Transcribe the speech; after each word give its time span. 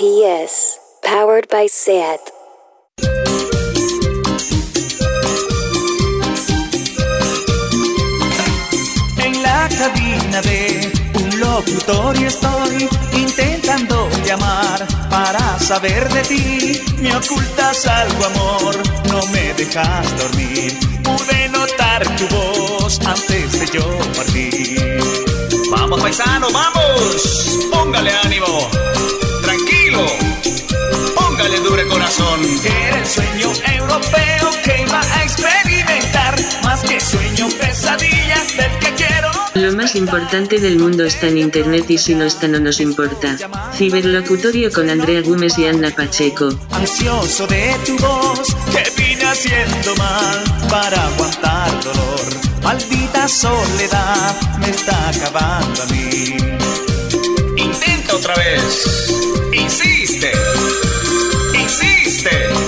PS, 0.00 0.78
powered 1.02 1.46
by 1.50 1.66
SAT. 1.66 2.20
En 9.18 9.42
la 9.42 9.68
cabina 9.68 10.40
de 10.40 10.90
un 11.16 11.40
locutorio 11.40 12.28
estoy 12.28 12.88
intentando 13.12 14.08
llamar 14.24 14.88
para 15.10 15.58
saber 15.58 16.08
de 16.08 16.22
ti. 16.22 16.80
Me 17.02 17.14
ocultas 17.14 17.86
algo, 17.86 18.24
amor, 18.24 18.76
no 19.08 19.26
me 19.26 19.52
dejas 19.52 20.16
dormir. 20.16 20.78
Pude 21.04 21.48
notar 21.50 22.06
tu 22.16 22.26
voz 22.34 22.98
antes 23.04 23.52
de 23.60 23.66
yo 23.66 23.98
partir. 24.16 24.98
Vamos, 25.70 26.00
paisano, 26.00 26.50
vamos. 26.50 27.58
Póngale 27.70 28.12
ánimo. 28.24 28.70
Póngale 31.14 31.60
dure 31.60 31.86
corazón. 31.86 32.40
Era 32.64 32.98
el 32.98 33.06
sueño 33.06 33.52
europeo 33.76 34.50
que 34.64 34.82
iba 34.86 35.00
a 35.00 35.22
experimentar. 35.24 36.34
Más 36.62 36.80
que 36.82 37.00
sueño, 37.00 37.48
pesadilla 37.60 38.44
del 38.56 38.78
que 38.78 38.94
quiero. 38.96 39.30
Lo 39.54 39.72
más 39.72 39.94
importante 39.96 40.58
del 40.60 40.78
mundo 40.78 41.04
está 41.04 41.26
en 41.26 41.38
internet 41.38 41.90
y 41.90 41.98
si 41.98 42.14
no 42.14 42.24
está 42.24 42.46
no 42.48 42.60
nos 42.60 42.80
importa. 42.80 43.36
Ciberlocutorio 43.74 44.70
con 44.72 44.88
Andrea 44.90 45.22
Gómez 45.22 45.58
y 45.58 45.66
Anna 45.66 45.90
Pacheco. 45.90 46.48
Ansioso 46.70 47.46
de 47.46 47.74
tu 47.84 47.96
voz 47.98 48.54
que 48.72 49.02
vine 49.02 49.24
haciendo 49.24 49.96
mal 49.96 50.44
para 50.70 51.06
aguantar 51.08 51.84
dolor. 51.84 52.20
Maldita 52.62 53.26
soledad 53.26 54.36
me 54.60 54.70
está 54.70 55.08
acabando 55.08 55.82
a 55.82 55.86
mí. 55.86 56.36
Otra 58.12 58.34
vez. 58.34 59.08
Insiste. 59.52 60.32
Insiste. 61.54 62.59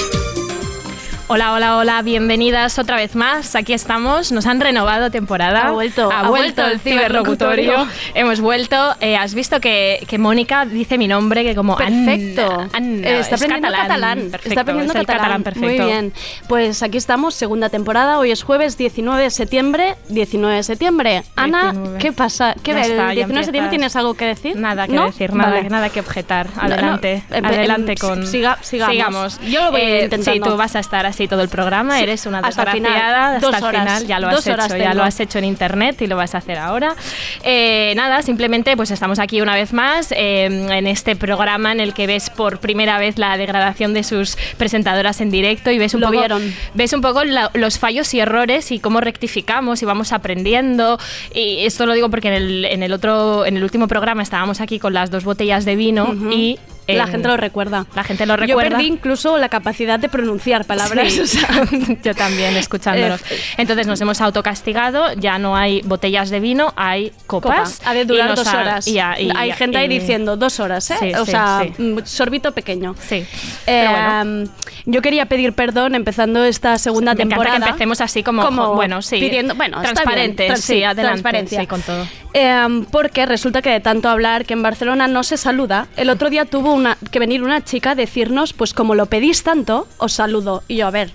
Hola, 1.34 1.54
hola, 1.54 1.78
hola, 1.78 2.02
bienvenidas 2.02 2.78
otra 2.78 2.96
vez 2.96 3.14
más. 3.16 3.54
Aquí 3.56 3.72
estamos, 3.72 4.32
nos 4.32 4.44
han 4.44 4.60
renovado 4.60 5.10
temporada. 5.10 5.68
Ha 5.68 5.70
vuelto, 5.70 6.12
ha, 6.12 6.20
ha 6.26 6.28
vuelto 6.28 6.60
vuelto 6.62 6.66
el 6.66 6.78
ciberlocutorio. 6.78 7.86
Hemos 8.14 8.40
vuelto. 8.42 8.76
Eh, 9.00 9.16
has 9.16 9.32
visto 9.32 9.58
que, 9.58 10.04
que 10.06 10.18
Mónica 10.18 10.66
dice 10.66 10.98
mi 10.98 11.08
nombre, 11.08 11.42
que 11.42 11.54
como 11.54 11.74
Perfecto. 11.78 12.42
Anna, 12.52 12.68
Anna, 12.74 13.08
Eh, 13.08 13.18
está 13.20 13.36
es 13.36 13.42
aprendiendo 13.44 13.78
catalán. 13.78 14.18
Perfecto, 14.30 14.48
Está 14.50 14.60
aprendiendo 14.60 14.92
es 14.92 15.00
el 15.00 15.06
catalán. 15.06 15.42
perfecto. 15.42 15.66
Muy 15.68 15.78
bien. 15.90 16.12
Pues 16.48 16.82
aquí 16.82 16.98
estamos, 16.98 17.34
segunda 17.34 17.70
temporada. 17.70 18.18
Hoy 18.18 18.30
es 18.30 18.42
jueves 18.42 18.76
19 18.76 19.22
de 19.22 19.30
septiembre. 19.30 19.94
19 20.10 20.56
de 20.56 20.62
septiembre. 20.64 21.22
Ana, 21.36 21.70
19. 21.72 21.98
¿qué 21.98 22.12
pasa? 22.12 22.54
¿Qué 22.62 22.74
ves? 22.74 22.90
¿El 22.90 22.96
ya 22.98 23.08
19 23.12 23.38
de 23.38 23.44
septiembre 23.44 23.70
tienes 23.70 23.96
algo 23.96 24.12
que 24.12 24.26
decir? 24.26 24.56
Nada 24.56 24.86
que 24.86 24.92
¿No? 24.92 25.06
decir, 25.06 25.32
nada, 25.32 25.50
Vale. 25.54 25.70
nada 25.70 25.88
que 25.88 26.00
objetar. 26.00 26.48
No, 26.56 26.68
no, 26.68 26.74
Adelante, 26.74 27.22
em- 27.30 27.44
adelante 27.46 27.94
con. 27.96 28.26
siga- 28.26 28.58
sigamos. 28.60 29.40
Yo 29.48 29.64
lo 29.64 29.70
voy 29.70 29.80
Eh, 29.80 30.04
intentando. 30.04 30.46
Sí, 30.46 30.50
tú 30.50 30.56
vas 30.58 30.76
a 30.76 30.80
estar 30.80 31.06
así 31.06 31.21
todo 31.28 31.42
el 31.42 31.48
programa. 31.48 31.96
Sí, 31.98 32.02
Eres 32.04 32.26
una 32.26 32.38
hasta 32.40 32.62
el 32.62 32.68
final. 32.70 32.92
desgraciada 32.92 33.38
Dos 33.40 33.54
hasta 33.54 33.58
el 33.58 33.64
horas. 33.64 33.82
final. 33.84 34.06
Ya 34.06 34.18
lo 34.20 34.28
has 34.28 34.34
Dos 34.34 34.46
hecho, 34.46 34.76
ya 34.76 34.94
lo 34.94 35.02
has 35.04 35.20
hecho 35.20 35.38
en 35.38 35.44
internet 35.44 36.00
y 36.02 36.06
lo 36.06 36.16
vas 36.16 36.34
a 36.34 36.38
hacer 36.38 36.58
ahora. 36.58 36.94
Eh, 37.42 37.92
nada, 37.96 38.22
simplemente 38.22 38.76
pues 38.76 38.90
estamos 38.90 39.18
aquí 39.18 39.40
una 39.40 39.54
vez 39.54 39.72
más 39.72 40.12
eh, 40.12 40.44
en 40.44 40.86
este 40.86 41.16
programa 41.16 41.72
en 41.72 41.80
el 41.80 41.94
que 41.94 42.06
ves 42.06 42.30
por 42.30 42.58
primera 42.58 42.98
vez 42.98 43.18
la 43.18 43.36
degradación 43.36 43.94
de 43.94 44.04
sus 44.04 44.36
presentadoras 44.56 45.20
en 45.20 45.30
directo 45.30 45.70
y 45.70 45.78
ves 45.78 45.94
un 45.94 46.00
Lo 46.00 46.08
poco 46.08 46.18
vieron. 46.18 46.54
ves 46.74 46.92
un 46.92 47.00
poco 47.00 47.24
la- 47.24 47.50
los 47.54 47.78
fallos 47.78 48.12
y 48.14 48.20
errores 48.20 48.70
y 48.72 48.78
cómo 48.78 49.00
rectificamos 49.00 49.82
y 49.82 49.84
vamos 49.86 50.12
aprendiendo 50.12 50.98
y 51.34 51.64
esto 51.64 51.86
lo 51.86 51.94
digo 51.94 52.10
porque 52.10 52.28
en 52.28 52.34
el, 52.34 52.64
en 52.66 52.82
el 52.82 52.92
otro 52.92 53.44
en 53.46 53.56
el 53.56 53.62
último 53.64 53.88
programa 53.88 54.22
estábamos 54.22 54.60
aquí 54.60 54.78
con 54.78 54.92
las 54.94 55.10
dos 55.10 55.24
botellas 55.24 55.64
de 55.64 55.76
vino 55.76 56.04
Ujú. 56.04 56.30
y 56.32 56.58
La 56.88 57.04
em, 57.04 57.10
gente 57.10 57.28
lo 57.28 57.36
recuerda. 57.36 57.86
la 57.94 58.04
gente 58.04 58.26
lo 58.26 58.34
Yo 58.34 58.40
recuerda 58.46 58.70
perdí 58.76 58.86
incluso 58.86 59.38
la 59.38 59.48
capacidad 59.48 59.98
de 59.98 60.08
pronunciar 60.08 60.64
palabras. 60.64 61.12
Sí, 61.12 61.20
o 61.22 61.26
sea, 61.26 61.48
yo 62.02 62.14
también 62.14 62.56
escuchándolos. 62.56 63.20
Eh, 63.30 63.38
Entonces 63.58 63.86
nos 63.86 64.00
hemos 64.00 64.20
autocastigado, 64.20 65.12
ya 65.14 65.38
no 65.38 65.56
hay 65.56 65.80
botellas 65.82 66.30
de 66.30 66.40
vino, 66.40 66.72
hay 66.76 67.12
copas. 67.26 67.78
copa. 67.78 67.90
Ha 67.90 67.94
de 67.94 68.04
durar 68.04 68.34
dos 68.34 68.46
ha- 68.48 68.58
horas. 68.60 68.86
y 68.88 68.94
ya- 68.94 69.18
y- 69.18 69.30
Hay 69.36 69.52
gente 69.52 69.78
ahí 69.78 69.88
diciendo 69.88 70.36
dos 70.36 70.58
horas, 70.60 70.90
¿eh? 70.90 70.96
Sí, 70.98 71.12
o 71.14 71.24
sí, 71.24 71.30
sea, 71.30 71.64
mm, 71.78 71.98
sorbito 72.04 72.52
pequeño. 72.52 72.94
Sí. 73.00 73.16
Eh, 73.16 73.26
Pero 73.66 73.90
bueno. 73.92 74.50
Yo 74.84 75.00
quería 75.00 75.26
pedir 75.26 75.52
perdón 75.52 75.94
empezando 75.94 76.42
esta 76.44 76.76
segunda 76.78 77.14
Me 77.14 77.18
temporada. 77.18 77.58
que 77.60 77.64
empecemos 77.66 78.00
así 78.00 78.24
como, 78.24 78.74
bueno, 78.74 79.00
sí, 79.00 79.20
pidiendo, 79.20 79.54
bueno, 79.54 79.80
bien, 79.80 79.94
transparentes, 79.94 80.46
trans- 80.48 80.60
sí, 80.64 80.82
adelante, 80.82 81.02
transparencia. 81.02 81.60
sí, 81.60 81.66
con 81.68 81.80
todo. 81.82 82.04
Eh, 82.34 82.84
porque 82.90 83.24
resulta 83.26 83.62
que 83.62 83.70
de 83.70 83.78
tanto 83.80 84.08
hablar 84.08 84.44
que 84.44 84.54
en 84.54 84.62
Barcelona 84.62 85.06
no 85.06 85.22
se 85.22 85.36
saluda, 85.36 85.86
el 85.96 86.10
otro 86.10 86.30
día 86.30 86.46
tuvo 86.46 86.71
una, 86.72 86.96
que 87.10 87.18
venir 87.18 87.42
una 87.42 87.62
chica 87.64 87.90
a 87.92 87.94
decirnos, 87.94 88.52
pues 88.52 88.74
como 88.74 88.94
lo 88.94 89.06
pedís 89.06 89.42
tanto, 89.42 89.86
os 89.98 90.12
saludo. 90.12 90.62
Y 90.68 90.76
yo, 90.76 90.86
a 90.86 90.90
ver, 90.90 91.10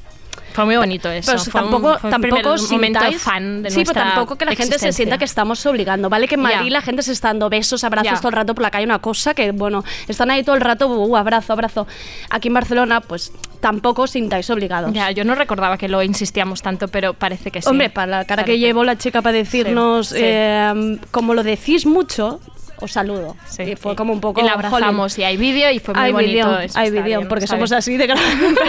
Fue 0.53 0.65
muy 0.65 0.75
bonito 0.77 1.09
eso. 1.11 1.31
pues 1.31 1.49
fue 1.51 1.61
un- 1.61 1.69
tampoco, 1.69 1.99
fue 1.99 2.09
un 2.09 2.21
primer 2.21 2.41
tampoco 2.43 2.63
momento 2.73 2.99
sintáis- 2.99 3.17
fan 3.19 3.61
de 3.63 3.69
sí, 3.69 3.75
pero 3.75 3.85
nuestra 3.85 4.03
tampoco 4.15 4.35
que 4.37 4.45
la 4.45 4.55
gente 4.55 4.79
se 4.79 4.91
sienta 4.91 5.17
que 5.19 5.25
estamos 5.25 5.63
obligando, 5.67 6.09
¿vale? 6.09 6.27
Que 6.27 6.33
en 6.35 6.41
Madrid 6.41 6.65
Ya. 6.65 6.71
la 6.71 6.81
gente 6.81 7.03
se 7.03 7.11
está 7.11 7.27
dando 7.27 7.47
besos, 7.49 7.83
abrazos 7.83 8.11
Ya. 8.13 8.17
todo 8.17 8.29
el 8.29 8.33
rato 8.33 8.55
por 8.55 8.63
la 8.63 8.71
calle, 8.71 8.85
una 8.85 8.97
cosa 8.99 9.35
que, 9.35 9.51
bueno, 9.51 9.83
están 10.07 10.31
ahí 10.31 10.43
todo 10.43 10.55
el 10.55 10.61
rato, 10.61 10.87
uh, 10.87 11.15
abrazo, 11.15 11.53
abrazo. 11.53 11.85
Aquí 12.31 12.47
en 12.47 12.55
Barcelona, 12.55 13.01
pues 13.01 13.31
tampoco 13.59 14.03
os 14.03 14.11
sintáis 14.11 14.49
obligados. 14.49 14.91
Ya, 14.93 15.11
yo 15.11 15.23
no 15.25 15.35
recordaba 15.35 15.77
que 15.77 15.87
lo 15.89 16.01
insistíamos 16.01 16.63
tanto, 16.63 16.87
pero 16.87 17.13
parece 17.13 17.51
que 17.51 17.61
sí. 17.61 17.69
Hombre, 17.69 17.91
para 17.91 18.07
la 18.07 18.25
cara 18.25 18.43
que 18.43 18.51
Parece. 18.53 18.59
llevo 18.65 18.83
la 18.83 18.97
chica 18.97 19.21
para 19.21 19.37
decirnos, 19.37 20.07
Sí, 20.07 20.15
sí. 20.15 20.21
eh, 20.23 20.97
como 21.11 21.35
lo 21.35 21.43
decís 21.43 21.85
mucho, 21.85 22.39
os 22.79 22.91
saludo. 22.91 23.35
Sí, 23.47 23.63
y 23.63 23.75
fue 23.75 23.93
sí. 23.93 23.95
como 23.95 24.13
un 24.13 24.21
poco... 24.21 24.41
Y 24.41 24.43
la 24.43 24.53
abrazamos 24.53 25.13
jolín. 25.13 25.23
y 25.23 25.27
hay 25.29 25.37
vídeo 25.37 25.71
y 25.71 25.79
fue 25.79 25.93
muy 25.93 26.03
hay 26.03 26.11
bonito. 26.11 26.31
vídeo, 26.31 26.59
eso 26.59 26.79
hay 26.79 26.91
vídeo, 26.91 27.27
porque 27.27 27.47
somos 27.47 27.71
así 27.71 27.97
de 27.97 28.07
gran- 28.07 28.19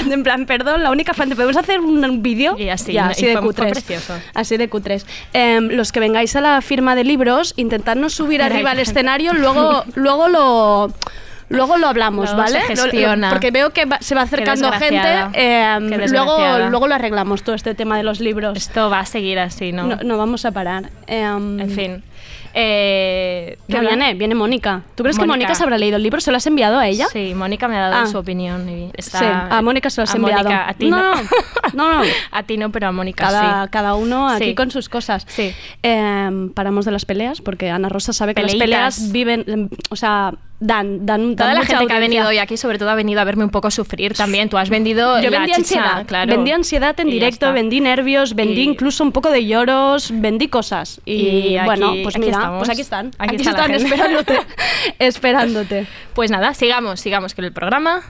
en 0.13 0.23
plan- 0.23 0.47
perdón, 0.47 0.83
la 0.83 0.91
única 0.91 1.15
fan 1.15 1.29
de 1.29 1.35
podemos 1.35 1.57
hacer 1.57 1.81
un 1.81 2.23
vídeo 2.23 2.57
Y 2.59 2.69
así, 2.69 2.93
ya, 2.93 3.05
¿no? 3.07 3.11
así 3.11 3.25
Y 3.25 3.29
de 3.29 3.33
fue- 3.35 3.43
fue 3.43 4.17
así 4.35 4.57
de 4.57 4.69
cutres. 4.69 5.07
Em, 5.33 5.69
los 5.69 5.93
que 5.93 6.01
vengáis 6.01 6.35
a 6.37 6.41
la 6.41 6.61
firma 6.63 6.95
de 6.95 7.05
libros, 7.05 7.55
intentadnos 7.57 8.15
subir 8.15 8.43
arriba 8.43 8.71
al 8.73 8.79
escenario, 8.81 9.33
luego, 9.35 9.85
luego 9.95 10.29
lo 10.29 10.93
Luego 11.51 11.79
lo 11.79 11.89
hablamos, 11.89 12.27
Luego 12.27 12.43
¿vale? 12.43 12.61
se 12.61 12.77
gestiona. 12.77 13.31
porque 13.31 13.51
veo 13.51 13.71
que 13.71 13.87
va- 13.87 13.97
se 14.03 14.15
va 14.15 14.21
acercando 14.21 14.71
gente. 14.73 15.01
Qué 15.33 16.09
luego, 16.11 16.37
luego 16.69 16.87
lo 16.89 16.95
arreglamos 16.95 17.43
todo 17.43 17.55
este 17.55 17.75
tema 17.75 17.97
de 17.97 18.03
los 18.03 18.21
libros. 18.21 18.55
Esto 18.59 18.91
va 18.91 19.01
a 19.01 19.07
seguir 19.07 19.39
así, 19.39 19.73
¿no? 19.73 19.85
No, 19.85 19.97
no 19.97 20.19
vamos 20.19 20.45
a 20.45 20.51
parar. 20.53 20.91
Em, 21.07 21.59
En 21.59 21.71
fin. 21.71 22.03
Eh, 22.55 23.59
¿Qué 23.69 23.81
viene? 23.81 24.15
Viene 24.15 24.35
Mónica. 24.35 24.83
¿Tú 24.95 25.03
crees 25.03 25.19
que 25.19 25.27
Mónica. 25.27 25.55
Se 25.55 25.63
habrá 25.63 25.79
leído 25.79 25.97
el 25.97 26.03
libro? 26.03 26.21
¿Se 26.21 26.31
lo 26.31 26.37
has 26.39 26.47
enviado 26.47 26.79
a 26.79 26.89
ella? 26.89 27.07
Sí, 27.13 27.33
Mónica 27.35 27.69
me 27.69 27.77
ha 27.77 27.89
dado 27.89 28.05
Ah. 28.05 28.07
su 28.07 28.19
opinión 28.19 28.69
y 28.69 28.91
está... 28.95 29.19
Sí, 29.19 29.25
a 29.29 29.63
Mónica 29.63 29.91
se 29.91 30.01
lo 30.01 30.05
has 30.05 30.15
a 30.15 30.17
enviado. 30.17 30.43
Mónica, 30.45 30.69
a 30.69 30.75
ti 30.75 30.89
No, 30.91 30.97
no. 31.15 31.23
no, 31.75 31.99
no. 32.05 32.11
a 32.33 32.43
ti 32.43 32.57
no, 32.57 32.71
pero 32.73 32.89
a 32.89 32.93
Mónica 32.93 33.27
Cada, 33.27 33.65
sí. 33.65 33.71
cada 33.71 33.95
uno 33.95 34.29
aquí 34.29 34.45
Sí. 34.47 34.55
con 34.55 34.71
sus 34.71 34.89
cosas. 34.89 35.25
Sí. 35.29 35.53
Em, 35.83 36.51
paramos 36.51 36.85
de 36.85 36.91
las 36.93 37.05
peleas 37.05 37.41
porque 37.41 37.71
Ana 37.71 37.89
Rosa 37.89 38.13
sabe 38.13 38.35
que 38.35 38.43
Peleitas. 38.43 38.59
las 38.59 38.97
peleas 38.99 39.13
viven, 39.13 39.45
em, 39.47 39.69
o 39.91 39.97
sea, 39.97 40.35
dan, 40.61 41.07
dan, 41.07 41.37
Toda 41.37 41.49
dan 41.49 41.55
la 41.55 41.61
mucha 41.61 41.77
gente 41.79 41.87
que 41.87 41.93
ha 41.97 42.01
venido 42.01 42.27
hoy 42.27 42.39
aquí, 42.39 42.57
sobre 42.57 42.79
todo, 42.79 42.91
ha 42.91 42.95
venido 42.97 43.21
a 43.21 43.25
verme 43.25 43.45
un 43.45 43.51
poco 43.51 43.71
sufrir 43.71 44.15
también. 44.15 44.49
Tú 44.49 44.59
has 44.59 44.71
vendido 44.71 45.21
Yo 45.21 45.31
la 45.31 45.39
vendí 45.41 45.53
chicha, 45.53 45.59
ansiedad, 45.81 46.07
claro. 46.07 46.31
vendí 46.35 46.51
ansiedad 46.51 46.99
en 46.99 47.09
Y 47.09 47.13
directo, 47.13 47.53
vendí 47.53 47.81
nervios, 47.81 48.35
vendí 48.35 48.63
Y- 48.63 48.65
incluso 48.65 49.05
un 49.05 49.13
poco 49.13 49.31
de 49.31 49.47
lloros, 49.47 50.11
vendí 50.13 50.49
cosas. 50.49 51.01
Y, 51.05 51.13
Y 51.15 51.57
aquí- 51.59 51.65
bueno, 51.67 51.95
pues 52.09 52.17
aquí 52.17 52.27
mira, 52.27 52.39
estamos. 52.39 52.59
pues 52.59 52.71
aquí 52.71 52.81
están, 52.81 53.11
Aquí 53.19 53.35
aquí, 53.35 53.37
está 53.37 53.53
la 53.53 53.77
están 53.77 53.93
esperándote, 53.93 54.41
esperándote. 54.99 55.87
Pues 56.15 56.31
nada, 56.31 56.55
sigamos, 56.55 57.01
sigamos 57.01 57.35
con 57.35 57.45
el 57.45 57.53
programa. 57.53 58.03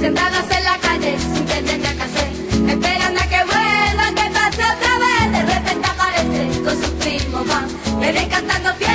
Sentadas 0.00 0.50
en 0.56 0.64
la 0.64 0.78
calle 0.78 1.18
sin 1.18 1.44
tener 1.46 1.78
nada 1.80 1.94
que 1.94 2.02
hacer 2.02 2.28
Esperando 2.70 3.20
a 3.20 3.24
que 3.24 3.44
vuelva, 3.44 4.06
que 4.14 4.30
pase 4.32 4.62
otra 4.64 4.92
vez 5.04 5.32
De 5.32 5.42
repente 5.54 5.88
aparece 5.88 6.62
con 6.62 6.74
sus 6.82 6.90
primos 7.02 7.46
van 7.46 7.68
Vienen 8.00 8.28
cantando 8.30 8.72
fiesta, 8.74 8.89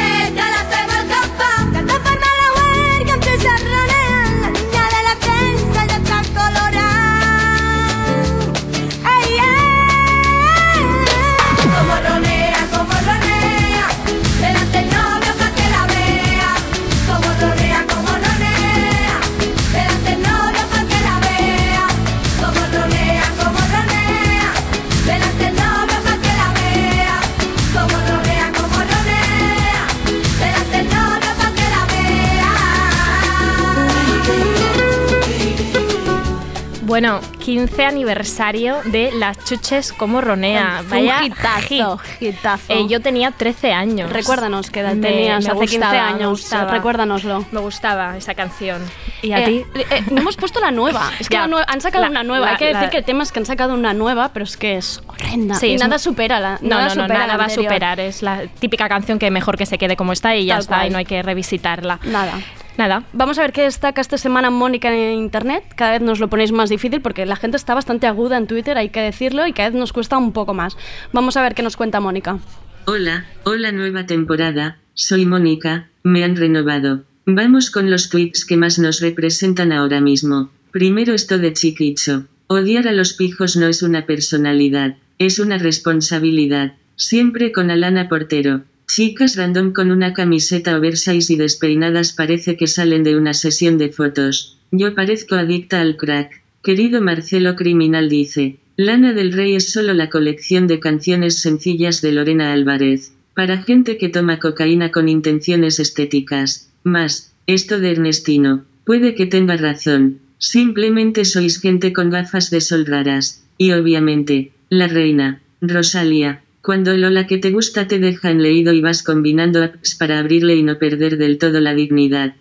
Bueno, 36.95 37.19
15 37.43 37.83
aniversario 37.83 38.77
de 38.85 39.11
las 39.11 39.37
chuches 39.43 39.91
como 39.91 40.21
ronea. 40.21 40.81
Fue 40.87 40.99
un 41.01 41.07
Vaya 41.07 41.25
hitazo, 41.25 41.97
hit. 41.97 42.21
hitazo. 42.21 42.71
Eh, 42.71 42.87
yo 42.87 43.01
tenía 43.01 43.31
13 43.31 43.73
años. 43.73 44.09
Recuérdanos 44.13 44.71
qué 44.71 44.79
edad 44.79 44.95
tenías 45.01 45.43
me 45.43 45.49
hace 45.51 45.59
15 45.59 45.75
gustaba, 45.77 45.91
me 45.91 45.99
años. 45.99 46.29
gustaba. 46.29 46.71
Recuérdanoslo. 46.71 47.43
Me 47.51 47.59
gustaba 47.59 48.15
esa 48.15 48.33
canción. 48.33 48.81
¿Y 49.21 49.33
a 49.33 49.39
Eh, 49.39 49.45
ti? 49.73 49.81
eh, 49.93 50.03
no 50.09 50.21
hemos 50.21 50.37
puesto 50.37 50.61
la 50.61 50.71
nueva. 50.71 51.11
Es 51.19 51.27
que 51.27 51.35
la 51.37 51.43
han 51.67 51.81
sacado 51.81 52.05
La- 52.05 52.11
una 52.11 52.23
nueva. 52.23 52.45
la- 52.45 52.51
Hay 52.53 52.57
que 52.59 52.73
decir 52.73 52.89
que 52.89 52.97
el 52.99 53.03
tema 53.03 53.23
es 53.23 53.33
que 53.33 53.39
han 53.39 53.45
sacado 53.45 53.73
una 53.73 53.93
nueva, 53.93 54.29
pero 54.31 54.45
es 54.45 54.55
que 54.55 54.77
es 54.77 55.03
horrenda. 55.07 55.55
Sí, 55.55 55.67
y 55.71 55.73
es 55.75 55.81
nada 55.81 55.99
supera 55.99 56.39
la. 56.39 56.59
No, 56.61 56.69
nada 56.69 56.81
no, 56.83 56.95
no, 56.95 57.01
supera 57.01 57.13
nada 57.19 57.27
la 57.27 57.35
va 57.37 57.45
a 57.47 57.49
superar. 57.49 57.99
Es 57.99 58.21
la 58.21 58.43
típica 58.59 58.87
canción 58.87 59.19
que 59.19 59.29
mejor 59.31 59.57
que 59.57 59.65
se 59.65 59.77
quede 59.77 59.97
como 59.97 60.13
está 60.13 60.33
y 60.37 60.45
ya 60.45 60.53
Tal 60.53 60.61
está, 60.61 60.75
cual. 60.77 60.87
y 60.87 60.89
no 60.91 60.97
hay 60.99 61.05
que 61.05 61.21
revisitarla. 61.21 61.99
Nada. 62.05 62.39
Nada. 62.77 63.05
Vamos 63.13 63.39
a 63.39 63.43
ver 63.43 63.53
qué 63.53 63.61
destaca 63.61 64.01
esta 64.01 64.17
semana 64.17 64.49
Mónica 64.49 64.93
en 64.93 65.17
internet. 65.17 65.63
Cada 65.75 65.93
vez 65.93 66.01
nos 66.01 66.19
lo 66.19 66.29
ponéis 66.29 66.51
más 66.51 66.69
difícil 66.69 67.01
porque 67.01 67.25
la 67.25 67.37
gente 67.37 67.55
está 67.55 67.73
bastante 67.73 68.05
aguda 68.05 68.37
en 68.37 68.47
Twitter, 68.47 68.77
hay 68.77 68.89
que 68.89 68.99
decirlo, 68.99 69.47
y 69.47 69.53
cada 69.53 69.69
vez 69.69 69.79
nos 69.79 69.93
cuesta 69.93 70.17
un 70.17 70.33
poco 70.33 70.53
más. 70.53 70.75
Vamos 71.13 71.37
a 71.37 71.41
ver 71.41 71.55
qué 71.55 71.63
nos 71.63 71.77
cuenta 71.77 72.01
Mónica. 72.01 72.39
Hola, 72.85 73.25
hola 73.43 73.71
nueva 73.71 74.05
temporada, 74.05 74.77
soy 74.93 75.25
Mónica, 75.25 75.89
me 76.03 76.23
han 76.23 76.35
renovado. 76.35 77.03
Vamos 77.25 77.71
con 77.71 77.89
los 77.89 78.09
tweets 78.09 78.45
que 78.45 78.57
más 78.57 78.77
nos 78.77 78.99
representan 78.99 79.71
ahora 79.71 80.01
mismo. 80.01 80.51
Primero 80.71 81.13
esto 81.13 81.37
de 81.37 81.53
chiquicho. 81.53 82.25
Odiar 82.47 82.87
a 82.87 82.91
los 82.91 83.13
pijos 83.13 83.55
no 83.55 83.67
es 83.67 83.81
una 83.81 84.05
personalidad, 84.05 84.97
es 85.17 85.39
una 85.39 85.57
responsabilidad. 85.57 86.73
Siempre 86.97 87.51
con 87.51 87.71
Alana 87.71 88.07
Portero. 88.07 88.61
Chicas 88.87 89.35
random 89.35 89.73
con 89.73 89.91
una 89.91 90.13
camiseta 90.13 90.77
oversize 90.77 91.33
y 91.33 91.37
despeinadas 91.37 92.13
parece 92.13 92.55
que 92.55 92.67
salen 92.67 93.03
de 93.03 93.17
una 93.17 93.33
sesión 93.33 93.77
de 93.77 93.89
fotos. 93.89 94.59
Yo 94.71 94.93
parezco 94.93 95.35
adicta 95.35 95.81
al 95.81 95.97
crack. 95.97 96.43
Querido 96.63 97.01
Marcelo 97.01 97.55
Criminal 97.55 98.09
dice, 98.09 98.57
Lana 98.77 99.13
del 99.13 99.33
Rey 99.33 99.55
es 99.55 99.71
solo 99.71 99.93
la 99.93 100.09
colección 100.09 100.67
de 100.67 100.79
canciones 100.79 101.39
sencillas 101.39 102.01
de 102.01 102.11
Lorena 102.11 102.53
Álvarez, 102.53 103.13
para 103.33 103.61
gente 103.61 103.97
que 103.97 104.09
toma 104.09 104.39
cocaína 104.39 104.91
con 104.91 105.09
intenciones 105.09 105.79
estéticas. 105.79 106.71
Más, 106.83 107.33
esto 107.47 107.79
de 107.79 107.91
Ernestino, 107.91 108.65
puede 108.85 109.15
que 109.15 109.25
tenga 109.25 109.57
razón, 109.57 110.19
simplemente 110.37 111.25
sois 111.25 111.59
gente 111.59 111.93
con 111.93 112.09
gafas 112.09 112.49
de 112.49 112.61
sol 112.61 112.85
raras, 112.85 113.45
y 113.57 113.71
obviamente, 113.71 114.51
la 114.69 114.87
reina, 114.87 115.41
Rosalía, 115.61 116.41
cuando 116.65 116.97
Lola 116.97 117.27
que 117.27 117.37
te 117.37 117.51
gusta 117.51 117.87
te 117.87 117.99
deja 117.99 118.31
en 118.31 118.41
leído 118.41 118.73
y 118.73 118.81
vas 118.81 119.03
combinando 119.03 119.63
apps 119.63 119.93
para 119.95 120.17
abrirle 120.17 120.55
y 120.55 120.63
no 120.63 120.79
perder 120.79 121.17
del 121.17 121.37
todo 121.37 121.59
la 121.59 121.75
dignidad. 121.75 122.33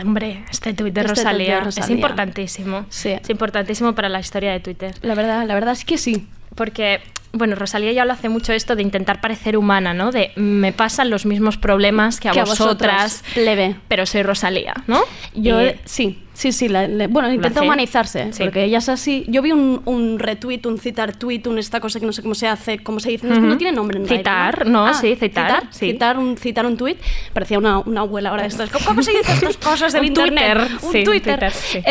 Hombre, 0.00 0.44
este 0.50 0.72
tuit 0.72 0.94
de, 0.94 1.00
Este 1.00 1.14
tuit 1.14 1.16
de 1.16 1.22
Rosalía, 1.32 1.58
es 1.58 1.64
Rosalía. 1.64 1.96
importantísimo. 1.96 2.86
Sí. 2.90 3.10
Es 3.10 3.30
importantísimo 3.30 3.94
para 3.94 4.08
la 4.08 4.20
historia 4.20 4.52
de 4.52 4.60
Twitter. 4.60 4.94
La 5.02 5.14
verdad, 5.16 5.46
la 5.46 5.54
verdad 5.54 5.72
es 5.72 5.84
que 5.84 5.98
sí. 5.98 6.28
Porque, 6.54 7.00
bueno, 7.32 7.56
Rosalía 7.56 7.92
ya 7.92 8.04
lo 8.04 8.12
hace 8.12 8.28
mucho 8.28 8.52
esto 8.52 8.76
de 8.76 8.82
intentar 8.82 9.20
parecer 9.20 9.56
humana, 9.56 9.92
¿no? 9.94 10.12
De 10.12 10.30
me 10.36 10.72
pasan 10.72 11.10
los 11.10 11.26
mismos 11.26 11.56
problemas 11.56 12.20
que 12.20 12.28
a, 12.28 12.32
Que 12.32 12.40
vosotras, 12.40 13.12
vosotros, 13.22 13.34
plebe. 13.34 13.76
pero 13.88 14.06
soy 14.06 14.22
Rosalía, 14.22 14.74
¿no? 14.86 15.00
Yo, 15.34 15.60
Y- 15.60 15.64
eh, 15.64 15.80
sí, 15.84 16.22
sí, 16.32 16.52
sí. 16.52 16.68
la- 16.68 16.86
bueno, 17.08 17.32
intenta 17.32 17.60
humanizarse, 17.60 18.32
Sí. 18.32 18.44
porque 18.44 18.62
ella 18.62 18.78
es 18.78 18.88
así. 18.88 19.24
Yo 19.26 19.42
vi 19.42 19.50
un, 19.50 19.82
un 19.84 20.20
retweet, 20.20 20.60
un 20.66 20.78
citar 20.78 21.16
tweet, 21.16 21.42
un 21.46 21.58
esta 21.58 21.80
cosa 21.80 21.98
que 21.98 22.06
no 22.06 22.12
sé 22.12 22.22
cómo 22.22 22.36
se 22.36 22.46
hace, 22.46 22.78
cómo 22.78 23.00
se 23.00 23.10
dice, 23.10 23.26
no, 23.26 23.34
no 23.40 23.56
tiene 23.58 23.72
nombre 23.72 23.98
en 23.98 24.06
realidad, 24.06 24.50
Citar, 24.52 24.66
no, 24.68 24.86
Ah, 24.86 24.94
sí, 24.94 25.16
citar, 25.16 25.64
sí. 25.70 25.90
Citar, 25.90 26.18
un, 26.18 26.36
citar 26.36 26.66
un 26.66 26.76
tweet, 26.76 26.98
parecía 27.32 27.58
una, 27.58 27.80
una 27.80 28.02
abuela 28.02 28.30
ahora 28.30 28.42
de 28.42 28.48
estas. 28.48 28.70
¿Cómo, 28.70 29.02
se 29.02 29.10
dice 29.10 29.32
estas 29.32 29.56
cosas 29.56 29.92
del 29.92 30.02
Un 30.02 30.06
internet? 30.08 30.54
Twitter, 30.56 30.78
un 30.84 30.92
sí, 30.92 31.02
Twitter. 31.04 31.38
Twitter, 31.40 31.52
sí. 31.52 31.82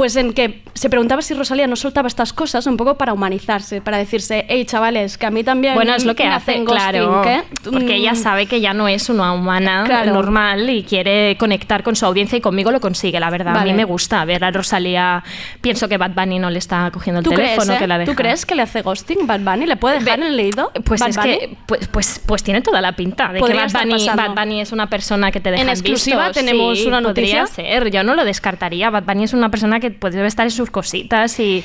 Pues 0.00 0.16
en 0.16 0.32
que 0.32 0.62
se 0.72 0.88
preguntaba 0.88 1.20
si 1.20 1.34
Rosalía 1.34 1.66
no 1.66 1.76
soltaba 1.76 2.08
estas 2.08 2.32
cosas 2.32 2.66
un 2.66 2.78
poco 2.78 2.94
para 2.96 3.12
humanizarse, 3.12 3.82
para 3.82 3.98
decirse, 3.98 4.46
hey 4.48 4.64
chavales, 4.64 5.18
que 5.18 5.26
a 5.26 5.30
mí 5.30 5.44
también 5.44 5.74
Bueno, 5.74 5.94
es 5.94 6.06
lo 6.06 6.14
que 6.14 6.24
me 6.24 6.30
hace, 6.30 6.52
hacen 6.52 6.64
claro. 6.64 7.16
ghosting, 7.16 7.32
¿eh? 7.32 7.42
Porque 7.70 7.96
ella 7.96 8.12
Mm, 8.12 8.16
sabe 8.16 8.46
que 8.46 8.62
ya 8.62 8.72
no 8.72 8.88
es 8.88 9.10
una 9.10 9.34
humana 9.34 9.82
Claro. 9.84 10.14
normal 10.14 10.70
y 10.70 10.84
quiere 10.84 11.36
conectar 11.38 11.82
con 11.82 11.96
su 11.96 12.06
audiencia 12.06 12.38
y 12.38 12.40
conmigo 12.40 12.70
lo 12.70 12.80
consigue, 12.80 13.20
la 13.20 13.28
verdad. 13.28 13.58
A 13.58 13.62
mí 13.64 13.74
me 13.74 13.84
gusta 13.84 14.24
ver 14.24 14.42
a 14.42 14.50
Rosalía. 14.50 15.22
Pienso 15.60 15.86
que 15.86 15.98
Bad 15.98 16.12
Bunny 16.14 16.38
no 16.38 16.48
le 16.48 16.60
está 16.60 16.90
cogiendo 16.90 17.18
el 17.18 17.24
¿Tú 17.24 17.32
crees, 17.32 17.50
teléfono, 17.50 17.74
eh? 17.74 17.78
que 17.78 17.86
la 17.86 17.98
deja. 17.98 18.10
¿Tú 18.10 18.16
crees 18.16 18.46
que 18.46 18.54
le 18.54 18.62
hace 18.62 18.80
ghosting 18.80 19.26
Bad 19.26 19.40
Bunny? 19.40 19.66
¿Le 19.66 19.76
puede 19.76 19.98
dejar 19.98 20.20
en 20.20 20.28
el 20.28 20.36
leído? 20.38 20.72
Pues 20.82 21.00
Bad 21.00 21.10
es 21.10 21.16
Bunny? 21.18 21.28
que 21.38 21.56
pues, 21.66 21.88
pues, 21.88 22.22
pues 22.24 22.42
tiene 22.42 22.62
toda 22.62 22.80
la 22.80 22.92
pinta 22.92 23.34
de 23.34 23.42
que 23.42 23.52
Bad 23.52 23.70
Bunny. 23.70 24.08
Bad 24.16 24.34
Bunny 24.34 24.62
es 24.62 24.72
una 24.72 24.88
persona 24.88 25.30
que 25.30 25.40
te 25.40 25.50
deja 25.50 25.62
En 25.62 25.68
exclusiva 25.68 26.30
tenemos 26.32 26.78
Sí, 26.78 26.86
una 26.86 27.02
noticia. 27.02 27.44
Podría 27.44 27.46
ser, 27.46 27.90
yo 27.90 28.02
no 28.02 28.14
lo 28.14 28.24
descartaría. 28.24 28.88
Bad 28.88 29.02
Bunny 29.04 29.24
es 29.24 29.34
una 29.34 29.50
persona 29.50 29.78
que 29.78 29.89
puede 29.90 30.24
estar 30.26 30.46
en 30.46 30.50
sus 30.50 30.70
cositas 30.70 31.38
y. 31.40 31.64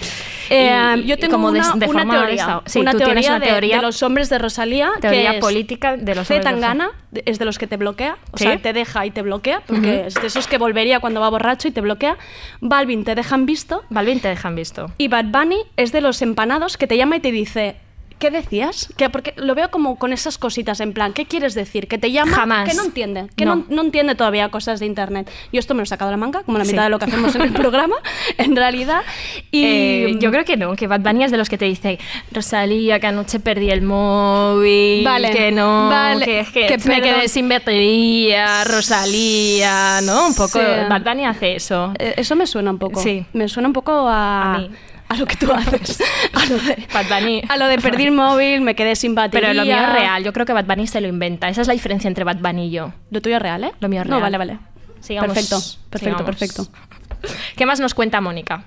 Eh, 0.50 0.96
y- 0.98 1.04
yo 1.06 1.18
tengo 1.18 1.34
como 1.34 1.48
una, 1.50 1.70
de 1.74 1.86
una 1.88 1.88
forma 1.88 2.14
teoría, 2.20 2.62
sí, 2.66 2.80
una 2.80 2.92
tú 2.92 2.98
teoría, 3.00 3.14
tienes 3.14 3.30
una 3.30 3.40
de- 3.40 3.46
teoría 3.48 3.76
de, 3.78 3.82
los 3.82 4.04
hombres 4.04 4.30
de 4.30 4.38
Rosalía, 4.38 4.92
Teoría 5.02 5.32
que 5.32 5.38
es 5.38 5.42
política 5.42 5.98
de 5.98 6.16
los 6.16 6.28
C. 6.28 6.36
hombres 6.36 6.46
de 6.46 6.62
Tangana 6.62 6.90
de- 7.12 7.24
es 7.26 7.40
de 7.40 7.46
los 7.46 7.58
que 7.58 7.68
te 7.68 7.78
bloquea, 7.78 8.18
o 8.32 8.38
¿Sí? 8.38 8.44
sea, 8.46 8.58
te 8.58 8.74
deja 8.74 9.06
y 9.06 9.12
te 9.12 9.22
bloquea, 9.22 9.62
porque 9.66 10.08
es 10.08 10.14
de 10.16 10.28
esos 10.28 10.48
que 10.48 10.58
volvería 10.58 11.00
cuando 11.00 11.20
va 11.22 11.30
borracho 11.30 11.68
y 11.68 11.72
te 11.72 11.82
bloquea. 11.82 12.18
Balvin 12.62 13.04
te 13.04 13.16
dejan 13.16 13.46
visto 13.46 13.84
Balvin 13.90 14.20
te 14.20 14.28
dejan 14.28 14.56
visto. 14.56 14.92
y 14.98 15.08
Bad 15.08 15.26
Bunny 15.26 15.58
es 15.78 15.92
de 15.92 16.02
los 16.02 16.22
empanados 16.22 16.78
que 16.78 16.88
te 16.88 16.98
llama 16.98 17.16
y 17.18 17.20
te 17.22 17.32
dice... 17.32 17.78
¿Qué 18.18 18.32
decías? 18.32 18.88
Que 18.96 19.10
porque 19.10 19.34
lo 19.36 19.56
veo 19.56 19.70
como 19.70 19.98
con 19.98 20.14
esas 20.14 20.38
cositas 20.38 20.80
en 20.80 20.94
plan, 20.94 21.12
¿qué 21.12 21.26
quieres 21.26 21.54
decir? 21.54 21.88
Que 21.90 21.98
te 21.98 22.12
llama, 22.12 22.32
Jamás. 22.32 22.70
que 22.70 22.74
no 22.76 22.84
entiende, 22.84 23.28
que 23.36 23.44
No. 23.46 23.58
no. 23.58 23.66
no 23.70 23.82
entiende 23.82 24.16
todavía 24.16 24.48
cosas 24.50 24.80
de 24.80 24.86
internet. 24.86 25.30
Yo 25.52 25.60
esto 25.60 25.74
me 25.74 25.80
lo 25.80 25.84
he 25.84 25.88
sacado 25.88 26.10
de 26.10 26.14
la 26.14 26.18
manga, 26.18 26.44
como 26.44 26.58
la 26.58 26.64
Sí. 26.66 26.72
mitad 26.72 26.84
de 26.86 26.90
lo 26.92 26.98
que 27.00 27.06
hacemos 27.06 27.36
en 27.36 27.42
el 27.42 27.52
programa, 27.54 27.96
en 28.38 28.56
realidad. 28.56 29.02
Y 29.52 29.64
Eh, 29.66 30.16
yo 30.20 30.32
creo 30.32 30.46
que 30.46 30.56
no, 30.56 30.76
que 30.78 30.88
Bad 30.88 31.02
Bunny 31.02 31.26
es 31.26 31.32
de 31.32 31.38
los 31.38 31.50
que 31.50 31.58
te 31.58 31.66
dice 31.66 32.00
Rosalía, 32.32 33.00
que 33.02 33.08
anoche 33.08 33.40
perdí 33.42 33.70
el 33.70 33.82
móvil, 33.82 35.04
Vale, 35.04 35.32
que 35.32 35.52
no, 35.52 35.90
vale, 35.90 36.24
que, 36.26 36.46
que 36.54 36.78
que 36.78 36.90
me 36.90 37.02
quedé 37.02 37.28
sin 37.28 37.50
batería, 37.50 38.64
Rosalía, 38.64 40.00
¿no? 40.04 40.28
Un 40.28 40.36
poco, 40.36 40.60
Sí. 40.60 40.66
Bad 40.90 41.02
Bunny 41.04 41.26
hace 41.26 41.56
eso. 41.56 41.94
Eh, 42.00 42.14
Eso 42.18 42.36
me 42.36 42.48
suena 42.48 42.72
un 42.72 42.80
poco. 42.80 43.02
Sí. 43.02 43.26
Me 43.34 43.48
suena 43.50 43.68
un 43.68 43.74
poco 43.74 43.92
a, 44.08 44.56
A 44.56 44.58
mí. 44.60 44.70
A 45.08 45.18
lo 45.18 45.26
que 45.26 45.36
tú 45.36 45.52
haces. 45.52 46.02
A 46.34 46.46
lo 46.48 46.58
de, 46.58 46.86
Bad 46.94 47.06
Bunny. 47.10 47.42
a 47.48 47.58
lo 47.58 47.68
de 47.68 47.78
perdí 47.80 48.04
el 48.04 48.12
móvil, 48.12 48.62
me 48.62 48.76
quedé 48.76 48.96
sin 48.96 49.16
batería. 49.16 49.50
Pero 49.50 49.60
lo 49.62 49.66
mío 49.66 49.78
es 49.78 49.94
real, 49.94 50.24
yo 50.24 50.34
creo 50.34 50.46
que 50.46 50.54
Bad 50.54 50.66
Bunny 50.66 50.88
se 50.88 51.00
lo 51.02 51.08
inventa. 51.08 51.48
Esa 51.50 51.62
es 51.62 51.68
la 51.68 51.74
diferencia 51.74 52.08
entre 52.08 52.24
Bad 52.24 52.40
Bunny 52.40 52.68
y 52.68 52.72
yo. 52.72 52.94
Lo 53.12 53.22
tuyo 53.22 53.38
es 53.38 53.42
real, 53.42 53.64
¿eh? 53.64 53.72
Lo 53.80 53.88
mío 53.90 54.02
es 54.02 54.08
No, 54.08 54.20
real. 54.20 54.22
vale, 54.34 54.38
vale. 54.38 54.60
Sigamos, 55.00 55.34
perfecto, 55.34 55.58
perfecto, 55.90 55.98
sigamos. 56.00 56.24
perfecto. 56.24 56.68
¿Qué 57.56 57.66
más 57.66 57.80
nos 57.80 57.94
cuenta 57.94 58.20
Mónica? 58.22 58.66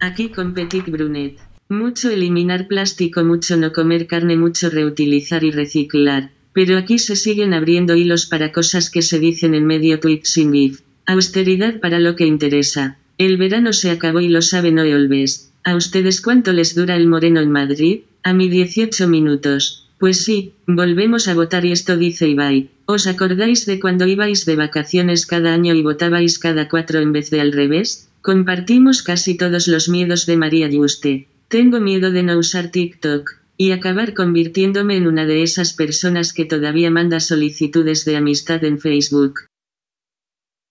Aquí 0.00 0.30
con 0.30 0.54
Petit 0.54 0.86
Brunet. 0.88 1.38
Mucho 1.68 2.10
eliminar 2.10 2.66
plástico, 2.66 3.22
mucho 3.24 3.56
no 3.56 3.72
comer 3.72 4.06
carne, 4.06 4.36
mucho 4.36 4.68
reutilizar 4.70 5.44
y 5.44 5.50
reciclar. 5.52 6.30
Pero 6.52 6.76
aquí 6.76 6.98
se 6.98 7.16
siguen 7.16 7.54
abriendo 7.54 7.94
hilos 7.94 8.26
para 8.26 8.52
cosas 8.52 8.90
que 8.90 9.00
se 9.00 9.18
dicen 9.18 9.54
en 9.54 9.64
medio 9.66 10.00
tweet 10.00 10.20
sin 10.24 10.52
gif. 10.52 10.80
Austeridad 11.06 11.80
para 11.80 11.98
lo 11.98 12.14
que 12.16 12.26
interesa. 12.26 12.98
El 13.18 13.36
verano 13.36 13.72
se 13.72 13.90
acabó 13.90 14.20
y 14.20 14.28
lo 14.28 14.42
saben 14.42 14.78
hoy 14.78 14.92
Olves. 14.92 15.52
¿A 15.64 15.76
ustedes 15.76 16.20
cuánto 16.20 16.52
les 16.52 16.74
dura 16.74 16.96
el 16.96 17.06
moreno 17.06 17.40
en 17.40 17.50
Madrid? 17.50 18.00
A 18.22 18.32
mí 18.32 18.48
18 18.48 19.06
minutos. 19.08 19.88
Pues 19.98 20.24
sí, 20.24 20.54
volvemos 20.66 21.28
a 21.28 21.34
votar 21.34 21.64
y 21.64 21.70
esto 21.70 21.96
dice 21.96 22.28
Ibai. 22.28 22.70
¿Os 22.86 23.06
acordáis 23.06 23.66
de 23.66 23.78
cuando 23.78 24.06
ibais 24.06 24.44
de 24.44 24.56
vacaciones 24.56 25.26
cada 25.26 25.54
año 25.54 25.74
y 25.74 25.82
votabais 25.82 26.40
cada 26.40 26.68
cuatro 26.68 26.98
en 26.98 27.12
vez 27.12 27.30
de 27.30 27.40
al 27.40 27.52
revés? 27.52 28.08
Compartimos 28.20 29.02
casi 29.02 29.36
todos 29.36 29.68
los 29.68 29.88
miedos 29.88 30.26
de 30.26 30.36
María 30.36 30.68
Yuste. 30.68 31.28
Tengo 31.46 31.80
miedo 31.80 32.10
de 32.10 32.24
no 32.24 32.38
usar 32.38 32.72
TikTok 32.72 33.30
y 33.56 33.70
acabar 33.70 34.14
convirtiéndome 34.14 34.96
en 34.96 35.06
una 35.06 35.26
de 35.26 35.44
esas 35.44 35.72
personas 35.72 36.32
que 36.32 36.44
todavía 36.44 36.90
manda 36.90 37.20
solicitudes 37.20 38.04
de 38.04 38.16
amistad 38.16 38.64
en 38.64 38.80
Facebook. 38.80 39.42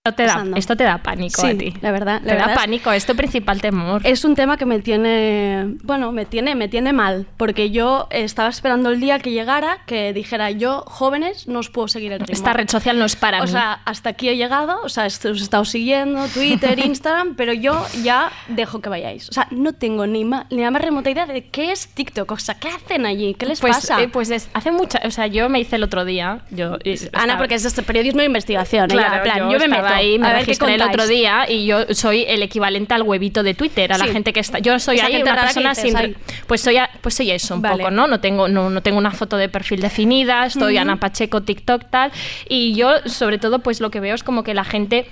Esto 0.04 0.16
te 0.16 0.24
da, 0.24 0.44
esto 0.56 0.76
te 0.76 0.82
da 0.82 0.98
pánico 0.98 1.42
Sí, 1.42 1.46
a 1.46 1.56
ti. 1.56 1.74
la 1.80 1.92
verdad, 1.92 2.14
la 2.14 2.20
te 2.22 2.26
da 2.30 2.34
verdad 2.34 2.50
es- 2.54 2.58
pánico, 2.58 2.90
es 2.90 3.06
tu 3.06 3.14
principal 3.14 3.60
temor. 3.60 4.00
Es 4.04 4.24
un 4.24 4.34
tema 4.34 4.56
que 4.56 4.66
me 4.66 4.80
tiene, 4.80 5.76
bueno, 5.84 6.10
me 6.10 6.24
tiene, 6.26 6.56
me 6.56 6.66
tiene 6.66 6.92
mal, 6.92 7.28
porque 7.36 7.70
yo 7.70 8.08
estaba 8.10 8.48
esperando 8.48 8.90
el 8.90 8.98
día 8.98 9.20
que 9.20 9.30
llegara, 9.30 9.78
que 9.86 10.12
dijera 10.12 10.50
yo, 10.50 10.82
jóvenes, 10.88 11.46
no 11.46 11.60
os 11.60 11.70
puedo 11.70 11.86
seguir 11.86 12.10
el 12.10 12.18
ritmo. 12.18 12.32
Esta 12.34 12.52
red 12.52 12.68
social 12.68 12.98
no 12.98 13.04
es 13.04 13.14
para 13.14 13.38
o 13.38 13.44
mí. 13.44 13.48
sea, 13.52 13.74
hasta 13.84 14.08
aquí 14.10 14.28
he 14.28 14.36
llegado, 14.36 14.80
o 14.82 14.88
sea, 14.88 15.06
os 15.06 15.24
he 15.24 15.30
estado 15.30 15.64
siguiendo, 15.64 16.26
Twitter, 16.34 16.76
Instagram, 16.84 17.36
pero 17.36 17.52
yo 17.52 17.80
ya 18.02 18.32
dejo 18.48 18.80
que 18.80 18.88
vayáis. 18.88 19.28
O 19.28 19.32
sea, 19.32 19.46
no 19.52 19.72
tengo 19.72 20.08
ni, 20.08 20.24
ma- 20.24 20.46
ni 20.50 20.62
la 20.62 20.72
más 20.72 20.82
remota 20.82 21.10
idea 21.10 21.26
de 21.26 21.44
qué 21.48 21.70
es 21.70 21.86
TikTok, 21.86 22.28
o 22.32 22.38
sea, 22.38 22.56
¿qué 22.56 22.66
hacen 22.70 23.06
allí? 23.06 23.34
¿Qué 23.34 23.46
les 23.46 23.60
pues, 23.60 23.76
pasa? 23.76 24.02
eh, 24.02 24.08
pues 24.08 24.30
es- 24.30 24.48
hace 24.52 24.72
mucha, 24.72 25.00
o 25.04 25.12
sea, 25.12 25.28
yo 25.28 25.48
me 25.48 25.60
hice 25.60 25.76
el 25.76 25.84
otro 25.84 26.04
día, 26.04 26.40
yo 26.50 26.72
Ana, 26.74 26.80
estaba- 26.84 27.38
porque 27.38 27.54
es 27.54 27.64
este 27.64 27.84
periodismo 27.84 28.18
de 28.18 28.26
investigación, 28.26 28.88
Claro, 28.88 29.18
en 29.18 29.22
plan, 29.22 29.38
yo 29.38 29.52
yo, 29.52 29.58
me 29.60 29.64
estaba- 29.66 29.91
ahí, 29.92 30.18
me 30.18 30.28
A 30.28 30.32
registré 30.34 30.74
el 30.74 30.82
otro 30.82 31.06
día 31.06 31.50
y 31.50 31.66
yo 31.66 31.78
soy 31.94 32.24
el 32.28 32.42
equivalente 32.42 32.94
al 32.94 33.02
huevito 33.02 33.42
de 33.42 33.54
Twitter, 33.54 33.92
a 33.92 33.98
la 33.98 34.06
Sí. 34.06 34.12
gente 34.12 34.32
que 34.32 34.40
está. 34.40 34.58
Yo 34.58 34.78
soy 34.78 34.96
Esa 34.96 35.06
ahí 35.06 35.12
gente 35.14 35.30
una 35.30 35.40
persona 35.42 35.74
sin. 35.74 35.96
"Ay". 35.96 36.16
Pues 36.46 36.60
soy, 36.60 36.76
a- 36.78 36.90
pues 37.00 37.14
soy 37.14 37.30
eso 37.30 37.54
un 37.54 37.62
Vale. 37.62 37.76
poco, 37.78 37.90
¿no? 37.90 38.06
No 38.06 38.20
tengo, 38.20 38.48
no, 38.48 38.70
no 38.70 38.82
tengo 38.82 38.98
una 38.98 39.10
foto 39.12 39.36
de 39.36 39.48
perfil 39.48 39.80
definida, 39.80 40.46
estoy 40.46 40.76
Ana 40.76 40.96
Pacheco, 41.00 41.42
TikTok, 41.42 41.84
tal. 41.90 42.12
Y 42.48 42.74
yo, 42.74 42.90
sobre 43.06 43.38
todo, 43.38 43.60
pues 43.60 43.80
lo 43.80 43.90
que 43.90 44.00
veo 44.00 44.14
es 44.14 44.22
como 44.22 44.42
que 44.42 44.54
la 44.54 44.64
gente 44.64 45.06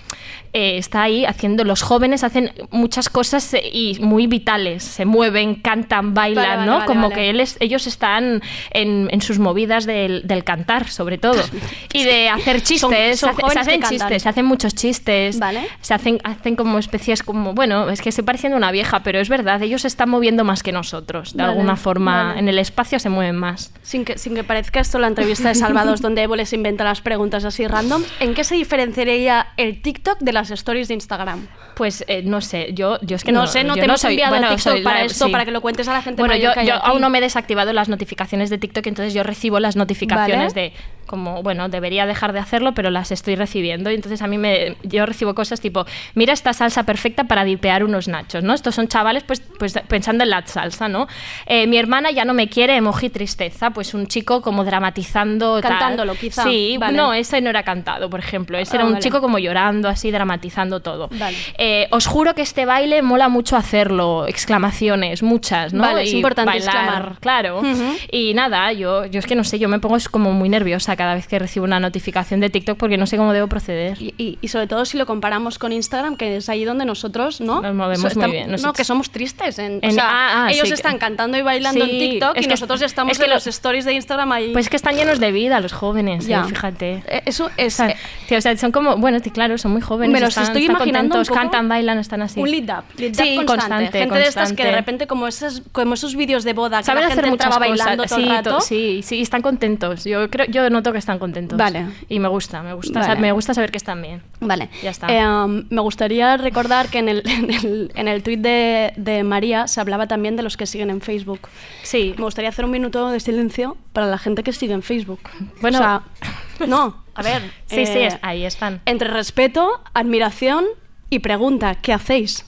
eh, 0.52 0.78
está 0.78 1.02
ahí 1.02 1.24
haciendo, 1.24 1.62
los 1.62 1.80
jóvenes 1.82 2.24
hacen 2.24 2.52
muchas 2.72 3.08
cosas 3.08 3.54
eh, 3.54 3.62
y 3.72 3.98
muy 4.00 4.26
vitales, 4.26 4.82
se 4.82 5.04
mueven, 5.04 5.54
cantan, 5.54 6.12
bailan, 6.12 6.44
Vale, 6.44 6.56
vale, 6.70 6.80
¿no? 6.80 6.86
como 6.86 7.10
que 7.10 7.30
él 7.30 7.38
es- 7.38 7.56
ellos 7.60 7.86
están 7.86 8.42
en, 8.72 9.08
en 9.12 9.20
sus 9.22 9.38
movidas 9.38 9.86
del, 9.86 10.22
del 10.26 10.42
cantar, 10.42 10.88
sobre 10.88 11.18
todo. 11.18 11.40
y 11.92 12.02
de 12.02 12.28
hacer 12.28 12.62
chistes, 12.62 13.20
son 13.20 13.36
se, 13.36 13.42
hace- 13.42 13.48
se 13.48 13.54
que 13.54 13.58
hacen 13.60 13.82
chistes, 13.84 14.22
se 14.24 14.28
hacen 14.28 14.44
muchos 14.44 14.69
chistes, 14.74 15.38
Vale. 15.38 15.66
se 15.80 15.94
hacen, 15.94 16.18
hacen 16.24 16.56
como 16.56 16.78
especies 16.78 17.22
como, 17.22 17.54
bueno, 17.54 17.88
es 17.90 18.00
que 18.00 18.08
estoy 18.10 18.24
pareciendo 18.24 18.56
una 18.56 18.70
vieja, 18.72 19.02
pero 19.02 19.18
es 19.20 19.28
verdad, 19.28 19.62
ellos 19.62 19.82
se 19.82 19.88
están 19.88 20.08
moviendo 20.10 20.44
más 20.44 20.62
que 20.62 20.72
nosotros, 20.72 21.32
de 21.34 21.42
Vale, 21.42 21.52
alguna 21.52 21.76
forma, 21.76 22.24
vale. 22.28 22.40
en 22.40 22.48
el 22.48 22.58
espacio 22.58 22.98
se 22.98 23.08
mueven 23.08 23.36
más. 23.36 23.72
Sin 23.82 24.04
que, 24.04 24.18
sin 24.18 24.34
que 24.34 24.44
parezca 24.44 24.80
esto 24.80 24.98
la 24.98 25.06
entrevista 25.08 25.48
de 25.48 25.54
Salvados 25.54 26.00
donde 26.00 26.22
Evo 26.22 26.36
les 26.36 26.52
inventa 26.52 26.84
las 26.84 27.00
preguntas 27.00 27.44
así 27.44 27.66
random, 27.66 28.02
¿en 28.20 28.34
qué 28.34 28.44
se 28.44 28.54
diferenciaría 28.54 29.48
el 29.56 29.82
TikTok 29.82 30.18
de 30.20 30.32
las 30.32 30.50
stories 30.50 30.88
de 30.88 30.94
Instagram? 30.94 31.46
Pues 31.74 32.04
eh, 32.08 32.22
no 32.24 32.40
sé, 32.40 32.72
yo, 32.74 32.98
yo 33.02 33.16
es 33.16 33.24
que 33.24 33.32
no, 33.32 33.40
no, 33.42 33.46
sé, 33.46 33.64
no 33.64 33.74
te 33.74 33.84
hemos 33.84 34.00
soy- 34.00 34.12
enviado 34.12 34.32
bueno, 34.32 34.48
TikTok 34.48 34.72
soy 34.74 34.82
para 34.82 34.98
la- 35.00 35.04
esto, 35.06 35.26
sí. 35.26 35.32
para 35.32 35.44
que 35.44 35.50
lo 35.50 35.60
cuentes 35.60 35.88
a 35.88 35.92
la 35.92 36.02
gente 36.02 36.20
Bueno, 36.20 36.34
mayor 36.34 36.50
yo, 36.50 36.54
que 36.54 36.60
hay 36.60 36.66
yo 36.66 36.74
aquí. 36.74 36.82
aún 36.86 37.00
no 37.00 37.08
me 37.10 37.18
he 37.18 37.20
desactivado 37.20 37.72
las 37.72 37.88
notificaciones 37.88 38.50
de 38.50 38.58
TikTok, 38.58 38.86
entonces 38.86 39.14
yo 39.14 39.22
recibo 39.22 39.60
las 39.60 39.76
notificaciones 39.76 40.54
de 40.54 40.72
como, 41.06 41.42
bueno, 41.42 41.68
debería 41.68 42.06
dejar 42.06 42.32
de 42.32 42.38
hacerlo, 42.38 42.72
pero 42.74 42.90
las 42.90 43.10
estoy 43.10 43.34
recibiendo. 43.34 43.90
Y 43.90 43.94
entonces 43.94 44.22
a 44.22 44.26
mí 44.28 44.38
me, 44.38 44.59
yo 44.82 45.06
recibo 45.06 45.34
cosas 45.34 45.60
tipo, 45.60 45.84
mira 46.14 46.32
esta 46.32 46.52
salsa 46.52 46.84
perfecta 46.84 47.24
para 47.24 47.44
dipear 47.44 47.84
unos 47.84 48.08
nachos, 48.08 48.42
¿no? 48.44 48.54
Estos 48.54 48.74
son 48.74 48.88
chavales 48.88 49.22
pues, 49.24 49.40
pues 49.58 49.74
pensando 49.88 50.24
en 50.24 50.30
la 50.30 50.46
salsa, 50.46 50.88
¿no? 50.88 51.06
Eh, 51.46 51.66
mi 51.66 51.76
hermana 51.78 52.10
ya 52.10 52.24
no 52.24 52.34
me 52.34 52.48
quiere, 52.48 52.76
emoji 52.76 53.10
tristeza, 53.10 53.70
pues 53.70 53.94
un 53.94 54.06
chico 54.06 54.40
como 54.42 54.64
dramatizando. 54.64 55.60
tal. 55.60 55.70
Cantándolo, 55.70 56.14
quizá. 56.14 56.42
Sí, 56.44 56.76
Vale. 56.78 56.96
no, 56.96 57.12
ese 57.14 57.40
no 57.40 57.50
era 57.50 57.62
cantado, 57.62 58.08
por 58.10 58.20
ejemplo. 58.20 58.58
Ese 58.58 58.72
Ah, 58.72 58.76
era 58.76 58.84
un 58.86 58.92
vale. 58.92 59.02
chico 59.02 59.20
como 59.20 59.38
llorando, 59.38 59.88
así, 59.88 60.10
dramatizando 60.10 60.80
todo. 60.80 61.08
Vale. 61.12 61.36
Eh, 61.58 61.88
os 61.90 62.06
juro 62.06 62.34
que 62.34 62.42
este 62.42 62.64
baile 62.66 63.02
mola 63.02 63.28
mucho 63.28 63.56
hacerlo, 63.56 64.26
exclamaciones, 64.26 65.22
muchas, 65.22 65.72
¿no? 65.72 65.82
Vale, 65.82 66.02
es 66.02 66.12
Y 66.12 66.16
importante 66.16 66.50
bailar, 66.50 66.74
exclamar. 66.74 67.16
Claro. 67.20 67.58
Ujú. 67.60 67.96
Y 68.10 68.34
nada, 68.34 68.72
yo, 68.72 69.06
yo 69.06 69.18
es 69.20 69.26
que 69.26 69.34
no 69.36 69.44
sé, 69.44 69.58
yo 69.58 69.68
me 69.68 69.78
pongo 69.78 69.96
como 70.10 70.32
muy 70.32 70.48
nerviosa 70.48 70.96
cada 70.96 71.14
vez 71.14 71.26
que 71.26 71.38
recibo 71.38 71.64
una 71.64 71.80
notificación 71.80 72.40
de 72.40 72.50
TikTok 72.50 72.78
porque 72.78 72.96
no 72.96 73.06
sé 73.06 73.16
cómo 73.16 73.32
debo 73.32 73.46
proceder. 73.48 74.00
Y- 74.00 74.14
y 74.42 74.48
sobre 74.50 74.66
todo 74.66 74.84
si 74.84 74.98
lo 74.98 75.06
comparamos 75.06 75.58
con 75.58 75.72
Instagram, 75.72 76.16
que 76.16 76.36
es 76.36 76.48
ahí 76.50 76.64
donde 76.64 76.84
nosotros, 76.84 77.40
¿no? 77.40 77.62
Nos 77.62 77.74
movemos 77.74 78.12
So- 78.12 78.20
muy 78.20 78.30
bien, 78.30 78.54
No, 78.60 78.72
que 78.74 78.84
somos 78.84 79.10
tristes. 79.10 79.58
En, 79.58 79.76
o 79.76 79.78
En- 79.82 79.92
sea, 79.92 80.04
ah, 80.06 80.46
ah, 80.46 80.50
ellos 80.52 80.68
sí, 80.68 80.74
están 80.74 80.98
cantando 80.98 81.38
y 81.38 81.42
bailando 81.42 81.84
Sí, 81.84 81.90
en 81.90 81.98
TikTok 82.10 82.36
es 82.36 82.42
y 82.42 82.44
que- 82.46 82.50
nosotros 82.54 82.82
estamos 82.82 83.12
es 83.12 83.18
que 83.18 83.24
en 83.24 83.30
lo- 83.30 83.36
los 83.36 83.46
stories 83.46 83.84
de 83.86 83.94
Instagram 83.94 84.30
ahí. 84.32 84.52
Pues 84.52 84.66
es 84.66 84.70
que 84.70 84.76
están 84.76 84.96
llenos 84.96 85.18
de 85.20 85.32
vida 85.32 85.60
los 85.60 85.72
jóvenes, 85.72 86.28
eh, 86.28 86.36
fíjate. 86.46 87.02
Eh, 87.06 87.22
Eso 87.26 87.50
es 87.56 87.74
O 87.74 87.76
sea, 87.78 87.90
eh, 87.90 87.96
tío, 88.28 88.38
o 88.38 88.40
sea, 88.40 88.56
son 88.56 88.72
como, 88.72 88.96
bueno, 88.96 89.20
tí- 89.20 89.30
claro, 89.30 89.56
son 89.58 89.72
muy 89.72 89.80
jóvenes. 89.80 90.12
Me 90.12 90.20
los 90.20 90.30
están, 90.30 90.44
estoy 90.44 90.62
están 90.62 90.76
imaginando 90.76 91.06
un 91.06 91.10
contentos, 91.10 91.28
poco 91.28 91.40
cantan, 91.40 91.68
bailan, 91.68 91.98
están 91.98 92.22
así. 92.22 92.40
un 92.40 92.50
lead 92.50 92.62
up, 92.78 92.84
lead 92.98 93.10
up 93.10 93.16
Sí, 93.16 93.36
constante. 93.36 93.46
constante, 93.46 93.98
Gente 94.00 94.14
de 94.18 94.24
estas 94.26 94.52
que 94.52 94.64
de 94.64 94.72
repente 94.72 95.06
como 95.06 95.26
esos, 95.28 95.62
como 95.72 95.94
esos 95.94 96.16
vídeos 96.16 96.44
de 96.44 96.52
boda 96.52 96.78
que 96.78 96.84
Saben 96.84 97.02
la 97.02 97.06
hacer 97.08 97.16
gente 97.24 97.30
muchas 97.30 97.46
entraba 97.46 97.66
cosas. 97.66 97.78
bailando 97.86 98.04
todo 98.04 98.16
sí, 98.18 98.22
el 98.22 98.28
to- 98.28 98.34
rato. 98.50 98.60
sí, 98.60 99.00
sí, 99.04 99.20
están 99.22 99.42
contentos. 99.42 100.04
Yo 100.04 100.28
creo, 100.30 100.46
yo 100.46 100.68
noto 100.70 100.92
que 100.92 100.98
están 100.98 101.18
contentos. 101.18 101.56
Vale. 101.58 101.86
Y 102.08 102.18
me 102.18 102.28
gusta, 102.28 102.62
me 102.62 102.72
gusta, 102.74 103.14
me 103.16 103.32
gusta 103.32 103.54
saber 103.54 103.70
que 103.70 103.76
están 103.76 104.00
bien. 104.02 104.22
Vale. 104.40 104.70
Ya 104.82 104.90
está. 104.90 105.06
Eh, 105.08 105.26
um, 105.26 105.64
me 105.68 105.80
gustaría 105.82 106.36
recordar 106.36 106.88
que 106.88 106.98
en 106.98 107.08
el, 107.08 107.22
en 107.26 107.50
el, 107.50 107.92
en 107.94 108.08
el 108.08 108.22
tuit 108.22 108.40
de, 108.40 108.92
de 108.96 109.22
María 109.22 109.68
se 109.68 109.80
hablaba 109.80 110.06
también 110.06 110.36
de 110.36 110.42
los 110.42 110.56
que 110.56 110.66
siguen 110.66 110.90
en 110.90 111.00
Facebook. 111.00 111.48
Sí. 111.82 112.14
Me 112.16 112.24
gustaría 112.24 112.48
hacer 112.48 112.64
un 112.64 112.70
minuto 112.70 113.10
de 113.10 113.20
silencio 113.20 113.76
para 113.92 114.06
la 114.06 114.18
gente 114.18 114.42
que 114.42 114.52
sigue 114.52 114.72
en 114.72 114.82
Facebook. 114.82 115.20
Bueno, 115.60 115.78
O 115.78 115.80
sea, 115.80 116.02
no, 116.66 117.04
a 117.14 117.22
ver. 117.22 117.42
Sí, 117.66 117.86
sí, 117.86 117.98
eh, 117.98 118.18
ahí 118.22 118.44
están. 118.44 118.80
Entre 118.86 119.08
respeto, 119.08 119.82
admiración 119.94 120.64
y 121.10 121.18
pregunta, 121.18 121.74
¿qué 121.74 121.92
hacéis? 121.92 122.46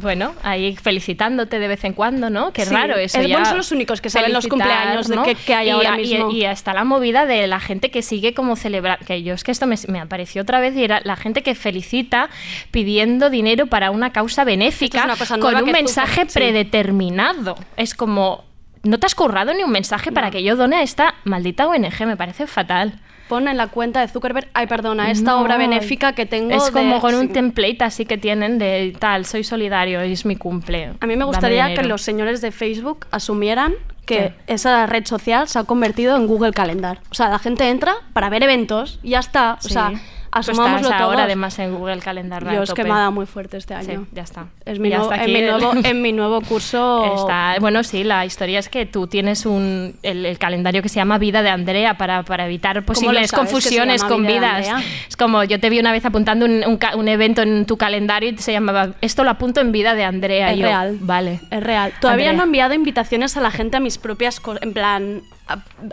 Bueno, 0.00 0.34
ahí 0.42 0.76
felicitándote 0.76 1.58
de 1.58 1.68
vez 1.68 1.84
en 1.84 1.92
cuando, 1.92 2.30
¿no? 2.30 2.52
Qué 2.52 2.64
Sí. 2.64 2.74
raro 2.74 2.96
eso 2.96 3.18
Es- 3.20 3.26
ya. 3.28 3.34
bueno, 3.36 3.46
son 3.48 3.56
los 3.58 3.72
únicos 3.72 4.00
que 4.00 4.10
saben 4.10 4.32
los 4.32 4.46
cumpleaños 4.46 5.08
de 5.08 5.16
que- 5.22 5.34
que 5.34 5.54
hay 5.54 5.68
y, 5.68 5.70
ahora 5.70 5.94
y- 6.00 6.02
mismo. 6.08 6.30
Y, 6.30 6.44
está 6.44 6.72
la 6.72 6.84
movida 6.84 7.26
de 7.26 7.46
la 7.46 7.60
gente 7.60 7.90
que 7.90 8.02
sigue 8.02 8.34
como 8.34 8.56
celebrar. 8.56 8.98
Que 9.04 9.22
yo 9.22 9.34
es 9.34 9.44
que 9.44 9.50
esto 9.52 9.66
me, 9.66 9.76
me 9.88 10.00
apareció 10.00 10.42
otra 10.42 10.60
vez 10.60 10.74
y 10.76 10.84
era 10.84 11.00
la 11.04 11.16
gente 11.16 11.42
que 11.42 11.54
felicita 11.54 12.28
pidiendo 12.70 13.30
dinero 13.30 13.66
para 13.66 13.90
una 13.90 14.12
causa 14.12 14.44
benéfica 14.44 14.98
Esto 14.98 15.00
es 15.00 15.04
una 15.04 15.18
cosa 15.18 15.38
con 15.38 15.64
un 15.64 15.72
mensaje 15.72 16.22
sí. 16.26 16.32
predeterminado. 16.34 17.56
Es 17.76 17.94
como. 17.94 18.44
No 18.84 18.98
te 18.98 19.06
has 19.06 19.14
currado 19.14 19.54
ni 19.54 19.62
un 19.62 19.70
mensaje 19.70 20.10
para 20.10 20.30
que 20.32 20.42
yo 20.42 20.56
done 20.56 20.74
a 20.74 20.82
esta 20.82 21.14
maldita 21.22 21.68
ONG, 21.68 22.04
me 22.04 22.16
parece 22.16 22.48
fatal. 22.48 22.98
Pon 23.32 23.48
en 23.48 23.56
la 23.56 23.68
cuenta 23.68 24.02
de 24.02 24.08
Zuckerberg, 24.08 24.48
ay, 24.52 24.66
perdona, 24.66 25.10
esta 25.10 25.30
No, 25.30 25.40
obra 25.40 25.56
benéfica 25.56 26.12
que 26.12 26.26
tengo. 26.26 26.54
Es 26.54 26.70
como 26.70 26.96
de- 26.96 27.00
con 27.00 27.14
un 27.14 27.30
template 27.32 27.78
así 27.82 28.04
que 28.04 28.18
tienen 28.18 28.58
de 28.58 28.94
tal, 28.98 29.24
soy 29.24 29.42
solidario, 29.42 30.02
es 30.02 30.26
mi 30.26 30.36
cumple. 30.36 30.92
A 31.00 31.06
mí 31.06 31.16
me 31.16 31.24
gustaría 31.24 31.72
que 31.74 31.82
los 31.82 32.02
señores 32.02 32.42
de 32.42 32.50
Facebook 32.52 33.06
asumieran 33.10 33.72
que 34.04 34.16
¿Qué? 34.16 34.34
esa 34.52 34.84
red 34.84 35.06
social 35.06 35.48
se 35.48 35.58
ha 35.58 35.64
convertido 35.64 36.14
en 36.16 36.26
Google 36.26 36.52
Calendar. 36.52 37.00
O 37.10 37.14
sea, 37.14 37.30
la 37.30 37.38
gente 37.38 37.66
entra 37.70 37.94
para 38.12 38.28
ver 38.28 38.42
eventos 38.42 38.98
y 39.02 39.10
ya 39.12 39.20
está. 39.20 39.54
O 39.54 39.62
Sí. 39.62 39.70
sea, 39.72 39.92
Estás 40.40 40.58
ahora 40.58 40.98
todos. 40.98 41.16
además 41.20 41.58
en 41.58 41.74
Google 41.74 41.98
Calendar. 41.98 42.44
Yo 42.44 42.62
es 42.62 42.70
que 42.70 42.82
tope. 42.82 42.84
me 42.84 42.94
ha 42.94 42.98
dado 42.98 43.12
muy 43.12 43.26
fuerte 43.26 43.56
este 43.58 43.74
Sí, 43.82 43.90
año. 43.90 44.06
ya 44.12 44.22
está. 44.22 44.46
Es 44.64 44.78
mi 44.78 44.88
Ya 44.88 44.98
nuevo- 44.98 45.12
está 45.12 45.24
en, 45.24 45.32
mi 45.32 45.40
nuevo, 45.42 45.72
en 45.84 46.02
mi 46.02 46.12
nuevo 46.12 46.40
curso. 46.40 47.14
Está, 47.16 47.56
bueno, 47.60 47.82
sí, 47.84 48.02
la 48.04 48.24
historia 48.24 48.58
es 48.58 48.68
que 48.68 48.86
tú 48.86 49.06
tienes 49.06 49.44
un, 49.46 49.94
el, 50.02 50.24
el 50.24 50.38
calendario 50.38 50.82
que 50.82 50.88
se 50.88 50.96
llama 50.96 51.18
Vida 51.18 51.42
de 51.42 51.50
Andrea 51.50 51.98
para, 51.98 52.22
para 52.22 52.46
evitar 52.46 52.82
posibles 52.84 53.30
sabes 53.30 53.50
confusiones 53.52 54.02
con 54.04 54.26
Vida 54.26 54.58
vidas. 54.58 54.82
Es 55.08 55.16
como 55.16 55.44
yo 55.44 55.60
te 55.60 55.68
vi 55.70 55.78
una 55.80 55.92
vez 55.92 56.04
apuntando 56.04 56.46
un, 56.46 56.62
un 56.96 57.08
evento 57.08 57.42
en 57.42 57.66
tu 57.66 57.76
calendario 57.76 58.30
y 58.30 58.38
se 58.38 58.52
llamaba 58.52 58.90
Esto 59.00 59.24
lo 59.24 59.30
apunto 59.30 59.60
en 59.60 59.72
Vida 59.72 59.94
de 59.94 60.04
Andrea. 60.04 60.50
Es 60.52 60.56
y 60.56 60.60
yo, 60.60 60.66
real. 60.66 60.96
Vale. 61.00 61.40
Es 61.50 61.62
real. 61.62 61.92
Todavía 62.00 62.30
Andrea. 62.30 62.36
no 62.38 62.42
he 62.42 62.46
enviado 62.46 62.74
invitaciones 62.74 63.36
a 63.36 63.40
la 63.40 63.50
gente 63.50 63.76
a 63.76 63.80
mis 63.80 63.98
propias 63.98 64.40
cosas. 64.40 64.62
En 64.62 64.72
plan, 64.72 65.22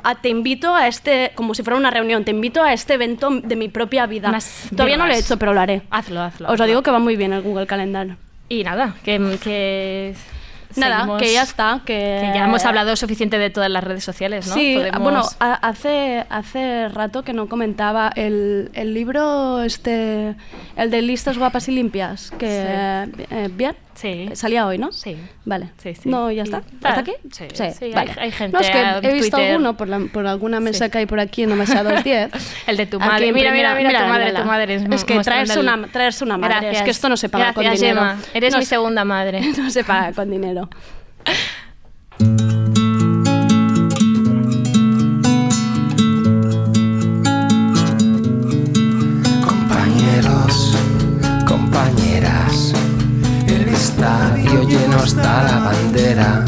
a- 0.04 0.16
te 0.16 0.30
invito 0.30 0.74
a 0.76 0.88
este, 0.88 1.32
como 1.36 1.54
si 1.56 1.64
fuera 1.64 1.78
una 1.78 1.92
reunión, 1.92 2.24
te 2.26 2.32
invito 2.32 2.62
a 2.64 2.74
este 2.74 2.94
evento 2.96 3.30
de 3.32 3.56
mi 3.56 3.70
propia 3.70 4.06
vida. 4.06 4.32
Todavía 4.72 4.98
no 4.98 5.08
lo 5.08 5.14
he 5.14 5.20
hecho, 5.20 5.38
pero 5.38 5.54
lo 5.54 5.62
haré. 5.62 5.82
Hazlo, 5.90 6.22
hazlo. 6.22 6.48
Os 6.48 6.50
lo 6.50 6.54
hazlo. 6.54 6.66
digo 6.66 6.84
que 6.84 6.92
va 6.92 7.00
muy 7.00 7.16
bien 7.16 7.34
el 7.34 7.42
Google 7.42 7.68
Calendar. 7.68 8.16
Y 8.48 8.64
nada, 8.64 8.96
que. 9.04 9.38
que 9.44 10.16
Nada, 10.76 10.98
seguimos- 11.00 11.20
que 11.22 11.34
ya 11.34 11.42
está. 11.42 11.82
Que, 11.84 12.20
Que 12.22 12.32
ya 12.36 12.46
hemos 12.46 12.64
hablado 12.64 12.96
suficiente 12.96 13.40
de 13.40 13.50
todas 13.50 13.72
las 13.72 13.84
redes 13.84 14.04
sociales, 14.04 14.48
¿no? 14.48 14.54
Sí, 14.54 14.76
Podemos- 14.76 15.00
bueno, 15.02 15.24
a- 15.40 15.54
hace, 15.68 16.26
hace 16.30 16.90
rato 16.90 17.24
que 17.24 17.34
no 17.34 17.48
comentaba 17.50 18.12
el, 18.16 18.70
el 18.74 18.94
libro, 18.94 19.64
este, 19.64 20.36
el 20.76 20.92
de 20.92 21.02
listas 21.02 21.40
guapas 21.40 21.68
y 21.70 21.72
limpias, 21.72 22.32
que 22.38 22.48
eh, 23.32 23.50
bien, 23.52 23.76
Sí. 24.00 24.30
salía 24.34 24.66
hoy, 24.66 24.78
¿no? 24.78 24.92
Sí. 24.94 25.18
Vale. 25.44 25.72
Sí, 25.84 25.94
sí. 25.96 26.08
No, 26.10 26.32
ya 26.32 26.44
está. 26.44 26.58
¿Hasta 26.58 26.80
tal. 26.80 27.00
aquí? 27.00 27.12
Sí, 27.32 27.46
sí, 27.78 27.92
vale. 27.94 28.12
hay- 28.12 28.18
hay 28.26 28.32
gente 28.32 28.54
No, 28.56 28.62
es 28.62 28.70
que 28.70 28.80
he 28.80 29.14
visto 29.14 29.36
Twitter. 29.38 29.52
alguno 29.52 29.76
por, 29.76 29.88
la- 29.90 30.00
por 30.12 30.26
alguna 30.26 30.60
mesa 30.62 30.88
que 30.90 31.00
hay 31.00 31.06
por 31.06 31.20
aquí 31.20 31.44
en 31.44 31.50
demasiados 31.50 32.04
10. 32.04 32.32
El 32.68 32.78
de 32.78 32.86
tu 32.86 33.00
madre. 33.00 33.34
Mira, 33.34 33.52
mira, 33.52 33.76
mira, 33.76 33.90
tu 34.04 34.08
madre, 34.08 34.32
tu 34.32 34.44
madre. 34.46 34.76
Es, 34.76 34.84
Es 34.90 35.04
que 35.04 35.20
traerse 35.20 35.60
una, 35.60 35.88
traerse 35.88 36.24
una 36.24 36.38
madre, 36.38 36.72
es 36.72 36.82
que 36.82 36.92
esto 36.92 37.10
no 37.10 37.18
se 37.18 37.28
paga 37.30 37.54
con 37.54 37.64
dinero. 37.64 37.78
Gemma. 38.00 38.18
Eres 38.34 38.54
No 38.54 38.60
mi 38.60 38.66
se- 38.66 38.70
segunda 38.70 39.04
madre. 39.04 39.42
No 39.58 39.70
se 39.70 39.84
paga 39.84 40.14
con 40.14 40.30
dinero. 40.32 40.70
Estadio 54.00 54.64
lleno 54.64 55.04
está 55.04 55.44
la 55.44 55.60
bandera. 55.60 56.46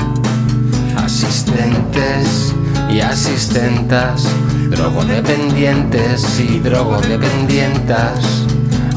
Asistentes 0.95 2.55
y 2.89 3.01
asistentas, 3.01 4.23
drogodependientes 4.69 6.39
y 6.39 6.59
drogodependientas, 6.59 8.45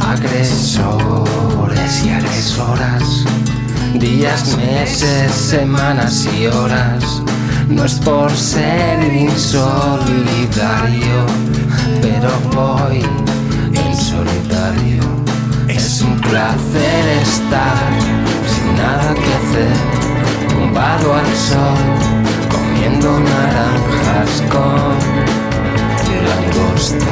agresores 0.01 2.05
y 2.05 2.11
agresoras, 2.11 3.25
días, 3.95 4.57
meses, 4.57 5.33
semanas 5.33 6.29
y 6.39 6.47
horas. 6.47 7.23
No 7.69 7.85
es 7.85 7.95
por 7.95 8.31
ser 8.31 9.03
insolidario, 9.13 11.27
pero 12.01 12.31
voy 12.53 13.03
en 13.75 13.97
solitario. 13.97 15.24
Es 15.69 16.03
un 16.03 16.21
placer 16.21 17.09
estar 17.23 17.77
sin 18.47 18.77
nada 18.77 19.15
que 19.15 19.33
hacer, 19.41 19.77
tumbado 20.49 21.15
al 21.15 21.37
sol, 21.37 21.79
comiendo 22.51 23.21
naranjas 23.21 24.43
con 24.51 25.25
langosta. 26.27 27.07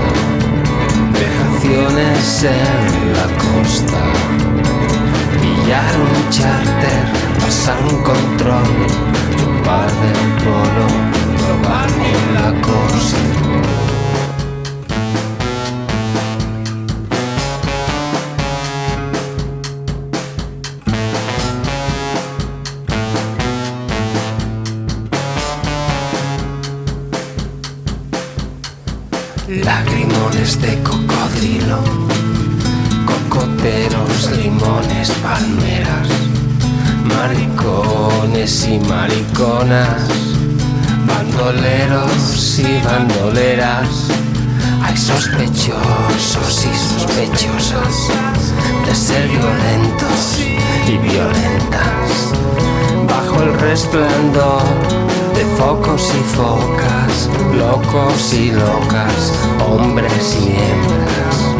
Deja 1.12 1.52
vacaciones 1.62 2.44
en 2.44 3.12
la 3.12 3.26
costa. 3.38 4.02
Pillar 5.40 5.94
un 6.00 6.30
charter, 6.30 7.04
pasar 7.40 7.78
un 7.84 8.02
control, 8.02 8.86
chupar 9.36 9.90
del 10.02 10.22
polo, 10.44 10.86
probarme 11.38 12.10
en 12.10 12.34
la 12.34 12.60
costa. 12.60 13.91
De 30.42 30.76
cocodrilo, 30.82 31.78
cocoteros, 33.06 34.30
limones, 34.36 35.10
palmeras, 35.22 36.08
maricones 37.04 38.66
y 38.66 38.80
mariconas, 38.80 40.02
bandoleros 41.06 42.58
y 42.58 42.84
bandoleras. 42.84 43.86
Hay 44.82 44.96
sospechosos 44.96 46.66
y 46.66 46.98
sospechosas 46.98 48.08
de 48.84 48.94
ser 48.96 49.28
violentos 49.28 50.40
y 50.88 50.98
violentas. 50.98 52.32
Bajo 53.08 53.42
el 53.44 53.60
resplandor 53.60 55.11
focos 55.56 56.12
y 56.14 56.22
focas, 56.36 57.28
locos 57.54 58.34
y 58.34 58.50
locas, 58.52 59.32
hombres 59.66 60.36
y 60.40 60.50
hembras. 60.50 61.51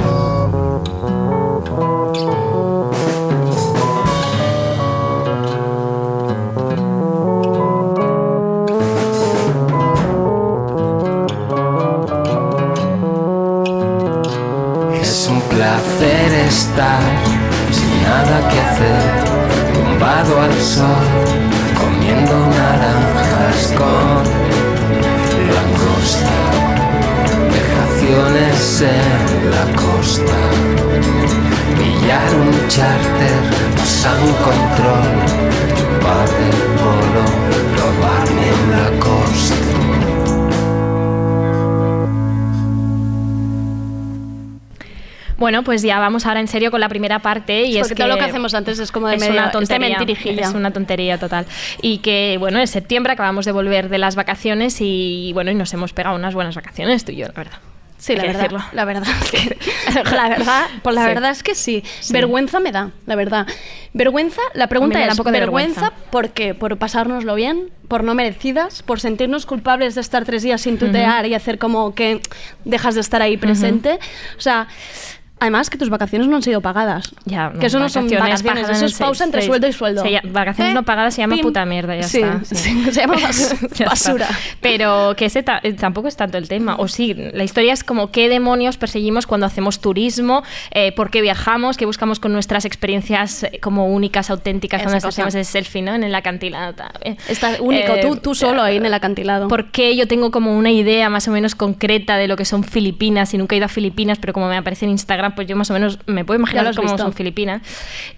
Bueno, 45.53 45.65
pues 45.65 45.83
ya 45.83 45.99
vamos 45.99 46.25
ahora 46.25 46.41
en 46.41 46.49
serio 46.49 46.71
con 46.71 46.81
la 46.81 46.89
primera 46.89 47.19
parte 47.19 47.65
y 47.65 47.77
es 47.77 47.81
Porque 47.83 47.95
que 47.97 48.03
todo 48.05 48.09
lo 48.09 48.17
que 48.17 48.25
hacemos 48.25 48.55
antes 48.55 48.79
es 48.79 48.91
como 48.91 49.09
de 49.09 49.17
es 49.17 49.21
medio- 49.21 49.35
una 49.35 49.47
es 49.49 49.53
tontería, 49.53 49.99
es 50.25 50.55
una 50.55 50.71
tontería 50.71 51.19
total. 51.19 51.45
Y 51.83 51.99
que 51.99 52.37
bueno, 52.39 52.59
en 52.59 52.67
septiembre 52.67 53.13
acabamos 53.13 53.45
de 53.45 53.53
volver 53.53 53.91
de 53.91 53.99
las 53.99 54.17
vacaciones 54.17 54.79
y 54.81 55.31
bueno, 55.35 55.51
y 55.51 55.55
nos 55.55 55.71
hemos 55.75 55.93
pegado 55.93 56.17
unas 56.17 56.35
buenas 56.35 56.55
vacaciones 56.57 57.05
tú 57.05 57.13
y 57.13 57.17
yo, 57.17 57.27
la 57.27 57.33
verdad. 57.35 57.59
Sí, 57.99 58.17
la 58.17 58.23
verdad, 58.25 58.51
la 58.73 58.85
verdad 58.87 59.05
es 59.23 59.31
que 59.31 59.57
la 60.17 60.29
verdad, 60.31 60.63
pues 60.83 60.95
la 60.97 61.03
Sí. 61.03 61.09
verdad 61.09 61.31
es 61.33 61.43
que 61.43 61.55
sí. 61.55 61.85
Vergüenza 62.09 62.59
me 62.59 62.73
da, 62.73 62.91
la 63.05 63.15
verdad. 63.15 63.47
Vergüenza, 63.93 64.41
la 64.55 64.69
pregunta 64.69 65.01
es 65.05 65.07
vergüenza, 65.19 65.31
vergüenza. 65.39 65.93
¿por 66.11 66.31
qué? 66.31 66.55
Por 66.55 66.79
pasárnoslo 66.79 67.35
bien, 67.35 67.69
por 67.89 68.05
no 68.05 68.15
merecidas, 68.15 68.83
por 68.83 69.01
sentirnos 69.01 69.45
culpables 69.45 69.95
de 69.97 70.01
estar 70.01 70.25
tres 70.25 70.43
días 70.43 70.63
sin 70.63 70.79
tutear 70.79 71.27
y 71.27 71.35
hacer 71.35 71.59
como 71.59 71.95
que 71.95 72.23
dejas 72.65 72.95
de 72.95 73.03
estar 73.03 73.21
ahí 73.21 73.37
presente. 73.37 73.99
O 74.39 74.41
sea, 74.41 74.67
además 75.43 75.69
que 75.71 75.77
tus 75.79 75.91
vacaciones 75.91 76.29
no 76.29 76.37
han 76.37 76.43
sido 76.43 76.61
pagadas. 76.61 77.15
Ya, 77.25 77.53
que 77.59 77.67
eso 77.67 77.79
no 77.79 77.89
son 77.89 78.05
vacaciones, 78.09 78.43
pagadas, 78.43 78.77
eso 78.77 78.87
es 78.87 78.99
pausa 78.99 79.25
entre 79.25 79.43
sueldo 79.43 79.67
y 79.67 79.73
sueldo. 79.73 80.03
se 80.03 80.21
vacaciones 80.25 80.71
¿Eh? 80.73 80.75
no 80.75 80.83
pagadas 80.85 81.15
se 81.15 81.21
llama 81.23 81.35
Pim. 81.35 81.43
puta 81.43 81.65
mierda, 81.67 81.97
ya 81.97 82.03
Sí, 82.05 82.19
está. 82.21 82.41
sí. 82.45 82.55
sí, 82.55 82.85
se 82.93 83.01
llama 83.01 83.15
bas- 83.21 83.85
basura. 83.87 84.29
Pero 84.61 85.15
que 85.17 85.27
ese 85.27 85.43
ta- 85.43 85.61
eh, 85.63 85.73
tampoco 85.73 86.09
es 86.09 86.17
tanto 86.17 86.39
el 86.39 86.49
tema. 86.49 86.77
O 86.79 86.89
sí, 86.89 87.15
la 87.15 87.45
historia 87.45 87.73
es 87.73 87.85
como 87.85 88.11
qué 88.11 88.29
demonios 88.29 88.77
perseguimos 88.77 89.27
cuando 89.27 89.47
hacemos 89.47 89.81
turismo, 89.81 90.43
eh, 90.71 90.93
por 90.93 91.11
qué 91.11 91.21
viajamos, 91.23 91.77
qué 91.77 91.87
buscamos 91.87 92.21
con 92.21 92.33
nuestras 92.33 92.65
experiencias 92.65 93.45
eh, 93.45 93.59
como 93.61 93.87
únicas, 93.89 94.31
auténticas, 94.31 94.81
Esa 94.81 94.91
cuando 94.91 95.07
cosa. 95.07 95.09
hacemos 95.23 95.35
el 95.35 95.45
selfie, 95.45 95.83
¿no? 95.83 95.95
En 95.95 96.05
el 96.05 96.15
acantilado. 96.15 96.75
Está 97.29 97.57
único, 97.61 97.95
Eh, 97.95 98.01
tú, 98.03 98.17
tú 98.17 98.35
solo 98.35 98.63
ahí 98.63 98.77
en 98.77 98.87
el 98.87 98.95
acantilado. 98.95 99.49
porque 99.49 99.97
yo 99.97 100.07
tengo 100.07 100.31
como 100.31 100.57
una 100.57 100.71
idea 100.71 101.09
más 101.11 101.27
o 101.29 101.31
menos 101.33 101.55
concreta 101.55 102.17
de 102.17 102.29
lo 102.29 102.37
que 102.37 102.45
son 102.45 102.63
Filipinas 102.65 103.35
y 103.35 103.39
nunca 103.39 103.55
he 103.55 103.59
ido 103.59 103.67
a 103.67 103.69
Filipinas, 103.69 104.19
pero 104.21 104.33
como 104.33 104.49
me 104.49 104.57
aparece 104.57 104.85
en 104.85 104.91
Instagram, 104.93 105.32
pues 105.35 105.49
yo 105.49 105.57
más 105.57 105.71
o 105.71 105.73
menos 105.75 105.99
me 106.07 106.25
puedo 106.25 106.39
imaginar 106.39 106.75
cómo 106.75 106.97
son 106.97 107.13
Filipinas. 107.13 107.63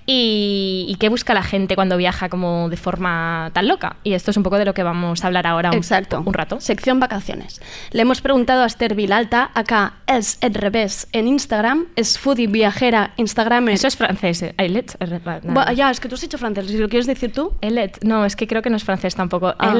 Y, 0.06 0.86
y 0.88 0.96
qué 0.96 1.08
busca 1.08 1.34
la 1.34 1.42
gente 1.42 1.74
cuando 1.74 1.96
viaja 1.96 2.28
como 2.28 2.68
de 2.68 2.76
forma 2.76 3.50
tan 3.52 3.68
loca. 3.68 3.96
Y 4.04 4.12
esto 4.12 4.30
es 4.30 4.36
un 4.36 4.42
poco 4.42 4.58
de 4.58 4.64
lo 4.64 4.74
que 4.74 4.82
vamos 4.82 5.24
a 5.24 5.26
hablar 5.26 5.46
ahora 5.46 5.70
un, 5.70 5.76
Exacto. 5.76 6.22
un 6.24 6.34
rato. 6.34 6.60
Sección 6.60 7.00
vacaciones. 7.00 7.60
Le 7.90 8.02
hemos 8.02 8.20
preguntado 8.20 8.62
a 8.62 8.66
Esther 8.66 8.94
Vilalta, 8.94 9.50
acá 9.54 9.94
es 10.06 10.38
el 10.40 10.54
revés 10.54 11.08
en 11.12 11.28
Instagram, 11.28 11.86
es 11.96 12.18
foodie 12.18 12.46
viajera, 12.46 13.12
Instagram. 13.16 13.68
Eso 13.68 13.86
es 13.86 13.96
francés. 13.96 14.42
eh. 14.42 14.54
Elet. 14.58 14.96
eh, 15.00 15.20
no. 15.44 15.72
ya, 15.72 15.90
es 15.90 16.00
que 16.00 16.08
tú 16.08 16.14
has 16.14 16.20
dicho 16.20 16.38
francés, 16.38 16.66
si 16.66 16.78
lo 16.78 16.88
quieres 16.88 17.06
decir 17.06 17.32
tú. 17.32 17.52
Elet. 17.60 18.02
No, 18.02 18.24
es 18.24 18.36
que 18.36 18.46
creo 18.46 18.62
que 18.62 18.70
no 18.70 18.76
es 18.76 18.84
francés 18.84 19.14
tampoco. 19.14 19.54
Ah. 19.58 19.74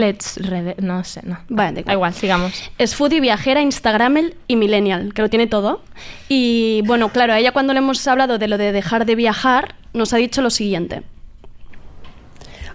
No 0.78 1.04
sé, 1.04 1.20
no. 1.24 1.38
Vale, 1.48 1.72
da 1.72 1.80
igual. 1.80 1.94
igual, 1.94 2.14
sigamos. 2.14 2.70
Es 2.78 2.94
foodie 2.94 3.20
viajera, 3.20 3.60
Instagramel 3.60 4.34
y 4.48 4.56
millennial, 4.56 5.12
que 5.14 5.22
lo 5.22 5.30
tiene 5.30 5.46
todo. 5.46 5.82
Y 6.28 6.82
bueno, 6.86 7.08
claro, 7.10 7.23
a 7.30 7.38
ella 7.38 7.52
cuando 7.52 7.72
le 7.72 7.78
hemos 7.78 8.06
hablado 8.06 8.38
de 8.38 8.48
lo 8.48 8.58
de 8.58 8.72
dejar 8.72 9.06
de 9.06 9.14
viajar, 9.14 9.74
nos 9.92 10.12
ha 10.12 10.16
dicho 10.16 10.42
lo 10.42 10.50
siguiente. 10.50 11.02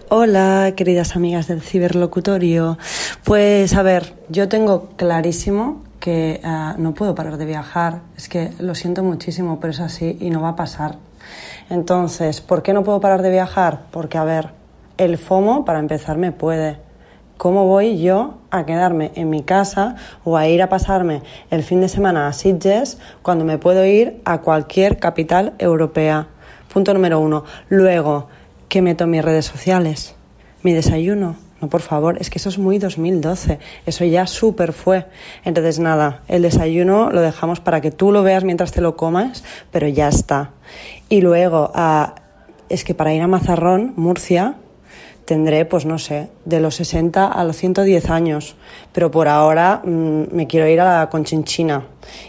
Hola, 0.08 0.72
queridas 0.76 1.14
amigas 1.14 1.46
del 1.46 1.60
ciberlocutorio. 1.60 2.78
Pues 3.22 3.74
a 3.74 3.82
ver, 3.82 4.14
yo 4.28 4.48
tengo 4.48 4.88
clarísimo 4.96 5.84
que 6.00 6.40
ah, 6.42 6.74
no 6.78 6.94
puedo 6.94 7.14
parar 7.14 7.36
de 7.36 7.46
viajar. 7.46 8.00
Es 8.16 8.28
que 8.28 8.50
lo 8.58 8.74
siento 8.74 9.04
muchísimo, 9.04 9.60
pero 9.60 9.70
es 9.72 9.80
así 9.80 10.16
y 10.20 10.30
no 10.30 10.42
va 10.42 10.50
a 10.50 10.56
pasar. 10.56 10.96
Entonces, 11.68 12.40
¿por 12.40 12.62
qué 12.64 12.72
no 12.72 12.82
puedo 12.82 13.00
parar 13.00 13.22
de 13.22 13.30
viajar? 13.30 13.82
Porque, 13.92 14.18
a 14.18 14.24
ver, 14.24 14.48
el 14.98 15.16
FOMO, 15.16 15.64
para 15.64 15.78
empezar, 15.78 16.16
me 16.16 16.32
puede. 16.32 16.78
¿Cómo 17.40 17.64
voy 17.64 17.98
yo 18.02 18.34
a 18.50 18.66
quedarme 18.66 19.12
en 19.14 19.30
mi 19.30 19.42
casa 19.42 19.96
o 20.24 20.36
a 20.36 20.46
ir 20.46 20.60
a 20.60 20.68
pasarme 20.68 21.22
el 21.50 21.62
fin 21.62 21.80
de 21.80 21.88
semana 21.88 22.26
a 22.26 22.34
Sitges 22.34 22.98
cuando 23.22 23.46
me 23.46 23.56
puedo 23.56 23.86
ir 23.86 24.20
a 24.26 24.42
cualquier 24.42 24.98
capital 24.98 25.54
europea? 25.58 26.28
Punto 26.70 26.92
número 26.92 27.18
uno. 27.18 27.44
Luego, 27.70 28.28
¿qué 28.68 28.82
meto 28.82 29.04
en 29.04 29.12
mis 29.12 29.24
redes 29.24 29.46
sociales? 29.46 30.14
¿Mi 30.62 30.74
desayuno? 30.74 31.36
No, 31.62 31.70
por 31.70 31.80
favor, 31.80 32.18
es 32.20 32.28
que 32.28 32.36
eso 32.36 32.50
es 32.50 32.58
muy 32.58 32.76
2012. 32.76 33.58
Eso 33.86 34.04
ya 34.04 34.26
súper 34.26 34.74
fue. 34.74 35.06
Entonces, 35.42 35.78
nada, 35.78 36.20
el 36.28 36.42
desayuno 36.42 37.10
lo 37.10 37.22
dejamos 37.22 37.58
para 37.58 37.80
que 37.80 37.90
tú 37.90 38.12
lo 38.12 38.22
veas 38.22 38.44
mientras 38.44 38.70
te 38.70 38.82
lo 38.82 38.96
comas, 38.96 39.44
pero 39.70 39.88
ya 39.88 40.08
está. 40.08 40.50
Y 41.08 41.22
luego, 41.22 41.72
ah, 41.74 42.16
es 42.68 42.84
que 42.84 42.92
para 42.92 43.14
ir 43.14 43.22
a 43.22 43.28
Mazarrón, 43.28 43.94
Murcia, 43.96 44.56
tendré, 45.24 45.64
pues 45.64 45.86
no 45.86 45.98
sé, 45.98 46.28
de 46.44 46.60
los 46.60 46.76
60 46.76 47.26
a 47.26 47.44
los 47.44 47.56
110 47.56 48.10
años. 48.10 48.56
Pero 48.92 49.10
por 49.10 49.28
ahora 49.28 49.82
mm, 49.84 50.24
me 50.32 50.46
quiero 50.46 50.66
ir 50.66 50.80
a 50.80 51.00
la 51.00 51.10
Conchinchina 51.10 51.86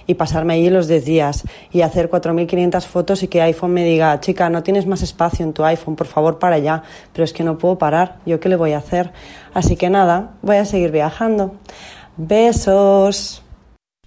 y 0.07 0.13
pasarme 0.13 0.53
allí 0.53 0.69
los 0.69 0.87
10 0.87 1.05
días 1.05 1.43
y 1.71 1.81
hacer 1.81 2.09
4.500 2.09 2.81
fotos 2.85 3.23
y 3.23 3.27
que 3.27 3.41
iPhone 3.41 3.73
me 3.73 3.83
diga, 3.83 4.19
chica, 4.19 4.49
no 4.49 4.63
tienes 4.63 4.85
más 4.85 5.01
espacio 5.01 5.45
en 5.45 5.53
tu 5.53 5.63
iPhone, 5.63 5.95
por 5.95 6.07
favor, 6.07 6.39
para 6.39 6.55
allá. 6.55 6.83
Pero 7.13 7.23
es 7.23 7.33
que 7.33 7.43
no 7.43 7.57
puedo 7.57 7.77
parar, 7.77 8.17
¿yo 8.25 8.39
qué 8.39 8.49
le 8.49 8.55
voy 8.55 8.73
a 8.73 8.77
hacer? 8.77 9.11
Así 9.53 9.75
que 9.75 9.89
nada, 9.89 10.31
voy 10.41 10.57
a 10.57 10.65
seguir 10.65 10.91
viajando. 10.91 11.55
Besos. 12.17 13.40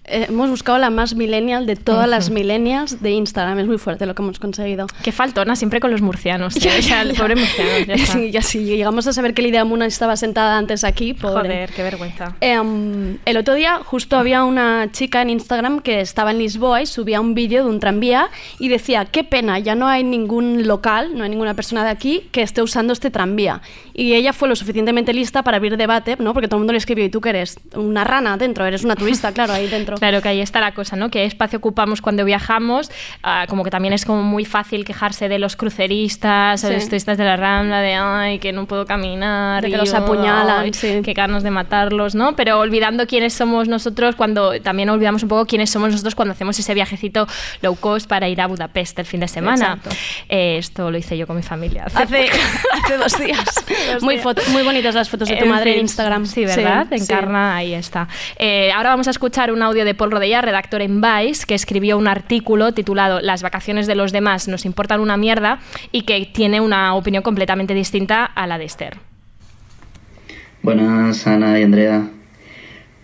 Eh, 0.07 0.27
hemos 0.29 0.49
buscado 0.49 0.77
la 0.77 0.89
más 0.89 1.15
millennial 1.15 1.65
de 1.65 1.75
todas 1.75 2.07
las 2.07 2.29
millennials 2.29 3.01
de 3.01 3.11
Instagram. 3.11 3.59
Es 3.59 3.67
muy 3.67 3.77
fuerte 3.77 4.05
lo 4.05 4.13
que 4.13 4.21
hemos 4.21 4.39
conseguido. 4.39 4.87
Qué 5.03 5.11
faltona 5.11 5.55
siempre 5.55 5.79
con 5.79 5.91
los 5.91 6.01
murcianos. 6.01 6.55
¿eh? 6.57 6.69
O 6.79 6.81
sea, 6.81 7.01
el 7.01 7.15
pobre 7.15 7.35
murciano. 7.35 7.85
Ya. 7.87 7.95
Sí, 8.05 8.31
ya 8.31 8.41
sí, 8.41 8.63
llegamos 8.63 9.07
a 9.07 9.13
saber 9.13 9.33
que 9.33 9.41
Lidia 9.41 9.65
Muna 9.65 9.87
estaba 9.87 10.15
sentada 10.15 10.57
antes 10.57 10.83
aquí. 10.83 11.13
Pobre. 11.13 11.49
Joder, 11.49 11.71
qué 11.71 11.83
vergüenza. 11.83 12.35
Em, 12.39 13.17
el 13.25 13.37
otro 13.37 13.55
día 13.55 13.79
justo 13.83 14.17
había 14.17 14.43
una 14.43 14.91
chica 14.91 15.21
en 15.21 15.31
Instagram 15.31 15.79
que 15.79 16.01
estaba 16.01 16.31
en 16.31 16.37
Lisboa 16.37 16.81
y 16.81 16.85
subía 16.85 17.19
un 17.19 17.33
vídeo 17.33 17.63
de 17.63 17.69
un 17.69 17.79
tranvía 17.79 18.29
y 18.59 18.69
decía, 18.69 19.05
qué 19.05 19.23
pena, 19.23 19.57
ya 19.59 19.75
no 19.75 19.87
hay 19.87 20.03
ningún 20.03 20.67
local, 20.67 21.17
no 21.17 21.23
hay 21.23 21.29
ninguna 21.29 21.55
persona 21.55 21.83
de 21.83 21.89
aquí 21.89 22.29
que 22.31 22.41
esté 22.43 22.61
usando 22.61 22.93
este 22.93 23.09
tranvía. 23.09 23.61
Y 23.93 24.13
ella 24.13 24.33
fue 24.33 24.47
lo 24.47 24.55
suficientemente 24.55 25.13
lista 25.13 25.41
para 25.41 25.57
abrir 25.57 25.77
debate, 25.77 26.15
¿no? 26.19 26.33
Porque 26.33 26.47
todo 26.47 26.57
el 26.57 26.61
mundo 26.61 26.73
le 26.73 26.77
escribió, 26.77 27.05
¿y 27.05 27.09
tú 27.09 27.21
qué 27.21 27.29
eres? 27.29 27.57
Una 27.75 28.03
rana 28.03 28.37
dentro, 28.37 28.65
eres 28.65 28.83
una 28.83 28.95
turista, 28.95 29.31
claro, 29.31 29.53
ahí 29.53 29.67
dentro. 29.67 29.94
Otro. 29.95 29.99
Claro 29.99 30.21
que 30.21 30.29
ahí 30.29 30.41
está 30.41 30.61
la 30.61 30.73
cosa, 30.73 30.95
¿no? 30.95 31.09
¿Qué 31.09 31.25
espacio 31.25 31.57
ocupamos 31.59 32.01
cuando 32.01 32.23
viajamos? 32.25 32.91
Ah, 33.23 33.45
como 33.49 33.63
que 33.63 33.71
también 33.71 33.93
es 33.93 34.05
como 34.05 34.23
muy 34.23 34.45
fácil 34.45 34.85
quejarse 34.85 35.27
de 35.29 35.39
los 35.39 35.55
cruceristas, 35.55 36.63
o 36.63 36.67
de 36.67 36.75
Sí. 36.75 36.79
los 36.81 36.89
turistas 36.89 37.17
de 37.17 37.23
la 37.23 37.37
Rambla, 37.37 37.81
de 37.81 37.95
ay, 37.95 38.39
que 38.39 38.51
no 38.53 38.65
puedo 38.65 38.85
caminar. 38.85 39.63
De 39.63 39.69
que 39.69 39.75
y, 39.75 39.77
los 39.77 39.93
apuñalan, 39.93 40.73
sí. 40.73 41.01
Qué 41.03 41.13
ganas 41.13 41.43
de 41.43 41.51
matarlos, 41.51 42.15
¿no? 42.15 42.35
Pero 42.35 42.59
olvidando 42.59 43.07
quiénes 43.07 43.33
somos 43.33 43.67
nosotros 43.67 44.15
cuando, 44.15 44.59
también 44.61 44.89
olvidamos 44.89 45.23
un 45.23 45.29
poco 45.29 45.45
quiénes 45.45 45.69
somos 45.69 45.91
nosotros 45.91 46.15
cuando 46.15 46.33
hacemos 46.33 46.57
ese 46.59 46.73
viajecito 46.73 47.27
low 47.61 47.75
cost 47.75 48.07
para 48.07 48.27
ir 48.27 48.41
a 48.41 48.47
Budapest 48.47 48.99
el 48.99 49.05
fin 49.05 49.19
de 49.21 49.27
semana. 49.27 49.79
Eh, 50.29 50.57
esto 50.57 50.91
lo 50.91 50.97
hice 50.97 51.17
yo 51.17 51.27
con 51.27 51.35
mi 51.35 51.43
familia. 51.43 51.85
Hace, 51.85 52.03
hace 52.03 52.97
dos 52.97 53.17
días. 53.19 53.39
Dos 53.93 54.03
muy, 54.03 54.15
días. 54.17 54.49
muy 54.49 54.63
bonitas 54.63 54.95
las 54.95 55.09
fotos 55.09 55.29
de 55.29 55.37
tu 55.37 55.45
En 55.45 55.49
madre 55.51 55.75
en 55.75 55.81
Instagram. 55.81 56.25
Sí, 56.25 56.45
¿verdad? 56.45 56.87
Sí, 56.89 56.97
sí. 56.97 57.03
Encarna, 57.03 57.55
ahí 57.57 57.73
está. 57.73 58.07
Eh, 58.37 58.71
ahora 58.71 58.89
vamos 58.89 59.07
a 59.07 59.11
escuchar 59.11 59.51
un 59.51 59.61
audio 59.61 59.84
de 59.85 59.95
Paul 59.95 60.11
Rodella, 60.11 60.41
redactor 60.41 60.81
en 60.81 60.99
Vice, 61.01 61.45
que 61.47 61.55
escribió 61.55 61.97
un 61.97 62.07
artículo 62.07 62.73
titulado 62.73 63.21
Las 63.21 63.41
vacaciones 63.41 63.87
de 63.87 63.95
los 63.95 64.11
demás 64.11 64.47
nos 64.47 64.65
importan 64.65 64.99
una 64.99 65.15
mierda 65.15 65.59
y 65.91 66.01
que 66.01 66.29
tiene 66.33 66.59
una 66.59 66.93
opinión 66.95 67.23
completamente 67.23 67.73
distinta 67.73 68.25
a 68.25 68.47
la 68.47 68.57
de 68.57 68.65
Esther. 68.65 68.97
Buenas, 70.61 71.27
Ana 71.27 71.59
y 71.59 71.63
Andrea. 71.63 72.09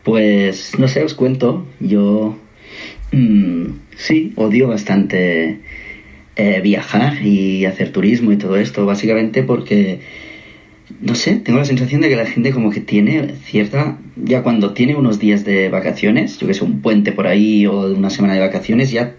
Pues 0.04 0.78
no 0.80 0.88
sé, 0.88 1.04
os 1.04 1.13
cuento. 1.13 1.65
Yo 1.80 2.36
mm, 3.12 3.65
sí, 3.96 4.34
odio 4.36 4.67
bastante 4.67 5.60
eh, 6.36 6.62
viajar 6.62 7.22
y 7.24 7.65
hacer 7.65 7.91
turismo 7.91 8.32
y 8.32 8.38
todo 8.38 8.56
esto, 8.56 8.86
básicamente 8.86 9.44
porque, 9.44 10.00
no 11.02 11.16
sé, 11.16 11.36
tengo 11.38 11.58
la 11.60 11.66
sensación 11.66 12.02
de 12.02 12.10
que 12.10 12.16
la 12.16 12.26
gente 12.26 12.52
como 12.52 12.70
que 12.70 12.80
tiene 12.80 13.34
cierta, 13.44 13.98
ya 14.16 14.44
cuando 14.44 14.74
tiene 14.74 14.96
unos 14.96 15.18
días 15.20 15.44
de 15.44 15.70
vacaciones, 15.70 16.38
yo 16.38 16.48
que 16.48 16.54
sé, 16.54 16.64
un 16.64 16.82
puente 16.82 17.12
por 17.12 17.28
ahí 17.28 17.66
o 17.66 17.94
una 17.94 18.12
semana 18.12 18.36
de 18.36 18.42
vacaciones, 18.42 18.92
ya 18.92 19.16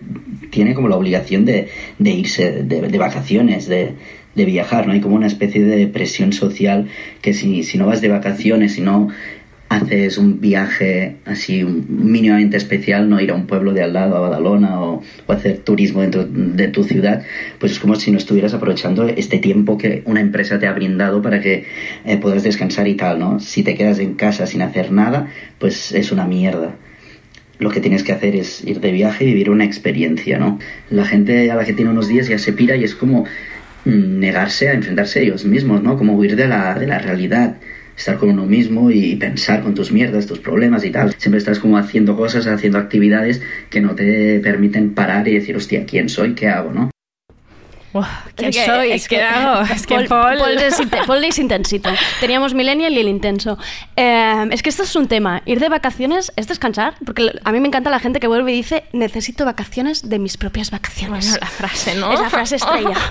tiene 0.50 0.74
como 0.74 0.88
la 0.88 0.96
obligación 0.96 1.44
de, 1.44 1.68
de 1.98 2.10
irse 2.10 2.62
de, 2.62 2.98
vacaciones, 2.98 3.66
de, 3.66 3.94
de 4.34 4.44
viajar, 4.44 4.86
¿no? 4.86 4.92
Hay 4.92 5.00
como 5.00 5.16
una 5.16 5.26
especie 5.26 5.64
de 5.64 5.88
presión 5.88 6.32
social 6.32 6.88
que 7.20 7.34
si, 7.34 7.64
si 7.64 7.78
no 7.78 7.86
vas 7.86 8.00
de 8.00 8.08
vacaciones, 8.08 8.74
si 8.74 8.80
no 8.80 9.08
haces 9.76 10.18
un 10.18 10.40
viaje 10.40 11.16
así 11.24 11.64
mínimamente 11.64 12.56
especial, 12.56 13.08
no 13.08 13.20
ir 13.20 13.30
a 13.30 13.34
un 13.34 13.46
pueblo 13.46 13.72
de 13.72 13.82
al 13.82 13.92
lado, 13.92 14.16
a 14.16 14.20
Badalona, 14.20 14.80
o, 14.80 15.02
hacer 15.28 15.58
turismo 15.58 16.02
dentro 16.02 16.24
de 16.26 16.68
tu 16.68 16.84
ciudad, 16.84 17.24
pues 17.58 17.72
es 17.72 17.78
como 17.78 17.96
si 17.96 18.10
no 18.10 18.18
estuvieras 18.18 18.52
aprovechando 18.52 19.08
este 19.08 19.38
tiempo 19.38 19.78
que 19.78 20.02
una 20.04 20.20
empresa 20.20 20.58
te 20.58 20.66
ha 20.66 20.72
brindado 20.72 21.22
para 21.22 21.40
que 21.40 21.64
eh, 22.04 22.18
puedas 22.18 22.42
descansar 22.42 22.86
y 22.86 22.94
tal, 22.94 23.18
¿no? 23.18 23.40
Si 23.40 23.62
te 23.62 23.74
quedas 23.74 23.98
en 23.98 24.14
casa 24.14 24.46
sin 24.46 24.60
hacer 24.60 24.92
nada, 24.92 25.28
pues 25.58 25.92
es 25.92 26.12
una 26.12 26.26
mierda 26.26 26.74
lo 27.58 27.70
que 27.70 27.80
tienes 27.80 28.02
que 28.02 28.12
hacer 28.12 28.34
es 28.34 28.64
ir 28.64 28.80
de 28.80 28.90
viaje 28.90 29.24
y 29.24 29.28
vivir 29.28 29.48
una 29.48 29.64
experiencia, 29.64 30.36
¿no? 30.36 30.58
La 30.90 31.04
gente 31.04 31.50
a 31.50 31.54
la 31.54 31.64
que 31.64 31.72
tiene 31.72 31.92
unos 31.92 32.08
días 32.08 32.26
ya 32.26 32.38
se 32.38 32.52
pira 32.52 32.74
y 32.74 32.82
es 32.82 32.96
como 32.96 33.24
mm, 33.84 34.18
negarse 34.18 34.68
a 34.68 34.72
enfrentarse 34.72 35.20
a 35.20 35.22
ellos 35.22 35.44
mismos, 35.44 35.80
¿no? 35.80 35.96
Como 35.96 36.14
huir 36.14 36.34
de 36.34 36.48
la, 36.48 36.74
de 36.74 36.88
la 36.88 36.98
realidad, 36.98 37.56
estar 37.96 38.18
con 38.18 38.30
uno 38.30 38.46
mismo 38.46 38.90
y 38.90 39.16
pensar 39.16 39.62
con 39.62 39.74
tus 39.74 39.92
mierdas, 39.92 40.26
tus 40.26 40.38
problemas 40.38 40.84
y 40.84 40.90
tal. 40.90 41.14
Siempre 41.18 41.38
estás 41.38 41.58
como 41.58 41.76
haciendo 41.78 42.16
cosas, 42.16 42.46
haciendo 42.46 42.78
actividades 42.78 43.42
que 43.70 43.80
no 43.80 43.94
te 43.94 44.40
permiten 44.40 44.94
parar 44.94 45.28
y 45.28 45.34
decir, 45.34 45.56
hostia, 45.56 45.84
¿quién 45.86 46.08
soy? 46.08 46.34
¿Qué 46.34 46.48
hago, 46.48 46.72
no? 46.72 46.90
¿Quién 48.36 48.50
Es 48.50 48.56
que- 48.56 48.66
soy? 48.66 48.92
es 48.92 49.08
¿Qué 49.08 49.16
que- 49.16 49.22
hago? 49.22 49.62
Es 49.62 49.86
que 49.86 49.94
Paul, 49.94 50.06
Paul- 50.08 50.38
Paul 50.38 50.58
es, 50.58 50.80
inte- 50.80 51.00
Paul 51.06 51.24
es 51.24 51.38
intensito. 51.38 51.90
Teníamos 52.20 52.54
Millennial 52.54 52.92
y 52.92 53.00
el 53.00 53.08
intenso. 53.08 53.58
Eh, 53.96 54.48
es 54.50 54.62
que 54.62 54.68
esto 54.70 54.82
es 54.84 54.94
un 54.96 55.08
tema. 55.08 55.42
Ir 55.46 55.60
de 55.60 55.68
vacaciones 55.68 56.32
es 56.36 56.48
descansar. 56.48 56.94
Porque 57.04 57.30
a 57.44 57.52
mí 57.52 57.60
me 57.60 57.68
encanta 57.68 57.90
la 57.90 57.98
gente 57.98 58.20
que 58.20 58.26
vuelve 58.26 58.52
y 58.52 58.56
dice: 58.56 58.84
Necesito 58.92 59.44
vacaciones 59.44 60.08
de 60.08 60.18
mis 60.18 60.36
propias 60.36 60.70
vacaciones. 60.70 61.26
Bueno, 61.30 61.38
la 61.40 61.46
frase, 61.50 61.94
¿no? 61.96 62.12
Es 62.12 62.20
la 62.20 62.30
frase 62.30 62.56
estrella. 62.56 62.96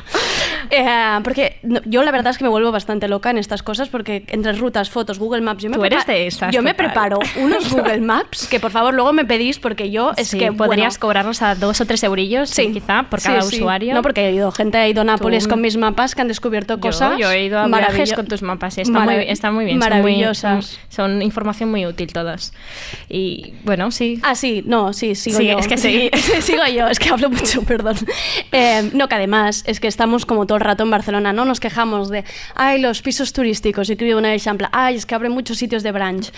Eh, 0.74 1.20
porque 1.24 1.60
no- 1.64 1.82
yo 1.86 2.02
la 2.04 2.12
verdad 2.12 2.32
es 2.32 2.38
que 2.38 2.44
me 2.46 2.50
vuelvo 2.50 2.72
bastante 2.72 3.10
loca 3.10 3.30
en 3.30 3.38
estas 3.38 3.62
cosas 3.62 3.90
porque 3.90 4.24
entre 4.30 4.54
rutas, 4.54 4.90
fotos, 4.90 5.20
Google 5.20 5.42
Maps, 5.42 5.64
yo 5.64 5.70
me, 5.70 5.76
Tú 5.76 5.84
eres 5.84 6.06
de 6.06 6.28
esas, 6.28 6.54
yo 6.54 6.62
me 6.62 6.74
preparo 6.74 7.20
unos 7.42 7.70
Google 7.74 8.00
Maps 8.00 8.48
que 8.48 8.60
por 8.62 8.72
favor 8.72 8.94
luego 8.94 9.12
me 9.12 9.26
pedís 9.26 9.60
porque 9.60 9.92
yo 9.92 10.14
es 10.16 10.30
Sí, 10.30 10.38
que 10.40 10.52
podrías 10.54 10.94
bueno, 10.94 11.02
cobrarnos 11.02 11.42
a 11.42 11.56
dos 11.56 11.82
o 11.82 11.86
tres 11.86 12.04
eurillos, 12.04 12.50
Sí. 12.52 12.72
quizá, 12.72 13.04
por 13.10 13.22
cada 13.22 13.42
sí. 13.42 13.58
usuario. 13.58 13.94
No, 13.94 14.02
porque 14.02 14.30
he 14.30 14.32
ido, 14.32 14.50
gente 14.54 14.71
ha 14.78 14.88
ido 14.88 15.02
a 15.02 15.04
Nápoles 15.04 15.48
con 15.48 15.62
mis 15.62 15.78
mapas 15.78 16.16
que 16.16 16.22
han 16.22 16.28
descubierto 16.28 16.80
cosas. 16.80 17.18
Yo, 17.20 17.30
he 17.32 17.46
ido 17.46 17.60
a 17.60 17.68
viajes 17.68 18.14
con 18.14 18.28
tus 18.28 18.42
mapas. 18.42 18.78
Está, 18.78 19.00
marav- 19.00 19.16
muy, 19.18 19.24
está 19.28 19.52
muy 19.52 19.66
bien. 19.66 19.82
son 19.82 19.90
muy- 19.90 20.00
Maravillosas. 20.00 20.66
Son, 20.90 21.12
son 21.16 21.22
información 21.22 21.70
muy 21.72 21.86
útil 21.86 22.12
todas. 22.14 22.54
Y 23.10 23.54
bueno, 23.64 23.92
sí. 23.92 24.20
Ah, 24.24 24.36
sí, 24.36 24.64
no, 24.66 24.94
sí, 24.94 25.16
sigo 25.16 25.38
Sí, 25.40 25.48
yo. 25.48 25.58
es 25.60 25.68
que 25.68 25.78
sí. 25.78 26.10
sigo 26.42 26.66
yo, 26.68 26.88
es 26.88 27.00
que 27.00 27.10
hablo 27.10 27.30
mucho, 27.32 27.64
perdón. 27.64 27.96
Eh, 28.52 28.90
no, 28.94 29.08
que 29.08 29.16
además 29.16 29.64
es 29.68 29.80
que 29.80 29.88
estamos 29.88 30.26
como 30.26 30.46
todo 30.46 30.58
el 30.58 30.64
rato 30.64 30.84
en 30.84 30.92
Barcelona, 30.92 31.34
¿no? 31.34 31.46
Nos 31.46 31.60
quejamos 31.60 32.10
de, 32.10 32.24
ay, 32.56 32.80
los 32.82 33.02
pisos 33.02 33.34
turísticos, 33.34 33.90
y 33.90 33.94
escribo 33.94 34.18
una 34.20 34.34
ejemplo, 34.34 34.68
ay, 34.72 34.96
es 34.96 35.06
que 35.06 35.16
abren 35.16 35.32
muchos 35.32 35.58
sitios 35.58 35.84
de 35.84 35.92
brunch. 35.92 36.32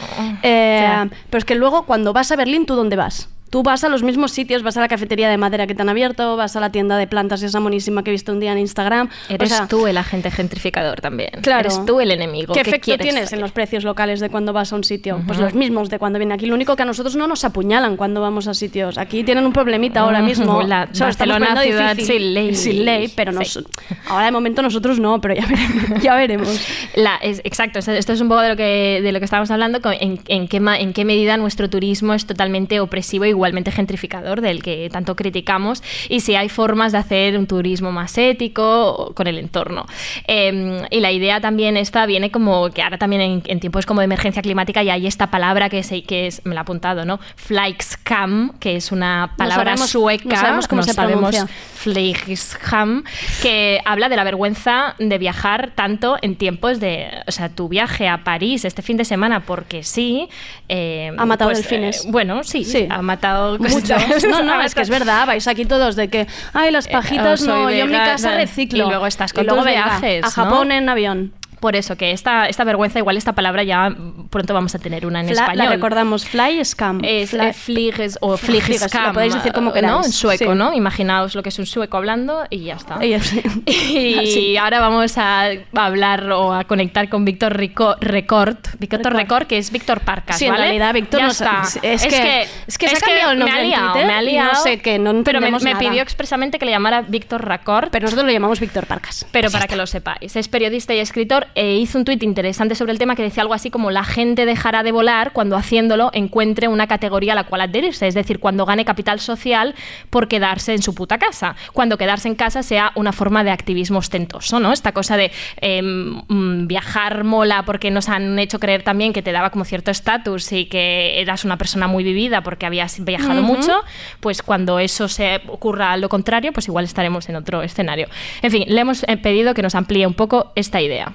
Eh, 0.43 0.79
ya. 0.81 1.07
pero 1.29 1.39
es 1.39 1.45
que 1.45 1.55
luego 1.55 1.85
cuando 1.85 2.13
vas 2.13 2.31
a 2.31 2.35
Berlín, 2.35 2.65
¿tú 2.65 2.75
dónde 2.75 2.95
vas? 2.95 3.29
Tú 3.53 3.61
vas 3.61 3.83
a 3.83 3.89
los 3.89 4.01
mismos 4.01 4.31
sitios, 4.31 4.63
vas 4.63 4.77
a 4.77 4.81
la 4.81 4.87
cafetería 4.87 5.29
de 5.29 5.37
madera 5.37 5.67
que 5.67 5.75
te 5.75 5.83
han 5.83 5.89
abierto, 5.89 6.35
vas 6.37 6.55
a 6.55 6.59
la 6.59 6.71
tienda 6.71 6.97
de 6.97 7.05
plantas 7.05 7.43
esa 7.43 7.59
monísima 7.59 8.03
que 8.03 8.09
he 8.09 8.11
visto 8.11 8.31
un 8.31 8.39
día 8.39 8.51
en 8.51 8.57
Instagram. 8.57 9.09
O 9.29 9.33
Eres 9.35 9.49
sea, 9.49 9.67
tú 9.67 9.85
el 9.85 9.95
agente 9.97 10.31
gentrificador 10.31 11.01
también. 11.01 11.29
Claro. 11.43 11.59
Eres 11.59 11.85
tú 11.85 11.99
el 11.99 12.09
enemigo. 12.09 12.55
¿Qué 12.55 12.61
efecto 12.61 12.97
tienes 12.97 13.31
en 13.31 13.41
los 13.41 13.51
precios 13.51 13.83
locales 13.83 14.19
de 14.21 14.29
cuando 14.31 14.53
vas 14.53 14.73
a 14.73 14.75
un 14.75 14.83
sitio? 14.83 15.21
Pues 15.27 15.37
los 15.37 15.53
mismos 15.53 15.91
de 15.91 15.99
cuando 15.99 16.17
viene 16.17 16.33
aquí. 16.33 16.47
Lo 16.47 16.55
único 16.55 16.75
que 16.75 16.81
a 16.81 16.85
nosotros 16.85 17.15
no 17.15 17.27
nos 17.27 17.45
apuñalan 17.45 17.95
cuando 17.95 18.21
vamos 18.21 18.47
a 18.47 18.55
sitios. 18.55 18.97
Aquí 18.97 19.23
tienen 19.23 19.45
un 19.45 19.53
problemita 19.53 19.99
ahora 19.99 20.23
mismo. 20.23 20.63
La 20.67 20.87
Se 20.91 21.03
lo 21.03 21.09
estamos 21.11 21.39
Barcelona, 21.39 21.61
ciudad 21.61 21.95
difícil. 21.95 22.17
sin 22.23 22.33
ley. 22.33 22.55
Sin 22.55 22.85
ley, 22.85 23.07
pero 23.15 23.31
nos- 23.33 23.53
Sí. 23.53 23.59
ahora 24.07 24.25
de 24.25 24.31
momento 24.31 24.63
nosotros 24.63 24.99
no, 24.99 25.21
pero 25.21 25.35
ya 25.35 25.45
veremos. 25.45 26.01
Ya 26.03 26.15
veremos. 26.15 26.59
La- 26.95 27.17
es- 27.17 27.41
exacto, 27.43 27.77
esto, 27.77 27.91
es 28.13 28.19
un 28.21 28.29
poco 28.29 28.41
de 28.41 28.49
lo 28.49 28.55
que, 28.55 28.99
de 29.03 29.11
lo 29.11 29.19
que 29.19 29.25
estábamos 29.25 29.51
hablando, 29.51 29.79
en, 29.99 30.19
en 30.27 30.47
qué, 30.47 30.57
en 30.57 30.93
qué 30.93 31.05
medida 31.05 31.37
nuestro 31.37 31.69
turismo 31.69 32.15
es 32.15 32.25
totalmente 32.25 32.79
opresivo, 32.79 33.25
igualmente 33.43 33.71
gentrificador, 33.71 34.39
del 34.39 34.63
que 34.63 34.89
tanto 34.91 35.15
criticamos, 35.17 35.83
y 36.07 36.21
si 36.21 36.35
hay 36.35 36.47
formas 36.47 36.93
de 36.93 36.97
hacer 36.99 37.37
un 37.37 37.45
turismo 37.45 37.91
más 37.91 38.17
ético 38.17 39.11
con 39.15 39.27
el 39.27 39.37
entorno. 39.37 39.85
Eh, 40.27 40.81
y 40.89 40.99
la 41.01 41.11
idea 41.11 41.41
también 41.41 41.75
esta 41.75 42.05
viene 42.05 42.31
como 42.31 42.69
que 42.69 42.81
ahora 42.81 42.97
también 42.97 43.21
en, 43.21 43.43
en 43.45 43.59
tiempos 43.59 43.85
como 43.85 43.99
de 43.99 44.05
emergencia 44.05 44.41
climática 44.41 44.81
ya 44.81 44.93
hay 44.93 45.07
esta 45.07 45.27
palabra 45.29 45.67
que, 45.69 45.83
se, 45.83 46.03
que 46.03 46.27
es, 46.27 46.41
me 46.45 46.55
la 46.55 46.61
he 46.61 46.63
apuntado, 46.63 47.03
¿no? 47.03 47.19
Flykskam, 47.35 48.53
que 48.59 48.75
es 48.77 48.91
una 48.91 49.33
palabra 49.37 49.75
sabemos- 49.75 49.89
sueca, 49.89 50.29
no 50.29 50.35
sabemos 50.35 50.67
cómo 50.67 50.83
se 50.83 50.93
pronuncia. 50.93 51.47
Flygsham, 51.47 53.03
que 53.41 53.79
habla 53.85 54.07
de 54.09 54.15
la 54.15 54.23
vergüenza 54.23 54.95
de 54.99 55.17
viajar 55.17 55.71
tanto 55.75 56.17
en 56.21 56.35
tiempos 56.35 56.79
de, 56.79 57.07
o 57.27 57.31
sea, 57.31 57.49
tu 57.49 57.67
viaje 57.67 58.07
a 58.07 58.23
París 58.23 58.63
este 58.65 58.81
fin 58.81 58.97
de 58.97 59.05
semana 59.05 59.41
porque 59.45 59.83
sí. 59.83 60.29
eh, 60.69 61.11
Ha 61.17 61.25
matado 61.25 61.51
pues, 61.51 61.59
delfines. 61.67 62.05
eh, 62.05 62.07
bueno, 62.11 62.43
sí, 62.43 62.63
Sí. 62.63 62.87
ha 62.89 63.01
matado 63.01 63.32
Muchos. 63.59 64.03
cosas. 64.03 64.23
No, 64.25 64.43
no, 64.43 64.61
es 64.61 64.75
que 64.75 64.81
es 64.81 64.89
verdad. 64.89 65.25
Vais 65.27 65.47
aquí 65.47 65.65
todos 65.65 65.95
de 65.95 66.07
que, 66.09 66.27
ay, 66.53 66.71
las 66.71 66.87
Eh, 66.87 66.91
pajitas 66.91 67.41
oh, 67.43 67.47
no, 67.47 67.71
yo 67.71 67.85
en 67.85 67.91
mi 67.91 67.97
casa 67.97 68.35
reciclo. 68.35 68.85
Y 68.85 68.89
luego 68.89 69.07
estás 69.07 69.33
con 69.33 69.43
Y 69.43 69.47
luego, 69.47 69.63
tus 69.63 69.71
viajes, 69.71 70.23
A 70.23 70.27
¿no? 70.27 70.31
Japón 70.31 70.71
en 70.71 70.89
avión. 70.89 71.33
Por 71.63 71.77
eso, 71.77 71.95
que 71.95 72.11
esta, 72.11 72.47
esta 72.47 72.65
vergüenza, 72.65 72.99
igual 72.99 73.15
esta 73.15 73.31
palabra 73.31 73.63
ya 73.63 73.95
pronto 74.29 74.53
vamos 74.53 74.75
a 74.75 74.79
tener 74.79 75.05
una 75.05 75.21
en 75.21 75.27
Fla- 75.27 75.33
español. 75.43 75.57
La 75.65 75.69
recordamos, 75.71 76.25
fly 76.27 76.63
scam. 76.65 76.99
Es 77.05 77.29
Fly- 77.31 77.47
eh, 77.47 77.53
fliges 77.53 78.17
o 78.19 78.35
Fliges, 78.35 78.65
fligescam. 78.65 79.07
lo 79.07 79.13
podéis 79.13 79.33
decir 79.33 79.53
como 79.53 79.67
¿no? 79.69 79.73
queráis, 79.73 80.05
En 80.07 80.11
sueco, 80.11 80.51
sí. 80.51 80.57
¿no? 80.57 80.73
Imaginaos 80.73 81.35
lo 81.35 81.41
que 81.41 81.47
es 81.47 81.59
un 81.59 81.65
sueco 81.65 81.95
hablando 81.95 82.43
y 82.49 82.65
ya 82.65 82.75
está. 82.75 83.03
Y 83.05 83.13
Así. 83.13 83.41
ahora 84.61 84.81
vamos 84.81 85.17
a 85.17 85.51
hablar 85.73 86.29
o 86.31 86.53
a 86.53 86.65
conectar 86.65 87.07
con 87.07 87.23
Víctor 87.23 87.55
Rico- 87.55 87.95
Record, 88.01 88.57
Víctor 88.79 88.99
Record. 88.99 89.15
Record, 89.15 89.47
que 89.47 89.57
es 89.57 89.71
Víctor 89.71 90.01
Parcas, 90.01 90.37
Sí, 90.37 90.45
en 90.45 90.51
¿vale? 90.51 90.63
realidad 90.63 90.93
Víctor 90.93 91.19
ya 91.21 91.25
no 91.27 91.31
está. 91.31 91.63
sa- 91.63 91.79
es 91.81 92.05
que- 92.05 92.47
es 92.67 92.77
que 92.77 92.89
se 92.89 92.97
ha 92.97 92.99
cambiado 92.99 93.31
el 93.31 93.39
nombre 93.39 93.53
me 93.55 93.59
ha 93.59 93.63
en 93.63 93.69
liado, 93.69 93.91
Twitter 93.93 94.07
me 94.07 94.13
ha 94.13 94.21
y 94.21 94.25
no 94.25 94.31
liado, 94.31 94.63
sé 94.63 94.79
qué, 94.81 94.99
no 94.99 95.23
pero 95.23 95.39
me, 95.39 95.49
me 95.51 95.75
pidió 95.77 96.01
expresamente 96.01 96.59
que 96.59 96.65
le 96.65 96.71
llamara 96.71 97.01
Víctor 97.03 97.45
Record. 97.47 97.89
Pero 97.89 98.03
nosotros 98.03 98.25
lo 98.25 98.31
llamamos 98.33 98.59
Víctor 98.59 98.85
Parcas. 98.85 99.25
Pero 99.31 99.49
para 99.49 99.67
que 99.67 99.77
lo 99.77 99.87
sepáis, 99.87 100.35
es 100.35 100.47
periodista 100.49 100.93
y 100.93 100.99
escritor 100.99 101.47
e 101.55 101.75
hizo 101.75 101.97
un 101.97 102.05
tuit 102.05 102.23
interesante 102.23 102.75
sobre 102.75 102.91
el 102.91 102.99
tema 102.99 103.15
que 103.15 103.23
decía 103.23 103.41
algo 103.41 103.53
así 103.53 103.69
como 103.69 103.91
la 103.91 104.03
gente 104.03 104.45
dejará 104.45 104.83
de 104.83 104.91
volar 104.91 105.33
cuando 105.33 105.55
haciéndolo 105.55 106.09
encuentre 106.13 106.67
una 106.67 106.87
categoría 106.87 107.33
a 107.33 107.35
la 107.35 107.43
cual 107.45 107.61
adherirse, 107.61 108.07
es 108.07 108.13
decir, 108.13 108.39
cuando 108.39 108.65
gane 108.65 108.85
capital 108.85 109.19
social 109.19 109.75
por 110.09 110.27
quedarse 110.27 110.73
en 110.73 110.81
su 110.81 110.93
puta 110.95 111.17
casa, 111.17 111.55
cuando 111.73 111.97
quedarse 111.97 112.27
en 112.27 112.35
casa 112.35 112.63
sea 112.63 112.91
una 112.95 113.11
forma 113.11 113.43
de 113.43 113.51
activismo 113.51 113.99
ostentoso, 113.99 114.59
¿no? 114.59 114.71
Esta 114.71 114.91
cosa 114.91 115.17
de 115.17 115.31
eh, 115.61 115.81
mm, 115.81 116.67
viajar 116.67 117.23
mola 117.23 117.63
porque 117.65 117.91
nos 117.91 118.09
han 118.09 118.37
hecho 118.39 118.59
creer 118.59 118.83
también 118.83 119.13
que 119.13 119.21
te 119.21 119.31
daba 119.31 119.49
como 119.49 119.65
cierto 119.65 119.91
estatus 119.91 120.51
y 120.51 120.65
que 120.65 121.21
eras 121.21 121.45
una 121.45 121.57
persona 121.57 121.87
muy 121.87 122.03
vivida 122.03 122.41
porque 122.41 122.65
habías 122.65 123.03
viajado 123.03 123.41
mucho, 123.41 123.81
pues 124.19 124.41
cuando 124.41 124.79
eso 124.79 125.07
se 125.07 125.41
ocurra 125.47 125.97
lo 125.97 126.09
contrario, 126.09 126.51
pues 126.53 126.67
igual 126.67 126.85
estaremos 126.85 127.29
en 127.29 127.35
otro 127.35 127.61
escenario. 127.63 128.07
En 128.41 128.51
fin, 128.51 128.65
le 128.67 128.81
hemos 128.81 129.03
eh, 129.03 129.17
pedido 129.17 129.53
que 129.53 129.61
nos 129.61 129.75
amplíe 129.75 130.07
un 130.07 130.13
poco 130.13 130.51
esta 130.55 130.81
idea. 130.81 131.13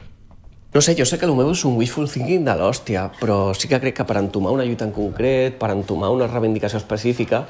No 0.74 0.83
sé, 0.83 0.94
jo 0.94 1.07
sé 1.09 1.16
que 1.16 1.24
el 1.24 1.33
meu 1.33 1.48
és 1.48 1.62
un 1.64 1.78
wishful 1.81 2.11
thinking 2.12 2.42
de 2.44 2.52
l'hòstia, 2.52 3.07
però 3.16 3.54
sí 3.57 3.70
que 3.70 3.78
crec 3.81 3.94
que 3.96 4.04
per 4.04 4.18
entomar 4.20 4.50
una 4.52 4.66
lluita 4.68 4.85
en 4.85 4.90
concret, 4.92 5.54
per 5.57 5.70
entomar 5.72 6.11
una 6.12 6.26
reivindicació 6.28 6.76
específica, 6.76 7.40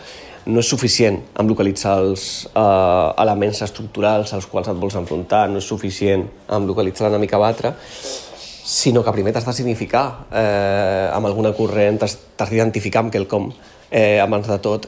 no 0.46 0.62
és 0.62 0.70
suficient 0.70 1.18
amb 1.34 1.50
localitzar 1.50 1.96
els 2.04 2.28
eh, 2.46 3.08
elements 3.24 3.64
estructurals 3.66 4.36
als 4.38 4.46
quals 4.46 4.70
et 4.70 4.78
vols 4.78 4.94
enfrontar, 5.02 5.48
no 5.50 5.58
és 5.58 5.66
suficient 5.66 6.28
amb 6.46 6.70
localitzar 6.70 7.08
l'enemic 7.08 7.34
a 7.34 7.42
batre, 7.42 7.74
sinó 7.82 9.02
que 9.02 9.16
primer 9.18 9.34
t'has 9.34 9.50
de 9.50 9.58
significar 9.58 10.06
eh, 10.30 11.10
amb 11.10 11.26
alguna 11.26 11.56
corrent, 11.58 11.98
t'has 11.98 12.54
d'identificar 12.54 13.02
amb 13.02 13.16
quelcom 13.18 13.50
eh, 13.90 14.22
abans 14.22 14.46
de 14.46 14.62
tot. 14.62 14.86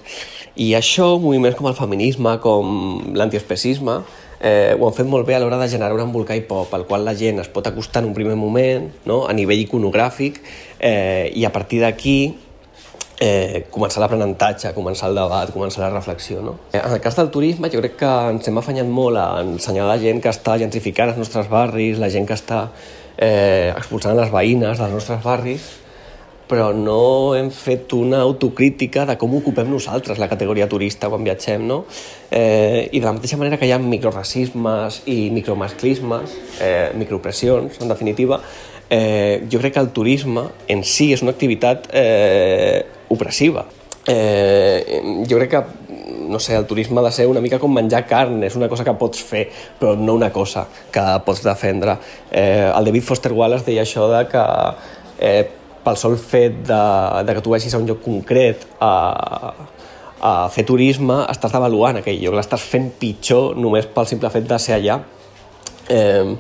I 0.55 0.77
això, 0.79 1.17
moviments 1.19 1.59
com 1.59 1.67
el 1.67 1.79
feminisme, 1.83 2.39
com 2.47 3.11
l'antiespecisme, 3.11 4.05
eh, 4.41 4.75
ho 4.79 4.87
han 4.89 4.97
fet 4.97 5.07
molt 5.07 5.27
bé 5.29 5.37
a 5.37 5.41
l'hora 5.41 5.59
de 5.61 5.69
generar 5.69 5.95
un 5.95 6.07
embolcall 6.09 6.43
pop, 6.49 6.73
al 6.75 6.87
qual 6.89 7.05
la 7.05 7.15
gent 7.15 7.41
es 7.43 7.49
pot 7.53 7.67
acostar 7.69 8.03
en 8.03 8.09
un 8.11 8.15
primer 8.17 8.37
moment, 8.41 8.89
no? 9.07 9.27
a 9.29 9.35
nivell 9.37 9.61
iconogràfic, 9.67 10.41
eh, 10.81 11.31
i 11.37 11.45
a 11.45 11.53
partir 11.53 11.83
d'aquí 11.85 12.17
eh, 13.21 13.67
començar 13.71 14.01
l'aprenentatge, 14.01 14.73
començar 14.75 15.11
el 15.11 15.21
debat, 15.21 15.53
començar 15.53 15.85
la 15.85 15.93
reflexió. 15.93 16.41
No? 16.43 16.57
Eh, 16.73 16.81
En 16.81 16.97
el 16.97 17.01
cas 17.05 17.17
del 17.17 17.31
turisme, 17.31 17.71
jo 17.71 17.83
crec 17.85 17.99
que 18.01 18.15
ens 18.33 18.49
hem 18.49 18.59
afanyat 18.59 18.89
molt 18.89 19.21
a 19.21 19.29
ensenyar 19.45 19.87
la 19.87 19.99
gent 20.01 20.23
que 20.25 20.33
està 20.33 20.57
gentrificant 20.59 21.13
els 21.13 21.21
nostres 21.21 21.53
barris, 21.53 22.01
la 22.01 22.09
gent 22.09 22.27
que 22.27 22.35
està 22.35 22.71
eh, 23.19 23.73
expulsant 23.77 24.17
les 24.17 24.33
veïnes 24.33 24.81
dels 24.81 24.97
nostres 24.97 25.23
barris, 25.23 25.69
però 26.51 26.73
no 26.75 27.37
hem 27.39 27.53
fet 27.55 27.93
una 27.95 28.25
autocrítica 28.25 29.05
de 29.07 29.15
com 29.21 29.37
ocupem 29.39 29.69
nosaltres 29.71 30.19
la 30.19 30.27
categoria 30.29 30.67
turista 30.69 31.09
quan 31.09 31.23
viatgem, 31.23 31.63
no? 31.69 31.85
Eh, 32.31 32.89
I 32.91 32.99
de 32.99 33.07
la 33.07 33.15
mateixa 33.15 33.39
manera 33.39 33.59
que 33.61 33.69
hi 33.69 33.75
ha 33.75 33.79
microracismes 33.79 35.03
i 35.07 35.21
micromasclismes, 35.31 36.35
eh, 36.61 36.91
micropressions, 36.99 37.79
en 37.81 37.93
definitiva, 37.93 38.41
eh, 38.91 39.47
jo 39.53 39.61
crec 39.63 39.75
que 39.75 39.85
el 39.85 39.93
turisme 39.95 40.49
en 40.67 40.83
si 40.83 41.13
és 41.15 41.23
una 41.23 41.37
activitat 41.37 41.87
eh, 41.95 42.83
opressiva. 43.15 43.69
Eh, 44.11 45.23
jo 45.31 45.39
crec 45.39 45.55
que 45.55 45.63
no 46.31 46.39
sé, 46.39 46.57
el 46.57 46.67
turisme 46.67 47.01
ha 47.01 47.05
de 47.05 47.13
ser 47.13 47.27
una 47.27 47.41
mica 47.43 47.59
com 47.59 47.73
menjar 47.75 48.05
carn, 48.07 48.43
és 48.47 48.55
una 48.59 48.69
cosa 48.71 48.85
que 48.87 48.95
pots 48.99 49.23
fer, 49.27 49.49
però 49.79 49.97
no 49.99 50.15
una 50.19 50.31
cosa 50.35 50.67
que 50.91 51.07
pots 51.27 51.43
defendre. 51.47 51.97
Eh, 52.31 52.71
el 52.71 52.91
David 52.91 53.07
Foster 53.07 53.33
Wallace 53.35 53.67
deia 53.67 53.83
això 53.83 54.07
de 54.11 54.27
que 54.31 54.45
eh, 55.19 55.49
pel 55.85 55.97
sol 55.97 56.17
fet 56.21 56.61
de, 56.69 56.81
de 57.27 57.37
que 57.37 57.45
tu 57.45 57.53
vagis 57.53 57.75
a 57.75 57.81
un 57.81 57.87
lloc 57.89 58.03
concret 58.05 58.67
a, 58.83 58.93
a 60.21 60.33
fer 60.53 60.67
turisme, 60.69 61.23
estàs 61.33 61.55
devaluant 61.55 62.01
aquell 62.01 62.21
lloc, 62.21 62.37
l'estàs 62.39 62.67
fent 62.73 62.91
pitjor 63.01 63.57
només 63.59 63.89
pel 63.95 64.09
simple 64.11 64.31
fet 64.33 64.49
de 64.49 64.61
ser 64.61 64.77
allà. 64.77 65.01
Eh, 65.91 66.37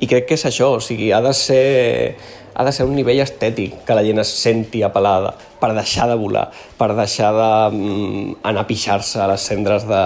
I 0.00 0.08
crec 0.08 0.26
que 0.30 0.38
és 0.38 0.46
això, 0.48 0.72
o 0.78 0.80
sigui, 0.80 1.10
ha 1.12 1.20
de 1.24 1.32
ser, 1.36 2.16
ha 2.54 2.64
de 2.64 2.72
ser 2.72 2.86
un 2.86 2.94
nivell 2.96 3.20
estètic 3.22 3.84
que 3.86 3.96
la 3.96 4.02
gent 4.06 4.20
es 4.22 4.30
senti 4.42 4.82
apel·lada 4.86 5.32
per 5.60 5.70
deixar 5.76 6.06
de 6.08 6.16
volar, 6.16 6.46
per 6.78 6.88
deixar 6.96 7.30
d'anar 7.36 8.62
a 8.62 8.66
pixar-se 8.66 9.20
a 9.20 9.28
les 9.30 9.44
cendres 9.44 9.84
de, 9.88 10.02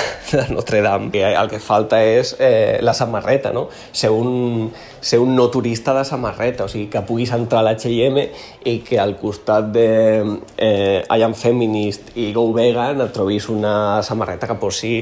de 0.32 0.46
Notre 0.52 0.82
Dame. 0.82 1.12
Que 1.14 1.22
el 1.30 1.50
que 1.50 1.60
falta 1.62 2.02
és 2.02 2.34
eh, 2.40 2.78
la 2.82 2.94
samarreta, 2.94 3.52
no? 3.54 3.68
Ser 3.92 4.10
un, 4.10 4.72
ser 5.00 5.20
un 5.22 5.36
no 5.38 5.48
turista 5.54 5.94
de 5.96 6.04
samarreta, 6.04 6.66
o 6.66 6.72
sigui, 6.72 6.88
que 6.90 7.04
puguis 7.06 7.32
entrar 7.36 7.62
a 7.62 7.68
l'H&M 7.70 8.26
i 8.66 8.78
que 8.86 8.98
al 9.02 9.16
costat 9.20 9.70
de 9.74 9.88
eh, 10.58 11.04
I 11.06 11.22
am 11.22 11.36
feminist 11.38 12.12
i 12.18 12.32
go 12.34 12.48
vegan 12.56 13.04
et 13.06 13.14
trobis 13.14 13.48
una 13.52 14.02
samarreta 14.02 14.50
que 14.50 14.58
posi 14.58 14.96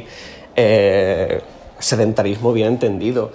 eh, 0.57 1.40
sedentarismo 1.78 2.52
bien 2.52 2.74
entendido. 2.74 3.33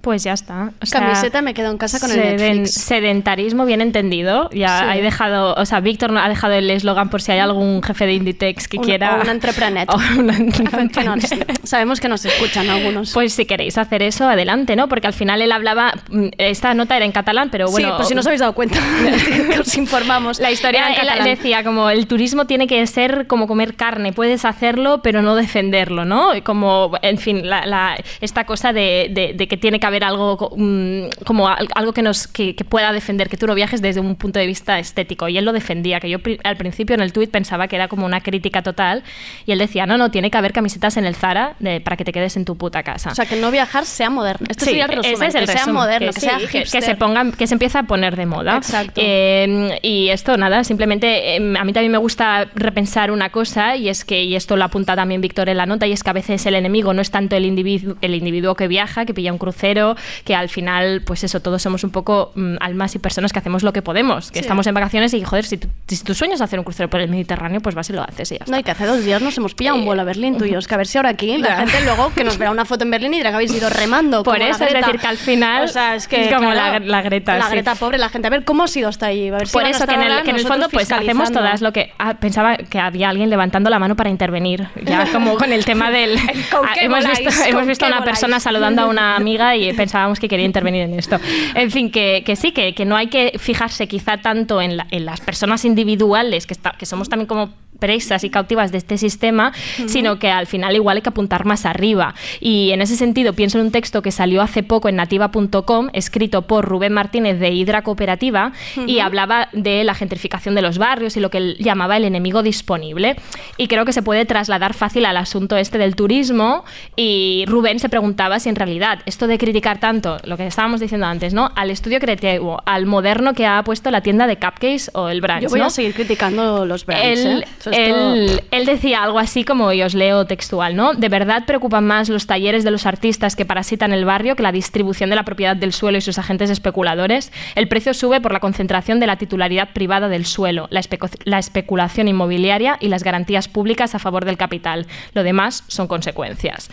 Pues 0.00 0.22
ya 0.24 0.32
está. 0.32 0.72
O 0.82 0.86
sea, 0.86 1.00
Camiseta 1.00 1.42
me 1.42 1.52
quedo 1.52 1.70
en 1.70 1.76
casa 1.76 2.00
con 2.00 2.10
el 2.10 2.16
Netflix. 2.36 2.72
Sedentarismo 2.72 3.66
bien 3.66 3.82
entendido. 3.82 4.48
Ya 4.50 4.92
Sí. 4.92 4.98
he 4.98 5.02
dejado, 5.02 5.54
o 5.54 5.66
sea, 5.66 5.80
Víctor 5.80 6.16
ha 6.16 6.26
dejado 6.28 6.54
el 6.54 6.70
eslogan 6.70 7.10
por 7.10 7.20
si 7.20 7.32
hay 7.32 7.38
algún 7.40 7.82
jefe 7.82 8.06
de 8.06 8.14
Inditex 8.14 8.66
que 8.66 8.78
Un- 8.78 8.84
quiera. 8.84 9.16
o 9.16 9.20
un 9.20 9.28
entrepreneur. 9.28 9.86
Sabemos 11.64 12.00
que 12.00 12.08
nos 12.08 12.24
escuchan 12.24 12.68
algunos. 12.70 13.12
Pues 13.12 13.32
si 13.34 13.44
queréis 13.46 13.78
hacer 13.78 14.02
eso, 14.02 14.28
adelante, 14.28 14.76
¿no? 14.76 14.88
Porque 14.88 15.06
al 15.06 15.12
final 15.12 15.42
él 15.42 15.52
hablaba, 15.52 15.92
mm, 16.10 16.28
esta 16.38 16.74
nota 16.74 16.96
era 16.96 17.04
en 17.04 17.12
catalán, 17.12 17.50
pero 17.50 17.70
bueno. 17.70 17.88
sí, 17.88 17.94
pues 17.96 18.08
si 18.08 18.14
no 18.14 18.20
os 18.20 18.26
habéis 18.26 18.40
dado 18.40 18.54
cuenta, 18.54 18.78
os 19.60 19.76
informamos. 19.76 20.40
La 20.40 20.50
historia, 20.50 20.80
Era 20.80 20.88
en 20.88 20.94
él 20.94 21.06
catalán. 21.08 21.24
decía 21.28 21.64
como 21.64 21.90
el 21.90 22.06
turismo 22.06 22.46
tiene 22.46 22.66
que 22.66 22.86
ser 22.86 23.26
como 23.26 23.46
comer 23.46 23.74
carne, 23.74 24.12
puedes 24.12 24.44
hacerlo 24.44 25.00
pero 25.02 25.22
no 25.22 25.34
defenderlo, 25.36 26.04
¿no? 26.04 26.30
Como, 26.42 26.92
en 27.02 27.18
fin, 27.18 27.48
la- 27.48 27.66
la- 27.66 27.96
esta 28.20 28.44
cosa 28.44 28.72
de, 28.72 29.08
de- 29.10 29.32
de 29.34 29.48
que 29.48 29.56
tiene 29.56 29.78
que 29.78 29.86
haber 29.90 30.04
algo 30.04 30.52
mm, 30.56 31.24
como 31.24 31.48
al- 31.48 31.68
algo 31.74 31.92
que 31.92 32.02
nos 32.02 32.26
que, 32.26 32.54
que 32.54 32.64
pueda 32.64 32.92
defender, 32.92 33.28
que 33.28 33.36
tú 33.36 33.46
no 33.46 33.54
viajes 33.54 33.82
desde 33.82 34.00
un 34.00 34.16
punto 34.16 34.38
de 34.38 34.46
vista 34.46 34.78
estético. 34.78 35.28
Y 35.28 35.38
él 35.38 35.44
lo 35.44 35.52
defendía, 35.52 36.00
que 36.00 36.08
yo 36.08 36.18
pri- 36.18 36.38
al 36.44 36.56
principio 36.56 36.94
en 36.94 37.00
el 37.00 37.12
tuit 37.12 37.30
pensaba 37.30 37.68
que 37.68 37.76
era 37.76 37.88
como 37.88 38.06
una 38.06 38.20
crítica 38.20 38.62
total. 38.62 39.02
Y 39.46 39.52
él 39.52 39.58
decía, 39.58 39.86
no, 39.86 39.98
no, 39.98 40.10
tiene 40.10 40.30
que 40.30 40.38
haber 40.38 40.52
camisetas 40.52 40.96
en 40.96 41.04
el 41.04 41.14
Zara 41.14 41.54
de- 41.58 41.80
para 41.80 41.96
que 41.96 42.04
te 42.04 42.12
quedes 42.12 42.36
en 42.36 42.44
tu 42.44 42.56
puta 42.56 42.82
casa. 42.82 43.10
O 43.10 43.14
sea, 43.14 43.26
que 43.26 43.36
no 43.36 43.50
viajar 43.50 43.84
sea 43.84 44.10
moderno. 44.10 44.46
Este 44.48 44.64
Sí, 44.64 44.70
sería 44.70 44.84
el 44.86 44.90
resumen. 45.02 45.12
ese 45.14 45.26
es 45.26 45.34
el 45.34 45.40
que 45.42 45.46
sea 45.46 45.54
resumen, 45.56 45.74
moderno, 45.74 46.12
que, 46.12 46.20
sí, 46.20 46.26
sea 46.26 46.38
que- 46.38 46.62
que 46.64 46.82
se 46.82 46.94
pongan, 46.96 47.32
que 47.32 47.46
se 47.46 47.54
empieza 47.54 47.80
a 47.80 47.82
poner 47.84 48.16
de 48.16 48.26
moda. 48.26 48.56
Exacto. 48.56 49.00
Eh, 49.04 49.78
y 49.82 50.08
esto 50.08 50.36
nada, 50.36 50.64
simplemente 50.64 51.36
eh, 51.36 51.54
a 51.58 51.64
mí 51.64 51.72
también 51.72 51.92
me 51.92 51.98
gusta 51.98 52.46
repensar 52.54 53.10
una 53.10 53.30
cosa 53.30 53.76
y 53.76 53.88
es 53.88 54.04
que 54.04 54.22
y 54.24 54.34
esto 54.36 54.56
lo 54.56 54.64
apunta 54.64 54.94
también 54.96 55.20
Víctor 55.20 55.48
en 55.48 55.56
la 55.56 55.66
nota 55.66 55.86
y 55.86 55.92
es 55.92 56.02
que 56.02 56.10
a 56.10 56.12
veces 56.12 56.44
el 56.46 56.54
enemigo 56.54 56.92
no 56.94 57.02
es 57.02 57.10
tanto 57.10 57.36
el 57.36 57.44
individuo, 57.44 57.96
el 58.00 58.14
individuo 58.14 58.54
que 58.54 58.68
viaja, 58.68 59.04
que 59.04 59.14
pilla 59.14 59.32
un 59.32 59.38
crucero, 59.38 59.79
que 60.24 60.34
al 60.34 60.48
final 60.48 61.02
pues 61.04 61.24
eso 61.24 61.40
todos 61.40 61.62
somos 61.62 61.84
un 61.84 61.90
poco 61.90 62.32
mm, 62.34 62.56
almas 62.60 62.94
y 62.94 62.98
personas 62.98 63.32
que 63.32 63.38
hacemos 63.38 63.62
lo 63.62 63.72
que 63.72 63.82
podemos, 63.82 64.30
que 64.30 64.38
Sí. 64.40 64.44
estamos 64.44 64.66
en 64.66 64.74
vacaciones 64.74 65.12
y 65.14 65.22
joder 65.24 65.44
si 65.44 65.58
tu, 65.58 65.68
si 65.86 65.94
es 66.32 66.40
hacer 66.40 66.58
un 66.58 66.64
crucero 66.64 66.88
por 66.90 67.00
el 67.00 67.08
Mediterráneo 67.08 67.60
pues 67.60 67.74
vas 67.74 67.88
y 67.90 67.92
lo 67.92 68.02
haces 68.02 68.32
y 68.32 68.34
ya 68.38 68.44
está. 68.44 68.52
No, 68.52 68.58
y 68.58 68.62
que 68.62 68.70
hace 68.70 68.86
dos 68.86 69.04
días 69.04 69.20
nos 69.22 69.36
hemos 69.38 69.54
pillado 69.54 69.76
un 69.78 69.84
vuelo 69.84 70.02
a 70.02 70.04
Berlín 70.04 70.36
tú 70.38 70.44
y 70.44 70.50
yo. 70.52 70.58
Es 70.58 70.66
que 70.68 70.74
a 70.74 70.78
ver 70.78 70.86
si 70.86 70.98
ahora 70.98 71.10
aquí 71.10 71.36
la 71.38 71.56
gente 71.58 71.80
luego 71.84 72.12
que 72.14 72.24
nos 72.24 72.38
verá 72.38 72.50
una 72.50 72.64
foto 72.64 72.84
en 72.84 72.90
Berlín 72.90 73.14
y 73.14 73.18
dirá 73.18 73.30
que 73.30 73.36
habéis 73.36 73.54
ido 73.54 73.68
remando. 73.70 74.22
Por 74.22 74.38
como 74.38 74.50
eso, 74.50 74.64
es 74.64 74.72
decir, 74.74 74.98
que 74.98 75.06
al 75.06 75.16
final, 75.16 75.64
O 75.64 75.68
sea, 75.68 75.94
es 75.96 76.06
que. 76.08 76.28
como 76.30 76.50
claro, 76.50 76.78
la- 76.84 76.86
la 76.86 77.02
Greta, 77.02 77.36
La 77.38 77.46
sí. 77.46 77.52
Greta, 77.52 77.74
pobre, 77.74 77.98
la 77.98 78.08
gente. 78.08 78.26
A 78.28 78.30
ver, 78.30 78.44
¿cómo 78.44 78.64
has 78.64 78.76
ido 78.76 78.88
hasta 78.88 79.06
ahí? 79.06 79.28
A 79.28 79.32
ver 79.32 79.46
si 79.46 79.52
Por 79.52 79.64
eso 79.64 79.86
que 79.86 79.94
en 79.94 80.02
el, 80.02 80.22
que 80.22 80.30
en 80.30 80.36
el 80.36 80.46
fondo 80.46 80.68
pues 80.68 80.90
hacemos 80.92 81.32
todas 81.32 81.60
lo 81.62 81.72
que 81.72 81.92
ah, 81.98 82.14
pensaba 82.14 82.56
que 82.56 82.78
había 82.78 83.08
alguien 83.08 83.30
levantando 83.30 83.70
la 83.70 83.78
mano 83.78 83.96
para 83.96 84.10
intervenir 84.10 84.68
ya 84.84 85.06
como 85.12 85.34
con 85.36 85.52
el 85.52 85.64
tema 85.64 85.90
del 85.90 86.16
¿Con 86.50 86.66
Ah, 86.66 86.74
hemos 86.80 87.00
voláis? 87.00 87.18
visto 87.20 87.34
¿Con 87.42 87.48
hemos 87.50 87.66
visto 87.66 87.84
a 87.84 87.88
una 87.88 87.98
voláis? 88.00 88.10
persona 88.18 88.40
saludando 88.40 88.82
a 88.82 88.86
una 88.86 89.16
amiga 89.16 89.56
y 89.56 89.69
pensábamos 89.74 90.18
que 90.20 90.28
quería 90.28 90.46
intervenir 90.46 90.82
en 90.82 90.98
esto 90.98 91.18
en 91.54 91.70
fin 91.70 91.90
que, 91.90 92.22
que 92.24 92.36
sí 92.36 92.52
que, 92.52 92.74
que 92.74 92.84
no 92.84 92.96
hay 92.96 93.08
que 93.08 93.32
fijarse 93.38 93.88
quizá 93.88 94.18
tanto 94.18 94.60
en, 94.60 94.76
la- 94.76 94.86
en 94.90 95.04
las 95.04 95.20
personas 95.20 95.64
individuales 95.64 96.46
que, 96.46 96.54
está- 96.54 96.72
que 96.78 96.86
somos 96.86 97.08
también 97.08 97.26
como 97.26 97.50
presas 97.78 98.24
y 98.24 98.30
cautivas 98.30 98.72
de 98.72 98.78
este 98.78 98.98
sistema, 98.98 99.52
sino 99.86 100.18
que 100.18 100.30
al 100.30 100.46
final 100.46 100.74
igual 100.76 100.98
hay 100.98 101.02
que 101.02 101.08
apuntar 101.08 101.46
más 101.46 101.64
arriba. 101.64 102.14
Y 102.38 102.72
en 102.72 102.82
ese 102.82 102.94
sentido 102.94 103.32
pienso 103.32 103.58
en 103.58 103.64
un 103.64 103.70
texto 103.72 104.02
que 104.02 104.10
salió 104.12 104.42
hace 104.42 104.62
poco 104.62 104.90
en 104.90 104.96
nativa.com, 104.96 105.88
escrito 105.94 106.42
por 106.42 106.66
Rubén 106.66 106.92
Martínez 106.92 107.38
de 107.40 107.50
Hidra 107.52 107.80
Cooperativa, 107.80 108.52
y 108.86 108.98
hablaba 108.98 109.48
de 109.54 109.82
la 109.84 109.94
gentrificación 109.94 110.54
de 110.54 110.60
los 110.60 110.76
barrios 110.76 111.16
y 111.16 111.20
lo 111.20 111.30
que 111.30 111.38
él 111.38 111.56
llamaba 111.58 111.96
el 111.96 112.04
enemigo 112.04 112.42
disponible. 112.42 113.16
Y 113.56 113.66
creo 113.68 113.86
que 113.86 113.94
se 113.94 114.02
puede 114.02 114.26
trasladar 114.26 114.74
fácil 114.74 115.06
al 115.06 115.16
asunto 115.16 115.56
este 115.56 115.78
del 115.78 115.96
turismo. 115.96 116.64
Y 116.96 117.44
Rubén 117.46 117.78
se 117.78 117.88
preguntaba 117.88 118.40
si 118.40 118.50
en 118.50 118.56
realidad 118.56 118.98
esto 119.06 119.26
de 119.26 119.38
criticar 119.38 119.59
tanto, 119.78 120.16
lo 120.24 120.36
que 120.36 120.46
estábamos 120.46 120.80
diciendo 120.80 121.06
antes, 121.06 121.34
¿no? 121.34 121.50
Al 121.56 121.70
estudio 121.70 121.98
creativo, 122.00 122.60
al 122.66 122.86
moderno 122.86 123.34
que 123.34 123.46
ha 123.46 123.62
puesto 123.62 123.90
la 123.90 124.00
tienda 124.00 124.26
de 124.26 124.36
cupcakes 124.36 124.90
o 124.94 125.08
el 125.08 125.20
branch. 125.20 125.42
Yo 125.42 125.48
voy 125.50 125.60
¿no? 125.60 125.66
a 125.66 125.70
seguir 125.70 125.94
criticando 125.94 126.64
los 126.66 126.86
brands. 126.86 127.20
Él, 127.20 127.42
¿eh? 127.42 127.46
Es 127.48 127.58
todo- 127.64 127.74
él- 127.74 128.42
él 128.50 128.66
decía 128.66 129.02
algo 129.02 129.18
así 129.18 129.44
como, 129.44 129.72
y 129.72 129.82
os 129.82 129.94
leo 129.94 130.24
textual, 130.26 130.76
¿no? 130.76 130.94
De 130.94 131.08
verdad 131.08 131.44
preocupan 131.46 131.86
más 131.86 132.08
los 132.08 132.26
talleres 132.26 132.64
de 132.64 132.70
los 132.70 132.86
artistas 132.86 133.36
que 133.36 133.44
parasitan 133.44 133.92
el 133.92 134.04
barrio 134.04 134.36
que 134.36 134.42
la 134.42 134.52
distribución 134.52 135.10
de 135.10 135.16
la 135.16 135.24
propiedad 135.24 135.56
del 135.56 135.72
suelo 135.72 135.98
y 135.98 136.00
sus 136.00 136.18
agentes 136.18 136.50
especuladores. 136.50 137.32
El 137.54 137.68
precio 137.68 137.94
sube 137.94 138.20
por 138.20 138.32
la 138.32 138.40
concentración 138.40 139.00
de 139.00 139.06
la 139.06 139.16
titularidad 139.16 139.70
privada 139.72 140.08
del 140.08 140.26
suelo, 140.26 140.66
la, 140.70 140.80
especu- 140.80 141.20
la 141.24 141.38
especulación 141.38 142.08
inmobiliaria 142.08 142.76
y 142.80 142.88
las 142.88 143.02
garantías 143.04 143.48
públicas 143.48 143.94
a 143.94 143.98
favor 143.98 144.24
del 144.24 144.36
capital. 144.36 144.86
Lo 145.14 145.22
demás 145.22 145.64
son 145.68 145.86
consecuencias. 145.88 146.70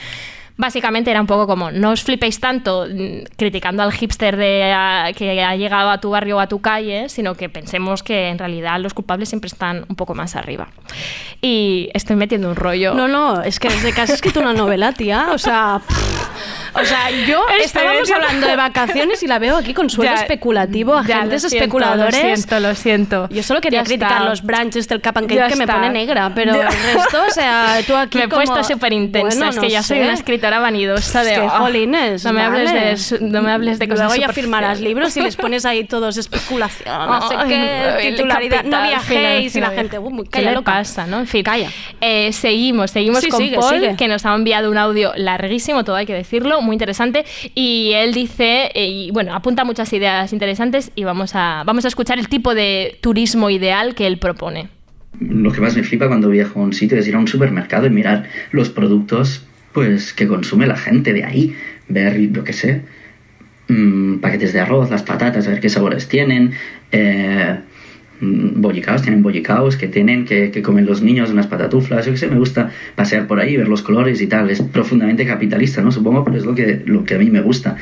Básicamente 0.57 1.11
era 1.11 1.21
un 1.21 1.27
poco 1.27 1.45
como, 1.45 1.69
no 1.71 1.91
os 1.91 2.03
flipéis 2.03 2.39
tanto 2.39 2.87
mm, 2.89 3.35
criticando 3.37 3.83
al 3.83 3.91
hipster 3.93 4.35
de, 4.37 4.71
ah, 4.73 5.11
que 5.15 5.43
ha 5.43 5.55
llegado 5.55 5.89
a 5.91 5.99
tu 5.99 6.09
barrio 6.09 6.37
o 6.37 6.39
a 6.39 6.47
tu 6.47 6.59
calle, 6.61 7.09
sino 7.09 7.35
que 7.35 7.47
pensemos 7.47 8.01
que 8.01 8.29
en 8.29 8.39
realidad 8.39 8.79
los 8.79 8.93
culpables 8.95 9.29
siempre 9.29 9.47
están 9.49 9.85
un 9.87 9.95
poco 9.95 10.15
más 10.15 10.35
arriba. 10.35 10.67
Y 11.41 11.89
estoy 11.93 12.15
metiendo 12.15 12.49
un 12.49 12.55
rollo. 12.55 12.93
No, 12.95 13.07
no, 13.07 13.41
es 13.43 13.59
que 13.59 13.69
desde 13.69 13.93
que 13.93 14.01
has 14.01 14.09
escrito 14.09 14.39
una 14.39 14.53
novela, 14.53 14.93
tía. 14.93 15.27
O 15.31 15.37
sea. 15.37 15.79
pff, 15.87 16.27
o 16.79 16.85
sea, 16.85 17.09
yo 17.27 17.41
Estoy 17.49 17.61
estábamos 17.65 18.11
hablando 18.11 18.47
de 18.47 18.55
vacaciones 18.55 19.23
y 19.23 19.27
la 19.27 19.39
veo 19.39 19.57
aquí 19.57 19.73
con 19.73 19.89
suelo 19.89 20.11
Ya, 20.13 20.21
especulativo, 20.21 21.01
ya, 21.03 21.17
agentes 21.19 21.41
siento, 21.43 21.57
especuladores. 21.57 22.13
Lo 22.15 22.19
siento, 22.35 22.59
lo 22.59 22.75
siento. 22.75 23.29
Yo 23.29 23.41
solo 23.43 23.61
quería 23.61 23.79
Ya 23.79 23.85
criticar 23.85 24.11
está. 24.13 24.23
los 24.29 24.43
branches 24.43 24.87
del 24.87 25.01
cap 25.01 25.17
and 25.17 25.29
Ya 25.29 25.41
cake 25.43 25.49
que 25.51 25.55
me 25.57 25.63
está. 25.63 25.75
pone 25.75 25.89
negra, 25.89 26.31
pero 26.35 26.55
Ya. 26.55 26.67
el 26.67 26.93
resto, 26.95 27.19
o 27.27 27.31
sea, 27.31 27.77
tú 27.85 27.95
aquí 27.95 28.17
Me 28.19 28.25
he 28.25 28.29
como- 28.29 28.43
puesto 28.43 28.63
súper 28.63 28.93
intensa, 28.93 29.27
Bueno, 29.37 29.49
es 29.49 29.55
que 29.55 29.61
no 29.67 29.71
ya 29.71 29.81
soy 29.83 29.97
sé. 29.97 30.03
una 30.03 30.13
escritora 30.13 30.46
escritora 30.47 30.59
vanidosa 30.59 31.23
de... 31.23 31.33
Es 31.33 31.39
que, 31.39 31.45
"Oh, 31.45 31.49
jolines, 31.49 32.23
no 32.25 32.33
me, 32.33 32.41
hables 32.41 32.73
vale. 32.73 32.95
de, 32.95 33.29
no 33.31 33.41
me 33.41 33.51
hables 33.51 33.79
de 33.79 33.87
cosas 33.87 34.07
Luego 34.07 34.21
ya 34.27 34.33
firmarás 34.33 34.79
libros 34.81 35.15
y 35.17 35.21
les 35.21 35.35
pones 35.35 35.65
ahí 35.65 35.83
todos 35.83 36.17
especulación, 36.17 36.87
no 37.07 37.27
sé 37.29 37.35
Ay, 37.37 37.49
qué, 37.49 38.11
titularidad, 38.11 38.63
no 38.63 38.81
viajéis 38.83 39.55
y 39.55 39.59
la 39.59 39.69
gente, 39.71 39.99
"Uh, 39.99 40.23
¿Qué 40.23 40.29
calla 40.29 40.49
le 40.49 40.55
loca. 40.55 40.71
pasa, 40.73 41.07
no? 41.07 41.19
En 41.19 41.27
fin, 41.27 41.43
calla. 41.43 41.69
seguimos, 42.31 42.91
seguimos 42.91 43.21
Sí, 43.21 43.29
con 43.29 43.39
sigue, 43.41 43.57
Paul, 43.57 43.75
sigue. 43.79 43.95
que 43.95 44.07
nos 44.07 44.25
ha 44.25 44.33
enviado 44.35 44.69
un 44.71 44.77
audio 44.77 45.11
larguísimo, 45.15 45.83
todo 45.83 45.95
hay 45.95 46.05
que 46.05 46.13
decirlo, 46.13 46.61
muy 46.61 46.73
interesante. 46.75 47.25
Y 47.55 47.91
él 47.93 48.13
dice, 48.13 48.71
eh, 48.73 48.87
y 48.87 49.11
bueno, 49.11 49.33
apunta 49.35 49.63
muchas 49.63 49.91
ideas 49.93 50.31
interesantes 50.33 50.91
y 50.95 51.03
vamos 51.03 51.31
a, 51.35 51.63
vamos 51.65 51.85
a 51.85 51.87
escuchar 51.87 52.19
el 52.19 52.27
tipo 52.29 52.53
de 52.55 52.97
turismo 53.01 53.49
ideal 53.49 53.95
que 53.95 54.07
él 54.07 54.17
propone. 54.17 54.69
Lo 55.19 55.51
que 55.51 55.61
más 55.61 55.75
me 55.75 55.83
flipa 55.83 56.07
cuando 56.07 56.29
viajo 56.29 56.59
a 56.59 56.63
un 56.63 56.73
sitio 56.73 56.97
es 56.99 57.07
ir 57.07 57.15
a 57.15 57.19
un 57.19 57.27
supermercado 57.27 57.87
y 57.87 57.89
mirar 57.89 58.25
los 58.51 58.69
productos 58.69 59.43
pues 59.77 60.11
que 60.11 60.27
consume 60.27 60.65
la 60.65 60.75
gente 60.75 61.13
de 61.13 61.23
ahí. 61.23 61.55
Ver, 61.87 62.19
yo 62.31 62.43
qué 62.43 62.51
sé, 62.51 62.81
mm, 63.67 64.15
paquetes 64.15 64.51
de 64.51 64.59
arroz, 64.59 64.89
las 64.89 65.03
patatas, 65.03 65.45
a 65.45 65.51
ver 65.51 65.59
qué 65.59 65.69
sabores 65.69 66.07
tienen. 66.07 66.53
Eh, 66.91 67.59
mm, 68.19 68.59
bollicaos, 68.59 69.03
tienen 69.03 69.21
bollicaos 69.21 69.77
que 69.77 69.87
tienen, 69.87 70.25
que, 70.25 70.49
que 70.49 70.63
comen 70.63 70.87
los 70.87 71.03
niños, 71.03 71.29
unas 71.29 71.45
patatuflas, 71.45 72.07
yo 72.07 72.11
qué 72.11 72.17
sé, 72.17 72.27
me 72.27 72.39
gusta 72.39 72.71
pasear 72.95 73.27
por 73.27 73.39
ahí, 73.39 73.55
ver 73.55 73.67
los 73.67 73.83
colores 73.83 74.19
y 74.19 74.25
tal. 74.25 74.49
Es 74.49 74.63
profundamente 74.63 75.27
capitalista, 75.27 75.83
¿no? 75.83 75.91
Supongo, 75.91 76.25
pero 76.25 76.37
es 76.37 76.45
lo 76.45 76.55
que, 76.55 76.81
lo 76.83 77.03
que 77.03 77.13
a 77.13 77.19
mí 77.19 77.29
me 77.29 77.41
gusta. 77.41 77.77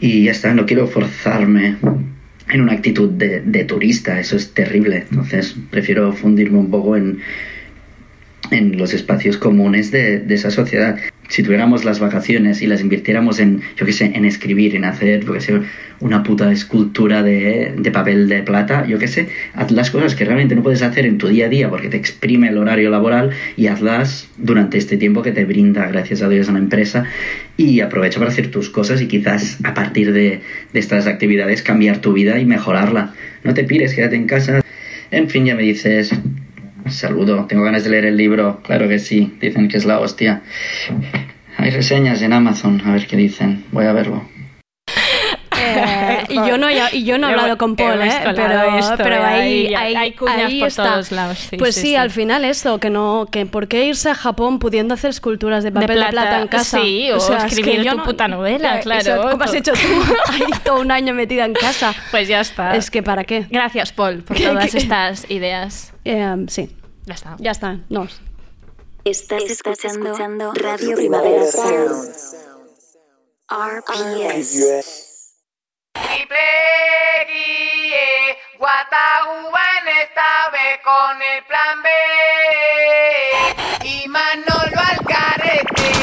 Y 0.00 0.24
ya 0.24 0.30
está, 0.30 0.54
no 0.54 0.64
quiero 0.64 0.86
forzarme 0.86 1.76
en 2.48 2.60
una 2.62 2.72
actitud 2.72 3.10
de, 3.10 3.42
de 3.42 3.64
turista, 3.64 4.18
eso 4.18 4.34
es 4.34 4.54
terrible. 4.54 5.04
Entonces 5.10 5.56
prefiero 5.70 6.14
fundirme 6.14 6.56
un 6.56 6.70
poco 6.70 6.96
en, 6.96 7.18
en 8.50 8.76
los 8.76 8.94
espacios 8.94 9.36
comunes 9.36 9.90
de, 9.90 10.24
esa 10.28 10.50
sociedad. 10.50 10.98
Si 11.28 11.42
tuviéramos 11.42 11.84
las 11.84 11.98
vacaciones 11.98 12.62
y 12.62 12.66
las 12.66 12.80
invirtiéramos 12.80 13.40
en, 13.40 13.60
yo 13.76 13.84
qué 13.84 13.92
sé, 13.92 14.12
en 14.14 14.24
escribir, 14.24 14.76
en 14.76 14.84
hacer, 14.84 15.24
yo 15.24 15.32
qué 15.32 15.40
sé, 15.40 15.60
una 15.98 16.22
puta 16.22 16.52
escultura 16.52 17.22
de, 17.22 17.74
de 17.76 17.90
papel 17.90 18.28
de 18.28 18.42
plata, 18.42 18.86
yo 18.86 18.98
qué 18.98 19.08
sé, 19.08 19.28
haz 19.54 19.70
las 19.72 19.90
cosas 19.90 20.14
que 20.14 20.24
realmente 20.24 20.54
no 20.54 20.62
puedes 20.62 20.82
hacer 20.82 21.06
en 21.06 21.18
tu 21.18 21.28
día 21.28 21.46
a 21.46 21.48
día 21.48 21.68
porque 21.68 21.88
te 21.88 21.96
exprime 21.96 22.48
el 22.48 22.58
horario 22.58 22.90
laboral 22.90 23.30
y 23.56 23.66
hazlas 23.66 24.28
durante 24.36 24.78
este 24.78 24.96
tiempo 24.96 25.22
que 25.22 25.32
te 25.32 25.44
brinda, 25.44 25.86
gracias 25.88 26.22
a 26.22 26.28
Dios, 26.28 26.48
una 26.48 26.58
empresa 26.58 27.04
y 27.56 27.80
aprovecha 27.80 28.18
para 28.18 28.30
hacer 28.30 28.50
tus 28.50 28.70
cosas 28.70 29.00
y 29.00 29.08
quizás 29.08 29.58
a 29.64 29.74
partir 29.74 30.12
de, 30.12 30.40
de 30.72 30.80
estas 30.80 31.06
actividades 31.06 31.62
cambiar 31.62 31.98
tu 31.98 32.12
vida 32.12 32.38
y 32.38 32.44
mejorarla. 32.44 33.14
No 33.42 33.54
te 33.54 33.64
pires, 33.64 33.94
quédate 33.94 34.16
en 34.16 34.26
casa. 34.26 34.60
En 35.10 35.28
fin, 35.28 35.46
ya 35.46 35.54
me 35.54 35.62
dices, 35.62 36.12
Saludo, 36.88 37.46
tengo 37.46 37.64
ganas 37.64 37.84
de 37.84 37.90
leer 37.90 38.04
el 38.04 38.16
libro, 38.16 38.60
claro 38.62 38.88
que 38.88 38.98
sí, 38.98 39.36
dicen 39.40 39.68
que 39.68 39.76
es 39.76 39.84
la 39.84 39.98
hostia. 39.98 40.42
Hay 41.56 41.70
reseñas 41.70 42.22
en 42.22 42.32
Amazon, 42.32 42.80
a 42.84 42.92
ver 42.92 43.06
qué 43.06 43.16
dicen, 43.16 43.64
voy 43.72 43.86
a 43.86 43.92
verlo. 43.92 44.28
Eh, 45.58 45.95
y 46.28 46.34
yo 46.34 46.58
no, 46.58 46.68
y 46.70 47.04
yo 47.04 47.18
no 47.18 47.28
he 47.28 47.30
hablado 47.32 47.58
con 47.58 47.76
Paul, 47.76 48.00
¿eh? 48.02 48.10
pero, 48.24 48.76
esto, 48.78 48.94
pero 48.96 49.24
ahí, 49.24 49.66
ahí- 49.66 49.74
ahí, 49.74 49.94
hay 49.96 50.12
cuñas 50.12 50.36
ahí 50.38 50.58
por 50.60 50.68
está. 50.68 50.84
todos 50.92 51.12
lados, 51.12 51.38
sí, 51.38 51.56
pues 51.56 51.74
sí, 51.74 51.80
sí, 51.80 51.86
sí. 51.88 51.96
al 51.96 52.10
final 52.10 52.44
esto, 52.44 52.78
que 52.80 52.90
no, 52.90 53.26
que 53.30 53.46
por 53.46 53.68
qué 53.68 53.84
irse 53.86 54.10
a 54.10 54.14
Japón 54.14 54.58
pudiendo 54.58 54.94
hacer 54.94 55.10
esculturas 55.10 55.64
de 55.64 55.72
papel 55.72 56.00
de 56.00 56.06
plata, 56.08 56.40
en 56.42 56.48
casa. 56.48 56.80
sí, 56.80 57.10
o 57.10 57.16
es 57.16 57.24
que 57.26 57.46
escribir 57.46 57.82
yo 57.82 57.96
tu 57.96 58.04
puta 58.04 58.28
novela, 58.28 58.78
Eh, 58.78 58.82
claro. 58.82 59.00
eso, 59.00 59.28
¿Cómo 59.30 59.44
has 59.44 59.54
hecho 59.54 59.72
tú 59.72 59.78
ahí 60.32 60.42
todo 60.64 60.80
un 60.80 60.90
año 60.90 61.14
metida 61.14 61.44
en 61.44 61.54
casa? 61.54 61.94
Pues 62.10 62.28
ya 62.28 62.40
está. 62.40 62.76
Es 62.76 62.90
que 62.90 63.02
para 63.02 63.24
qué. 63.24 63.46
Gracias, 63.50 63.92
Paul, 63.92 64.22
por 64.22 64.36
todas 64.40 64.74
estas 64.74 65.30
ideas. 65.30 65.92
Eh, 66.04 66.44
sí, 66.48 66.70
Ya 67.06 67.14
está. 67.14 67.36
ya 67.38 67.50
está. 67.50 67.78
No. 67.88 68.06
Estás, 69.04 69.44
escuchando, 69.44 70.52
Radio 70.52 70.96
Primavera 70.96 71.44
Sound. 71.46 72.08
RPS. 73.48 75.15
Guataúba 78.58 79.60
en 79.82 79.88
esta 80.02 80.50
vez 80.50 80.80
con 80.82 81.22
el 81.22 81.44
plan 81.44 81.82
B 81.82 81.88
y 83.84 84.08
Manolo 84.08 84.80
al 84.80 85.04
carete. 85.06 85.95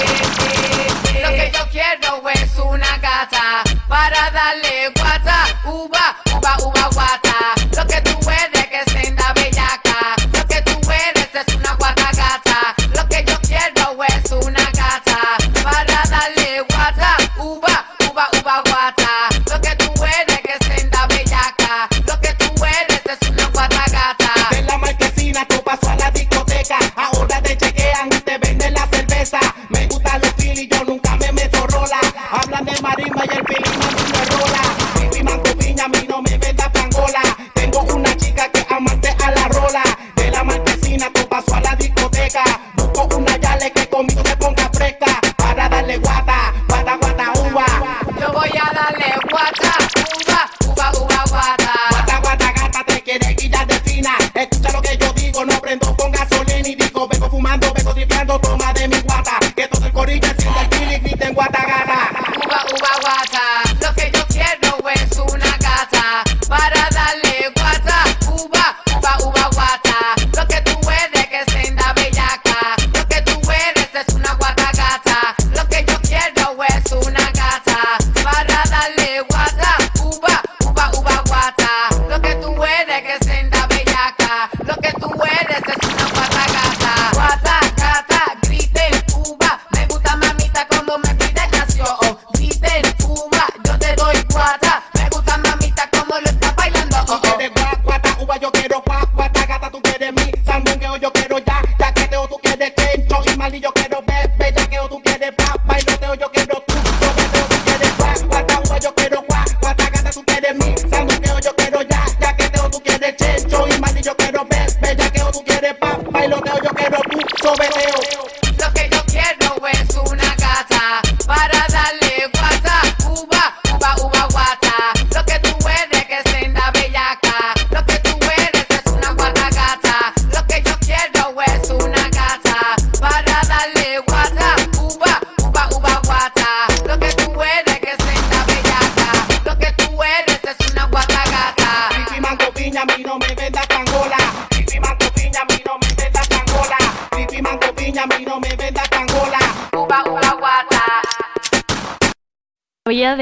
ya 33.25 33.35
el 33.37 33.52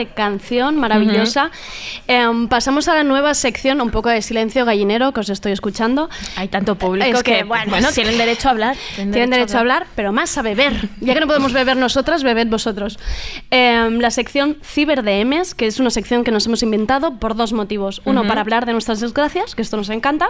de 0.01 0.07
canción 0.07 0.77
maravillosa. 0.77 1.51
Em, 2.07 2.47
pasamos 2.47 2.87
a 2.87 2.95
la 2.95 3.03
nueva 3.03 3.33
sección, 3.33 3.81
un 3.81 3.91
poco 3.91 4.09
de 4.09 4.21
silencio 4.21 4.65
gallinero 4.65 5.11
que 5.13 5.19
os 5.19 5.29
estoy 5.29 5.51
escuchando. 5.51 6.09
Hay 6.35 6.47
tanto 6.47 6.75
público 6.75 7.17
Es 7.17 7.23
que, 7.23 7.43
bueno, 7.43 7.91
tienen 7.93 8.17
derecho 8.17 8.47
a 8.47 8.51
hablar. 8.51 8.75
Tienen 8.95 9.29
derecho 9.29 9.57
a 9.57 9.59
hablar, 9.59 9.87
pero 9.95 10.11
más 10.11 10.37
a 10.37 10.41
beber. 10.41 10.89
Ya 10.99 11.13
que 11.13 11.19
no 11.19 11.27
podemos 11.27 11.53
beber 11.53 11.77
nosotras, 11.77 12.23
bebed 12.23 12.47
vosotros. 12.47 12.97
Em, 13.87 13.99
la 13.99 14.11
sección 14.11 14.57
Ciber 14.63 15.03
DMs, 15.03 15.55
que 15.55 15.67
es 15.67 15.79
una 15.79 15.89
sección 15.89 16.23
que 16.23 16.31
nos 16.31 16.45
hemos 16.45 16.63
inventado 16.63 17.19
por 17.19 17.35
dos 17.35 17.53
motivos. 17.53 18.01
Uno, 18.05 18.25
para 18.27 18.41
hablar 18.41 18.65
de 18.65 18.73
nuestras 18.73 18.99
desgracias, 18.99 19.55
que 19.55 19.61
esto 19.61 19.77
nos 19.77 19.89
encanta. 19.89 20.29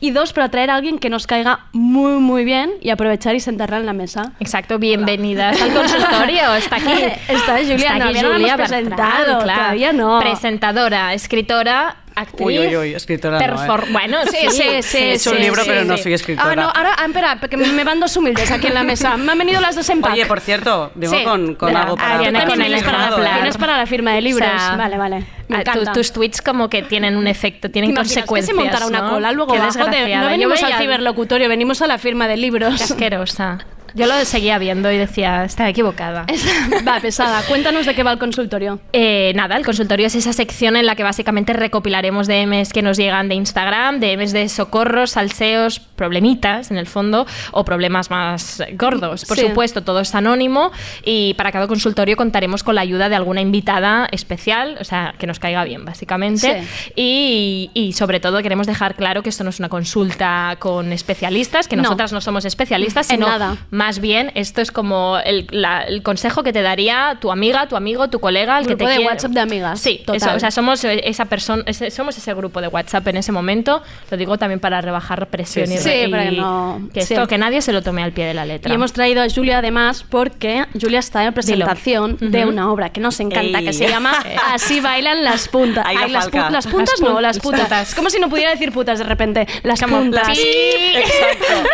Y 0.00 0.10
dos, 0.10 0.32
para 0.32 0.48
traer 0.50 0.70
a 0.70 0.76
alguien 0.76 0.98
que 0.98 1.10
nos 1.10 1.26
caiga 1.26 1.66
muy, 1.72 2.20
muy 2.20 2.44
bien 2.44 2.72
y 2.80 2.90
aprovechar 2.90 3.34
y 3.34 3.40
sentarla 3.40 3.78
en 3.78 3.86
la 3.86 3.92
mesa. 3.92 4.32
Exacto, 4.40 4.78
bienvenidas 4.78 5.60
al 5.60 5.72
consultorio. 5.72 6.54
Está 6.54 6.76
aquí. 6.76 6.86
Está 7.28 7.58
Julia, 7.58 7.74
Está 7.74 7.94
aquí 7.94 8.20
no 8.20 8.32
Julia 8.32 8.56
presentado, 8.56 9.38
todavía 9.40 9.92
no. 9.92 10.18
Presentadora, 10.20 11.14
escritora, 11.14 11.96
actriz. 12.20 12.46
Uy, 12.46 12.58
uy, 12.58 12.76
uy, 12.76 12.94
escritora 12.94 13.38
no, 13.38 13.44
perfor- 13.44 13.84
¿eh? 13.84 13.92
Bueno, 13.92 14.18
sí, 14.24 14.36
Sí, 14.50 14.50
sí, 14.50 14.82
sí. 14.82 14.98
He 14.98 15.12
hecho 15.14 15.30
un 15.30 15.36
sí, 15.36 15.42
libro, 15.42 15.62
sí, 15.62 15.68
pero 15.70 15.84
no 15.84 15.96
soy 15.96 16.12
escritora. 16.14 16.50
Ah, 16.52 16.56
no, 16.56 16.62
ahora, 16.62 16.94
ah, 16.98 17.04
espera, 17.06 17.36
porque 17.40 17.56
me 17.56 17.84
van 17.84 18.00
dos 18.00 18.16
humildes 18.16 18.50
aquí 18.50 18.66
en 18.68 18.74
la 18.74 18.82
mesa. 18.82 19.16
Me 19.16 19.32
han 19.32 19.38
venido 19.38 19.60
las 19.60 19.74
dos 19.76 19.88
en 19.90 20.00
pack. 20.00 20.12
Oye, 20.12 20.26
por 20.26 20.40
cierto, 20.40 20.90
vengo 20.94 21.14
Sí, 21.16 21.24
con, 21.24 21.54
con 21.54 21.76
algo 21.76 21.96
para, 21.96 22.14
Ariana 22.18 22.40
para 22.46 22.52
firmado, 22.54 22.74
ejemplar. 22.76 23.26
¿eh? 23.26 23.34
Tienes 23.34 23.56
para 23.56 23.76
la 23.76 23.86
firma 23.86 24.12
de 24.12 24.20
libros. 24.22 24.48
O 24.48 24.58
sea, 24.58 24.76
vale, 24.76 24.96
vale. 24.98 25.24
Me 25.48 25.56
Ah, 25.58 25.64
tu- 25.64 25.84
tus 25.92 26.12
tweets 26.12 26.40
como 26.42 26.70
que 26.70 26.82
tienen 26.82 27.16
un 27.16 27.26
efecto, 27.26 27.70
tienen 27.70 27.90
¿Te 27.90 27.92
imaginas 27.94 28.14
que 28.24 28.28
consecuencias. 28.28 28.56
se 28.56 28.62
montara 28.62 28.86
una 28.86 29.00
¿no? 29.02 29.10
cola 29.14 29.32
luego 29.32 29.52
Qué 29.52 29.58
de, 29.60 30.16
no 30.16 30.26
venimos 30.26 30.62
al 30.62 30.74
ciberlocutorio, 30.74 31.48
venimos 31.48 31.82
a 31.82 31.86
la 31.88 31.98
firma 31.98 32.28
de 32.28 32.36
libros. 32.36 32.76
Qué 32.78 32.84
asquerosa. 32.84 33.58
Yo 33.94 34.06
lo 34.06 34.24
seguía 34.24 34.58
viendo 34.58 34.90
y 34.90 34.96
decía, 34.98 35.44
está 35.44 35.68
equivocada. 35.68 36.26
va, 36.88 37.00
pesada. 37.00 37.42
Cuéntanos 37.48 37.86
de 37.86 37.94
qué 37.94 38.02
va 38.02 38.12
el 38.12 38.18
consultorio. 38.18 38.80
Eh, 38.92 39.32
nada, 39.34 39.56
el 39.56 39.64
consultorio 39.64 40.06
es 40.06 40.14
esa 40.14 40.32
sección 40.32 40.76
en 40.76 40.86
la 40.86 40.94
que 40.96 41.02
básicamente 41.02 41.52
recopilaremos 41.52 42.26
DMs 42.26 42.72
que 42.72 42.82
nos 42.82 42.96
llegan 42.96 43.28
de 43.28 43.34
Instagram, 43.36 44.00
DMs 44.00 44.32
de 44.32 44.48
socorros, 44.48 45.12
salseos, 45.12 45.80
problemitas 45.80 46.70
en 46.70 46.76
el 46.78 46.86
fondo, 46.86 47.26
o 47.52 47.64
problemas 47.64 48.10
más 48.10 48.62
gordos. 48.74 49.24
Por 49.24 49.36
Sí. 49.38 49.46
supuesto, 49.46 49.82
todo 49.82 50.00
es 50.00 50.14
anónimo 50.14 50.70
y 51.04 51.34
para 51.34 51.52
cada 51.52 51.66
consultorio 51.66 52.16
contaremos 52.16 52.62
con 52.62 52.74
la 52.74 52.80
ayuda 52.80 53.08
de 53.08 53.16
alguna 53.16 53.40
invitada 53.40 54.08
especial, 54.12 54.76
o 54.80 54.84
sea, 54.84 55.14
que 55.18 55.26
nos 55.26 55.38
caiga 55.38 55.64
bien, 55.64 55.84
básicamente. 55.84 56.64
Y, 56.96 57.70
y 57.74 57.92
sobre 57.92 58.20
todo 58.20 58.42
queremos 58.42 58.66
dejar 58.66 58.94
claro 58.94 59.22
que 59.22 59.28
esto 59.30 59.44
no 59.44 59.50
es 59.50 59.58
una 59.58 59.68
consulta 59.68 60.56
con 60.58 60.92
especialistas, 60.92 61.68
que 61.68 61.76
No. 61.76 61.82
nosotras 61.82 62.12
no 62.12 62.20
somos 62.20 62.44
especialistas, 62.44 63.08
En 63.10 63.16
sino 63.16 63.28
nada. 63.28 63.56
Más 63.80 63.98
bien 63.98 64.30
esto 64.34 64.60
es 64.60 64.70
como 64.72 65.16
el, 65.24 65.46
la- 65.50 65.84
el 65.84 66.02
consejo 66.02 66.42
que 66.42 66.52
te 66.52 66.60
daría 66.60 67.16
tu 67.18 67.32
amiga, 67.32 67.66
tu 67.66 67.76
amigo, 67.76 68.08
tu 68.10 68.20
colega, 68.20 68.58
el 68.58 68.64
Grupo 68.66 68.76
que 68.78 68.84
te 68.84 68.90
de 68.90 68.96
quiere- 68.96 69.10
WhatsApp 69.10 69.30
de 69.32 69.40
amigas. 69.40 69.80
Sí, 69.80 70.02
Total. 70.04 70.16
eso, 70.16 70.36
o 70.36 70.38
sea, 70.40 70.50
somos 70.50 70.84
eh, 70.84 71.00
esa 71.04 71.24
persona, 71.24 71.64
somos 71.90 72.16
ese 72.18 72.34
grupo 72.34 72.60
de 72.60 72.68
WhatsApp 72.68 73.08
en 73.08 73.16
ese 73.16 73.32
momento. 73.32 73.82
Lo 74.10 74.16
digo 74.18 74.36
también 74.36 74.60
para 74.60 74.82
rebajar 74.82 75.26
presión 75.28 75.66
Sí, 75.66 75.74
y, 75.74 75.78
sí. 75.78 75.84
que 75.90 76.04
y 76.04 76.90
que 76.92 77.02
sí. 77.02 77.14
esto 77.14 77.26
que 77.26 77.38
nadie 77.38 77.62
se 77.62 77.72
lo 77.72 77.80
tome 77.82 78.02
al 78.02 78.12
pie 78.12 78.26
de 78.26 78.34
la 78.34 78.44
letra. 78.44 78.70
Y 78.70 78.74
hemos 78.74 78.92
traído 78.92 79.22
a 79.22 79.26
Julia 79.34 79.58
además 79.58 80.04
porque 80.08 80.66
Julia 80.78 80.98
está 80.98 81.24
en 81.24 81.32
presentación 81.32 82.16
Dilo. 82.18 82.30
de 82.32 82.44
una 82.44 82.70
obra 82.70 82.90
que 82.90 83.00
nos 83.00 83.18
encanta, 83.20 83.60
Ey. 83.60 83.64
que 83.64 83.72
se 83.72 83.88
llama 83.88 84.12
Así 84.52 84.80
bailan 84.80 85.24
las 85.24 85.48
puntas. 85.48 85.84
Ay, 85.86 86.10
las, 86.10 86.30
pu- 86.30 86.50
las 86.50 86.66
puntas 86.66 86.94
Las 87.00 87.08
pun- 87.08 87.14
no, 87.14 87.20
las 87.20 87.38
putas. 87.38 87.94
como 87.94 88.10
si 88.10 88.18
no 88.20 88.28
pudiera 88.28 88.50
decir 88.50 88.72
putas 88.72 88.98
de 88.98 89.04
repente. 89.04 89.46
Las 89.62 89.80
Como 89.80 89.98
puntas. 90.00 90.28
las- 90.28 90.38
Exacto. 90.94 91.68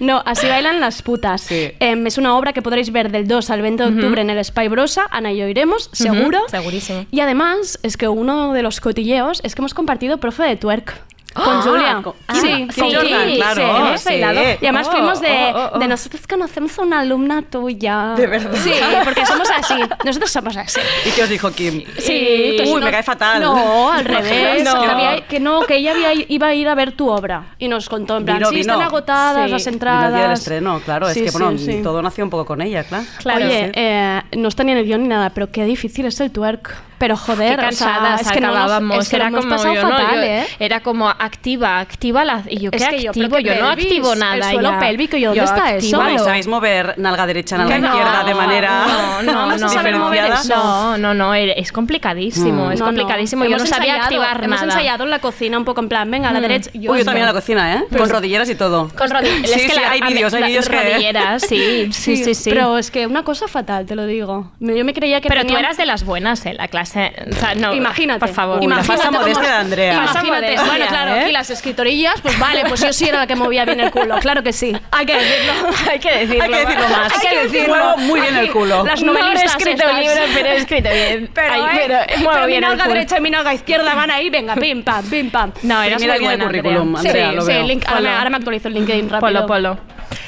No, 0.00 0.22
Así 0.26 0.46
bailan 0.48 0.80
las 0.80 1.02
putas. 1.02 1.46
Sí. 1.52 1.72
Em, 1.80 2.06
es 2.06 2.18
una 2.18 2.36
obra 2.36 2.52
que 2.52 2.62
podréis 2.62 2.90
ver 2.92 3.10
del 3.10 3.28
2 3.28 3.50
al 3.50 3.62
20 3.62 3.82
de 3.82 3.88
octubre 3.90 4.20
en 4.20 4.30
el 4.30 4.44
Spy 4.44 4.68
Brosa. 4.68 5.06
Ana 5.10 5.32
y 5.32 5.38
yo 5.38 5.46
iremos, 5.46 5.90
seguro. 5.92 6.40
segurísimo. 6.48 7.06
Y 7.10 7.20
además, 7.20 7.78
es 7.82 7.96
que 7.96 8.08
uno 8.08 8.52
de 8.52 8.62
los 8.62 8.80
cotilleos 8.80 9.40
es 9.44 9.54
que 9.54 9.60
hemos 9.60 9.74
compartido 9.74 10.18
profe 10.18 10.44
de 10.44 10.56
twerk. 10.56 11.00
Con 11.34 11.44
Ah, 11.56 11.62
Julia. 11.62 12.00
con- 12.02 12.12
sí, 12.12 12.18
ah, 12.28 12.34
sí, 12.72 12.80
con 12.80 12.92
Jordan, 12.94 13.28
sí, 13.28 13.36
claro, 13.36 13.96
sí, 13.96 14.08
sí. 14.08 14.14
Y 14.14 14.22
además 14.66 14.86
Oh, 14.88 14.90
fuimos 14.92 15.20
de, 15.20 15.28
oh, 15.54 15.56
oh, 15.58 15.70
oh. 15.74 15.78
de 15.78 15.88
nosotros 15.88 16.26
conocemos 16.26 16.78
a 16.78 16.82
una 16.82 17.00
alumna 17.00 17.42
tuya. 17.42 18.14
¿De 18.16 18.26
verdad? 18.26 18.50
Sí, 18.62 18.72
porque 19.04 19.24
somos 19.26 19.48
así. 19.50 19.74
Nosotros 20.04 20.30
somos 20.30 20.56
así. 20.56 20.80
¿Y 21.06 21.10
qué 21.10 21.22
os 21.22 21.28
dijo 21.28 21.50
Kim? 21.52 21.84
Sí, 21.98 22.56
Uy, 22.66 22.80
no- 22.80 22.84
me 22.86 22.90
cae 22.90 23.02
fatal. 23.02 23.40
No, 23.42 23.90
al 23.92 24.04
revés. 24.04 24.62
No. 24.64 24.80
Que, 24.80 24.86
había- 24.86 25.26
que 25.26 25.40
no, 25.40 25.60
que 25.62 25.76
ella 25.76 25.92
había, 25.92 26.12
iba 26.28 26.46
a 26.48 26.54
ir 26.54 26.68
a 26.68 26.74
ver 26.74 26.92
tu 26.92 27.08
obra. 27.08 27.44
Y 27.58 27.68
nos 27.68 27.88
contó 27.88 28.16
en 28.18 28.24
plan, 28.24 28.38
Vino, 28.38 28.48
sí, 28.50 28.56
vino. 28.56 28.72
están 28.74 28.86
agotadas 28.86 29.44
Sí. 29.46 29.50
las 29.50 29.64
Vino 29.64 29.74
entradas. 29.74 30.04
el 30.08 30.14
día 30.14 30.22
del 30.24 30.32
estreno, 30.32 30.80
claro. 30.84 31.06
Sí, 31.06 31.20
es 31.20 31.24
que, 31.24 31.30
sí, 31.30 31.38
bueno, 31.42 31.58
sí. 31.58 31.80
todo 31.82 32.02
nació 32.02 32.24
un 32.24 32.30
poco 32.30 32.44
con 32.44 32.60
ella, 32.62 32.84
claro. 32.84 33.04
Claro. 33.18 33.46
Oye, 33.46 33.64
Sí. 33.66 33.70
eh, 33.74 34.22
no 34.36 34.48
está 34.48 34.64
ni 34.64 34.72
en 34.72 34.78
el 34.78 34.84
guion 34.84 35.02
ni 35.02 35.08
nada, 35.08 35.30
pero 35.30 35.50
qué 35.50 35.64
difícil 35.64 36.06
es 36.06 36.20
el 36.20 36.30
twerk. 36.30 36.74
Pero 37.02 37.16
joder, 37.16 37.58
Qué 37.58 37.66
o 37.66 37.72
sea, 37.72 37.86
cansadas 37.88 38.20
es 38.20 38.30
que 38.30 38.40
no 38.40 38.46
nos- 38.46 38.56
acabábamos. 38.58 38.98
es 39.00 39.08
que 39.08 39.16
lo 39.18 39.22
era 39.24 39.28
hemos 39.28 39.44
como 39.44 39.74
yo, 39.74 39.82
no, 39.82 39.88
fatal, 39.88 40.14
yo- 40.14 40.22
¿eh? 40.22 40.46
era 40.60 40.80
como 40.80 41.08
activa, 41.08 41.80
activa 41.80 42.24
la 42.24 42.44
y 42.48 42.60
yo 42.60 42.70
Es 42.72 42.80
qué 42.84 42.90
que 42.96 43.02
yo, 43.02 43.10
activo, 43.10 43.38
yo, 43.40 43.52
qué 43.54 43.60
no 43.60 43.68
activo 43.70 44.12
el 44.12 44.18
nada. 44.20 44.50
suelo 44.52 44.70
ya. 44.70 44.78
pélvico, 44.78 45.16
¿y 45.16 45.24
dónde 45.24 45.38
Yo 45.38 45.44
está 45.44 45.66
activo, 45.66 46.00
eso? 46.00 46.10
¿Y 46.10 46.16
no. 46.16 46.24
sabéis 46.24 46.46
mover 46.46 46.94
nalga 46.98 47.26
derecha, 47.26 47.58
nalga 47.58 47.76
no, 47.78 47.86
izquierda 47.88 48.22
de 48.22 48.34
manera 48.36 48.86
no, 48.86 49.22
no, 49.24 49.40
a 49.50 49.56
no, 49.56 49.68
diferenciada? 49.68 50.46
No, 50.56 50.96
no, 50.98 51.12
no, 51.14 51.34
es 51.34 51.72
complicadísimo, 51.72 52.70
es 52.70 52.78
No, 52.78 52.86
no. 52.86 52.90
complicadísimo. 52.92 53.44
Yo 53.44 53.50
no 53.50 53.56
Hemos 53.56 53.68
sabía 53.68 53.96
ensayado, 53.96 54.22
activar 54.22 54.44
Hemos 54.44 54.60
nada. 54.60 54.72
ensayado 54.72 55.04
en 55.04 55.10
la 55.10 55.18
cocina 55.18 55.58
un 55.58 55.64
poco 55.64 55.80
en 55.80 55.88
plan, 55.88 56.08
venga, 56.08 56.28
a 56.28 56.32
la 56.32 56.38
Mm. 56.38 56.42
derecha. 56.42 56.70
Uy, 56.74 56.82
yo 56.98 57.04
también 57.04 57.26
en 57.26 57.26
la 57.26 57.32
cocina, 57.32 57.74
¿eh? 57.74 57.84
Con 57.96 58.08
rodilleras 58.08 58.48
y 58.48 58.54
todo. 58.54 58.88
Con 58.96 59.10
rodilleras. 59.10 59.50
Sí, 59.50 59.60
es 59.60 59.66
que 59.66 59.72
sí, 59.72 59.80
hay 59.88 60.00
a 60.00 60.06
vídeos, 60.06 60.34
hay 60.34 60.42
vídeos 60.44 60.68
que... 60.68 60.76
rodilleras, 60.76 61.42
sí, 61.42 61.88
sí, 61.92 62.16
sí, 62.16 62.34
sí. 62.34 62.50
Pero 62.50 62.78
es 62.78 62.90
que 62.92 63.06
una 63.08 63.24
cosa 63.24 63.48
fatal, 63.48 63.86
te 63.86 63.96
lo 63.96 64.06
digo. 64.06 64.52
Yo 64.60 64.84
me 64.84 64.94
creía 64.94 65.20
que 65.20 65.28
Pero 65.28 65.44
tú 65.46 65.56
eras 65.56 65.76
de 65.76 65.86
las 65.86 66.04
buenas 66.04 66.46
en 66.46 66.56
la 66.58 66.68
clase. 66.68 66.91
O 67.30 67.34
sea, 67.34 67.54
no, 67.56 67.74
Imagínate. 67.74 68.20
Por 68.20 68.28
favor. 68.34 68.58
Uy, 68.58 68.64
Imagínate 68.66 69.10
modestia 69.10 69.48
de 69.48 69.54
Andrea. 69.54 69.92
Imagínate. 69.94 70.26
modestia, 70.30 70.64
Bueno, 70.64 70.86
claro, 70.88 71.14
¿eh? 71.16 71.20
aquí 71.22 71.32
las 71.32 71.50
escritorillas, 71.50 72.20
pues 72.20 72.38
vale, 72.38 72.64
pues 72.68 72.80
yo 72.80 72.92
sí 72.92 73.08
era 73.08 73.18
la 73.18 73.26
que 73.26 73.34
movía 73.36 73.64
bien 73.64 73.80
el 73.80 73.90
culo, 73.90 74.16
claro 74.18 74.42
que 74.42 74.52
sí. 74.52 74.76
Hay 74.90 75.06
que 75.06 75.14
decirlo. 75.16 75.52
Hay 75.90 75.98
que 75.98 76.10
decirlo. 76.18 76.42
Hay 76.44 76.50
que 76.50 76.58
decirlo 76.58 76.88
más. 76.88 77.12
Hay 77.14 77.28
que 77.28 77.42
decirlo. 77.44 77.74
Muevo 77.74 77.96
muy 77.98 78.20
bien 78.20 78.36
el 78.36 78.50
culo. 78.50 78.84
Las 78.84 79.02
No 79.02 79.12
he 79.12 79.20
novelistas 79.20 79.56
escrito 79.56 79.82
estas. 79.84 79.98
libros, 79.98 80.30
pero 80.34 80.48
he 80.48 80.56
escrito 80.56 80.88
bien. 80.90 81.30
Pero, 81.34 81.52
Ay, 81.52 81.60
eh, 81.78 81.84
pero 81.86 82.20
muevo 82.22 82.46
bien 82.46 82.62
el 82.64 82.68
nalga 82.70 82.84
culo. 82.84 82.94
derecha 82.94 83.18
y 83.18 83.20
mi 83.20 83.30
nalga 83.30 83.54
izquierda 83.54 83.94
van 83.94 84.10
ahí, 84.10 84.28
venga, 84.30 84.54
pim, 84.54 84.82
pam, 84.82 85.04
pim, 85.08 85.30
pam. 85.30 85.52
No, 85.62 85.80
mira 85.80 85.96
muy 85.96 86.04
bien 86.06 86.10
el 86.14 86.22
buena, 86.22 86.44
currículum, 86.44 86.96
Andrea. 86.96 87.10
Andrea, 87.28 87.30
sí, 87.30 87.36
lo 87.36 87.42
sí, 87.42 87.48
veo. 87.48 87.62
link- 87.66 87.84
ahora, 87.86 88.00
me, 88.00 88.06
Polo. 88.08 88.18
ahora 88.18 88.30
me 88.30 88.36
actualizo 88.36 88.68
el 88.68 88.74
LinkedIn 88.74 89.08
rápido. 89.10 89.20
Polo, 89.20 89.46
polo. 89.46 89.78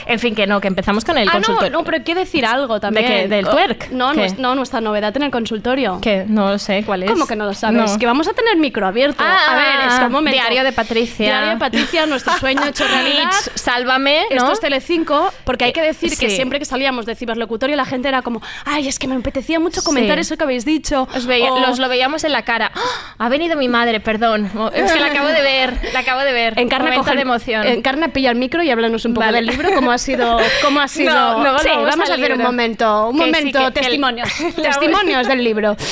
En 0.07 0.19
fin, 0.19 0.35
que 0.35 0.47
no, 0.47 0.61
que 0.61 0.69
empezamos 0.69 1.05
con 1.05 1.17
el 1.19 1.29
Ah, 1.29 1.33
no, 1.33 1.39
consultorio. 1.39 1.71
no, 1.71 1.85
pero 1.85 1.97
hay 1.99 2.03
que 2.05 2.15
decir 2.15 2.45
algo 2.47 2.81
también. 2.81 3.07
qué? 3.07 3.29
¿Del 3.29 3.47
Oh, 3.47 3.51
twerk? 3.53 3.91
No, 3.91 4.13
¿Qué? 4.13 4.35
no, 4.39 4.55
nuestra 4.55 4.81
novedad 4.81 5.17
en 5.17 5.23
el 5.25 5.31
consultorio. 5.31 5.99
Que 6.01 6.25
no 6.29 6.49
lo 6.51 6.59
sé 6.59 6.83
cuál 6.85 7.03
es. 7.05 7.11
¿Cómo 7.11 7.27
que 7.27 7.37
no 7.37 7.45
lo 7.47 7.55
sabes? 7.55 7.93
No. 7.93 7.99
Que 7.99 8.07
vamos 8.07 8.29
a 8.29 8.33
tener 8.33 8.57
micro 8.57 8.87
abierto. 8.87 9.23
Ah, 9.27 9.53
a 9.53 9.57
ver, 9.57 9.89
es 9.89 9.95
que 9.99 10.05
un 10.07 10.13
momento. 10.13 10.39
Diario 10.41 10.65
de 10.65 10.73
Patricia. 10.73 11.27
Diario 11.27 11.51
de 11.51 11.57
Patricia, 11.57 12.07
nuestro 12.07 12.33
sueño 12.39 12.65
hecho 12.67 12.87
realidad. 12.87 13.31
Sálvame, 13.55 14.25
¿no? 14.31 14.37
Esto 14.37 14.53
es 14.53 14.61
Telecinco, 14.61 15.33
porque 15.45 15.65
hay 15.65 15.73
que 15.73 15.81
decir 15.83 16.17
que 16.19 16.31
siempre 16.31 16.59
que 16.59 16.65
salíamos 16.65 17.07
de 17.07 17.15
ciberlocutorio 17.15 17.77
la 17.77 17.85
gente 17.85 18.09
era 18.09 18.23
como, 18.23 18.43
ay, 18.65 18.89
es 18.89 18.99
que 18.99 19.07
me 19.09 19.17
apetecía 19.17 19.59
mucho 19.61 19.83
comentar 19.83 20.17
Sí. 20.17 20.21
eso 20.23 20.37
que 20.37 20.45
habéis 20.45 20.65
dicho. 20.65 21.09
Os 21.15 21.27
veía- 21.27 21.53
O- 21.53 21.61
Los 21.61 21.79
lo 21.79 21.89
veíamos 21.89 22.25
en 22.25 22.33
la 22.33 22.43
cara. 22.43 22.71
¡Ah! 22.75 23.15
Ha 23.19 23.29
venido 23.29 23.57
mi 23.57 23.69
madre, 23.69 24.01
perdón. 24.01 24.51
Es 24.75 24.93
que 24.93 25.01
la 25.01 25.07
acabo 25.07 25.29
de 25.29 25.41
ver, 25.43 25.79
la 25.93 26.01
acabo 26.01 26.21
de 26.21 26.33
ver. 26.33 26.59
Encarna, 26.59 26.95
coge- 26.95 27.15
de 27.15 27.23
emoción. 27.23 27.67
Encarna 27.67 28.09
pilla 28.09 28.31
el 28.31 28.37
micro 28.37 28.63
y 28.63 28.71
háblanos 28.71 29.05
un 29.05 29.15
poco 29.15 29.25
Vale. 29.27 29.37
del 29.39 29.47
libro, 29.47 29.71
ha 29.95 29.99
sido, 29.99 30.39
cómo 30.63 30.81
ha 30.81 30.89
sido. 30.89 31.15
No, 31.15 31.41
luego 31.43 31.59
sí, 31.61 31.69
vamos 31.69 31.91
vamos 31.91 32.11
a 32.11 32.15
hacer 32.15 32.33
un 32.33 32.39
libro. 32.39 32.45
momento, 32.53 33.09
un 33.09 33.17
Que 33.19 33.25
sí, 33.25 33.31
momento, 33.31 33.59
que- 33.59 33.65
que 33.65 33.81
el- 33.81 33.87
testimonios, 33.87 34.29
testimonios 34.63 35.29
del 35.29 35.43
libro. 35.45 35.77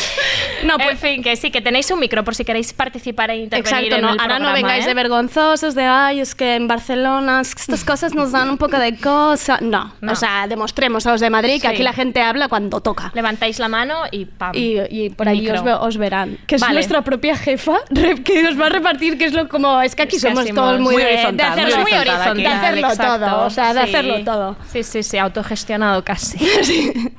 No, 0.64 0.74
en 0.78 0.80
pues 0.80 1.00
fin, 1.00 1.22
que 1.24 1.34
sí, 1.34 1.50
que 1.50 1.60
tenéis 1.60 1.90
un 1.90 1.98
micro 1.98 2.22
por 2.22 2.36
si 2.36 2.44
queréis 2.44 2.72
participar 2.72 3.30
e 3.30 3.36
intervenir 3.38 3.66
Exacto, 3.92 3.96
en 3.96 4.02
no, 4.02 4.12
el 4.12 4.20
ahora 4.20 4.38
no 4.38 4.44
programa, 4.44 4.52
vengáis 4.54 4.84
¿eh? 4.84 4.88
de 4.88 4.94
vergonzosos 4.94 5.74
de, 5.74 5.82
ay, 5.82 6.20
es 6.20 6.36
que 6.36 6.54
en 6.54 6.68
Barcelona 6.68 7.40
es 7.40 7.56
que 7.56 7.62
estas 7.62 7.82
cosas 7.84 8.14
nos 8.14 8.30
dan 8.30 8.48
un 8.48 8.58
poco 8.58 8.78
de 8.78 8.96
cosa. 8.96 9.58
No, 9.60 9.92
No. 10.00 10.12
o 10.12 10.14
sea, 10.14 10.46
demostremos 10.46 11.04
a 11.08 11.10
los 11.12 11.20
de 11.20 11.30
Madrid 11.30 11.54
que 11.54 11.62
Sí. 11.62 11.66
aquí 11.66 11.82
la 11.82 11.92
gente 11.92 12.22
habla 12.22 12.46
cuando 12.46 12.80
toca. 12.80 13.10
Levantáis 13.12 13.58
la 13.58 13.66
mano 13.66 14.02
y 14.12 14.26
pam. 14.26 14.52
Y, 14.54 14.78
y 14.88 15.10
por 15.10 15.28
ahí 15.28 15.40
Micro. 15.40 15.62
os, 15.80 15.80
os 15.88 15.96
verán. 15.98 16.38
Que 16.46 16.54
es 16.54 16.60
Vale. 16.60 16.74
nuestra 16.74 17.02
propia 17.02 17.36
jefa 17.36 17.78
que 18.24 18.46
os 18.46 18.60
va 18.60 18.66
a 18.66 18.68
repartir, 18.68 19.18
que 19.18 19.24
es 19.24 19.32
lo 19.32 19.48
como. 19.48 19.82
Es 19.82 19.96
que 19.96 20.02
aquí 20.02 20.14
Es 20.16 20.22
que 20.22 20.28
somos 20.30 20.48
todos 20.48 20.78
muy, 20.78 20.94
muy 20.94 21.02
de- 21.02 21.08
de, 21.32 21.42
hacerlo, 21.42 21.78
muy 21.78 21.92
horizontal, 21.92 22.36
de 22.36 22.46
hacerlo 22.46 22.88
todo. 22.96 23.46
O 23.46 23.50
sea, 23.50 23.74
de 23.74 23.80
Sí. 23.86 23.91
Hacerlo 23.98 24.24
todo. 24.24 24.56
Sí, 24.70 24.82
sí, 24.82 25.02
sí, 25.02 25.18
autogestionado 25.18 26.04
casi. 26.04 26.38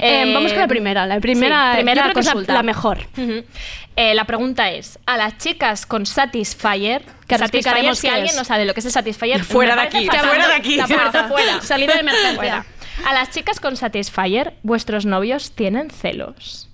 Eh, 0.00 0.30
vamos 0.32 0.52
con 0.52 0.60
la 0.60 0.68
primera. 0.68 1.06
La 1.06 1.18
primera, 1.20 1.70
sí, 1.72 1.76
primera 1.78 1.96
yo 1.96 2.02
creo 2.04 2.14
que 2.14 2.20
es 2.20 2.26
la- 2.26 2.32
consulta. 2.32 2.52
la, 2.52 2.62
mejor. 2.62 2.98
Eh, 3.96 4.14
la 4.14 4.24
pregunta 4.24 4.70
es, 4.70 4.98
a 5.06 5.16
las 5.16 5.38
chicas 5.38 5.86
con 5.86 6.06
Satisfyer, 6.06 7.02
Que 7.26 7.36
Satisfyer, 7.38 7.96
si 7.96 8.06
alguien 8.08 8.26
es. 8.26 8.36
no 8.36 8.44
sabe 8.44 8.64
lo 8.64 8.74
que 8.74 8.80
es 8.80 8.86
el 8.86 8.92
Satisfyer, 8.92 9.42
Fuera 9.44 9.74
de 9.74 9.82
aquí, 9.82 10.06
fatal. 10.06 10.28
fuera 10.28 10.48
de 10.48 10.54
aquí. 10.54 10.76
La 10.76 10.86
puerta, 10.86 11.24
fuera. 11.28 11.60
Salida 11.62 11.94
de 11.94 12.00
emergencia. 12.00 12.36
Fuera. 12.36 12.66
A 13.06 13.14
las 13.14 13.30
chicas 13.30 13.58
con 13.58 13.76
Satisfyer, 13.76 14.54
¿vuestros 14.62 15.06
novios 15.06 15.52
tienen 15.52 15.90
celos? 15.90 16.68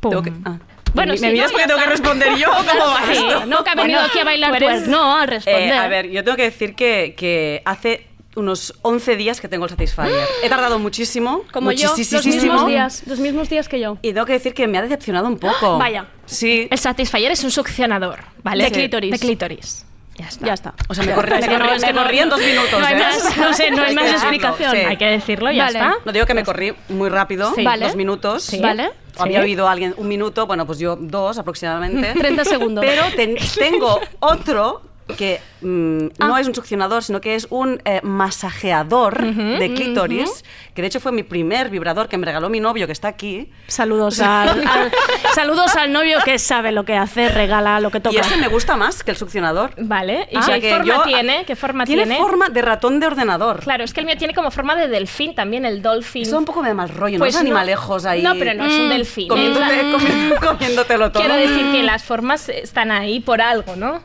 Pum. 0.00 0.10
Tengo 0.10 0.22
que- 0.22 0.32
ah. 0.44 0.58
Bueno, 0.94 1.12
¿Me 1.12 1.18
sí, 1.18 1.26
miras 1.26 1.48
no, 1.50 1.52
porque 1.52 1.66
tengo 1.66 1.80
que 1.80 1.86
responder 1.86 2.36
yo? 2.38 2.46
¿Cómo 2.50 2.86
va 2.92 3.02
Sí, 3.06 3.12
esto? 3.12 3.46
no 3.46 3.62
que 3.64 3.70
ha 3.70 3.74
venido 3.74 3.98
Bueno, 3.98 4.06
aquí 4.08 4.18
a 4.20 4.24
bailar 4.24 4.58
twerk, 4.58 4.86
no, 4.86 5.16
a 5.18 5.26
responder. 5.26 5.68
Eh, 5.72 5.76
a 5.76 5.86
ver, 5.88 6.08
yo 6.10 6.24
tengo 6.24 6.36
que 6.36 6.44
decir 6.44 6.74
que, 6.74 7.14
que 7.16 7.62
hace 7.66 8.06
unos 8.38 8.74
11 8.82 9.16
días 9.16 9.40
que 9.40 9.48
tengo 9.48 9.64
el 9.66 9.70
Satisfyer. 9.70 10.26
He 10.42 10.48
tardado 10.48 10.78
muchísimo. 10.78 11.42
Como 11.52 11.72
yo, 11.72 11.88
los 11.96 12.26
mismos 12.26 12.66
días, 12.66 13.02
los 13.06 13.18
mismos 13.18 13.48
días 13.50 13.68
que 13.68 13.80
yo. 13.80 13.98
Y 14.02 14.12
tengo 14.12 14.26
que 14.26 14.32
decir 14.34 14.54
que 14.54 14.66
me 14.66 14.78
ha 14.78 14.82
decepcionado 14.82 15.26
un 15.28 15.38
poco. 15.38 15.78
Vaya. 15.78 16.06
Sí. 16.26 16.68
El 16.70 16.78
Satisfyer 16.78 17.32
es 17.32 17.44
un 17.44 17.50
succionador, 17.50 18.20
¿vale? 18.42 18.64
De 18.64 18.70
clítoris. 18.70 19.10
De 19.12 19.18
clítoris. 19.18 19.84
Ya 20.16 20.26
está. 20.26 20.46
Ya 20.46 20.54
está. 20.54 20.74
O 20.88 20.94
sea, 20.94 21.04
me 21.04 21.12
corrí, 21.14 21.30
que 21.38 21.92
corrí 21.94 22.18
en 22.18 22.28
dos 22.28 22.40
minutos. 22.40 22.80
No 22.80 22.84
hay 22.86 22.94
¿eh? 22.94 22.98
más, 22.98 23.36
no 23.36 23.52
sé, 23.54 23.70
no 23.70 23.82
hay 23.82 23.94
más 23.94 24.10
explicación. 24.10 24.72
sí. 24.72 24.78
Hay 24.78 24.96
que 24.96 25.04
decirlo, 25.06 25.50
ya 25.52 25.66
Vale. 25.66 25.78
está. 25.78 25.94
No 26.04 26.10
digo 26.12 26.26
que 26.26 26.34
me 26.34 26.42
corrí 26.42 26.74
muy 26.88 27.08
rápido, 27.08 27.52
Sí. 27.54 27.64
Dos 27.80 27.94
minutos. 27.94 28.42
Sí. 28.42 28.58
Vale. 28.58 28.90
Había 29.16 29.38
Sí. 29.40 29.44
oído 29.44 29.68
a 29.68 29.72
alguien 29.72 29.94
un 29.96 30.08
minuto, 30.08 30.46
bueno, 30.46 30.66
pues 30.66 30.78
yo 30.80 30.96
dos 30.96 31.38
aproximadamente. 31.38 32.14
30 32.18 32.44
segundos. 32.44 32.84
Pero 32.84 33.02
ten- 33.14 33.36
tengo 33.58 34.00
otro 34.20 34.82
que 35.16 35.40
mm, 35.62 36.06
Ah. 36.20 36.28
no 36.28 36.38
es 36.38 36.46
un 36.46 36.54
succionador, 36.54 37.02
sino 37.02 37.20
que 37.20 37.34
es 37.34 37.46
un 37.50 37.80
eh, 37.84 38.00
masajeador 38.02 39.20
de 39.24 39.74
clítoris, 39.74 40.44
que 40.74 40.82
de 40.82 40.88
hecho 40.88 41.00
fue 41.00 41.12
mi 41.12 41.22
primer 41.22 41.70
vibrador 41.70 42.08
que 42.08 42.18
me 42.18 42.26
regaló 42.26 42.48
mi 42.48 42.60
novio, 42.60 42.86
que 42.86 42.92
está 42.92 43.08
aquí. 43.08 43.50
Saludos 43.66 44.20
al, 44.20 44.48
al- 44.66 44.92
saludos 45.34 45.74
al 45.76 45.92
novio 45.92 46.18
que 46.24 46.38
sabe 46.38 46.72
lo 46.72 46.84
que 46.84 46.96
hace, 46.96 47.28
regala 47.28 47.80
lo 47.80 47.90
que 47.90 48.00
toca. 48.00 48.14
Y 48.16 48.18
ese 48.18 48.36
me 48.36 48.48
gusta 48.48 48.76
más 48.76 49.02
que 49.02 49.10
el 49.12 49.16
succionador. 49.16 49.70
Vale. 49.78 50.28
¿Y 50.30 50.36
O 50.36 50.42
sea 50.42 50.54
qué 50.56 50.60
que 50.62 50.70
forma 50.76 50.84
yo- 50.96 51.02
tiene? 51.02 51.44
¿Qué 51.44 51.56
forma 51.56 51.84
Tiene 51.84 52.04
tiene? 52.04 52.18
forma 52.20 52.48
de 52.50 52.62
ratón 52.62 53.00
de 53.00 53.06
ordenador. 53.06 53.60
Claro, 53.60 53.84
es 53.84 53.92
que 53.92 54.00
el 54.00 54.06
mío 54.06 54.16
tiene 54.18 54.34
como 54.34 54.50
forma 54.50 54.76
de 54.76 54.88
delfín 54.88 55.34
también, 55.34 55.64
el 55.64 55.82
dolphin. 55.82 56.22
Eso 56.22 56.32
da 56.32 56.38
un 56.38 56.44
poco 56.44 56.62
de 56.62 56.74
mal 56.74 56.88
rollo, 56.88 57.18
Pues 57.18 57.34
¿no? 57.34 57.40
no- 57.40 57.46
animalejos 57.46 58.04
ahí. 58.04 58.22
No, 58.22 58.34
pero 58.34 58.54
no 58.54 58.64
es 58.66 58.72
un 58.74 58.86
Mm, 58.86 58.90
delfín. 58.90 59.28
Comiéndote- 59.28 59.80
Es 59.80 59.84
la- 59.84 59.98
comi- 59.98 60.46
comiéndotelo 60.46 61.12
todo. 61.12 61.22
Quiero 61.22 61.34
decir 61.36 61.72
que 61.72 61.82
las 61.82 62.04
formas 62.04 62.48
están 62.48 62.90
ahí 62.90 63.20
por 63.20 63.40
algo, 63.40 63.76
¿no? 63.76 64.00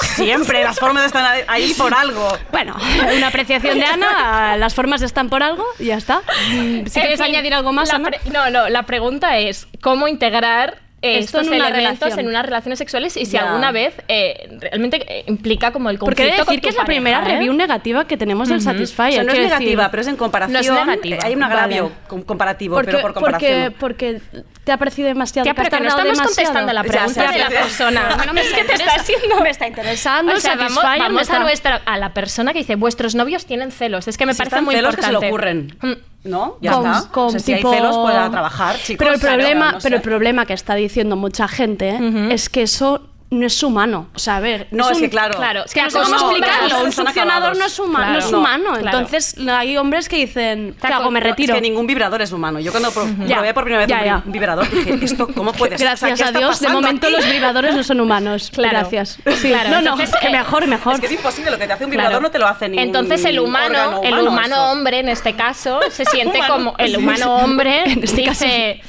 Siempre 0.00 0.62
las 0.64 0.78
formas 0.78 1.04
están 1.06 1.24
ahí- 1.48 1.74
por 1.74 1.94
algo. 1.94 2.28
Bueno, 2.52 2.76
una 3.16 3.28
apreciación 3.28 3.78
de 3.78 3.84
Ana, 3.84 4.56
las 4.56 4.74
formas 4.74 5.02
están 5.02 5.28
por 5.28 5.42
algo 5.42 5.64
y 5.78 5.86
ya 5.86 5.96
está. 5.96 6.22
Si 6.50 6.56
En 6.78 6.84
quieres 6.84 7.20
fin, 7.20 7.30
añadir 7.34 7.54
algo 7.54 7.72
más, 7.72 7.88
la 7.88 7.96
Ana. 7.96 8.10
pre- 8.10 8.20
no, 8.32 8.50
no, 8.50 8.68
la 8.68 8.82
pregunta 8.84 9.38
es 9.38 9.66
cómo 9.80 10.08
integrar 10.08 10.78
eh, 11.02 11.18
Esto 11.18 11.38
en 11.38 11.44
estos 11.44 11.56
una 11.56 11.68
elementos 11.68 12.00
relación. 12.00 12.18
en 12.20 12.26
unas 12.28 12.44
relaciones 12.44 12.78
sexuales 12.78 13.16
y 13.16 13.24
si 13.26 13.32
Ya. 13.32 13.46
alguna 13.48 13.72
vez 13.72 13.94
eh, 14.08 14.48
realmente 14.60 14.98
eh, 15.08 15.24
implica 15.28 15.72
como 15.72 15.88
el 15.90 15.98
Porque 15.98 16.22
conflicto 16.24 16.42
de 16.42 16.46
con 16.46 16.54
decir 16.54 16.60
tu 16.60 16.64
que 16.64 16.68
es 16.70 16.74
la 16.76 16.82
pareja, 16.84 17.00
primera 17.00 17.20
¿eh? 17.22 17.32
review 17.36 17.52
negativa 17.54 18.06
que 18.06 18.16
tenemos 18.18 18.48
del 18.48 18.58
O 18.58 18.60
Satisfyer. 18.60 19.12
sea, 19.14 19.22
no 19.22 19.28
es 19.28 19.34
quiero 19.34 19.48
negativa, 19.48 19.82
decir. 19.84 19.90
pero 19.90 20.00
es 20.02 20.08
en 20.08 20.16
comparación. 20.16 20.52
No 20.74 20.80
es 20.80 20.86
negativa. 20.86 21.16
eh, 21.16 21.20
Hay 21.24 21.34
un 21.34 21.42
agravio 21.42 21.82
Vale. 21.84 21.94
com- 22.06 22.22
comparativo, 22.22 22.74
Porque, 22.74 22.90
pero 22.90 23.02
por 23.02 23.14
comparación. 23.14 23.74
porque, 23.80 24.20
porque 24.20 24.44
te 24.64 24.72
ha 24.72 24.76
parecido 24.76 25.08
demasiado. 25.08 25.48
Has 25.48 25.56
pero 25.56 25.70
que 25.70 25.80
no 25.82 25.88
estamos 25.88 26.04
demasiado. 26.04 26.28
contestando 26.28 26.70
a 26.70 26.74
la 26.74 26.82
Ya, 26.82 26.88
pregunta 26.90 27.24
ya, 27.24 27.32
de 27.32 27.38
la 27.38 27.48
ya, 27.48 27.54
ya. 27.54 27.60
persona. 27.62 28.12
Bueno, 28.16 28.32
me 28.34 28.40
es 28.42 28.52
que 28.52 28.64
te 28.64 28.74
está 28.74 28.94
haciendo... 28.96 29.40
me 29.40 29.50
está 29.50 29.66
interesando 29.68 30.32
O 30.34 30.36
sea, 30.40 30.54
vamos, 30.56 30.82
vamos 30.82 31.22
está- 31.22 31.36
a 31.36 31.40
nuestra 31.40 31.80
a 31.86 31.96
la 31.96 32.12
persona 32.12 32.52
que 32.52 32.58
dice 32.58 32.74
vuestros 32.74 33.14
novios 33.14 33.46
tienen 33.46 33.72
celos. 33.72 34.06
Es 34.06 34.18
que 34.18 34.26
me 34.26 34.34
Si 34.34 34.38
parece 34.38 34.56
están 34.56 34.64
muy 34.64 34.74
celos, 34.74 34.94
que 34.96 35.02
se 35.02 35.08
importante. 35.12 35.26
le 35.26 35.30
ocurren. 35.32 35.78
Mm. 35.80 36.19
¿No? 36.24 36.56
Ya 36.60 36.72
con- 36.72 36.86
está. 36.86 37.08
con 37.10 37.24
o 37.26 37.30
sea, 37.30 37.40
si 37.40 37.54
tipo- 37.54 37.70
hay 37.70 37.78
celos, 37.78 37.96
pues 37.96 38.14
a 38.14 38.30
trabajar, 38.30 38.76
chicos. 38.76 38.98
Pero 38.98 39.14
el 39.14 39.20
claro, 39.20 39.36
problema, 39.38 39.72
no 39.72 39.80
sé. 39.80 39.84
pero 39.86 39.96
el 39.96 40.02
problema 40.02 40.44
que 40.46 40.52
está 40.52 40.74
diciendo 40.74 41.16
mucha 41.16 41.48
gente 41.48 41.98
es 42.30 42.48
que 42.50 42.62
eso 42.62 43.02
no 43.30 43.46
es 43.46 43.62
humano. 43.62 44.08
O 44.14 44.18
sea, 44.18 44.38
a 44.38 44.40
ver. 44.40 44.66
No, 44.72 44.90
es 44.90 44.96
un- 44.96 45.02
que 45.04 45.10
claro. 45.10 45.36
Claro, 45.36 45.64
Es 45.64 45.72
que 45.72 45.82
no 45.82 45.90
sé 45.90 45.98
cómo 46.00 46.14
explicarlo. 46.16 46.84
Un 46.84 46.90
succionador 46.92 47.56
no 47.56 47.64
es, 47.64 47.78
huma- 47.78 48.06
no 48.12 48.18
es 48.18 48.30
No, 48.32 48.38
humano. 48.40 48.72
claro. 48.80 48.98
Entonces 48.98 49.36
hay 49.48 49.76
hombres 49.76 50.08
que 50.08 50.16
dicen, 50.16 50.74
¿qué 50.80 50.92
hago? 50.92 51.10
Me 51.12 51.20
retiro. 51.20 51.54
Es 51.54 51.60
que 51.60 51.68
ningún 51.68 51.86
vibrador 51.86 52.20
es 52.22 52.32
humano. 52.32 52.58
Yo 52.58 52.72
cuando 52.72 52.90
pro- 52.90 53.06
Ya, 53.26 53.36
probé 53.36 53.54
por 53.54 53.62
primera 53.64 53.86
vez 53.86 53.88
ya, 53.88 53.98
un 54.00 54.04
ya. 54.04 54.16
vi- 54.16 54.22
un 54.26 54.32
vibrador 54.32 54.68
dije, 54.70 54.98
¿esto 55.02 55.28
cómo 55.34 55.52
puede 55.52 55.78
ser? 55.78 55.86
O 55.86 55.96
sea, 55.96 56.08
Gracias 56.08 56.30
¿qué 56.32 56.36
a 56.36 56.38
Dios, 56.40 56.60
de 56.60 56.68
momento 56.70 57.06
aquí? 57.06 57.16
los 57.16 57.30
vibradores 57.30 57.74
no 57.76 57.82
son 57.84 58.00
humanos. 58.00 58.50
Claro. 58.60 58.78
Gracias. 58.80 59.18
Sí. 59.40 59.48
Claro, 59.48 59.70
no, 59.70 59.80
no, 59.80 59.90
entonces, 59.92 60.14
que 60.20 60.28
mejor, 60.30 60.66
mejor. 60.66 60.94
Es 60.94 61.00
que 61.00 61.06
es 61.06 61.12
imposible, 61.12 61.50
lo 61.52 61.58
que 61.58 61.66
te 61.68 61.72
hace 61.72 61.84
un 61.84 61.90
vibrador 61.90 62.20
no 62.20 62.30
te 62.32 62.38
lo 62.40 62.46
hace 62.48 62.68
ningún 62.68 62.84
Entonces 62.84 63.24
el 63.24 63.38
humano, 63.38 64.00
el 64.02 64.12
humano, 64.14 64.30
humano 64.30 64.70
hombre 64.72 64.98
en 64.98 65.08
este 65.08 65.34
caso 65.34 65.80
se 65.90 66.04
siente 66.10 66.38
Humano. 66.38 66.52
como 66.54 66.74
el 66.78 66.96
humano 66.96 67.36
hombre 67.36 67.84
En 67.84 68.02
este 68.02 68.22
dice 68.22 68.80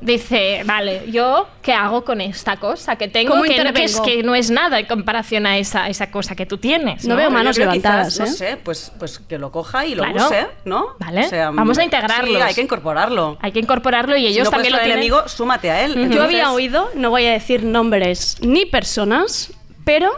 dice, 0.00 0.62
vale, 0.64 1.10
yo 1.10 1.46
qué 1.62 1.72
hago 1.72 2.04
con 2.04 2.20
esta 2.20 2.56
cosa 2.56 2.96
que 2.96 3.08
tengo 3.08 3.30
¿Cómo 3.32 3.42
que, 3.42 3.62
no- 3.62 3.72
que 3.72 3.84
es 3.84 4.00
que 4.00 4.22
no 4.22 4.34
es 4.34 4.50
nada 4.50 4.78
en 4.78 4.86
comparación 4.86 5.46
a 5.46 5.58
esa, 5.58 5.88
esa 5.88 6.10
cosa 6.10 6.34
que 6.34 6.46
tú 6.46 6.58
tienes. 6.58 7.04
No 7.04 7.10
¿no? 7.14 7.16
veo 7.20 7.30
manos 7.30 7.56
yo 7.56 7.62
levantadas, 7.64 8.14
quizás, 8.14 8.26
¿eh? 8.26 8.30
No 8.30 8.36
sé, 8.36 8.56
pues, 8.62 8.92
pues 8.98 9.18
que 9.18 9.38
lo 9.38 9.50
coja 9.52 9.84
y 9.86 9.94
lo 9.94 10.04
Claro. 10.04 10.26
use, 10.26 10.46
¿no? 10.64 10.86
Vale, 10.98 11.28
vamos 11.52 11.76
a 11.78 11.84
integrarlos. 11.84 12.36
Sí, 12.36 12.42
hay 12.42 12.54
que 12.54 12.62
incorporarlo. 12.62 13.38
Hay 13.40 13.52
que 13.52 13.58
incorporarlo 13.60 14.16
y 14.16 14.20
Si 14.22 14.26
ellos 14.28 14.44
no 14.44 14.50
también 14.50 14.72
lo 14.72 14.78
tienen. 14.78 14.96
enemigo, 14.98 15.28
súmate 15.28 15.70
a 15.70 15.84
él. 15.84 15.94
Yo 15.94 16.00
Entonces, 16.02 16.24
había 16.24 16.52
oído, 16.52 16.90
no 16.94 17.10
voy 17.10 17.26
a 17.26 17.32
decir 17.32 17.62
nombres 17.64 18.36
ni 18.40 18.66
personas, 18.66 19.52
pero 19.84 20.10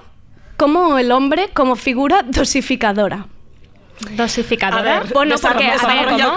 como 0.57 0.99
el 0.99 1.11
hombre 1.13 1.49
como 1.55 1.75
figura 1.77 2.23
dosificadora. 2.23 3.27
Dosificadora. 4.17 5.01
Ver, 5.01 5.13
Bueno, 5.15 5.37
porque 5.41 5.67
a 5.67 5.77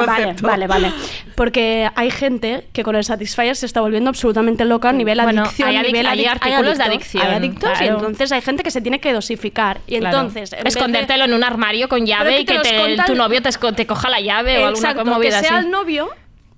vale, 0.05 0.35
vale, 0.41 0.67
vale. 0.67 0.91
Porque 1.35 1.89
hay 1.95 2.11
gente 2.11 2.67
que 2.73 2.83
con 2.83 2.95
el 2.95 3.03
Satisfyer 3.03 3.55
se 3.55 3.65
está 3.65 3.81
volviendo 3.81 4.09
absolutamente 4.09 4.65
loca 4.65 4.89
a 4.89 4.93
nivel 4.93 5.19
Bueno, 5.21 5.41
adicción, 5.43 5.69
hay 5.69 5.77
adic- 5.77 5.85
nivel 5.87 6.07
hay 6.07 6.19
adic- 6.23 6.29
artículos 6.31 6.77
de 6.77 6.83
adicción, 6.83 7.27
Hay 7.27 7.33
adictos 7.35 7.81
y 7.81 7.85
entonces 7.85 8.31
hay 8.31 8.41
gente 8.41 8.63
que 8.63 8.71
se 8.71 8.81
tiene 8.81 8.99
que 8.99 9.11
dosificar. 9.13 9.79
Y 9.87 9.99
Claro. 9.99 10.17
entonces, 10.17 10.53
en 10.53 10.63
de- 10.63 10.69
escondértelo 10.69 11.25
en 11.25 11.33
un 11.33 11.43
armario 11.43 11.89
con 11.89 12.05
llave 12.05 12.39
y 12.41 12.45
que 12.45 12.59
te 12.59 12.69
te- 12.69 12.77
contan- 12.77 13.05
tu 13.07 13.15
novio 13.15 13.41
te, 13.41 13.49
te 13.51 13.85
coja 13.87 14.09
la 14.09 14.21
llave 14.21 14.63
o 14.63 14.67
alguna 14.67 14.93
movida 15.03 15.41
que 15.41 15.47
sea 15.47 15.57
así. 15.57 15.65
el 15.65 15.71
novio 15.71 16.09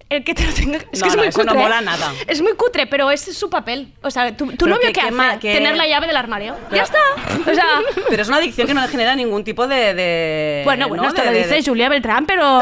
el 0.09 0.23
que 0.23 0.33
te 0.33 0.45
lo 0.45 0.53
tenga. 0.53 0.77
Es 0.91 0.99
No, 0.99 1.03
que 1.03 1.07
es 1.09 1.15
no, 1.15 1.17
muy 1.21 1.27
eso 1.27 1.39
no 1.43 1.51
cutre. 1.51 1.63
mola 1.63 1.81
nada. 1.81 2.13
Es 2.27 2.41
muy 2.41 2.53
cutre, 2.53 2.87
pero 2.87 3.11
ese 3.11 3.31
es 3.31 3.37
su 3.37 3.49
papel. 3.49 3.93
O 4.01 4.09
sea, 4.11 4.35
tu, 4.35 4.47
tu 4.53 4.65
novio 4.65 4.81
que- 4.81 4.93
qué 4.93 5.01
que 5.01 5.07
hace? 5.07 5.39
que- 5.39 5.53
Tener 5.53 5.75
la 5.75 5.87
llave 5.87 6.07
del 6.07 6.15
armario. 6.17 6.55
Pero- 6.69 6.75
ya 6.77 6.83
está. 6.83 6.99
O 7.49 7.53
sea, 7.53 7.65
Pero 8.09 8.21
es 8.21 8.27
una 8.27 8.37
adicción 8.37 8.67
que 8.67 8.73
no 8.73 8.81
le 8.81 8.87
genera 8.87 9.15
ningún 9.15 9.43
tipo 9.43 9.67
de. 9.67 9.93
de- 9.93 10.61
Bueno, 10.63 10.87
bueno, 10.87 11.03
¿no? 11.03 11.09
esto 11.09 11.21
De- 11.21 11.27
lo 11.27 11.33
de- 11.33 11.39
dice 11.43 11.55
de- 11.55 11.63
Julia 11.63 11.89
Beltrán, 11.89 12.25
pero 12.25 12.61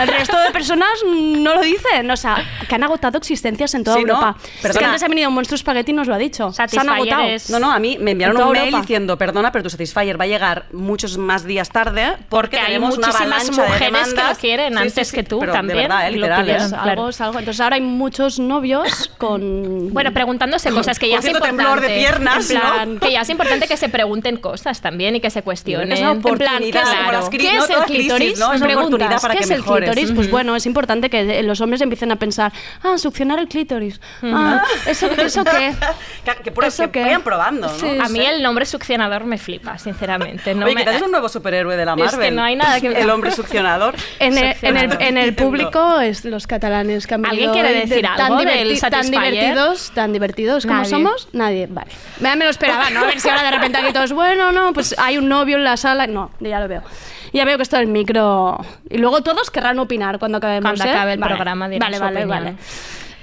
el 0.00 0.08
resto 0.08 0.38
de 0.38 0.50
personas 0.50 0.90
no 1.06 1.54
lo 1.54 1.60
dicen. 1.62 2.10
O 2.10 2.16
sea, 2.16 2.44
que 2.68 2.74
han 2.74 2.82
agotado 2.82 3.18
existencias 3.18 3.74
en 3.74 3.84
toda 3.84 3.96
Sí, 3.96 4.04
¿no? 4.04 4.14
Europa. 4.14 4.36
Es 4.38 4.50
que 4.52 4.62
Perdona. 4.68 4.86
antes 4.88 5.02
ha 5.02 5.08
venido 5.08 5.28
un 5.28 5.34
monstruo 5.34 5.56
espagueti 5.56 5.92
y 5.92 5.94
nos 5.94 6.08
lo 6.08 6.14
ha 6.14 6.18
dicho. 6.18 6.52
Se 6.52 6.62
han 6.78 6.88
agotado. 6.88 7.22
es- 7.22 7.50
No, 7.50 7.58
no, 7.58 7.72
a 7.72 7.78
mí 7.78 7.96
me 8.00 8.10
enviaron 8.12 8.36
un 8.36 8.52
mail 8.52 8.64
Europa. 8.66 8.80
diciendo, 8.82 9.16
perdona, 9.18 9.50
pero 9.52 9.62
tu 9.62 9.70
Satisfyer 9.70 10.20
va 10.20 10.24
a 10.24 10.28
llegar 10.28 10.66
muchos 10.72 11.16
más 11.18 11.44
días 11.44 11.70
tarde 11.70 12.12
porque, 12.16 12.26
Porque 12.28 12.58
hay 12.58 12.66
tenemos 12.66 12.96
una 12.98 13.06
muchísimas 13.08 13.46
de 13.46 13.52
mujeres 13.52 14.14
que 14.14 14.22
lo 14.22 14.34
quieren 14.36 14.72
Sí, 14.74 14.78
antes 14.82 15.08
sí, 15.08 15.16
que 15.16 15.22
tú 15.22 15.38
pero 15.40 15.52
también, 15.52 15.76
De 15.78 15.82
verdad, 15.84 16.08
eh, 16.08 16.10
literal. 16.12 16.46
¿Eh? 16.66 16.70
Pues 16.70 16.82
Claro. 16.82 16.90
algo, 17.00 17.08
es 17.10 17.20
algo. 17.20 17.38
Entonces 17.38 17.60
ahora 17.60 17.76
hay 17.76 17.82
muchos 17.82 18.38
novios 18.38 19.10
con... 19.18 19.92
Bueno, 19.92 20.12
preguntándose 20.12 20.70
cosas 20.70 20.98
que 20.98 21.08
ya 21.08 21.18
es 21.18 21.24
importante. 21.26 21.56
temblor 21.62 21.80
de 21.80 21.88
piernas, 21.96 22.50
en 22.50 22.60
plan, 22.60 22.94
¿no? 22.94 23.00
que 23.00 23.12
ya 23.12 23.20
es 23.22 23.30
importante 23.30 23.66
que 23.66 23.76
se 23.76 23.88
pregunten 23.88 24.36
cosas 24.36 24.80
también 24.80 25.16
y 25.16 25.20
que 25.20 25.30
se 25.30 25.42
cuestionen. 25.42 25.92
Es 25.92 26.00
una 26.00 26.12
En 26.12 26.22
plan, 26.22 26.34
oportunidad, 26.34 26.82
¿qué, 26.82 26.96
como 26.98 27.12
las 27.12 27.28
¿qué 27.28 27.38
cri- 27.38 27.58
es 27.64 27.70
el 27.70 27.82
clítoris? 27.84 28.38
¿no? 28.38 28.52
Es 28.52 28.60
una 28.60 28.74
oportunidad 28.78 29.20
para 29.20 29.34
¿qué 29.34 29.38
que 29.38 29.44
es 29.44 29.50
el 29.50 29.58
mejores. 29.60 29.90
clítoris? 29.90 30.14
Pues 30.16 30.30
bueno, 30.30 30.56
es 30.56 30.66
importante 30.66 31.10
que 31.10 31.42
los 31.42 31.60
hombres 31.60 31.80
empiecen 31.80 32.10
a 32.12 32.16
pensar, 32.16 32.52
ah, 32.82 32.98
succionar 32.98 33.38
el 33.38 33.48
clítoris. 33.48 34.00
Ah, 34.22 34.62
¿eso, 34.86 35.10
¿eso 35.12 35.44
qué? 35.44 35.74
Que, 36.24 36.32
que, 36.42 36.52
prueb- 36.54 36.66
¿Eso 36.66 36.90
que 36.90 37.02
vayan 37.02 37.22
probando, 37.22 37.68
¿no? 37.68 37.74
Sí. 37.78 37.98
A 38.02 38.08
mí 38.08 38.18
el 38.24 38.42
nombre 38.42 38.66
succionador 38.66 39.24
me 39.24 39.38
flipa, 39.38 39.78
sinceramente. 39.78 40.54
No 40.56 40.66
Oye, 40.66 40.74
me- 40.74 40.80
quizás 40.82 40.96
es 40.96 41.02
un 41.02 41.12
nuevo 41.12 41.28
superhéroe 41.28 41.76
de 41.76 41.84
la 41.84 41.92
Es 41.92 41.98
Marvel. 41.98 42.20
que 42.20 42.30
no 42.32 42.42
hay 42.42 42.56
nada 42.56 42.80
que- 42.80 42.88
El 43.00 43.10
hombre 43.10 43.30
succionador. 43.30 43.94
En 44.18 44.36
el, 44.36 44.56
en 44.62 44.76
el, 44.76 44.96
en 45.00 45.18
el 45.18 45.34
público 45.34 46.00
es 46.00 46.24
los 46.24 46.46
catalanes 46.60 47.06
que 47.06 47.14
han 47.14 47.24
¿Alguien 47.24 47.50
venido 47.50 47.52
quiere 47.52 47.68
de- 47.80 47.86
decir 47.86 48.02
tan 48.04 48.20
algo 48.20 48.36
del 48.38 48.80
tan 48.80 49.10
divertidos, 49.10 49.90
tan 49.94 50.12
divertidos 50.12 50.64
como 50.66 50.78
Nadie. 50.78 50.90
somos, 50.90 51.28
nadie. 51.32 51.66
Vale. 51.68 51.90
Me, 52.20 52.34
me 52.36 52.44
lo 52.44 52.50
esperaba, 52.50 52.90
¿no? 52.90 53.00
A 53.00 53.06
ver 53.06 53.20
si 53.20 53.28
ahora 53.28 53.42
de 53.42 53.50
repente 53.52 53.78
aquí 53.78 53.92
todos, 53.92 54.12
bueno, 54.12 54.52
no, 54.52 54.72
pues 54.72 54.94
hay 54.98 55.18
un 55.18 55.28
novio 55.28 55.56
en 55.56 55.64
la 55.64 55.76
sala. 55.76 56.06
No, 56.06 56.30
ya 56.40 56.60
lo 56.60 56.68
veo. 56.68 56.82
Ya 57.32 57.44
veo 57.44 57.56
que 57.56 57.62
esto 57.64 57.76
del 57.76 57.86
micro. 57.88 58.58
Y 58.88 58.98
luego 58.98 59.22
todos 59.22 59.50
querrán 59.50 59.78
opinar 59.78 60.18
cuando 60.18 60.38
acabemos. 60.38 60.62
Cuando 60.70 60.84
¿eh? 60.84 60.90
acabe 60.90 61.12
el 61.14 61.18
Vale. 61.18 61.34
programa 61.34 61.68
dirán 61.68 61.86
Vale, 61.88 61.96
su 61.98 62.02
vale, 62.02 62.16
opinión. 62.24 62.44
vale. 62.44 62.56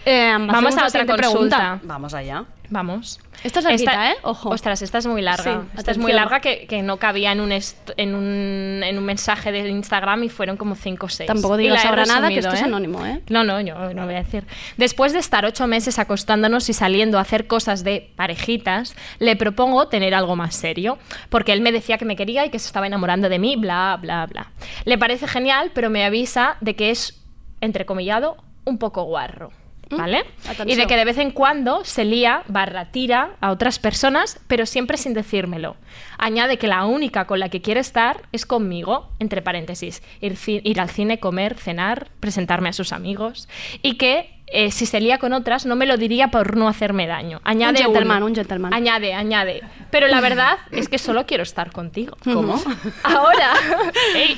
Eh, 0.06 0.32
Vamos 0.38 0.54
a 0.78 0.82
la 0.82 0.88
otra 0.88 0.90
siguiente 0.90 1.24
consulta. 1.24 1.58
pregunta. 1.58 1.80
Vamos 1.84 2.14
allá. 2.14 2.44
Vamos. 2.70 3.20
Esta 3.44 3.60
es 3.60 3.66
larguita, 3.66 4.12
¿eh? 4.12 4.16
Ojo. 4.24 4.50
Ostras, 4.50 4.82
esta 4.82 4.98
es 4.98 5.06
muy 5.06 5.22
larga. 5.22 5.44
Sí, 5.44 5.70
esta 5.78 5.92
es 5.92 5.98
muy 5.98 6.14
larga 6.14 6.40
que, 6.40 6.66
que 6.66 6.82
no 6.82 6.98
cabía 6.98 7.32
en 7.32 7.42
un, 7.42 7.52
en, 7.52 8.16
un, 8.16 8.82
en 8.84 8.98
un 8.98 9.06
mensaje 9.06 9.52
de 9.52 9.68
Instagram 9.68 10.24
y 10.24 10.30
fueron 10.30 10.58
como 10.58 10.76
5 10.76 11.06
o 11.06 11.10
6. 11.10 11.28
Tampoco 11.28 11.58
digas 11.58 11.86
ahora 11.86 12.06
nada, 12.06 12.30
que 12.30 12.40
esto 12.40 12.54
es 12.54 12.64
anónimo, 12.64 13.06
¿eh? 13.06 13.22
No, 13.30 13.44
no, 13.44 13.60
yo 13.62 13.94
no 13.94 14.06
voy 14.06 14.16
a 14.16 14.24
decir. 14.24 14.46
Después 14.78 15.14
de 15.14 15.20
estar 15.20 15.46
ocho 15.46 15.68
meses 15.68 16.00
acostándonos 16.00 16.70
y 16.70 16.74
saliendo 16.74 17.18
a 17.18 17.22
hacer 17.22 17.48
cosas 17.48 17.84
de 17.84 18.12
parejitas, 18.16 18.96
le 19.20 19.36
propongo 19.36 19.88
tener 19.88 20.16
algo 20.16 20.36
más 20.36 20.56
serio, 20.56 20.98
porque 21.30 21.54
él 21.54 21.62
me 21.62 21.72
decía 21.72 21.98
que 21.98 22.06
me 22.06 22.16
quería 22.16 22.46
y 22.46 22.50
que 22.50 22.60
se 22.60 22.68
estaba 22.68 22.88
enamorando 22.88 23.30
de 23.30 23.40
mí, 23.40 23.56
bla, 23.56 23.98
bla, 24.02 24.26
bla. 24.26 24.52
Le 24.86 24.98
parece 24.98 25.28
genial, 25.28 25.72
pero 25.74 25.90
me 25.90 26.06
avisa 26.06 26.58
de 26.62 26.76
que 26.76 26.92
es, 26.92 27.24
entrecomillado, 27.62 28.38
un 28.66 28.78
poco 28.78 29.04
guarro. 29.04 29.52
¿Vale? 29.90 30.26
Y 30.66 30.76
de 30.76 30.88
que 30.88 30.98
de 30.98 31.06
vez 31.06 31.18
en 31.18 31.32
cuando 31.32 31.86
se 31.86 32.06
lía 32.06 32.44
barra 32.48 32.92
tira 32.92 33.36
a 33.42 33.52
otras 33.52 33.80
personas, 33.80 34.40
pero 34.48 34.66
siempre 34.66 34.98
sin 34.98 35.14
decírmelo. 35.14 35.76
Añade 36.18 36.58
que 36.58 36.68
la 36.68 36.86
única 36.86 37.26
con 37.26 37.40
la 37.40 37.50
que 37.50 37.62
quiere 37.62 37.80
estar 37.80 38.24
es 38.32 38.46
conmigo, 38.46 39.10
entre 39.20 39.42
paréntesis, 39.42 40.02
ir 40.22 40.80
al 40.80 40.90
cine, 40.90 41.20
comer, 41.20 41.56
cenar, 41.56 42.08
presentarme 42.20 42.70
a 42.70 42.74
sus 42.74 42.92
amigos, 42.94 43.48
y 43.82 43.98
que 43.98 44.33
eh, 44.56 44.70
si 44.70 44.86
se 44.86 45.02
lía 45.02 45.18
con 45.18 45.34
otras 45.34 45.66
no 45.66 45.76
me 45.76 45.88
lo 45.88 45.98
diría 45.98 46.30
por 46.30 46.56
no 46.56 46.68
hacerme 46.68 47.08
daño. 47.08 47.42
Añade 47.44 47.80
Un 47.80 47.86
gentleman, 47.86 48.22
un 48.22 48.36
gentleman. 48.36 48.72
Añade, 48.72 49.16
añade. 49.16 49.62
Pero 49.90 50.08
la 50.08 50.22
verdad 50.22 50.58
es 50.72 50.88
que 50.90 51.00
solo 51.00 51.26
quiero 51.26 51.42
estar 51.42 51.72
contigo. 51.72 52.16
¿Cómo? 52.24 52.62
Ahora, 53.04 53.54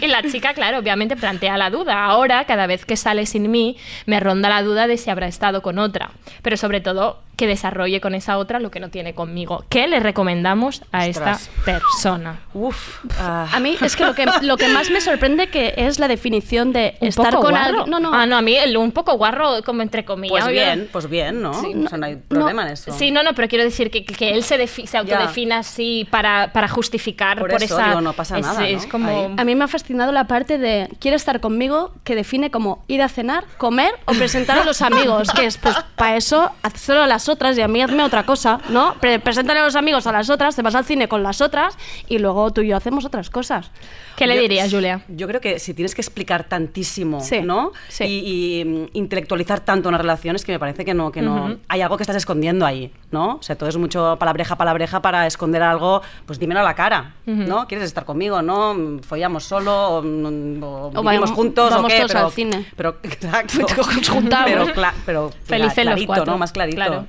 y 0.01 0.07
la 0.07 0.23
chica, 0.23 0.53
claro, 0.53 0.79
obviamente 0.79 1.17
plantea 1.17 1.57
la 1.57 1.69
duda. 1.69 2.05
Ahora, 2.05 2.45
cada 2.45 2.65
vez 2.65 2.85
que 2.85 2.95
sale 2.95 3.25
sin 3.25 3.51
mí, 3.51 3.75
me 4.05 4.21
ronda 4.21 4.47
la 4.47 4.63
duda 4.63 4.87
de 4.87 4.97
si 4.97 5.09
habrá 5.09 5.27
estado 5.27 5.61
con 5.61 5.79
otra. 5.79 6.11
Pero 6.41 6.55
sobre 6.55 6.79
todo, 6.79 7.19
que 7.37 7.47
desarrolle 7.47 7.99
con 8.01 8.15
esa 8.15 8.37
otra 8.37 8.59
lo 8.59 8.71
que 8.71 8.79
no 8.79 8.89
tiene 8.89 9.13
conmigo. 9.13 9.65
¿Qué 9.69 9.87
le 9.87 9.99
recomendamos 9.99 10.81
a 10.91 11.05
Ostras. 11.07 11.41
esta 11.49 11.63
persona? 11.65 12.39
Uf. 12.53 12.99
ah. 13.19 13.47
A 13.51 13.59
mí 13.59 13.77
es 13.81 13.95
que 13.95 14.05
lo, 14.05 14.15
que 14.15 14.25
lo 14.41 14.57
que 14.57 14.67
más 14.69 14.89
me 14.89 15.01
sorprende 15.01 15.47
que 15.47 15.73
es 15.77 15.99
la 15.99 16.07
definición 16.07 16.71
de 16.73 16.97
¿Un 17.01 17.07
estar 17.09 17.31
poco 17.31 17.43
con 17.47 17.55
alguien. 17.55 17.89
No, 17.89 17.99
no. 17.99 18.13
Ah, 18.13 18.25
no, 18.25 18.37
a 18.37 18.41
mí 18.41 18.55
el 18.55 18.75
un 18.77 18.91
poco 18.91 19.17
guarro, 19.17 19.61
como 19.63 19.81
entre 19.81 20.05
comillas. 20.05 20.43
Pues 20.43 20.51
bien, 20.51 20.89
pues 20.91 21.09
bien, 21.09 21.41
¿no? 21.41 21.53
Sí, 21.53 21.73
o 21.85 21.89
sea, 21.89 21.97
no 21.97 22.05
hay 22.05 22.15
problema 22.15 22.63
en 22.63 22.69
eso. 22.73 22.91
Sí, 22.93 23.11
no, 23.11 23.23
no, 23.23 23.33
pero 23.33 23.47
quiero 23.47 23.63
decir 23.63 23.91
que, 23.91 24.03
que- 24.05 24.31
él 24.31 24.43
se, 24.43 24.65
se 24.67 24.97
autodefina 24.97 25.59
así 25.59 26.07
para, 26.09 26.51
para 26.53 26.67
justificar 26.67 27.37
Por 27.37 27.51
por, 27.51 27.61
eso, 27.63 27.75
esa. 27.77 27.89
digo, 27.89 28.01
no 28.01 28.13
pasa 28.13 28.37
es, 28.39 28.45
nada, 28.45 28.67
es 28.67 28.83
¿no? 28.85 28.89
como. 28.91 29.35
A 29.37 29.43
mí 29.43 29.55
me 29.55 29.63
ha 29.63 29.67
fascinado 29.67 30.11
la 30.11 30.25
parte 30.27 30.57
de 30.57 30.89
quiere 30.99 31.15
estar 31.17 31.39
conmigo 31.39 31.93
que 32.03 32.15
define 32.15 32.49
como 32.51 32.83
ir 32.87 33.01
a 33.01 33.09
cenar, 33.09 33.43
comer 33.57 33.93
o 34.05 34.13
presentar 34.13 34.59
a 34.59 34.63
los 34.65 34.81
amigos, 34.81 35.29
que 35.31 35.45
es 35.45 35.57
pues 35.57 35.75
para 35.95 36.15
eso 36.17 36.51
hacerlo 36.63 37.03
a 37.03 37.07
las 37.07 37.24
otras 37.29 37.57
y 37.57 37.61
a 37.61 37.67
mí 37.67 37.81
hazme 37.81 38.03
otra 38.03 38.23
cosa, 38.25 38.59
¿no? 38.69 38.95
Pre 38.99 39.19
preséntale 39.19 39.59
a 39.59 39.63
los 39.65 39.75
amigos 39.75 40.07
a 40.07 40.11
las 40.11 40.29
otras, 40.29 40.55
te 40.55 40.61
vas 40.61 40.75
al 40.75 40.85
cine 40.85 41.07
con 41.07 41.23
las 41.23 41.41
otras 41.41 41.77
y 42.07 42.19
luego 42.19 42.51
tú 42.51 42.61
y 42.61 42.67
yo 42.69 42.77
hacemos 42.77 43.05
otras 43.05 43.29
cosas. 43.29 43.71
¿Qué 44.15 44.27
le 44.27 44.35
Yo- 44.35 44.41
dirías, 44.43 44.71
Julia? 44.71 45.01
Yo 45.09 45.27
creo 45.27 45.41
que 45.41 45.59
si 45.59 45.73
tienes 45.73 45.93
que 45.93 46.01
explicar 46.01 46.45
tantísimo, 46.45 47.19
Sí, 47.19 47.41
¿no? 47.41 47.73
sí. 47.89 48.05
Y, 48.05 48.59
y, 48.61 48.65
mm, 48.65 48.85
intelectualizar 48.93 49.59
tanto 49.59 49.89
una 49.89 49.97
relación, 49.97 50.35
es 50.37 50.45
que 50.45 50.53
me 50.53 50.59
parece 50.59 50.85
que 50.85 50.93
no, 50.93 51.11
que 51.11 51.21
no. 51.21 51.45
Ujú. 51.45 51.57
Hay 51.67 51.81
algo 51.81 51.97
que 51.97 52.03
estás 52.03 52.15
escondiendo 52.15 52.65
ahí, 52.65 52.93
¿no? 53.11 53.35
O 53.35 53.43
sea, 53.43 53.57
todo 53.57 53.67
es 53.67 53.75
mucho 53.77 54.15
palabreja, 54.17 54.55
palabreja 54.55 55.01
para 55.01 55.27
esconder 55.27 55.61
algo, 55.63 56.01
pues 56.25 56.39
dímelo 56.39 56.61
a 56.61 56.63
la 56.63 56.75
cara, 56.75 57.15
¿no? 57.25 57.67
¿Quieres 57.67 57.85
estar 57.87 58.05
conmigo, 58.05 58.41
no? 58.41 59.01
¿Follamos 59.01 59.43
solo? 59.43 59.97
¿O, 59.97 60.01
mm, 60.01 60.63
o 60.63 60.89
vivimos 60.91 61.03
vayamos- 61.03 61.31
juntos? 61.31 61.69
vamos 61.71 61.85
¿O 61.85 61.87
qué? 61.87 61.97
todos 61.97 62.11
pero, 62.13 62.25
al 62.27 62.31
cine. 62.31 62.65
Pero, 62.77 62.95
exacto. 63.03 63.65
Juntamos. 64.09 64.45
Pero, 64.49 64.65
cla- 64.67 64.93
pero 65.05 65.31
Felices 65.43 65.77
los 65.77 65.93
clarito, 65.93 66.07
cuatro, 66.07 66.31
¿no? 66.31 66.37
Más 66.37 66.51
clarito. 66.53 66.75
claro. 66.77 67.07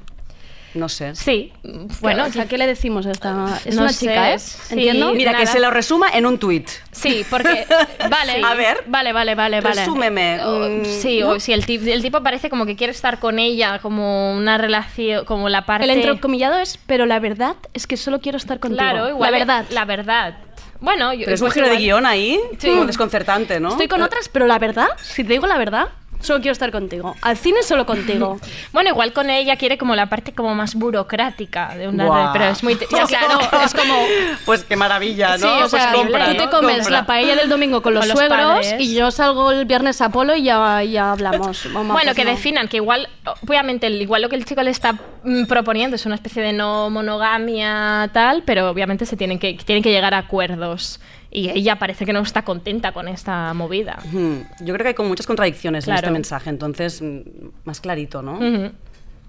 No 0.77 0.89
sé. 0.89 1.15
Sí, 1.15 1.53
Bueno, 1.63 1.89
bueno, 2.01 2.25
o 2.27 2.31
sea, 2.33 2.47
¿qué 2.47 2.59
le 2.59 2.67
decimos 2.67 3.07
a 3.07 3.11
esta? 3.13 3.59
Es 3.65 3.75
No 3.75 3.83
una 3.83 3.93
sé, 3.93 4.01
chica, 4.07 4.33
¿eh? 4.35 4.39
sí. 4.39 4.59
¿Entiendo? 4.75 5.13
Mira, 5.15 5.33
que 5.33 5.45
nada. 5.45 5.53
se 5.53 5.59
lo 5.59 5.71
resuma 5.71 6.11
en 6.13 6.27
un 6.27 6.39
tuit. 6.39 6.69
sí, 6.93 7.25
porque. 7.31 7.67
Vale, 8.11 8.43
A 8.45 8.55
ver. 8.55 8.85
Vale, 8.87 9.13
vale, 9.13 9.35
vale, 9.35 9.61
vale. 9.61 9.81
Resúmeme. 9.81 10.39
mm, 10.39 10.85
Sí, 10.85 11.21
¿no? 11.21 11.31
o 11.31 11.41
si 11.41 11.53
el, 11.53 11.65
tip- 11.67 11.87
el 11.89 12.03
tipo 12.03 12.23
parece 12.23 12.51
como 12.51 12.67
que 12.67 12.77
quiere 12.77 12.93
estar 12.93 13.19
con 13.19 13.39
ella, 13.39 13.79
como 13.81 14.35
una 14.35 14.59
relación, 14.59 15.25
como 15.25 15.49
la 15.49 15.65
parte. 15.67 15.85
El 15.85 15.91
entrecomillado 15.91 16.59
es, 16.59 16.79
pero 16.87 17.07
la 17.07 17.19
verdad 17.19 17.57
es 17.73 17.87
que 17.87 17.97
solo 17.97 18.21
quiero 18.21 18.37
estar 18.39 18.61
contigo. 18.61 18.79
Claro, 18.81 19.09
igual. 19.09 19.33
La 19.33 19.39
verdad. 19.39 19.65
La 19.71 19.85
verdad. 19.87 20.35
Bueno, 20.79 21.15
yo, 21.15 21.21
Pero 21.25 21.35
es 21.37 21.41
un 21.41 21.47
pues 21.47 21.55
giro 21.55 21.69
de 21.71 21.77
guion 21.79 22.05
ahí, 22.05 22.39
Sí. 22.59 22.69
como 22.69 22.85
desconcertante, 22.85 23.59
¿no? 23.61 23.71
Estoy 23.71 23.89
con 23.89 24.03
otras, 24.03 24.29
pero 24.29 24.47
la 24.47 24.59
verdad, 24.59 24.89
si 25.03 25.25
te 25.25 25.33
digo 25.33 25.47
la 25.47 25.57
verdad, 25.57 25.89
solo 26.21 26.41
quiero 26.41 26.53
estar 26.53 26.71
contigo. 26.73 27.15
Al 27.23 27.37
cine 27.37 27.63
solo 27.63 27.87
contigo. 27.87 28.39
Bueno, 28.73 28.91
igual 28.91 29.13
con 29.13 29.31
ella 29.31 29.57
quiere 29.57 29.79
como 29.79 29.95
la 29.95 30.07
parte 30.09 30.33
como 30.33 30.55
más 30.55 30.75
burocrática 30.75 31.75
de 31.77 31.89
una 31.89 32.07
Buah. 32.07 32.33
pero 32.33 32.45
es 32.47 32.63
muy 32.63 32.77
ya, 32.91 33.05
claro, 33.07 33.39
es 33.65 33.73
como 33.75 33.95
Pues 34.45 34.65
qué 34.65 34.77
maravilla, 34.77 35.37
¿no? 35.39 35.57
Sí, 35.57 35.63
o 35.65 35.69
sea, 35.69 35.91
pues 35.93 36.03
compra, 36.03 36.27
tú 36.27 36.33
te 36.37 36.45
¿no? 36.45 36.51
comes 36.51 36.77
Compra. 36.79 36.91
la 36.91 37.07
paella 37.07 37.37
del 37.37 37.49
domingo 37.49 37.81
con 37.83 37.95
los, 37.95 38.01
Con 38.03 38.09
los 38.11 38.19
suegros 38.19 38.47
padres. 38.67 38.75
y 38.81 38.95
yo 38.95 39.11
salgo 39.11 39.53
el 39.53 39.65
viernes 39.65 40.01
a 40.03 40.11
Polo 40.11 40.35
y 40.37 40.43
ya, 40.43 40.83
ya 40.83 41.13
hablamos. 41.13 41.63
Vamos, 41.73 41.93
bueno, 41.93 42.09
pues 42.13 42.17
que 42.17 42.25
no. 42.25 42.31
definan 42.33 42.69
que 42.69 42.77
igual, 42.79 43.09
obviamente, 43.43 43.87
el- 43.87 44.01
igual 44.03 44.23
lo 44.23 44.29
que 44.29 44.37
el 44.37 44.45
chico 44.45 44.63
le 44.63 44.71
está 44.71 44.95
mm, 45.25 45.45
proponiendo 45.47 45.97
es 45.97 46.05
una 46.07 46.17
especie 46.17 46.43
de 46.43 46.53
no 46.53 46.91
monogamia 46.91 48.11
tal, 48.13 48.43
pero 48.45 48.69
obviamente 48.71 49.07
se 49.07 49.17
tienen 49.17 49.39
que, 49.39 49.55
tienen 49.65 49.83
que 49.83 49.91
llegar 49.91 50.15
a 50.15 50.19
acuerdos. 50.19 51.01
Y 51.37 51.51
ella 51.51 51.79
parece 51.79 52.07
que 52.07 52.15
no 52.15 52.21
está 52.21 52.47
contenta 52.47 52.93
con 52.93 53.09
esta 53.09 53.53
movida. 53.53 53.99
Yo 54.61 54.73
creo 54.73 54.79
que 54.79 54.89
hay 54.89 54.95
como 54.95 55.11
muchas 55.11 55.27
contradicciones 55.27 55.87
en 55.87 55.93
este 55.93 56.11
mensaje, 56.11 56.49
entonces 56.49 57.03
mm, 57.03 57.21
más 57.65 57.83
clarito, 57.83 58.23
¿no? 58.23 58.39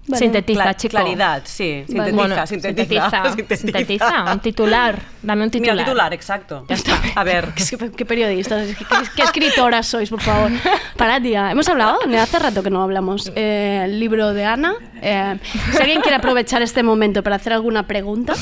Vale. 0.08 0.18
Sintetiza, 0.18 0.62
Cla- 0.64 0.76
chico. 0.76 0.90
Claridad, 0.90 1.42
sí. 1.44 1.84
Sintetiza, 1.86 2.16
Bueno, 2.16 2.46
sintetiza, 2.46 3.34
sintetiza, 3.34 3.56
sintetiza, 3.56 4.32
un 4.32 4.40
titular. 4.40 4.98
Dame 5.22 5.44
un 5.44 5.50
Mira, 5.52 5.60
titular. 5.60 5.78
el 5.78 5.84
titular, 5.84 6.14
exacto. 6.14 6.64
Ya 6.68 6.74
está. 6.76 6.98
A 7.14 7.24
ver. 7.24 7.48
¿Qué, 7.54 7.90
qué 7.96 8.04
periodistas, 8.06 8.66
qué, 8.68 8.74
qué- 8.84 8.84
qué 9.16 9.22
escritoras 9.22 9.86
sois, 9.86 10.08
por 10.10 10.20
favor. 10.20 10.50
Parad 10.96 11.22
ya. 11.22 11.50
Hemos 11.50 11.68
hablado, 11.68 11.98
hace 12.20 12.38
rato 12.38 12.62
que 12.62 12.70
no 12.70 12.82
hablamos. 12.82 13.30
Eh, 13.36 13.82
el 13.84 14.00
libro 14.00 14.32
de 14.32 14.44
Ana. 14.44 14.74
Eh, 15.02 15.36
si 15.72 15.76
alguien 15.78 16.00
quiere 16.00 16.16
aprovechar 16.16 16.62
este 16.62 16.82
momento 16.82 17.22
para 17.22 17.36
hacer 17.36 17.52
alguna 17.52 17.86
pregunta, 17.86 18.32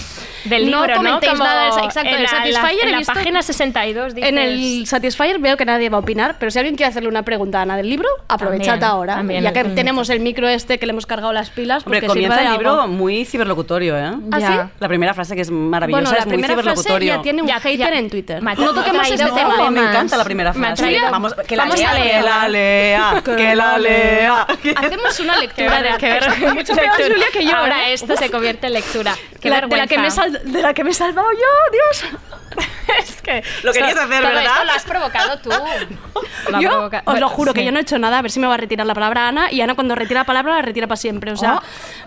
Del 0.45 0.71
no 0.71 0.83
libro, 0.87 1.03
¿no? 1.03 1.09
comentéis 1.09 1.33
Como 1.33 1.45
nada. 1.45 1.75
del- 1.75 1.85
Exacto, 1.85 2.09
en 2.11 2.15
el 2.17 2.23
la- 2.23 2.29
Satisfyer 2.29 2.83
en 2.83 2.89
he 2.89 2.93
la 2.93 2.99
visto- 2.99 3.13
página 3.13 3.43
62 3.43 4.15
dices... 4.15 4.29
En 4.31 4.39
el 4.39 4.87
Satisfyer 4.87 5.39
veo 5.39 5.57
que 5.57 5.65
nadie 5.65 5.89
va 5.91 5.97
a 5.99 6.01
opinar, 6.01 6.37
pero 6.39 6.51
si 6.51 6.59
alguien 6.59 6.77
quiere 6.77 6.91
hacerle 6.91 7.09
una 7.09 7.23
pregunta 7.25 7.59
a 7.59 7.63
Ana 7.63 7.77
del 7.77 7.89
libro, 7.91 8.09
aprovechad 8.29 8.73
También, 8.79 8.91
ahora. 8.91 9.15
también, 9.17 9.43
ya 9.43 9.53
que 9.53 9.65
mm. 9.65 9.75
tenemos 9.75 10.09
el 10.11 10.21
micro 10.21 10.49
este 10.49 10.79
que 10.79 10.87
le 10.87 10.91
hemos 10.93 11.07
cargado 11.07 11.33
las 11.33 11.51
pilas, 11.57 11.83
Hombre, 11.85 11.99
porque 12.01 12.07
comienza 12.07 12.37
sirva 12.39 12.51
el 12.53 12.57
libro 12.59 12.71
algo. 12.83 12.87
muy 12.95 13.25
ciberlocutorio, 13.25 13.99
¿eh? 13.99 14.13
¿Ah, 14.31 14.41
sí? 14.41 14.71
La 14.79 14.87
primera 14.89 15.13
frase 15.15 15.35
que 15.35 15.43
es 15.43 15.51
maravillosa 15.51 16.03
Bueno, 16.03 16.11
la 16.13 16.19
es 16.19 16.27
muy 16.27 16.33
primera 16.35 16.55
frase 16.55 16.67
ciberlocutorio. 16.83 17.17
ya 17.17 17.23
tiene 17.23 17.43
un 17.43 17.49
Ya- 17.49 17.59
hater 17.61 17.79
ya- 17.79 17.99
en 17.99 18.11
Twitter. 18.11 18.37
Ha- 18.37 18.55
No 18.55 18.75
toquemos 18.75 19.07
traído 19.09 19.15
este 19.15 19.25
No, 19.29 19.35
tema. 19.35 19.71
me 19.71 19.81
encanta 19.81 20.17
la 20.17 20.25
primera 20.25 20.53
frase. 20.53 20.99
Vamos, 21.11 21.35
que 21.49 21.57
la 21.57 21.63
vamos 21.65 21.79
lea, 21.79 21.91
a 21.91 21.95
que 21.95 22.23
la 22.23 22.49
lea, 22.49 23.23
que 23.37 23.57
la 23.57 23.79
lea. 23.79 24.47
Hacemos 24.77 25.21
una 25.21 25.37
lectura 25.41 25.83
de 25.83 25.91
Qué 25.99 26.07
ver- 26.09 26.55
Mucho 26.55 26.75
peor, 26.75 26.91
Julia, 26.97 27.27
que 27.33 27.45
yo. 27.45 27.57
Ahora 27.57 27.89
¿eh? 27.89 27.95
esto 27.95 28.17
se 28.17 28.31
convierte 28.31 28.67
en 28.69 28.75
lectura. 28.75 29.15
Que 29.41 29.51
de 29.51 30.63
la 30.63 30.75
que 30.75 30.85
me 30.85 30.91
he 30.91 30.95
salvado 30.95 31.29
yo, 31.33 31.73
Dios. 31.73 32.13
es 32.99 33.23
que 33.23 33.43
Lo 33.63 33.73
querías 33.73 33.97
hacer, 33.97 34.23
todo 34.23 34.33
¿verdad? 34.35 34.45
Esto 34.45 34.65
lo 34.65 34.73
has 34.73 34.85
provocado 34.85 35.39
tú. 35.43 35.51
Lo 35.51 36.57
has 36.57 36.63
Yo 36.63 36.71
provoca- 36.71 37.03
os 37.05 37.21
lo 37.21 37.29
juro 37.29 37.53
que 37.55 37.65
yo 37.65 37.73
no 37.73 37.79
he 37.79 37.83
hecho 37.83 37.99
nada, 37.99 38.19
a 38.19 38.23
ver 38.23 38.31
si 38.31 38.41
me 38.41 38.47
va 38.47 38.55
a 38.55 38.59
retirar 38.59 38.87
la 38.87 38.95
palabra 38.95 39.29
Ana 39.29 39.51
y 39.53 39.61
Ana 39.61 39.75
cuando 39.75 39.95
retira 39.95 40.21
la 40.21 40.27
palabra 40.27 40.55
la 40.57 40.63
retira 40.63 40.87
para 40.87 40.97
siempre, 40.97 41.33
o 41.33 41.37
sea, 41.37 41.61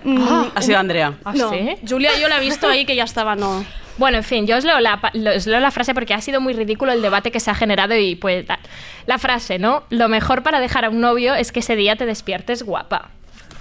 mm, 0.04 0.44
Ha 0.56 0.62
sido 0.62 0.80
Andrea. 0.80 1.14
¿Ah, 1.26 1.34
no. 1.36 1.50
sí? 1.50 1.76
Julia 1.88 2.12
yo 2.20 2.28
la 2.28 2.38
he 2.38 2.42
visto 2.42 2.68
ahí 2.68 2.86
que 2.86 2.96
ya 2.96 3.04
estaba 3.04 3.36
no. 3.36 3.66
Bueno, 3.98 4.16
en 4.18 4.24
fin, 4.24 4.48
yo 4.48 4.56
os 4.56 4.64
leo, 4.64 4.80
la, 4.80 4.98
os 5.36 5.46
leo 5.46 5.60
la 5.60 5.72
frase 5.72 5.94
porque 5.94 6.14
ha 6.14 6.22
sido 6.22 6.40
muy 6.40 6.54
ridículo 6.54 6.94
el 6.94 7.02
debate 7.02 7.32
que 7.32 7.42
se 7.42 7.52
ha 7.52 7.56
generado 7.56 7.98
y 7.98 8.16
pues 8.16 8.46
tal. 8.46 8.60
La 9.08 9.18
frase, 9.18 9.60
¿no? 9.60 9.84
Lo 9.90 10.08
mejor 10.08 10.42
para 10.42 10.62
dejar 10.62 10.86
a 10.86 10.90
un 10.90 11.02
novio 11.02 11.36
es 11.36 11.52
que 11.52 11.60
ese 11.60 11.76
día 11.76 11.98
te 11.98 12.06
despiertes 12.06 12.64
guapa. 12.64 13.10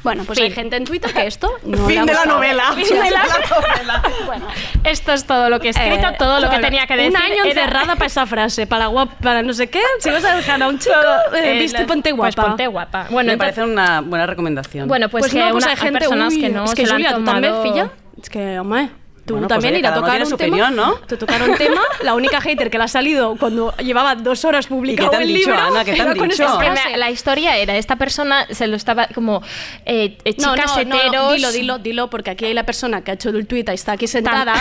Bueno, 0.04 0.22
pues 0.24 0.38
Fin. 0.38 0.46
hay 0.46 0.52
gente 0.52 0.76
en 0.76 0.84
Twitter 0.84 1.12
que 1.12 1.26
esto 1.26 1.50
no 1.64 1.86
Fin 1.86 2.06
de 2.06 2.14
la 2.14 2.24
novela. 2.24 2.72
Fin 2.74 2.84
de 2.98 3.10
la- 3.10 3.22
Bueno, 4.26 4.46
Esto 4.84 5.12
es 5.12 5.24
todo 5.26 5.50
lo 5.50 5.58
que 5.60 5.68
he 5.68 5.70
escrito, 5.70 6.08
eh, 6.08 6.16
todo 6.18 6.40
lo 6.40 6.48
que 6.50 6.58
tenía 6.58 6.86
que 6.86 6.94
decir. 6.96 7.10
Un 7.10 7.16
año 7.16 7.44
encerrada 7.44 7.94
para 7.94 8.06
esa 8.06 8.26
frase, 8.26 8.66
para 8.66 8.86
guap, 8.86 9.10
para 9.22 9.42
no 9.42 9.52
sé 9.52 9.68
qué. 9.68 9.82
Si 10.00 10.10
vas 10.10 10.24
a 10.24 10.36
dejar 10.36 10.62
a 10.62 10.68
un 10.68 10.78
chico, 10.78 10.94
eh, 11.34 11.56
Eh, 11.56 11.58
viste, 11.58 11.78
las- 11.78 11.86
ponte 11.88 12.14
Pues 12.14 12.34
guapa. 12.36 12.48
ponte 12.50 12.66
guapa. 12.68 13.06
Bueno, 13.10 13.28
Me 13.28 13.32
entonces- 13.34 13.56
parece 13.56 13.72
una 13.72 14.00
buena 14.02 14.26
recomendación. 14.26 14.86
bueno 14.88 15.08
pues, 15.08 15.22
Pues, 15.22 15.32
que 15.32 15.38
no, 15.40 15.50
pues 15.50 15.64
una- 15.64 15.72
hay 15.72 15.76
gente 15.78 15.98
personas 15.98 16.34
uy, 16.34 16.40
que 16.40 16.48
no 16.50 16.64
es 16.64 16.74
que 16.74 16.86
se 16.86 16.92
Julia, 16.92 17.08
han 17.10 17.16
tú 17.16 17.24
también, 17.24 17.52
tomado- 17.54 17.72
filla. 17.74 17.90
Es 18.22 18.30
que, 18.30 18.58
hombre, 18.58 18.88
tú 19.28 19.34
Bueno, 19.34 19.46
pues 19.46 19.56
también 19.56 19.74
oye, 19.74 19.78
ir 19.80 19.86
a 19.86 19.94
tocar 19.94 20.20
un 20.20 20.26
su 20.26 20.36
tema. 20.36 20.48
opinión, 20.56 20.74
¿no? 20.76 20.94
Te 21.06 21.16
tocaron 21.16 21.54
tema. 21.56 21.80
La 22.02 22.14
única 22.14 22.40
hater 22.40 22.70
que 22.70 22.78
la 22.78 22.84
ha 22.84 22.88
salido 22.88 23.36
cuando 23.36 23.72
llevaba 23.76 24.16
dos 24.16 24.44
horas 24.44 24.66
¿Y 24.66 24.68
publicado 24.70 25.10
qué 25.10 25.16
te 25.16 25.22
han 25.22 25.28
el 25.28 25.34
dicho, 25.34 25.50
libro. 25.50 25.64
Ana? 25.64 25.84
¿Qué 25.84 25.92
te 25.94 26.00
han 26.02 26.14
dicho? 26.14 26.58
que 26.58 26.70
me- 26.70 26.96
la 26.96 27.10
historia 27.10 27.56
era, 27.56 27.76
esta 27.76 27.94
persona 27.96 28.46
se 28.50 28.66
lo 28.66 28.74
estaba 28.76 29.06
como 29.08 29.42
eh, 29.86 30.16
eh, 30.24 30.34
No, 30.38 30.54
chicas 30.54 30.76
no, 30.76 30.84
no, 30.84 30.96
heteros. 30.96 31.34
dilo, 31.36 31.52
dilo, 31.52 31.78
dilo, 31.78 32.10
porque 32.10 32.30
aquí 32.30 32.46
hay 32.46 32.54
la 32.54 32.64
persona 32.64 33.02
que 33.02 33.10
ha 33.12 33.14
hecho 33.14 33.28
el 33.30 33.46
tweet 33.46 33.64
y 33.68 33.70
está 33.72 33.92
aquí 33.92 34.06
sentada, 34.06 34.54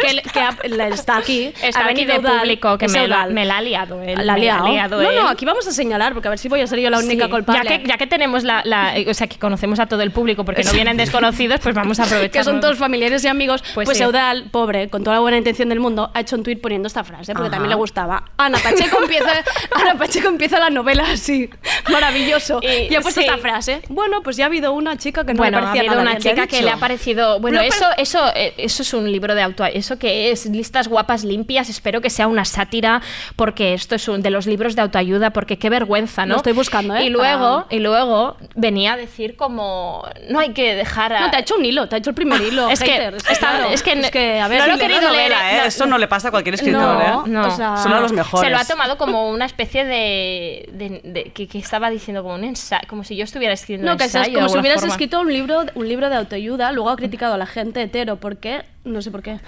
que, 0.00 0.22
que 0.30 0.40
ha- 0.40 0.56
la- 0.68 0.88
está 0.88 1.16
aquí, 1.18 1.52
Está 1.62 1.80
ha 1.80 1.84
aquí 1.86 2.04
venido 2.04 2.12
de 2.12 2.18
Eudal, 2.28 2.38
público, 2.40 2.78
que 2.78 2.88
me, 2.88 3.08
la, 3.08 3.16
Eudal. 3.16 3.32
me 3.34 3.44
la 3.44 3.56
ha 3.58 3.60
liado 3.62 4.00
él. 4.02 4.26
¿La 4.26 4.32
ha 4.34 4.36
me 4.36 4.42
liado? 4.42 5.02
no, 5.02 5.10
él. 5.10 5.16
no, 5.16 5.28
aquí 5.28 5.44
vamos 5.44 5.66
a 5.66 5.72
señalar, 5.72 6.12
porque 6.12 6.28
a 6.28 6.30
ver 6.30 6.38
si 6.38 6.48
voy 6.48 6.60
a 6.60 6.66
ser 6.66 6.78
yo 6.80 6.90
la 6.90 6.98
única 6.98 7.24
Sí, 7.26 7.30
culpable. 7.30 7.62
Ya 7.64 7.78
que, 7.78 7.86
ya 7.88 7.96
que 7.98 8.06
tenemos 8.06 8.44
la, 8.44 8.62
la- 8.64 8.94
O 9.08 9.14
sea, 9.14 9.26
que 9.26 9.38
conocemos 9.38 9.78
a 9.80 9.86
todo 9.86 10.02
el 10.02 10.10
público 10.10 10.44
porque 10.44 10.62
no 10.64 10.72
vienen 10.72 10.96
desconocidos, 10.96 11.60
pues 11.60 11.74
vamos 11.74 11.98
a 12.00 12.04
aprovechar. 12.04 12.30
que 12.32 12.44
son 12.44 12.60
todos 12.60 12.78
familiares 12.78 13.24
y 13.24 13.28
amigos, 13.28 13.62
Pues 13.74 13.86
pues, 13.86 13.98
sí. 13.98 14.04
Eudal, 14.12 14.44
pobre, 14.50 14.90
con 14.90 15.02
toda 15.04 15.16
la 15.16 15.20
buena 15.20 15.38
intención 15.38 15.68
del 15.70 15.80
mundo, 15.80 16.10
ha 16.12 16.20
hecho 16.20 16.36
un 16.36 16.42
tuit 16.42 16.60
poniendo 16.60 16.86
esta 16.86 17.02
frase, 17.02 17.32
porque 17.32 17.46
Ajá. 17.46 17.52
también 17.52 17.70
le 17.70 17.76
gustaba. 17.76 18.24
Ana 18.36 18.58
Pacheco 18.58 18.98
empieza, 19.00 19.30
Ana 19.74 19.94
Pacheco 19.96 20.28
empieza 20.28 20.58
la 20.58 20.68
novela 20.70 21.04
así, 21.10 21.48
maravilloso. 21.90 22.60
Y- 22.62 22.92
Y, 22.92 22.94
ha 22.94 23.00
puesto 23.00 23.20
sí. 23.20 23.26
esta 23.26 23.38
frase. 23.38 23.80
Bueno, 23.88 24.22
pues 24.22 24.36
ya 24.36 24.44
ha 24.44 24.48
habido 24.48 24.72
una 24.72 24.96
chica 24.98 25.24
que 25.24 25.32
no 25.34 25.38
bueno, 25.38 25.58
le 25.58 25.64
ha 25.64 25.66
parecía 25.68 25.80
habido 25.90 26.04
nada 26.04 26.10
una 26.16 26.20
chica 26.20 26.34
¿Qué 26.34 26.40
ha 26.42 26.46
que 26.46 26.62
le 26.62 26.70
ha 26.70 26.76
parecido. 26.76 27.40
Bueno, 27.40 27.60
Lo 27.60 27.64
eso, 27.66 27.86
eso, 27.96 28.20
eh, 28.34 28.54
eso 28.58 28.82
es 28.82 28.92
un 28.94 29.10
libro 29.10 29.34
de 29.34 29.42
auto. 29.42 29.64
Eso 29.64 29.98
que 29.98 30.30
es 30.30 30.46
listas 30.46 30.88
guapas 30.88 31.24
limpias. 31.24 31.68
Espero 31.70 32.00
que 32.00 32.10
sea 32.10 32.26
una 32.26 32.44
sátira, 32.44 33.00
porque 33.36 33.74
esto 33.74 33.94
es 33.94 34.08
un 34.08 34.22
de 34.22 34.30
los 34.30 34.46
libros 34.46 34.76
de 34.76 34.82
autoayuda, 34.82 35.30
porque 35.30 35.58
qué 35.58 35.70
vergüenza, 35.70 36.26
¿no? 36.26 36.32
Lo 36.34 36.36
estoy 36.36 36.52
buscando, 36.52 36.94
¿eh? 36.96 37.04
Y 37.06 37.10
luego, 37.10 37.66
y 37.70 37.78
luego 37.78 38.36
venía 38.54 38.94
a 38.94 38.96
decir 38.96 39.36
como 39.36 40.04
no 40.28 40.38
hay 40.40 40.52
que 40.52 40.74
dejar 40.74 41.12
a. 41.12 41.20
No, 41.20 41.30
te 41.30 41.36
ha 41.36 41.40
hecho 41.40 41.56
un 41.56 41.64
hilo, 41.64 41.88
te 41.88 41.94
ha 41.96 41.98
hecho 41.98 42.10
el 42.10 42.16
primer 42.16 42.40
hilo. 42.40 42.68
Es 42.72 42.80
que- 42.80 42.90
hater, 42.92 43.16
claro. 43.38 43.68
es 43.70 43.82
que- 43.82 44.01
es 44.06 44.10
que, 44.10 44.40
a 44.40 44.48
ver, 44.48 44.60
no 44.60 44.66
lo 44.68 44.74
si 44.76 44.78
he 44.84 44.88
le- 44.88 44.94
querido 44.94 45.12
leer, 45.12 45.30
novela, 45.30 45.52
¿eh? 45.52 45.56
no. 45.58 45.64
Eso 45.64 45.86
no 45.86 45.98
le 45.98 46.08
pasa 46.08 46.28
a 46.28 46.30
cualquier 46.30 46.54
escritor, 46.54 46.80
No, 46.80 47.00
¿eh? 47.26 47.28
No, 47.28 47.48
o 47.48 47.50
sea, 47.50 47.76
Solo 47.76 47.96
a 47.96 48.00
los 48.00 48.12
mejores. 48.12 48.46
Se 48.48 48.50
lo 48.50 48.58
ha 48.60 48.64
tomado 48.64 48.96
como 48.98 49.28
una 49.30 49.44
especie 49.46 49.84
de, 49.84 50.68
de- 50.72 51.00
de- 51.04 51.24
que, 51.32 51.46
que 51.48 51.58
estaba 51.58 51.90
diciendo 51.90 52.22
como 52.22 52.34
un 52.34 52.44
ensayo, 52.44 52.86
como 52.88 53.04
si 53.04 53.16
yo 53.16 53.24
estuviera 53.24 53.54
escribiendo 53.54 53.86
No, 53.86 53.92
un 53.92 53.98
que 53.98 54.04
ensayo. 54.04 54.24
es 54.24 54.28
de 54.30 54.34
como 54.34 54.48
si 54.48 54.58
hubieras 54.58 54.80
forma. 54.80 54.94
escrito 54.94 55.20
un 55.20 55.32
libro, 55.32 55.64
un 55.74 55.88
libro 55.88 56.08
de 56.10 56.16
autoayuda, 56.16 56.72
luego 56.72 56.90
ha 56.90 56.96
criticado 56.96 57.34
a 57.34 57.38
la 57.38 57.46
gente 57.46 57.82
hetero 57.82 58.16
porque 58.16 58.62
No 58.84 59.00
sé 59.00 59.10
por 59.12 59.22
qué. 59.22 59.38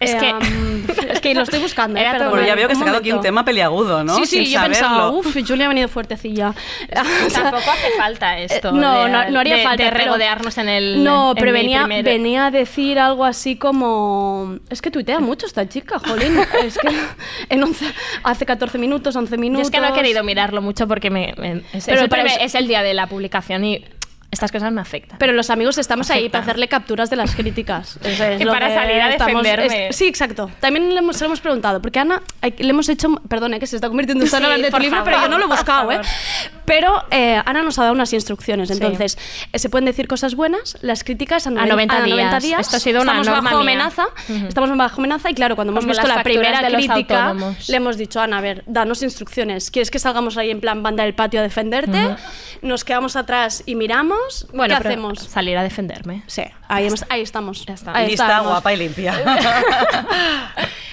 Es 0.00 0.14
Eh, 0.14 0.18
que- 0.18 0.30
am, 0.30 0.40
es 1.10 1.20
que 1.20 1.34
lo 1.34 1.42
estoy 1.42 1.60
buscando, 1.60 2.00
¿eh? 2.00 2.06
Perdona, 2.10 2.30
Bueno, 2.30 2.46
ya 2.46 2.54
veo 2.54 2.68
que 2.68 2.74
se 2.74 2.78
ha 2.78 2.80
sacado 2.80 2.98
aquí 2.98 3.12
un 3.12 3.20
tema 3.20 3.44
peliagudo, 3.44 4.02
¿no? 4.02 4.16
Sí, 4.16 4.24
sí, 4.26 4.44
Sin 4.46 4.54
yo 4.54 4.62
pensaba, 4.62 4.96
saberlo. 4.96 5.18
uff, 5.18 5.36
Julia 5.46 5.66
ha 5.66 5.68
venido 5.68 5.88
fuertecilla. 5.88 6.54
Tampoco 7.34 7.70
hace 7.70 7.90
falta 7.98 8.38
esto. 8.38 8.70
Eh, 8.70 8.72
no, 8.72 9.04
de- 9.04 9.10
no, 9.10 9.30
no 9.30 9.40
haría 9.40 9.56
de- 9.56 9.62
falta. 9.62 9.84
De 9.84 9.90
pero- 9.90 10.04
regodearnos 10.04 10.56
en 10.58 10.68
el. 10.70 11.04
No, 11.04 11.30
en 11.32 11.36
pero 11.36 11.52
venía, 11.52 11.84
primer- 11.84 12.04
venía 12.04 12.46
a 12.46 12.50
decir 12.50 12.98
algo 12.98 13.24
así 13.26 13.56
como. 13.56 14.56
Es 14.70 14.80
que 14.80 14.90
tuitea 14.90 15.20
mucho 15.20 15.44
esta 15.46 15.68
chica, 15.68 15.98
jolín. 15.98 16.38
es 16.64 16.78
que 16.78 16.88
en 17.50 17.62
11 17.62 17.84
hace 18.22 18.46
14 18.46 18.78
minutos, 18.78 19.14
11 19.14 19.36
Yo 19.36 19.40
minutos. 19.40 19.66
es 19.66 19.70
que 19.70 19.80
no 19.80 19.88
he 19.88 19.92
querido 19.92 20.24
mirarlo 20.24 20.62
mucho 20.62 20.88
porque 20.88 21.10
me, 21.10 21.34
me- 21.36 21.62
es, 21.74 21.84
Pero 21.84 21.98
es 21.98 22.02
el 22.04 22.08
primer- 22.08 22.26
eso- 22.32 22.40
es 22.40 22.54
el 22.54 22.66
día 22.68 22.82
de 22.82 22.94
la 22.94 23.06
publicación 23.06 23.64
y 23.66 23.84
estas 24.40 24.52
cosas 24.52 24.72
me 24.72 24.80
afectan. 24.80 25.18
Pero 25.18 25.32
los 25.34 25.50
amigos 25.50 25.76
estamos 25.76 26.10
ahí 26.10 26.28
para 26.30 26.42
hacerle 26.42 26.66
capturas 26.68 27.10
de 27.10 27.16
las 27.16 27.34
críticas. 27.34 27.98
Eso 28.02 28.24
es 28.24 28.40
Y 28.40 28.44
lo 28.44 28.52
para 28.52 28.68
que 28.68 28.74
salir 28.74 29.00
a 29.02 29.10
estamos- 29.10 29.42
defenderme. 29.42 29.88
es- 29.88 29.96
sí, 29.96 30.06
exacto. 30.06 30.50
También 30.60 30.94
le 30.94 30.98
hemos, 30.98 31.16
se 31.16 31.24
lo 31.24 31.26
hemos 31.26 31.40
preguntado, 31.40 31.82
porque 31.82 31.98
Ana, 31.98 32.22
le 32.42 32.70
hemos 32.70 32.88
hecho, 32.88 33.08
perdone, 33.28 33.60
que 33.60 33.66
se 33.66 33.76
está 33.76 33.88
convirtiendo 33.88 34.24
en 34.24 34.30
Sí, 34.30 34.36
hablar 34.36 34.58
de 34.58 34.64
tu 34.64 34.70
por 34.70 34.80
libro, 34.80 34.96
favor, 34.98 35.12
pero 35.12 35.22
yo 35.24 35.28
no 35.28 35.38
lo 35.38 35.44
he 35.44 35.48
buscado, 35.48 35.92
¿eh? 35.92 36.00
Pero 36.64 37.04
eh, 37.10 37.40
Ana 37.44 37.62
nos 37.62 37.78
ha 37.78 37.82
dado 37.82 37.94
unas 37.94 38.12
instrucciones. 38.12 38.68
Sí. 38.68 38.74
Entonces, 38.74 39.18
eh, 39.52 39.58
se 39.58 39.68
pueden 39.68 39.84
decir 39.86 40.06
cosas 40.08 40.34
buenas, 40.36 40.78
las 40.82 41.02
críticas 41.04 41.46
a, 41.46 41.50
A 41.50 41.52
noven- 41.52 41.68
90 41.88 41.96
a 41.96 42.00
90 42.06 42.28
días. 42.38 42.42
días. 42.44 42.60
Esto 42.60 42.76
ha 42.76 42.80
sido 42.80 43.02
una 43.02 43.12
estamos 43.12 43.26
norma 43.26 43.50
bajo 43.50 43.62
mía. 43.64 43.72
amenaza. 43.74 44.04
Estamos 44.48 44.74
bajo 44.76 45.00
amenaza 45.00 45.30
y 45.30 45.34
claro, 45.34 45.56
cuando 45.56 45.72
hemos 45.72 45.84
Como 45.84 45.92
visto 45.92 46.06
la 46.06 46.22
primera 46.22 46.62
crítica, 46.68 47.34
le 47.68 47.76
hemos 47.76 47.96
dicho, 47.98 48.20
Ana, 48.20 48.38
a 48.38 48.40
ver, 48.40 48.62
danos 48.66 49.02
instrucciones. 49.02 49.70
¿Quieres 49.70 49.90
que 49.90 49.98
salgamos 49.98 50.36
ahí 50.38 50.50
en 50.50 50.60
plan 50.60 50.82
banda 50.82 51.02
del 51.04 51.14
patio 51.14 51.40
a 51.40 51.42
defenderte? 51.42 52.16
Nos 52.62 52.84
quedamos 52.84 53.16
atrás 53.16 53.64
y 53.66 53.74
miramos. 53.74 54.29
Bueno, 54.52 54.74
¿Qué 54.80 54.88
hacemos? 54.88 55.18
Salir 55.20 55.56
a 55.58 55.62
defenderme. 55.62 56.22
Sí, 56.26 56.42
ahí, 56.70 56.86
hemos- 56.86 57.04
ahí 57.08 57.20
estamos. 57.22 57.64
Ya 57.66 57.74
está. 57.74 57.96
Ahí 57.96 58.08
Lista, 58.08 58.24
estamos. 58.24 58.48
guapa 58.48 58.72
y 58.72 58.76
limpia. 58.76 59.14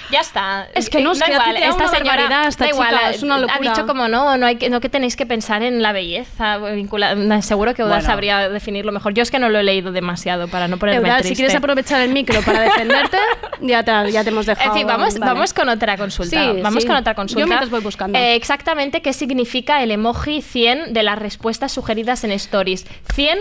Ya 0.09 0.21
está. 0.21 0.69
Es 0.73 0.89
que 0.89 1.01
no, 1.01 1.11
es 1.11 1.19
da 1.19 1.25
que 1.25 1.33
igual. 1.33 1.57
Esta 1.57 1.75
una 1.75 1.87
señora 1.89 2.11
barbaridad, 2.15 2.47
esta 2.47 2.63
da 2.63 2.71
chica, 2.71 2.87
igual, 2.87 3.13
es 3.13 3.23
una 3.23 3.35
Ha 3.35 3.39
locura. 3.39 3.59
dicho 3.71 3.85
como 3.85 4.07
no, 4.07 4.37
no 4.37 4.45
hay 4.45 4.55
que, 4.55 4.69
no 4.69 4.79
que 4.79 4.87
tenéis 4.87 5.17
que 5.17 5.25
pensar 5.25 5.63
en 5.63 5.81
la 5.81 5.91
belleza 5.91 6.59
vinculada. 6.59 7.41
Seguro 7.41 7.73
que 7.73 7.81
Eudal 7.81 7.97
Bueno. 7.99 8.07
sabría 8.13 8.47
definirlo 8.47 8.93
mejor. 8.93 9.13
Yo 9.13 9.21
es 9.21 9.31
que 9.31 9.37
no 9.37 9.49
lo 9.49 9.59
he 9.59 9.63
leído 9.63 9.91
demasiado 9.91 10.47
para 10.47 10.69
no 10.69 10.77
ponerme 10.77 11.09
Eudal, 11.09 11.19
triste. 11.23 11.35
si 11.35 11.41
quieres 11.41 11.55
aprovechar 11.57 11.99
el 11.99 12.11
micro 12.13 12.41
para 12.41 12.61
defenderte, 12.61 13.17
ya 13.61 13.83
te, 13.83 14.11
ya 14.13 14.23
te 14.23 14.29
hemos 14.29 14.45
dejado. 14.45 14.69
En 14.71 14.77
fin, 14.77 14.87
vamos, 14.87 15.19
vale. 15.19 15.33
vamos 15.33 15.53
con 15.53 15.67
otra 15.67 15.97
consulta. 15.97 16.53
Sí, 16.53 16.61
vamos 16.61 16.83
sí. 16.83 16.87
con 16.87 16.95
otra 16.95 17.13
consulta. 17.13 17.41
Yo 17.41 17.47
mientras 17.47 17.69
voy 17.69 17.81
buscando. 17.81 18.17
Eh, 18.17 18.35
exactamente 18.35 19.01
qué 19.01 19.11
significa 19.11 19.83
el 19.83 19.91
emoji 19.91 20.41
100 20.41 20.93
de 20.93 21.03
las 21.03 21.19
respuestas 21.19 21.73
sugeridas 21.73 22.23
en 22.23 22.31
Stories. 22.31 22.85
¿100 23.13 23.39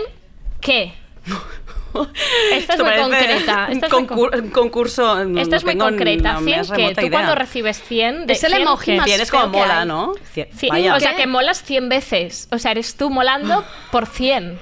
qué? 0.59 0.95
Esta 2.05 2.55
es 2.55 2.69
Esto 2.79 2.83
muy 2.85 2.93
concreta. 2.95 3.67
Esta 3.71 3.85
es 3.87 3.91
muy 3.93 4.05
con- 4.05 4.07
concur- 4.07 4.41
un 4.43 4.49
concurso. 4.49 5.25
no- 5.25 5.39
Esta 5.41 5.51
no 5.51 5.57
es 5.57 5.65
muy 5.65 5.77
concreta. 5.77 6.33
la 6.33 6.39
100 6.39 6.57
más 6.59 6.71
que 6.71 6.95
tú 6.95 7.01
idea. 7.01 7.09
cuando 7.11 7.35
recibes 7.35 7.81
100 7.83 8.27
de 8.27 8.33
Es 8.33 8.43
el 8.43 8.51
100 8.51 8.61
emoji 8.63 8.85
que- 8.91 8.97
más 8.97 9.05
100 9.05 9.21
es 9.21 9.31
como 9.31 9.51
que 9.51 9.57
mola, 9.57 9.81
hay. 9.81 9.87
¿no? 9.87 10.13
Cien- 10.35 10.47
Sí, 10.57 10.67
vaya. 10.69 10.95
o 10.95 10.99
sea 10.99 11.15
que 11.15 11.27
molas 11.27 11.63
100 11.63 11.89
veces. 11.89 12.47
O 12.51 12.57
sea, 12.59 12.71
eres 12.71 12.95
tú 12.95 13.09
molando 13.09 13.63
por 13.91 14.05
100. 14.05 14.59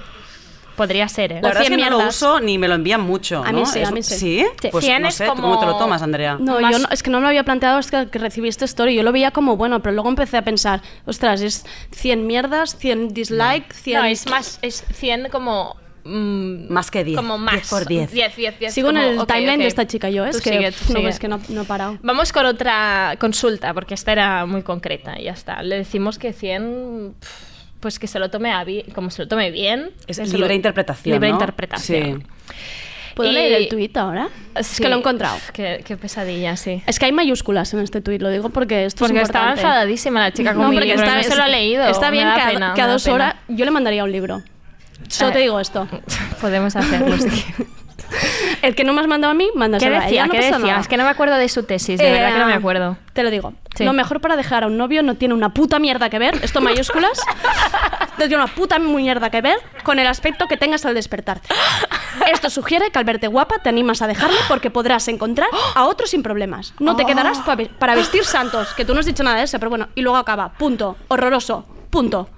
Podría 0.76 1.08
ser, 1.08 1.32
¿eh? 1.32 1.34
La 1.36 1.48
verdad 1.48 1.62
es 1.62 1.68
100 1.68 1.78
que 1.78 1.84
no 1.86 1.90
lo 1.92 1.96
mierdas. 1.96 2.16
uso 2.16 2.38
ni 2.40 2.58
me 2.58 2.68
lo 2.68 2.74
envían 2.74 3.00
mucho. 3.00 3.42
A 3.42 3.50
mí 3.50 3.60
¿no? 3.60 3.66
sí, 3.66 3.78
Es- 3.78 3.88
a 3.88 3.92
mí 3.92 4.02
sí. 4.02 4.14
¿Sí? 4.18 4.46
Sí. 4.60 4.68
Pues 4.70 4.84
100 4.84 5.00
no 5.00 5.08
es 5.08 5.14
sé, 5.14 5.24
¿tú 5.24 5.30
cómo 5.36 5.58
te 5.58 5.64
lo 5.64 5.72
como- 5.72 5.84
tomas, 5.86 6.02
Andrea? 6.02 6.36
No, 6.38 6.60
Más- 6.60 6.70
yo 6.70 6.78
no, 6.80 6.88
es 6.90 7.02
que 7.02 7.08
no 7.10 7.16
me 7.16 7.22
lo 7.22 7.28
había 7.28 7.44
planteado 7.44 7.78
hasta 7.78 8.10
que 8.10 8.18
recibí 8.18 8.48
esta 8.50 8.66
story. 8.66 8.94
Yo 8.94 9.02
lo 9.02 9.10
veía 9.10 9.30
como 9.30 9.56
bueno, 9.56 9.80
pero 9.80 9.94
luego 9.94 10.10
empecé 10.10 10.36
a 10.36 10.42
pensar, 10.42 10.82
ostras, 11.06 11.40
es 11.40 11.64
100 11.92 12.26
mierdas, 12.26 12.76
100 12.76 13.14
dislike, 13.14 13.72
100. 13.72 14.00
No, 14.02 14.04
es 14.06 14.26
más, 14.26 14.58
es 14.60 14.84
100 14.92 15.28
como... 15.30 15.76
mm, 16.06 16.72
Más 16.72 16.90
que 16.90 17.04
10. 17.04 17.16
Como 17.16 17.38
más. 17.38 17.54
10 17.54 17.68
por 17.68 17.86
10. 17.86 18.12
10, 18.12 18.36
10, 18.36 18.58
10. 18.58 18.72
Sigo 18.74 18.90
en 18.90 18.96
el 18.98 19.26
timeline 19.26 19.58
de 19.58 19.66
esta 19.66 19.86
chica 19.86 20.08
yo, 20.10 20.24
es 20.24 20.36
Tú 20.36 20.42
que, 20.42 20.50
sigue, 20.50 20.70
no, 20.70 20.96
sigue. 21.00 21.08
es 21.08 21.18
que 21.18 21.28
no, 21.28 21.40
no 21.48 21.62
he 21.62 21.64
parado. 21.64 21.98
Vamos 22.02 22.32
con 22.32 22.46
otra 22.46 23.16
consulta, 23.18 23.74
porque 23.74 23.94
esta 23.94 24.12
era 24.12 24.46
muy 24.46 24.62
concreta 24.62 25.18
y 25.20 25.24
ya 25.24 25.32
está. 25.32 25.62
Le 25.62 25.76
decimos 25.76 26.18
que 26.18 26.32
100, 26.32 27.14
pf, 27.20 27.32
pues 27.80 27.98
que 27.98 28.06
se 28.06 28.18
lo 28.18 28.30
tome 28.30 28.52
a 28.52 28.64
como 28.94 29.10
se 29.10 29.22
lo 29.22 29.28
tome 29.28 29.50
bien. 29.50 29.90
Es 30.06 30.18
libre 30.32 30.48
lo- 30.48 30.54
interpretación, 30.54 31.14
Libre 31.14 31.28
¿no? 31.28 31.34
interpretación. 31.34 32.22
Sí. 32.48 32.54
¿Puedo 33.14 33.30
Y- 33.30 33.34
leer 33.34 33.52
el 33.62 33.68
tuit 33.68 33.96
ahora? 33.96 34.28
Es 34.54 34.66
Sí. 34.66 34.82
que 34.82 34.90
lo 34.90 34.96
he 34.96 34.98
encontrado. 34.98 35.38
Qué, 35.54 35.82
qué 35.86 35.96
pesadilla, 35.96 36.54
sí. 36.56 36.82
Es 36.86 36.98
que 36.98 37.06
hay 37.06 37.12
mayúsculas 37.12 37.72
en 37.72 37.80
este 37.80 38.02
tuit, 38.02 38.20
lo 38.20 38.28
digo 38.28 38.50
porque 38.50 38.84
esto 38.84 39.06
Porque 39.06 39.20
es 39.22 39.28
estaba 39.28 39.52
enfadadísima 39.52 40.20
la 40.20 40.32
chica 40.32 40.52
con 40.52 40.62
No, 40.64 40.68
mi 40.68 40.76
porque 40.76 40.88
libro, 40.90 41.02
está, 41.02 41.16
no 41.16 41.22
se 41.22 41.34
lo 41.34 41.42
ha 41.42 41.48
leído. 41.48 41.84
Está 41.84 42.10
bien 42.10 42.28
que, 42.34 42.40
a, 42.42 42.46
pena, 42.50 42.74
que 42.74 42.80
a 42.82 42.84
me 42.84 42.88
da 42.88 42.92
dos 42.92 43.06
horas 43.08 43.34
yo 43.48 43.64
le 43.64 43.70
mandaría 43.70 44.04
un 44.04 44.12
libro. 44.12 44.42
Solo 45.08 45.32
te 45.32 45.38
Eh, 45.38 45.42
digo 45.42 45.60
esto. 45.60 45.86
Podemos 46.40 46.74
hacerlo. 46.76 47.16
si 47.18 47.28
quieres. 47.28 47.66
El 48.62 48.74
que 48.76 48.84
no 48.84 48.92
me 48.92 49.00
has 49.00 49.08
mandado 49.08 49.32
a 49.32 49.34
mí, 49.34 49.48
¿Qué 49.52 49.58
mándaselo 49.58 49.96
a 49.96 50.00
decía? 50.00 50.10
ella, 50.12 50.26
no 50.26 50.32
¿Qué 50.32 50.38
pasa 50.38 50.50
decía? 50.52 50.66
nada. 50.68 50.80
Es 50.80 50.88
que 50.88 50.96
no 50.96 51.02
me 51.04 51.10
acuerdo 51.10 51.34
de 51.36 51.48
su 51.48 51.64
tesis, 51.64 51.98
de 51.98 52.08
Eh, 52.08 52.12
verdad 52.12 52.32
que 52.34 52.38
no 52.38 52.46
me 52.46 52.54
acuerdo. 52.54 52.96
Te 53.12 53.22
lo 53.24 53.30
digo. 53.30 53.52
Sí. 53.74 53.84
Lo 53.84 53.92
mejor 53.92 54.20
para 54.20 54.36
dejar 54.36 54.62
a 54.62 54.68
un 54.68 54.76
novio 54.76 55.02
no 55.02 55.16
tiene 55.16 55.34
una 55.34 55.48
puta 55.52 55.78
mierda 55.80 56.08
que 56.08 56.18
ver, 56.18 56.38
esto 56.42 56.60
mayúsculas, 56.60 57.20
no 58.18 58.26
tiene 58.28 58.36
una 58.36 58.46
puta 58.46 58.78
mierda 58.78 59.28
que 59.30 59.40
ver 59.40 59.56
con 59.82 59.98
el 59.98 60.06
aspecto 60.06 60.46
que 60.46 60.56
tengas 60.56 60.86
al 60.86 60.94
despertarte. 60.94 61.48
Esto 62.32 62.48
sugiere 62.48 62.90
que 62.90 62.98
al 62.98 63.04
verte 63.04 63.26
guapa 63.26 63.56
te 63.58 63.68
animas 63.68 64.00
a 64.02 64.06
dejarle 64.06 64.38
porque 64.48 64.70
podrás 64.70 65.08
encontrar 65.08 65.48
a 65.74 65.84
otro 65.86 66.06
sin 66.06 66.22
problemas. 66.22 66.74
No 66.78 66.94
te 66.96 67.04
quedarás 67.04 67.38
pa- 67.40 67.56
para 67.78 67.94
vestir 67.96 68.24
santos, 68.24 68.72
que 68.74 68.84
tú 68.84 68.94
no 68.94 69.00
has 69.00 69.06
dicho 69.06 69.24
nada 69.24 69.38
de 69.38 69.42
eso, 69.44 69.58
pero 69.58 69.68
bueno, 69.70 69.88
y 69.94 70.02
luego 70.02 70.16
acaba, 70.16 70.52
punto, 70.52 70.96
horroroso, 71.08 71.66
punto. 71.90 72.28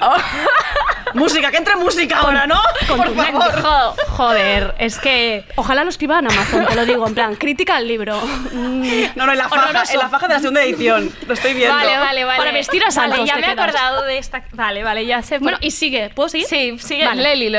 Música, 1.14 1.50
que 1.50 1.56
entre 1.56 1.76
música 1.76 2.18
ahora, 2.18 2.46
¿no? 2.46 2.60
Por 2.86 2.96
Contundente. 2.98 3.32
favor. 3.32 3.62
Jo- 3.62 3.94
joder, 4.16 4.74
es 4.78 4.98
que... 4.98 5.44
Ojalá 5.56 5.84
lo 5.84 5.90
escriba 5.90 6.18
en 6.18 6.30
Amazon, 6.30 6.66
te 6.66 6.74
lo 6.74 6.84
digo, 6.86 7.06
en 7.06 7.14
plan, 7.14 7.34
crítica 7.36 7.76
al 7.76 7.88
libro. 7.88 8.20
Mm, 8.52 8.82
No, 9.16 9.26
no, 9.26 9.32
en 9.32 9.38
la 9.38 9.48
faja, 9.48 9.64
horroroso. 9.70 9.92
en 9.92 9.98
la 9.98 10.08
faja 10.08 10.28
de 10.28 10.34
la 10.34 10.40
segunda 10.40 10.62
edición. 10.62 11.12
Lo 11.26 11.34
estoy 11.34 11.54
viendo. 11.54 11.74
Vale, 11.74 11.96
vale, 11.98 12.24
vale. 12.24 12.38
Para 12.38 12.52
vestir 12.52 12.82
a 12.84 12.90
santos 12.90 13.18
Vale, 13.18 13.28
ya 13.28 13.34
te 13.34 13.40
me 13.40 13.46
he 13.46 13.50
quedas. 13.54 13.68
acordado 13.68 14.02
de 14.04 14.18
esta... 14.18 14.42
Vale, 14.52 14.82
vale, 14.82 15.06
ya 15.06 15.22
sé. 15.22 15.36
por- 15.36 15.42
Bueno, 15.44 15.58
y 15.60 15.70
sigue, 15.70 16.10
¿puedo 16.10 16.28
seguir? 16.28 16.46
Sí, 16.46 16.76
sigue, 16.78 17.04
Vale. 17.06 17.32
el 17.32 17.56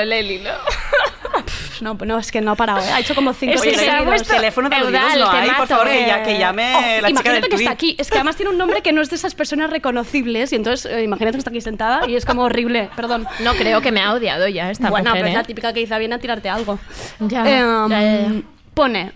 No, 1.81 1.93
no, 2.05 2.19
es 2.19 2.29
que 2.31 2.41
no 2.41 2.51
ha 2.51 2.55
parado, 2.55 2.79
¿eh? 2.81 2.89
ha 2.93 2.99
hecho 2.99 3.15
como 3.15 3.31
cinco 3.33 3.53
Es 3.55 3.61
que 3.61 3.73
se 3.73 3.89
ha 3.89 4.03
puesto- 4.03 4.33
teléfono 4.33 4.67
de 4.69 4.77
los 4.79 4.87
Eudal, 4.89 5.17
no 5.19 5.29
hay, 5.31 5.49
por 5.51 5.67
favor, 5.67 5.87
que, 5.87 6.03
eh. 6.03 6.07
ya, 6.07 6.23
que 6.23 6.37
llame 6.37 6.73
Oh, 6.75 6.81
la 6.81 6.95
chica 6.95 7.09
imagínate 7.09 7.41
del 7.41 7.49
que 7.49 7.55
está 7.55 7.71
aquí, 7.71 7.95
es 7.97 8.09
que 8.09 8.15
además 8.17 8.35
tiene 8.35 8.51
un 8.51 8.57
nombre 8.57 8.81
que 8.81 8.91
no 8.91 9.01
es 9.01 9.09
de 9.09 9.15
esas 9.15 9.33
personas 9.33 9.69
reconocibles 9.69 10.51
y 10.51 10.57
entonces 10.57 10.91
eh, 10.91 11.03
imagínate 11.03 11.35
que 11.35 11.39
está 11.39 11.51
aquí 11.51 11.61
sentada 11.61 12.05
y 12.07 12.15
es 12.15 12.25
como 12.25 12.43
horrible, 12.43 12.89
perdón. 12.97 13.25
No 13.39 13.53
creo 13.53 13.79
que 13.81 13.93
me 13.93 14.01
ha 14.01 14.11
odiado 14.13 14.49
ya 14.49 14.69
esta 14.71 14.89
bueno, 14.89 15.11
mujer, 15.11 15.23
pues 15.23 15.33
¿eh? 15.33 15.37
la 15.37 15.43
típica 15.43 15.71
que 15.71 15.79
dice 15.79 15.97
viene 15.99 16.15
a 16.15 16.19
tirarte 16.19 16.49
algo. 16.49 16.77
Ya, 17.19 17.39
Em, 17.47 17.89
ya, 17.89 18.01
ya, 18.01 18.19
ya. 18.27 18.41
Pone, 18.73 19.11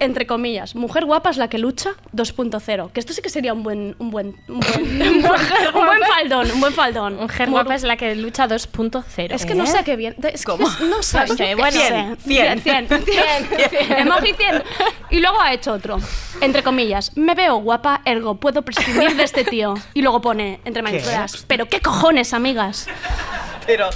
entre 0.00 0.26
comillas, 0.26 0.74
mujer 0.74 1.04
guapa 1.04 1.30
es 1.30 1.36
la 1.36 1.48
que 1.48 1.58
lucha 1.58 1.94
2.0. 2.14 2.92
Que 2.92 3.00
esto 3.00 3.12
sí 3.12 3.22
que 3.22 3.30
sería 3.30 3.52
un 3.52 3.62
buen, 3.62 3.96
un 3.98 4.10
buen, 4.10 4.36
un 4.48 4.60
buen, 4.60 5.02
un 5.16 5.22
buen, 5.86 6.02
faldón, 6.02 6.50
un 6.50 6.60
buen 6.60 6.72
faldón. 6.72 7.16
Mujer 7.16 7.50
guapa 7.50 7.74
es 7.74 7.82
la 7.82 7.96
que 7.96 8.14
lucha 8.14 8.48
2.0. 8.48 9.34
Es 9.34 9.46
que 9.46 9.54
no 9.54 9.64
¿eh? 9.64 9.66
sé 9.66 9.84
qué 9.84 9.96
bien. 9.96 10.16
Es 10.32 10.44
que 10.44 10.52
no 10.56 11.02
sé. 11.02 11.18
Bueno. 11.56 11.80
qué 11.80 12.16
sé. 12.16 12.16
100, 12.24 12.60
100, 12.60 12.88
100, 12.88 13.04
100. 13.04 13.98
Emoji 13.98 14.34
100. 14.34 14.62
Y 15.10 15.20
luego 15.20 15.40
ha 15.40 15.52
hecho 15.52 15.72
otro. 15.72 15.98
Entre 16.40 16.62
comillas, 16.62 17.16
me 17.16 17.34
veo 17.34 17.56
guapa, 17.56 18.02
ergo 18.04 18.36
puedo 18.36 18.62
prescindir 18.62 19.16
de 19.16 19.24
este 19.24 19.44
tío. 19.44 19.74
Y 19.94 20.02
luego 20.02 20.20
pone, 20.20 20.60
entre 20.64 20.82
mayúsculas, 20.82 21.44
pero 21.46 21.68
qué 21.68 21.80
cojones, 21.80 22.32
amigas. 22.32 22.86
Pero, 23.66 23.90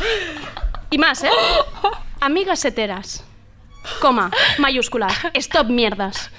Y 0.91 0.99
más, 0.99 1.25
¿eh? 1.25 1.31
Amigas 2.21 2.65
heteras. 2.65 3.25
Coma, 4.01 4.31
mayúsculas, 4.59 5.13
stop 5.35 5.69
mierdas. 5.69 6.31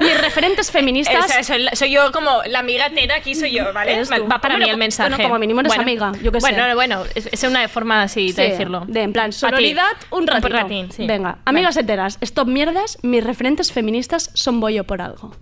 Mis 0.00 0.18
referentes 0.20 0.70
feministas. 0.70 1.24
Esa- 1.30 1.42
soy, 1.42 1.66
soy 1.74 1.90
yo 1.92 2.10
como 2.12 2.42
la 2.46 2.58
amiga 2.60 2.90
tera, 2.90 3.16
aquí 3.16 3.34
soy 3.34 3.52
yo, 3.52 3.72
¿vale? 3.72 4.02
Va 4.04 4.38
para 4.40 4.54
Bueno, 4.54 4.66
mí 4.66 4.70
el 4.70 4.76
mensaje. 4.76 5.10
bueno, 5.10 5.22
como 5.24 5.38
mínimo 5.38 5.60
eres 5.60 5.78
amiga, 5.78 6.12
yo 6.22 6.32
qué 6.32 6.40
sé. 6.40 6.52
Bueno, 6.52 6.74
bueno, 6.74 7.04
es, 7.14 7.26
es 7.30 7.42
una 7.44 7.66
forma 7.68 8.02
así 8.02 8.32
de 8.32 8.44
Sí, 8.44 8.50
decirlo. 8.50 8.84
De 8.86 9.02
en 9.02 9.12
plan, 9.12 9.32
sororidad, 9.32 9.84
un 10.10 10.26
ratito. 10.26 10.46
Un 10.48 10.52
ratín, 10.52 10.92
sí. 10.92 11.06
Venga, 11.06 11.38
amigas 11.44 11.76
heteras, 11.76 12.18
stop 12.20 12.48
mierdas, 12.48 12.98
mis 13.02 13.22
referentes 13.24 13.72
feministas 13.72 14.30
son 14.34 14.60
bollo 14.60 14.84
por 14.84 15.00
algo. 15.02 15.34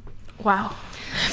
Wow. 0.43 0.71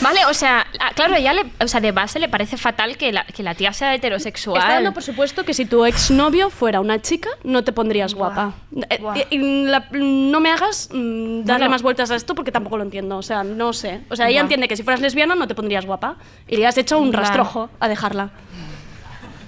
Vale, 0.01 0.25
o 0.25 0.33
sea, 0.33 0.65
claro, 0.95 1.13
a 1.15 1.17
ella 1.17 1.33
le, 1.33 1.45
o 1.63 1.67
sea, 1.67 1.79
de 1.79 1.91
base 1.91 2.19
le 2.19 2.29
parece 2.29 2.57
fatal 2.57 2.97
que 2.97 3.11
la, 3.11 3.23
que 3.25 3.43
la 3.43 3.53
tía 3.55 3.73
sea 3.73 3.93
heterosexual. 3.93 4.57
Está 4.61 4.73
dando 4.75 4.93
por 4.93 5.03
supuesto 5.03 5.45
que 5.45 5.53
si 5.53 5.65
tu 5.65 5.85
exnovio 5.85 6.49
fuera 6.49 6.79
una 6.79 7.01
chica, 7.01 7.29
no 7.43 7.63
te 7.63 7.71
pondrías 7.71 8.13
guapa. 8.13 8.53
Eh, 8.89 8.97
Buah. 8.99 9.17
eh, 9.17 9.27
y 9.29 9.37
la- 9.65 9.87
no 9.91 10.39
me 10.39 10.51
hagas 10.51 10.89
mm, 10.91 11.43
darle 11.43 11.63
Bueno. 11.65 11.69
más 11.71 11.81
vueltas 11.83 12.09
a 12.11 12.15
esto 12.15 12.33
porque 12.35 12.51
tampoco 12.51 12.77
lo 12.77 12.83
entiendo. 12.83 13.17
O 13.17 13.23
sea, 13.23 13.43
no 13.43 13.71
sé. 13.73 14.01
O 14.09 14.15
sea, 14.15 14.27
ella 14.29 14.37
Buah. 14.39 14.45
entiende 14.45 14.67
que 14.67 14.75
si 14.77 14.83
fueras 14.83 14.99
lesbiana 15.01 15.35
no 15.35 15.47
te 15.47 15.55
pondrías 15.55 15.85
guapa. 15.85 16.17
Irías 16.47 16.77
hecho 16.77 16.97
un 16.99 17.11
Buah. 17.11 17.19
rastrojo 17.21 17.69
a 17.79 17.87
dejarla. 17.87 18.29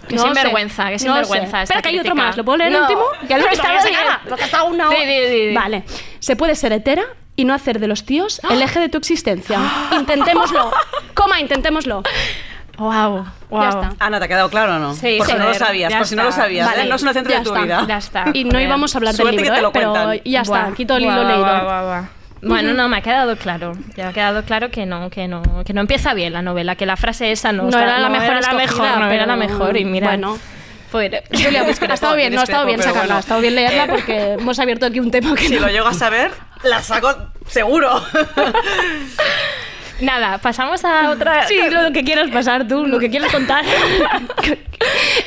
Que 0.07 0.15
No 0.15 0.23
sinvergüenza, 0.23 0.83
sé, 0.83 0.87
que 0.87 0.93
no 0.93 0.99
sinvergüenza 0.99 1.45
esta 1.45 1.61
Espera, 1.75 1.81
que 1.83 1.89
hay 1.89 1.99
otro 1.99 2.15
más. 2.15 2.35
¿Lo 2.35 2.43
puedo 2.43 2.57
leer 2.57 2.71
el 2.71 2.77
No. 2.79 2.81
último? 2.81 3.01
No, 3.01 3.07
último 3.21 3.29
ya 3.29 3.99
acaba, 3.99 4.21
porque 4.27 4.43
está 4.43 4.63
una 4.63 4.89
Sí, 4.89 4.95
hora. 4.95 5.05
sí, 5.05 5.27
sí, 5.27 5.47
sí. 5.49 5.53
Vale. 5.53 5.83
Se 6.19 6.35
puede 6.35 6.55
ser 6.55 6.71
hetera 6.73 7.03
y 7.39 7.45
no 7.45 7.53
hacer 7.53 7.79
de 7.79 7.87
los 7.87 8.03
tíos 8.05 8.41
el 8.49 8.61
eje 8.61 8.79
de 8.79 8.89
tu 8.89 8.97
existencia. 8.97 9.59
Intentémoslo. 9.91 10.71
Coma, 11.13 11.39
intentémoslo. 11.39 12.03
Wow, 12.77 13.25
wow. 13.49 13.61
Ya 13.61 13.69
está. 13.69 13.93
Ana, 13.99 14.19
¿te 14.19 14.25
ha 14.25 14.27
quedado 14.27 14.49
claro 14.49 14.75
o 14.75 14.79
no? 14.79 14.93
Sí, 14.93 15.15
por 15.17 15.27
si 15.27 15.33
no 15.33 15.45
lo 15.45 15.53
sabías, 15.53 15.91
ya 15.91 15.97
por 15.97 16.07
si 16.07 16.15
no 16.15 16.23
lo 16.23 16.31
sabías. 16.31 16.65
Vale, 16.67 16.83
¿eh? 16.83 16.85
No 16.87 16.95
es 16.95 17.03
un 17.03 17.13
centro 17.13 17.31
ya 17.31 17.39
de 17.39 17.43
tu 17.43 17.49
está. 17.51 17.61
vida. 17.63 17.85
Ya 17.87 17.97
está. 17.97 18.25
Y 18.33 18.43
no 18.45 18.59
íbamos 18.59 18.95
a 18.95 18.97
hablar 18.99 19.13
Suerte 19.15 19.35
del 19.35 19.37
que 19.37 19.51
libro, 19.51 19.55
te 19.55 19.61
lo 19.61 19.67
¿eh? 19.69 19.71
pero 19.73 20.13
ya 20.31 20.41
está, 20.41 20.65
Buah, 20.65 20.73
quito 20.75 20.95
el 20.95 21.03
hilo 21.03 21.23
leído. 21.23 21.39
buah, 21.39 21.63
buah, 21.63 21.81
buah. 21.83 22.03
Bueno, 22.41 22.73
no, 22.73 22.87
me 22.87 22.97
ha 22.97 23.01
quedado 23.01 23.35
claro. 23.35 23.73
Me 23.97 24.03
ha 24.03 24.13
quedado 24.13 24.43
claro 24.43 24.69
que 24.71 24.85
no, 24.85 25.09
que 25.09 25.27
no, 25.27 25.41
que 25.65 25.73
no 25.73 25.81
empieza 25.81 26.13
bien 26.13 26.31
la 26.31 26.41
novela, 26.41 26.75
que 26.75 26.85
la 26.85 26.95
frase 26.95 27.31
esa 27.33 27.51
no, 27.51 27.63
No 27.63 27.69
está- 27.69 27.83
era 27.83 27.99
la 27.99 28.07
mejor 28.09 28.27
era 28.37 28.41
la 28.41 28.53
mejor, 28.53 28.97
no 28.97 29.11
era 29.11 29.25
la 29.25 29.35
mejor. 29.35 29.75
Y 29.75 29.83
mira, 29.83 30.07
bueno. 30.07 30.37
fue- 30.89 31.21
Julia, 31.33 31.65
pues, 31.65 31.81
ha 31.81 31.93
estado 31.93 32.15
bien, 32.15 32.33
no 32.33 32.39
ha 32.39 32.43
estado 32.45 32.65
bien 32.65 32.79
sacarla, 32.79 33.01
bueno. 33.01 33.15
ha 33.17 33.19
estado 33.19 33.41
bien 33.41 33.55
leerla 33.55 33.83
Eh, 33.83 33.87
porque 33.89 34.33
hemos 34.39 34.57
abierto 34.57 34.85
aquí 34.85 35.01
un 35.01 35.11
tema 35.11 35.35
que 35.35 35.49
Si 35.49 35.55
no. 35.55 35.61
lo 35.63 35.67
llego 35.67 35.87
a 35.87 35.93
saber, 35.93 36.31
la 36.63 36.81
saco 36.83 37.31
seguro. 37.47 37.89
Nada, 40.01 40.37
pasamos 40.37 40.83
a 40.85 41.09
otra. 41.09 41.47
Sí, 41.47 41.57
lo 41.69 41.91
que 41.91 42.03
quieras 42.03 42.29
pasar 42.29 42.67
tú, 42.67 42.85
lo 42.85 42.99
que 42.99 43.09
quieres 43.09 43.31
contar. 43.31 43.63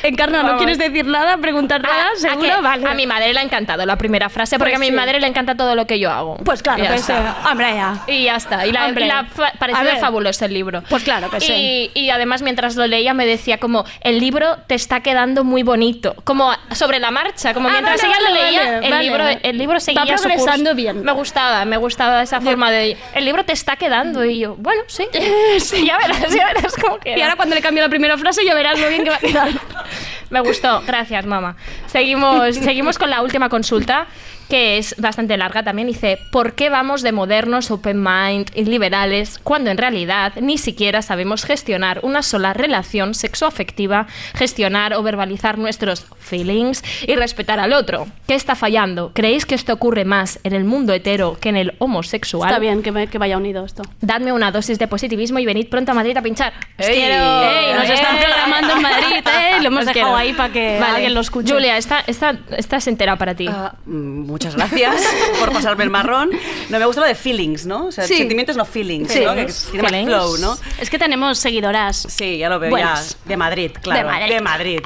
Encarna, 0.01 0.43
¿no 0.43 0.57
quieres 0.57 0.77
decir 0.77 1.05
nada, 1.05 1.37
preguntar 1.37 1.81
nada? 1.81 2.07
Ah, 2.07 2.17
¿Seguro? 2.17 2.51
a, 2.53 2.55
que 2.57 2.61
Vale. 2.61 2.89
a 2.89 2.93
mi 2.95 3.05
madre 3.07 3.31
le 3.33 3.39
ha 3.39 3.43
encantado 3.43 3.85
la 3.85 3.95
primera 3.97 4.27
frase 4.29 4.57
porque 4.57 4.71
Pues 4.71 4.77
a 4.77 4.79
mi 4.79 4.87
sí. 4.87 4.91
madre 4.91 5.19
le 5.19 5.27
encanta 5.27 5.55
todo 5.55 5.75
lo 5.75 5.85
que 5.85 5.99
yo 5.99 6.11
hago. 6.11 6.37
Pues 6.37 6.63
claro, 6.63 6.83
está. 6.83 7.19
eh, 7.19 7.49
hombre, 7.51 7.73
ya. 7.75 7.99
Y 8.07 8.23
ya 8.23 8.35
está. 8.35 8.65
Y 8.65 8.71
la, 8.71 8.89
y 8.89 8.93
la 9.05 9.25
fa- 9.25 9.47
A 9.49 9.53
pareció 9.59 9.83
ver. 9.83 9.97
fabuloso 9.99 10.45
el 10.45 10.53
libro. 10.53 10.83
Pues 10.89 11.03
claro 11.03 11.29
que 11.29 11.39
sí. 11.39 11.53
Y, 11.53 11.99
y 11.99 12.09
además 12.09 12.41
mientras 12.41 12.75
lo 12.75 12.87
leía 12.87 13.13
me 13.13 13.25
decía 13.25 13.59
como, 13.59 13.85
el 14.01 14.19
libro 14.19 14.57
te 14.67 14.75
está 14.75 15.01
quedando 15.01 15.43
muy 15.43 15.61
bonito. 15.63 16.15
Como 16.23 16.51
sobre 16.71 16.99
la 16.99 17.11
marcha, 17.11 17.53
como 17.53 17.69
Ah, 17.69 17.73
mientras 17.73 18.01
vale, 18.01 18.13
ella 18.13 18.21
lo 18.21 18.35
vale, 18.35 18.43
leía, 18.51 18.63
vale, 18.81 18.87
el, 18.87 18.99
libro, 19.05 19.27
el 19.43 19.57
libro 19.57 19.79
seguía 19.79 20.17
su 20.17 20.23
progresando 20.23 20.71
curso. 20.71 20.75
bien. 20.75 21.03
Me 21.03 21.11
gustaba, 21.11 21.63
me 21.65 21.77
gustaba 21.77 22.23
esa 22.23 22.41
forma 22.41 22.71
de... 22.71 22.97
El 23.13 23.25
libro 23.25 23.45
te 23.45 23.53
está 23.53 23.75
quedando. 23.75 24.25
Y 24.25 24.39
yo, 24.39 24.55
bueno, 24.63 24.81
sí. 24.87 25.05
Sí. 25.59 25.85
ya 25.87 25.97
verás, 25.97 26.33
ya 26.33 26.47
verás 26.47 26.73
cómo 26.81 26.97
queda. 26.97 27.17
Y 27.17 27.21
ahora 27.21 27.35
cuando 27.35 27.53
le 27.53 27.61
cambio 27.61 27.83
la 27.83 27.89
primera 27.89 28.17
frase 28.17 28.43
ya 28.45 28.55
verás 28.55 28.79
lo 28.79 28.87
bien 28.87 29.03
que 29.03 29.09
va 29.09 29.17
a 29.17 29.19
quedar. 29.19 29.49
Me 30.29 30.39
gustó, 30.39 30.81
gracias, 30.87 31.25
mamá. 31.25 31.55
Seguimos, 31.85 32.55
seguimos 32.55 32.97
con 32.97 33.09
la 33.09 33.21
última 33.21 33.49
consulta, 33.49 34.07
que 34.53 34.77
es 34.77 34.93
bastante 34.99 35.35
larga 35.35 35.63
también. 35.63 35.87
Dice: 35.87 36.19
¿Por 36.31 36.53
qué 36.53 36.69
vamos 36.69 37.01
de 37.01 37.11
modernos, 37.11 37.71
open 37.71 38.03
mind 38.03 38.51
y 38.53 38.65
liberales 38.65 39.39
cuando 39.43 39.71
en 39.71 39.79
realidad 39.79 40.33
ni 40.39 40.59
siquiera 40.59 41.01
sabemos 41.01 41.43
gestionar 41.43 42.01
una 42.03 42.21
sola 42.21 42.53
relación 42.53 43.15
sexoafectiva, 43.15 44.05
gestionar 44.35 44.93
o 44.93 45.01
verbalizar 45.01 45.57
nuestros 45.57 46.05
feelings 46.19 46.83
y 47.07 47.15
respetar 47.15 47.59
al 47.59 47.73
otro? 47.73 48.05
¿Qué 48.27 48.35
está 48.35 48.53
fallando? 48.53 49.11
¿Creéis 49.15 49.47
que 49.47 49.55
esto 49.55 49.73
ocurre 49.73 50.05
más 50.05 50.39
en 50.43 50.53
el 50.53 50.65
mundo 50.65 50.93
hetero 50.93 51.35
que 51.41 51.49
en 51.49 51.57
el 51.57 51.73
homosexual? 51.79 52.47
Está 52.47 52.59
bien 52.59 52.83
que, 52.83 52.91
me- 52.91 53.07
que 53.07 53.17
vaya 53.17 53.37
unido 53.37 53.65
esto. 53.65 53.81
Dadme 54.01 54.31
una 54.33 54.51
dosis 54.51 54.77
de 54.77 54.87
positivismo 54.87 55.39
y 55.39 55.45
venid 55.47 55.67
pronto 55.67 55.93
a 55.93 55.95
Madrid 55.95 56.15
a 56.15 56.21
pinchar. 56.21 56.53
Os 56.79 56.85
¡Ey! 56.87 56.93
quiero. 56.95 57.15
¡Ey! 57.41 57.73
Nos 57.73 57.89
están 57.89 58.17
programando 58.19 58.73
en 58.75 58.81
Madrid, 58.83 59.15
¿eh? 59.25 59.61
Lo 59.61 59.67
hemos 59.69 59.79
Os 59.79 59.85
dejado 59.87 59.93
quiero. 60.13 60.15
ahí 60.15 60.33
para 60.33 60.53
que 60.53 60.77
alguien 60.77 61.13
lo 61.15 61.21
escuche. 61.21 61.51
Julia, 61.51 61.75
esta, 61.77 62.03
esta, 62.05 62.37
esta 62.55 62.77
es 62.77 62.87
entera 62.87 63.15
para 63.15 63.33
ti. 63.33 63.49
Mm, 63.85 64.27
muchas 64.45 64.55
gracias 64.55 65.01
por 65.39 65.51
pasarme 65.53 65.83
el 65.83 65.89
marrón. 65.89 66.29
No 66.69 66.79
me 66.79 66.85
gusta 66.85 67.01
lo 67.01 67.07
de 67.07 67.15
feelings, 67.15 67.65
¿no? 67.65 67.85
O 67.87 67.91
sea, 67.91 68.05
Sí. 68.05 68.15
sentimientos 68.17 68.55
no 68.57 68.65
feelings, 68.65 69.11
Sí. 69.11 69.19
¿no? 69.25 69.35
Que 69.35 69.45
tiene 69.45 69.81
más 69.81 69.91
Feelings. 69.91 70.07
flow, 70.09 70.37
¿no? 70.37 70.57
Es 70.79 70.89
que 70.89 70.99
tenemos 70.99 71.37
seguidoras. 71.39 72.05
Sí, 72.09 72.37
ya 72.37 72.49
lo 72.49 72.59
veo 72.59 72.69
Buenas. 72.69 73.17
ya. 73.23 73.29
De 73.29 73.37
Madrid, 73.37 73.71
claro. 73.81 74.09
De 74.27 74.41
Madrid. 74.41 74.79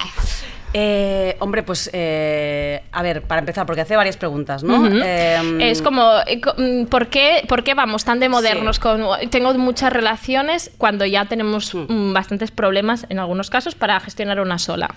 Eh, 0.74 1.38
hombre, 1.40 1.64
pues 1.64 1.90
eh, 1.94 2.84
a 2.92 3.02
ver, 3.02 3.22
para 3.24 3.40
empezar, 3.40 3.66
porque 3.66 3.82
hace 3.82 3.96
varias 3.96 4.18
preguntas, 4.18 4.64
¿no? 4.64 4.86
Em, 4.86 5.62
es 5.62 5.82
como, 5.82 6.12
eh, 6.28 6.42
mm, 6.58 6.86
¿por 6.88 7.08
qué, 7.08 7.44
por 7.48 7.64
qué 7.64 7.74
vamos 7.74 8.04
tan 8.04 8.20
de 8.20 8.28
modernos? 8.30 8.76
Sí. 8.76 8.82
con 8.82 9.02
Tengo 9.30 9.54
muchas 9.56 9.94
relaciones 9.94 10.72
cuando 10.78 11.06
ya 11.06 11.26
tenemos 11.26 11.74
mm, 11.74 12.14
bastantes 12.14 12.52
problemas 12.52 13.06
en 13.10 13.20
algunos 13.20 13.50
casos 13.50 13.76
para 13.76 14.00
gestionar 14.02 14.40
una 14.42 14.60
sola. 14.60 14.94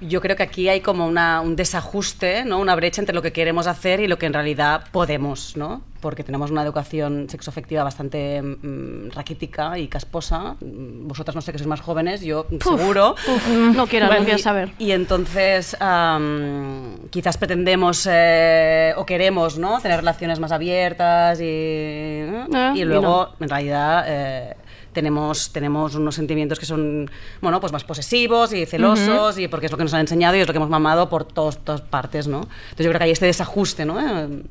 Yo 0.00 0.20
creo 0.20 0.36
que 0.36 0.42
aquí 0.42 0.68
hay 0.68 0.80
como 0.80 1.06
una- 1.06 1.40
un 1.40 1.56
desajuste, 1.56 2.44
¿no? 2.44 2.58
una 2.58 2.74
brecha 2.74 3.00
entre 3.02 3.14
lo 3.14 3.22
que 3.22 3.32
queremos 3.32 3.66
hacer 3.66 4.00
y 4.00 4.06
lo 4.08 4.18
que 4.18 4.26
en 4.26 4.32
realidad 4.32 4.84
podemos, 4.92 5.56
¿no? 5.56 5.82
porque 6.00 6.24
tenemos 6.24 6.50
una 6.50 6.62
educación 6.62 7.26
sexoafectiva 7.28 7.84
bastante 7.84 8.40
mm, 8.40 9.10
raquítica 9.10 9.78
y 9.78 9.86
casposa. 9.86 10.56
Vosotras 10.62 11.34
no 11.36 11.42
sé 11.42 11.52
que 11.52 11.58
sois 11.58 11.68
más 11.68 11.82
jóvenes, 11.82 12.22
yo 12.22 12.46
seguro. 12.64 13.16
Uf, 13.28 13.48
no 13.76 13.86
quiero, 13.86 14.06
Bueno, 14.06 14.20
no 14.20 14.24
quiero 14.24 14.38
saber. 14.38 14.70
Y 14.78 14.92
entonces 14.92 15.76
am, 15.78 16.96
quizás 17.10 17.36
pretendemos 17.36 18.08
eh, 18.10 18.94
o 18.96 19.04
queremos 19.04 19.58
¿no? 19.58 19.78
tener 19.82 19.98
relaciones 19.98 20.40
más 20.40 20.52
abiertas 20.52 21.38
y, 21.42 22.22
Ah, 22.54 22.72
y 22.74 22.80
y 22.80 22.84
luego 22.86 23.34
en 23.38 23.48
realidad 23.50 24.04
eh, 24.08 24.56
tenemos, 24.92 25.52
tenemos 25.52 25.94
unos 25.94 26.14
sentimientos 26.14 26.58
que 26.58 26.66
son 26.66 27.10
bueno, 27.40 27.60
pues 27.60 27.72
más 27.72 27.84
posesivos 27.84 28.52
y 28.52 28.66
celosos 28.66 29.38
y 29.38 29.48
porque 29.48 29.66
es 29.66 29.72
lo 29.72 29.78
que 29.78 29.84
nos 29.84 29.94
han 29.94 30.00
enseñado 30.00 30.36
y 30.36 30.40
es 30.40 30.46
lo 30.46 30.52
que 30.52 30.58
hemos 30.58 30.70
mamado 30.70 31.08
por 31.08 31.24
todos- 31.24 31.58
todas 31.64 31.80
partes. 31.80 32.26
¿no? 32.26 32.40
Entonces 32.42 32.84
yo 32.86 32.90
creo 32.90 32.98
que 32.98 33.04
hay 33.04 33.10
este 33.10 33.26
desajuste. 33.26 33.84
¿no? 33.84 34.00
Eh, 34.00 34.42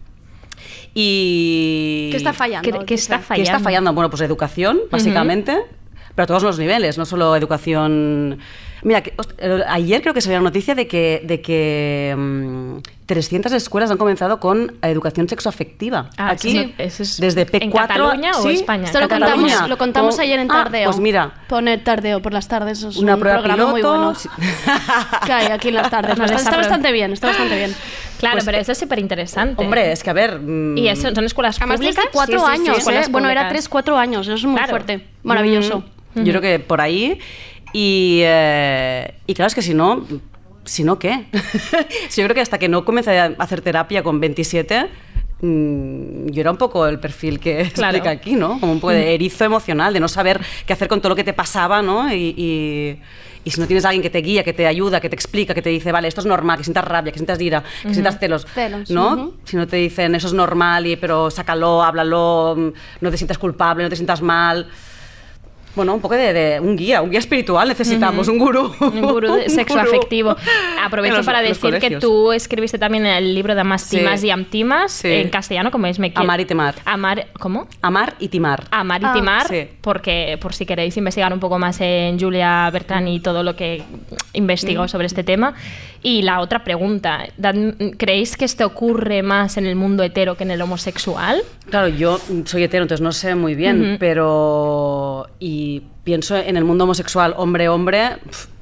y 0.94 2.10
¿Qué 2.12 2.18
está 2.18 2.34
fallando? 2.34 2.80
¿Qué, 2.80 2.86
qué 2.86 2.94
está 2.96 3.20
fallando? 3.20 3.36
¿Qué 3.36 3.42
está 3.44 3.60
fallando? 3.60 3.94
Bueno, 3.94 4.10
pues 4.10 4.22
educación, 4.22 4.80
básicamente, 4.92 5.58
pero 6.16 6.24
a 6.24 6.28
todos 6.28 6.44
los 6.44 6.60
niveles, 6.60 6.98
no 6.98 7.06
solo 7.06 7.36
educación... 7.36 8.40
Mira, 8.84 9.02
que, 9.02 9.14
eh, 9.40 9.64
ayer 9.68 10.02
creo 10.02 10.14
que 10.14 10.22
salió 10.22 10.38
la 10.40 10.44
noticia 10.44 10.74
de 10.76 10.88
que, 10.88 11.22
de 11.26 11.42
que 11.42 12.16
mm, 12.18 12.78
300 13.06 13.52
escuelas 13.54 13.92
han 13.92 13.98
comenzado 13.98 14.40
con 14.40 14.76
educación 14.82 15.28
sexoafectiva. 15.28 16.10
Ah, 16.18 16.30
Aquí, 16.32 16.52
sí, 16.52 16.74
eso 16.78 17.04
es- 17.04 17.20
desde 17.20 17.46
P4... 17.46 17.64
¿en 17.64 17.72
Cataluña 17.72 18.32
o 18.38 18.44
sí, 18.44 18.50
España? 18.56 18.86
Esto 18.86 19.00
lo 19.02 19.10
contamos, 19.10 19.68
lo 19.70 19.78
contamos 19.78 20.20
ayer 20.20 20.40
en 20.40 20.50
Ah, 20.52 20.64
Tardeo. 20.64 20.86
pues 20.92 21.00
mira, 21.00 21.34
Pone 21.48 21.78
Tardeo 21.80 22.22
por 22.22 22.34
las 22.34 22.48
tardes. 22.48 22.84
Es 22.84 22.98
una 22.98 23.16
un 23.16 23.20
prueba 23.20 23.40
programa 23.40 23.66
muy 23.72 23.82
piloto... 23.82 23.98
bueno. 23.98 24.16
sí. 24.16 24.30
que 25.26 25.32
hay 25.34 25.48
aquí 25.48 25.70
en 25.70 25.76
las 25.76 25.90
tardes. 25.90 26.12
Está, 26.12 26.26
des 26.28 26.42
está 26.42 26.54
a 26.54 26.58
bastante 26.58 26.92
bien, 26.92 27.12
está 27.14 27.28
bastante 27.28 27.56
bien. 27.56 27.76
Claro, 28.20 28.34
Pues, 28.36 28.44
pero 28.46 28.58
eso 28.58 28.74
es 28.74 28.78
súper 28.78 29.00
interesante. 29.00 29.64
Hombre, 29.64 29.94
es 29.94 30.04
que 30.04 30.10
a 30.10 30.14
ver... 30.14 30.40
mm, 30.42 30.78
¿Y 30.78 30.90
eso 30.90 31.16
son 31.16 31.24
escuelas 31.24 31.56
Además, 31.58 31.78
públicas? 31.78 31.96
desde 32.04 32.12
cuatro 32.12 32.38
Sí, 32.40 32.46
sí, 32.46 32.52
sí, 32.52 32.62
años, 32.62 32.76
¿eh? 32.76 32.80
escuelas 32.80 33.12
Bueno, 33.12 33.30
era 33.30 33.48
tres, 33.48 33.70
cuatro 33.70 33.98
años. 33.98 34.28
Eso 34.28 34.36
es 34.36 34.44
muy 34.44 34.56
Claro. 34.58 34.72
fuerte. 34.72 35.08
Maravilloso. 35.24 35.86
Mm, 36.16 36.24
Yo 36.24 36.34
creo 36.34 36.42
que 36.42 36.60
por 36.60 36.82
ahí. 36.82 37.18
Y, 37.74 38.22
eh, 38.24 39.14
y 39.28 39.34
claro, 39.34 39.48
es 39.48 39.56
que 39.56 39.62
si 39.62 39.74
no, 39.74 40.06
si 40.66 40.84
no, 40.84 40.98
¿qué? 41.00 41.26
Yo 42.16 42.24
creo 42.24 42.34
que 42.34 42.42
hasta 42.42 42.58
que 42.58 42.68
no 42.68 42.86
comencé 42.86 43.20
a 43.20 43.34
hacer 43.40 43.62
terapia 43.62 44.04
con 44.04 44.20
27, 44.20 44.88
mm, 45.42 46.28
yo 46.32 46.42
era 46.42 46.52
un 46.52 46.58
poco 46.58 46.86
el 46.88 47.00
perfil 47.00 47.40
que 47.40 47.70
Claro. 47.74 47.98
explica 47.98 48.10
aquí, 48.12 48.36
¿no? 48.36 48.60
Como 48.60 48.74
un 48.74 48.80
poco 48.80 48.92
de 48.92 49.14
erizo 49.16 49.46
emocional, 49.46 49.94
de 49.94 50.00
no 50.00 50.08
saber 50.08 50.42
qué 50.66 50.74
hacer 50.74 50.88
con 50.88 51.00
todo 51.00 51.10
lo 51.10 51.16
que 51.16 51.24
te 51.24 51.34
pasaba, 51.34 51.82
¿no? 51.82 52.12
Y, 52.14 52.34
y- 52.38 53.00
y 53.46 53.52
si 53.52 53.62
no 53.62 53.68
tienes 53.68 53.86
a 53.86 53.90
alguien 53.90 54.04
que 54.04 54.10
te 54.10 54.20
guía, 54.20 54.44
que 54.44 54.52
te 54.52 54.68
ayuda, 54.68 55.00
que 55.00 55.08
te 55.10 55.16
explica, 55.16 55.54
que 55.54 55.62
te 55.62 55.70
dice, 55.70 55.94
vale, 55.94 56.10
esto 56.10 56.20
es 56.20 56.28
normal, 56.28 56.58
que 56.58 56.66
sientas 56.66 56.84
rabia, 56.84 57.12
que 57.14 57.20
sientas 57.20 57.40
ira, 57.40 57.64
que 57.84 57.94
sientas 57.94 58.20
celos, 58.20 58.46
Celos, 58.54 58.90
¿no? 58.92 59.14
ujú. 59.14 59.34
Si 59.46 59.56
no 59.56 59.66
te 59.66 59.78
dicen, 59.78 60.14
eso 60.14 60.28
es 60.28 60.34
normal, 60.34 60.86
y, 60.86 60.98
pero 60.98 61.32
sácalo, 61.32 61.82
háblalo, 61.82 62.56
mm, 62.58 62.70
no 63.02 63.10
te 63.12 63.16
sientas 63.18 63.38
culpable, 63.38 63.84
no 63.84 63.90
te 63.90 63.96
sientas 63.96 64.22
mal. 64.22 64.68
Bueno, 65.76 65.94
un 65.94 66.02
poco 66.02 66.16
de, 66.16 66.34
de 66.34 66.60
un 66.60 66.76
guía, 66.76 67.02
un 67.02 67.10
guía 67.10 67.20
espiritual 67.20 67.68
necesitamos, 67.68 68.28
un 68.28 68.38
gurú. 68.40 68.74
Un 68.82 69.02
gurú 69.02 69.36
de 69.36 69.50
sexo 69.50 69.76
gurú. 69.78 69.88
afectivo. 69.88 70.36
Aprovecho 70.84 71.18
los- 71.18 71.26
para 71.26 71.42
decir 71.42 71.78
que 71.80 71.98
tú 71.98 72.32
escribiste 72.34 72.78
también 72.80 73.06
el 73.06 73.34
libro 73.36 73.54
de 73.56 73.62
Amas 73.62 73.84
Sí. 73.84 73.98
Timas 73.98 74.24
y 74.24 74.32
Amtimas 74.32 74.92
Sí. 74.92 75.08
en 75.08 75.30
castellano, 75.30 75.72
como 75.72 75.86
es 75.88 76.00
me 76.00 76.10
quiero- 76.10 76.22
Amar 76.24 76.42
y 76.42 76.46
temar. 76.46 76.76
Amar, 76.86 77.28
¿cómo? 77.40 77.68
Amar 77.82 78.16
y 78.20 78.28
timar. 78.30 78.64
Amar 78.72 79.02
y 79.02 79.06
Ah, 79.06 79.14
Timar, 79.14 79.48
sí. 79.48 79.68
porque 79.82 80.38
por 80.42 80.54
si 80.54 80.66
queréis 80.66 80.98
investigar 80.98 81.32
un 81.34 81.40
poco 81.40 81.60
más 81.60 81.80
en 81.82 82.20
Julia 82.20 82.70
Bertrand 82.72 83.08
y 83.08 83.20
todo 83.20 83.44
lo 83.44 83.56
que 83.56 83.84
investigó 84.34 84.84
Mm. 84.84 84.90
sobre 84.90 85.06
este 85.08 85.24
tema. 85.24 85.54
Y 86.02 86.22
la 86.22 86.40
otra 86.40 86.64
pregunta, 86.64 87.28
¿creéis 87.98 88.38
que 88.38 88.46
esto 88.46 88.66
ocurre 88.66 89.22
más 89.22 89.58
en 89.58 89.66
el 89.66 89.76
mundo 89.76 90.04
hetero 90.04 90.36
que 90.36 90.44
en 90.44 90.52
el 90.52 90.62
homosexual? 90.62 91.42
Claro, 91.70 91.90
yo 91.90 92.20
soy 92.46 92.64
hetero, 92.64 92.84
entonces 92.84 93.04
no 93.04 93.12
sé 93.12 93.36
muy 93.36 93.54
bien, 93.54 93.98
pero. 94.00 95.28
Y 95.40 95.84
pienso 96.06 96.38
en 96.38 96.56
el 96.56 96.64
mundo 96.64 96.86
homosexual, 96.86 97.34
hombre-hombre, 97.36 98.18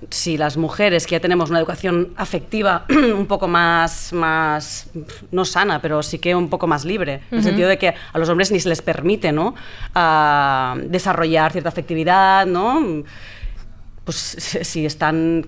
si 0.10 0.38
las 0.38 0.58
mujeres 0.58 1.06
que 1.06 1.12
ya 1.14 1.20
tenemos 1.20 1.50
una 1.52 1.60
educación 1.60 2.10
afectiva 2.18 2.86
un 2.90 3.28
poco 3.28 3.48
más, 3.48 4.14
más. 4.14 4.90
no 5.32 5.46
sana, 5.46 5.80
pero 5.80 6.02
sí 6.02 6.18
que 6.18 6.34
un 6.34 6.50
poco 6.50 6.66
más 6.66 6.86
libre, 6.86 7.22
en 7.30 7.38
el 7.38 7.44
sentido 7.44 7.70
de 7.70 7.78
que 7.78 7.90
a 8.12 8.18
los 8.18 8.28
hombres 8.30 8.52
ni 8.52 8.60
se 8.60 8.70
les 8.70 8.82
permite, 8.82 9.32
¿no? 9.32 9.54
Ah, 9.94 10.76
desarrollar 10.86 11.52
cierta 11.52 11.70
afectividad, 11.70 12.48
¿no? 12.48 13.04
Pues 14.04 14.16
si 14.16 14.86
están 14.86 15.46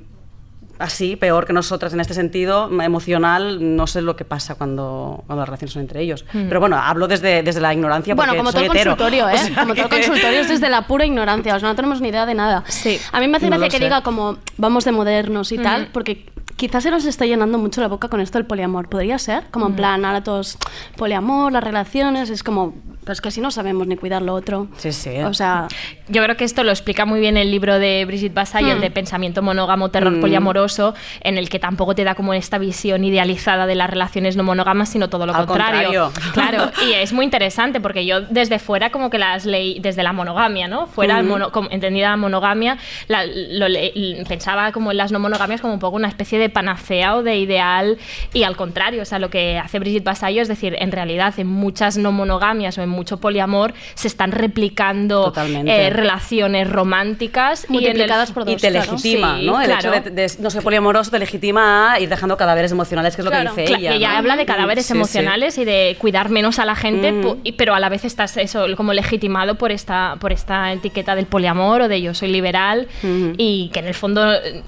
así, 0.79 1.15
peor 1.15 1.45
que 1.45 1.53
nosotras 1.53 1.93
en 1.93 1.99
este 1.99 2.13
sentido, 2.13 2.69
emocional, 2.81 3.75
no 3.75 3.85
sé 3.85 4.01
lo 4.01 4.15
que 4.15 4.25
pasa 4.25 4.55
cuando, 4.55 5.23
cuando 5.27 5.41
las 5.41 5.47
relaciones 5.49 5.73
son 5.73 5.81
entre 5.81 6.01
ellos. 6.01 6.25
Pero 6.31 6.59
bueno, 6.59 6.77
hablo 6.77 7.07
desde, 7.07 7.43
desde 7.43 7.61
la 7.61 7.73
ignorancia 7.73 8.15
Bueno, 8.15 8.31
porque 8.31 8.37
como 8.39 8.51
soy 8.51 8.67
todo 8.67 8.73
consultorio, 8.73 9.29
¿eh? 9.29 9.33
O 9.35 9.37
sea 9.37 9.61
como 9.61 9.75
todo 9.75 9.89
consultorio 9.89 10.39
es 10.39 10.49
desde 10.49 10.69
la 10.69 10.87
pura 10.87 11.05
ignorancia, 11.05 11.55
o 11.55 11.59
sea, 11.59 11.69
no 11.69 11.75
tenemos 11.75 12.01
ni 12.01 12.09
idea 12.09 12.25
de 12.25 12.33
nada. 12.33 12.63
Sí. 12.67 12.99
A 13.11 13.19
mí 13.19 13.27
me 13.27 13.37
hace 13.37 13.49
No 13.49 13.57
gracia 13.57 13.69
que 13.69 13.77
sé. 13.77 13.83
diga 13.83 14.01
como 14.01 14.37
vamos 14.57 14.85
de 14.85 14.91
modernos 14.91 15.51
y 15.51 15.57
tal, 15.57 15.87
porque 15.91 16.25
quizás 16.55 16.83
se 16.83 16.91
nos 16.91 17.05
está 17.05 17.25
llenando 17.25 17.57
mucho 17.57 17.81
la 17.81 17.87
boca 17.87 18.07
con 18.09 18.19
esto 18.21 18.37
del 18.37 18.45
poliamor. 18.45 18.89
¿Podría 18.89 19.17
ser? 19.17 19.43
Como 19.51 19.67
en 19.67 19.75
plan, 19.75 20.03
ahora 20.05 20.23
todos 20.23 20.57
poliamor, 20.97 21.51
las 21.51 21.63
relaciones, 21.63 22.29
es 22.29 22.43
como... 22.43 22.73
Pero 23.01 23.13
es 23.13 23.21
que 23.21 23.29
así 23.29 23.41
no 23.41 23.49
sabemos 23.49 23.87
ni 23.87 23.95
cuidar 23.95 24.21
lo 24.21 24.33
otro. 24.35 24.67
Sí, 24.77 24.91
sí. 24.91 25.17
O 25.21 25.33
sea, 25.33 25.67
Yo 26.09 26.23
creo 26.23 26.35
que 26.37 26.43
esto 26.43 26.63
lo 26.63 26.71
explica 26.71 27.05
muy 27.05 27.19
bien 27.19 27.37
el 27.37 27.49
libro 27.51 27.77
de 27.79 28.03
Brigitte 28.05 28.33
Basay, 28.33 28.69
el 28.69 28.77
Mm. 28.77 28.81
de 28.81 28.91
Pensamiento 28.91 29.41
monógamo, 29.41 29.89
terror 29.89 30.11
Mm. 30.11 30.21
poliamoroso, 30.21 30.93
en 31.21 31.37
el 31.37 31.49
que 31.49 31.59
tampoco 31.59 31.93
te 31.95 32.03
da 32.03 32.15
como 32.15 32.33
esta 32.33 32.57
visión 32.57 33.03
idealizada 33.03 33.65
de 33.67 33.75
las 33.75 33.89
relaciones 33.89 34.35
no 34.35 34.43
monógamas, 34.43 34.89
sino 34.89 35.07
todo 35.09 35.25
lo 35.27 35.33
Al 35.35 35.45
contrario. 35.45 36.11
contrario. 36.11 36.11
Claro, 36.33 36.71
y 36.87 36.93
es 36.93 37.13
muy 37.13 37.25
interesante 37.25 37.79
porque 37.79 38.05
yo 38.05 38.21
desde 38.21 38.57
fuera 38.59 38.89
como 38.91 39.09
que 39.11 39.19
las 39.19 39.45
leí, 39.45 39.79
desde 39.79 40.01
la 40.03 40.13
monogamia, 40.13 40.67
¿no? 40.67 40.87
Fuera, 40.87 41.19
Ujú. 41.19 41.27
mono- 41.29 41.51
como 41.51 41.69
entendida 41.71 42.09
la 42.09 42.17
monogamia, 42.17 42.77
la- 43.07 43.25
lo 43.25 43.67
le- 43.69 44.23
pensaba 44.27 44.71
como 44.71 44.89
en 44.91 44.97
las 44.97 45.11
no 45.11 45.19
monogamias 45.19 45.61
como 45.61 45.73
un 45.73 45.79
poco 45.79 45.95
una 45.95 46.07
especie 46.07 46.38
de 46.39 46.49
panacea 46.49 47.15
o 47.15 47.23
de 47.23 47.37
ideal 47.37 47.97
y 48.33 48.43
al 48.43 48.55
contrario, 48.55 49.01
o 49.01 49.05
sea, 49.05 49.19
lo 49.19 49.29
que 49.29 49.57
hace 49.59 49.79
Brigitte 49.79 50.03
Basayo 50.05 50.41
es 50.41 50.47
decir, 50.47 50.75
en 50.79 50.91
realidad 50.91 51.33
en 51.37 51.47
muchas 51.47 51.97
no 51.97 52.11
monogamias 52.11 52.77
o 52.77 52.81
en 52.81 52.89
mucho 52.89 53.17
poliamor 53.17 53.73
se 53.93 54.07
están 54.07 54.31
replicando 54.31 55.31
eh, 55.65 55.89
relaciones 55.89 56.69
románticas 56.69 57.65
y 57.69 57.73
en 57.73 57.75
el- 57.77 57.81
Multiplicadas 57.89 58.31
por 58.31 58.43
Y 58.49 58.53
dos, 58.53 58.61
te 58.61 58.69
claro. 58.69 58.91
legitima, 58.91 59.37
Sí, 59.39 59.45
¿no? 59.45 59.59
El 59.61 59.67
claro. 59.67 59.93
hecho 59.93 60.09
de, 60.09 60.11
de 60.11 60.31
no 60.39 60.49
ser 60.49 60.63
poliamoroso 60.63 61.11
te 61.11 61.19
legitima 61.19 61.93
a 61.93 61.99
ir 61.99 62.09
dejando 62.09 62.37
cadáveres 62.37 62.71
emocionales, 62.71 63.15
que 63.15 63.21
es 63.21 63.25
lo 63.25 63.31
que 63.31 63.41
dice 63.41 63.63
ella. 63.65 63.93
ella 63.93 64.11
¿no? 64.13 64.17
habla 64.17 64.35
de 64.35 64.45
cadáveres 64.45 64.85
Sí, 64.85 64.93
sí. 64.93 64.97
emocionales 64.97 65.57
y 65.57 65.65
de 65.65 65.95
cuidar 65.99 66.29
menos 66.29 66.59
a 66.59 66.65
la 66.65 66.75
gente, 66.75 67.11
Mm. 67.11 67.37
y- 67.43 67.51
pero 67.53 67.73
a 67.73 67.79
la 67.79 67.89
vez 67.89 68.05
estás 68.05 68.37
eso 68.37 68.65
como 68.77 68.93
legitimado 68.93 69.55
por 69.55 69.71
esta 69.71 70.15
por 70.19 70.31
esta 70.31 70.71
etiqueta 70.71 71.15
del 71.15 71.25
poliamor 71.25 71.81
o 71.81 71.87
de 71.87 72.01
yo 72.01 72.13
soy 72.13 72.29
liberal 72.29 72.87
Mm. 73.03 73.31
y 73.37 73.69
que 73.73 73.79
en 73.79 73.87
el 73.87 73.93
fondo 73.93 74.21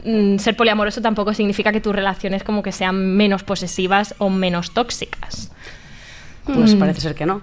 mm, 0.04 0.38
ser 0.40 0.56
poliamoroso 0.56 1.02
tampoco 1.02 1.34
significa 1.34 1.61
que 1.72 1.82
tus 1.82 1.94
relaciones 1.94 2.44
como 2.44 2.64
que 2.64 2.72
sean 2.72 3.16
menos 3.16 3.44
posesivas 3.44 4.16
o 4.18 4.30
menos 4.30 4.72
tóxicas. 4.74 5.52
Pues 6.46 6.74
Mm. 6.76 6.80
parece 6.80 7.02
ser 7.02 7.14
que 7.16 7.26
no. 7.28 7.42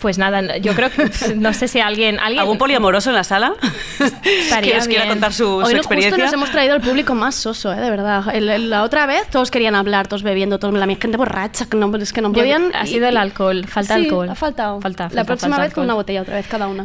Pues 0.00 0.16
nada, 0.18 0.56
yo 0.58 0.74
creo 0.74 0.90
que 0.90 1.10
no 1.36 1.52
sé 1.52 1.66
si 1.68 1.80
alguien 1.80 2.20
alguien 2.20 2.40
¿Algún 2.40 2.58
poliamoroso 2.58 3.10
en 3.10 3.16
la 3.16 3.24
sala? 3.24 3.54
estaría 4.24 4.72
que 4.72 4.78
os 4.78 4.86
quiera 4.88 5.08
contar 5.08 5.32
su, 5.32 5.44
su 5.44 5.56
Hoy 5.56 5.62
justo 5.62 5.76
experiencia. 5.78 6.24
nos 6.24 6.32
hemos 6.32 6.50
traído 6.50 6.74
al 6.74 6.80
público 6.80 7.14
más 7.14 7.34
soso, 7.34 7.72
¿eh? 7.72 7.76
de 7.80 7.90
verdad. 7.90 8.24
El- 8.34 8.48
el- 8.48 8.70
la 8.70 8.82
otra 8.84 9.06
vez 9.06 9.26
todos 9.30 9.50
querían 9.50 9.74
hablar, 9.74 10.06
todos 10.06 10.22
bebiendo, 10.22 10.58
todos, 10.58 10.74
la 10.74 10.86
gente 10.86 11.16
borracha, 11.16 11.66
que 11.66 11.76
no, 11.76 11.94
es 11.96 12.12
que 12.12 12.20
no 12.20 12.32
podían. 12.32 12.74
ha 12.74 12.86
sido 12.86 13.08
el 13.08 13.16
alcohol, 13.16 13.66
falta 13.66 13.96
Sí, 13.96 14.04
alcohol. 14.04 14.28
ha 14.30 14.34
faltado. 14.34 14.80
Falta, 14.80 15.04
la 15.04 15.08
falta, 15.10 15.24
próxima 15.24 15.56
falta 15.56 15.62
vez 15.66 15.74
con 15.74 15.84
una 15.84 15.94
botella 15.94 16.22
otra 16.22 16.36
vez 16.36 16.46
cada 16.46 16.68
una. 16.68 16.84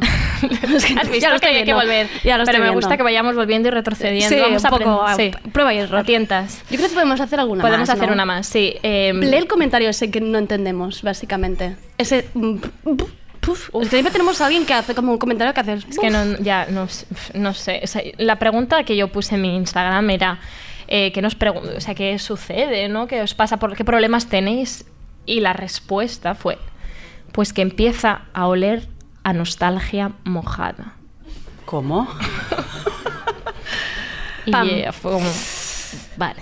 Es 0.76 0.86
que 0.86 0.94
Has 0.94 1.10
visto 1.10 1.20
ya 1.20 1.30
lo 1.34 1.40
que 1.40 1.48
hay 1.48 1.64
que 1.64 1.74
volver. 1.74 2.08
Ya 2.24 2.38
lo 2.38 2.46
pero 2.46 2.58
me 2.60 2.64
viendo. 2.66 2.80
gusta 2.80 2.98
que 2.98 3.04
vayamos 3.04 3.36
volviendo 3.36 3.68
y 3.68 3.72
retrocediendo. 3.72 4.30
Sí, 4.36 4.42
Vamos 4.42 4.64
un 4.64 4.70
poco 4.70 5.04
a- 5.04 5.16
sí. 5.16 5.32
prueba 5.52 5.74
y 5.74 5.78
error. 5.78 6.00
A 6.00 6.04
tientas. 6.04 6.62
Yo 6.70 6.78
creo 6.78 6.90
que 6.90 6.94
podemos 6.96 7.20
hacer 7.22 7.40
alguna 7.40 7.62
Podemos 7.62 7.88
más, 7.88 7.96
hacer 7.96 8.08
¿no? 8.08 8.14
una 8.14 8.26
más, 8.26 8.48
sí. 8.48 8.76
Eh, 8.84 9.14
Lee 9.14 9.38
el 9.38 9.48
comentario 9.48 9.90
ese 9.90 10.10
que 10.12 10.20
no 10.22 10.38
entendemos, 10.38 11.02
básicamente. 11.04 11.76
Ese. 11.98 12.30
mm, 12.34 12.58
puf. 13.40 13.70
Es 13.76 13.90
que 13.90 13.96
siempre 13.98 14.12
tenemos 14.12 14.40
a 14.42 14.46
alguien 14.46 14.66
que 14.66 14.74
hace 14.74 14.96
como 14.96 15.12
un 15.12 15.18
comentario 15.18 15.54
que 15.54 15.60
hace. 15.60 15.74
Es 15.74 16.00
que 16.00 16.10
no, 16.10 16.38
ya, 16.40 16.68
no, 16.70 16.88
no 17.34 17.54
sé. 17.54 17.82
O 17.84 17.88
sea, 17.88 18.02
la 18.18 18.40
pregunta 18.40 18.84
que 18.84 18.96
yo 18.96 19.10
puse 19.10 19.36
en 19.36 19.42
mi 19.42 19.56
Instagram 19.56 20.10
era, 20.10 20.40
eh, 20.88 21.12
¿qué 21.12 21.22
nos 21.22 21.36
o 21.36 21.82
sea, 21.82 21.96
¿qué 21.96 22.18
sucede? 22.20 22.88
¿no? 22.90 23.08
¿Qué 23.08 23.22
os 23.22 23.34
pasa? 23.34 23.58
¿Por 23.58 23.76
qué 23.76 23.84
problemas 23.84 24.28
tenéis? 24.28 24.86
Y 25.26 25.40
la 25.40 25.54
respuesta 25.54 26.36
fue, 26.36 26.58
pues 27.32 27.54
que 27.54 27.62
empieza 27.62 28.24
a 28.34 28.48
oler 28.48 28.88
a 29.24 29.34
nostalgia 29.34 30.12
mojada. 30.24 30.94
¿Cómo? 31.66 32.08
Y 34.46 34.52
eh, 34.52 34.92
fue 34.92 35.12
como, 35.12 35.30
vale. 36.18 36.42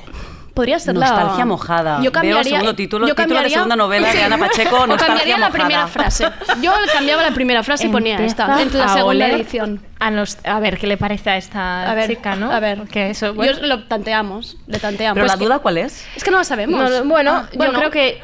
Podría 0.54 0.80
ser 0.80 0.96
la 0.98 1.08
Nostalgia 1.08 1.46
mojada. 1.46 1.98
Yo 1.98 2.04
Veo 2.04 2.12
cambiaría. 2.12 2.44
segundo 2.44 2.76
título- 2.76 3.08
yo 3.08 3.16
título 3.16 3.28
de 3.40 3.46
cambiaría- 3.46 3.54
segunda 3.56 3.76
novela 3.78 4.12
de 4.12 4.24
Ana 4.24 4.38
Pacheco, 4.38 4.76
O 4.82 4.88
Nostalgia 4.88 5.08
cambiaría 5.08 5.38
la 5.38 5.48
mojada. 5.48 5.64
primera 5.66 5.88
frase. 5.88 6.28
Yo 6.62 6.74
cambiaba 6.94 7.22
la 7.22 7.32
primera 7.32 7.64
frase 7.64 7.88
y 7.88 7.90
ponía 7.90 8.18
esta. 8.18 8.62
En 8.62 8.78
la 8.78 8.86
a 8.86 8.90
segunda 8.94 9.28
edición. 9.30 9.82
A, 10.00 10.12
nos- 10.12 10.38
a 10.46 10.60
ver 10.60 10.78
qué 10.78 10.88
le 10.88 10.98
parece 10.98 11.30
a 11.30 11.38
esta 11.38 11.90
A 11.90 11.94
ver, 11.96 12.10
chica, 12.10 12.36
¿no? 12.36 12.52
a 12.52 12.60
ver. 12.60 12.80
Porque 12.80 13.12
eso, 13.12 13.34
bueno, 13.34 13.54
Yo 13.54 13.66
lo 13.68 13.84
tanteamos. 13.84 14.58
Le 14.68 14.80
tanteamos. 14.80 15.16
¿Pero 15.16 15.26
Pues 15.26 15.32
la 15.34 15.38
que- 15.40 15.46
duda 15.46 15.60
cuál 15.60 15.78
es? 15.78 16.06
Es 16.16 16.24
que 16.24 16.32
no 16.32 16.40
lo 16.40 16.44
sabemos. 16.44 16.90
No, 16.90 17.04
bueno, 17.06 17.32
Ah, 17.46 17.50
yo 17.54 17.72
creo 17.74 17.90
que 17.92 18.22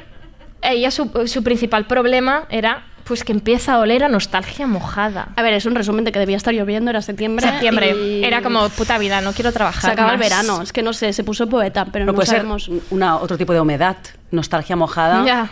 ella 0.64 0.92
su, 0.92 1.10
su 1.28 1.44
principal 1.44 1.86
problema 1.86 2.44
era 2.50 2.87
pues 3.08 3.24
que 3.24 3.32
empieza 3.32 3.74
a 3.74 3.80
oler 3.80 4.04
a 4.04 4.10
nostalgia 4.10 4.68
mojada. 4.68 5.30
A 5.36 5.42
ver, 5.42 5.54
es 5.54 5.66
un 5.66 5.76
resumen 5.76 6.04
de 6.04 6.12
que 6.12 6.20
debía 6.20 6.38
estar 6.38 6.54
lloviendo, 6.54 6.90
era 6.92 7.02
septiembre. 7.02 7.48
Septiembre. 7.48 7.92
y 7.96 8.24
Era 8.24 8.42
como 8.42 8.68
puta 8.70 8.98
vida, 8.98 9.22
no 9.22 9.32
quiero 9.34 9.52
trabajar. 9.52 9.82
Se 9.82 9.92
acaba 9.92 10.12
el 10.14 10.18
más". 10.20 10.30
verano. 10.30 10.62
Es 10.62 10.74
que 10.74 10.84
no 10.84 10.94
sé, 10.94 11.14
se 11.14 11.24
puso 11.24 11.48
poeta, 11.48 11.86
pero 11.86 12.06
No 12.06 12.12
no, 12.12 12.16
puede 12.16 12.28
sabemos. 12.28 12.66
ser 12.66 12.74
una, 12.92 13.18
otro 13.18 13.38
tipo 13.38 13.54
de 13.54 13.60
humedad, 13.62 13.98
nostalgia 14.32 14.76
mojada. 14.76 15.26
Ya. 15.26 15.50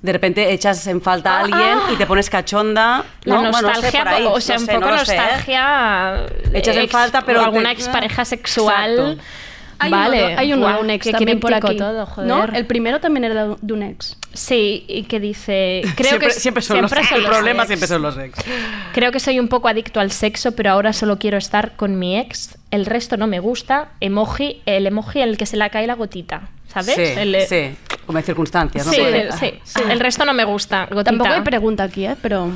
De 0.00 0.12
repente 0.12 0.52
echas 0.52 0.84
en 0.88 1.00
falta 1.00 1.36
a 1.36 1.40
alguien 1.42 1.78
y 1.92 1.96
te 1.96 2.06
pones 2.06 2.28
cachonda. 2.28 3.04
La 3.22 3.34
¿no? 3.36 3.40
Bueno, 3.52 3.52
no 3.52 3.58
sé, 3.58 3.62
nostalgia, 3.74 4.00
por 4.04 4.08
ahí, 4.12 4.26
o 4.26 4.40
sea, 4.40 4.56
no 4.56 4.60
un 4.62 4.66
sé, 4.66 4.72
poco 4.74 4.86
no 4.86 4.92
lo 4.96 5.04
sé, 5.04 5.14
¿eh? 5.14 5.18
nostalgia. 5.18 6.26
Echas 6.54 6.76
en 6.76 6.82
ex- 6.82 6.92
falta, 6.92 7.22
pero 7.22 7.40
alguna 7.40 7.68
te- 7.68 7.74
expareja 7.76 8.24
sexual. 8.24 8.90
Exacto. 8.98 9.22
Hay 9.82 9.90
vale. 9.90 10.26
uno, 10.26 10.38
hay 10.38 10.52
uno 10.52 10.80
un 10.80 10.90
ex 10.90 11.04
qué 11.04 11.12
también 11.12 11.40
por 11.40 11.52
aquí. 11.52 11.76
todo, 11.76 12.06
joder. 12.06 12.28
¿No? 12.28 12.44
El 12.44 12.66
primero 12.66 13.00
también 13.00 13.24
era 13.24 13.56
de 13.60 13.72
un 13.72 13.82
ex. 13.82 14.16
Sí, 14.32 14.84
y 14.88 15.04
que 15.04 15.20
dice. 15.20 15.82
Creo 15.96 16.08
siempre, 16.08 16.28
que 16.28 16.34
siempre 16.34 16.62
son 16.62 16.82
los, 16.82 16.92
el 17.12 17.24
problema 17.24 17.66
siempre 17.66 17.88
son 17.88 18.02
los 18.02 18.16
ex. 18.16 18.38
Creo 18.92 19.12
que 19.12 19.20
soy 19.20 19.40
un 19.40 19.48
poco 19.48 19.68
adicto 19.68 20.00
al 20.00 20.10
sexo, 20.12 20.52
pero 20.52 20.70
ahora 20.70 20.92
solo 20.92 21.18
quiero 21.18 21.38
estar 21.38 21.76
con 21.76 21.98
mi 21.98 22.18
ex. 22.18 22.58
El 22.70 22.86
resto 22.86 23.16
no 23.16 23.26
me 23.26 23.40
gusta. 23.40 23.90
Emoji, 24.00 24.62
el 24.66 24.86
emoji 24.86 25.20
en 25.20 25.28
el 25.30 25.36
que 25.36 25.46
se 25.46 25.56
le 25.56 25.68
cae 25.70 25.86
la 25.86 25.94
gotita. 25.94 26.48
¿Sabes? 26.72 26.94
Sí, 26.94 27.02
El- 27.02 27.46
sí, 27.46 27.76
como 28.06 28.18
hay 28.18 28.24
circunstancias, 28.24 28.86
¿no? 28.86 28.92
Sí, 28.92 29.00
sí. 29.64 29.80
El 29.88 30.00
resto 30.00 30.24
no 30.24 30.32
me 30.32 30.44
gusta. 30.44 30.86
Gotita. 30.86 31.04
Tampoco 31.04 31.30
hay 31.30 31.40
pregunta 31.42 31.82
aquí, 31.84 32.06
¿eh? 32.06 32.16
Pero... 32.22 32.50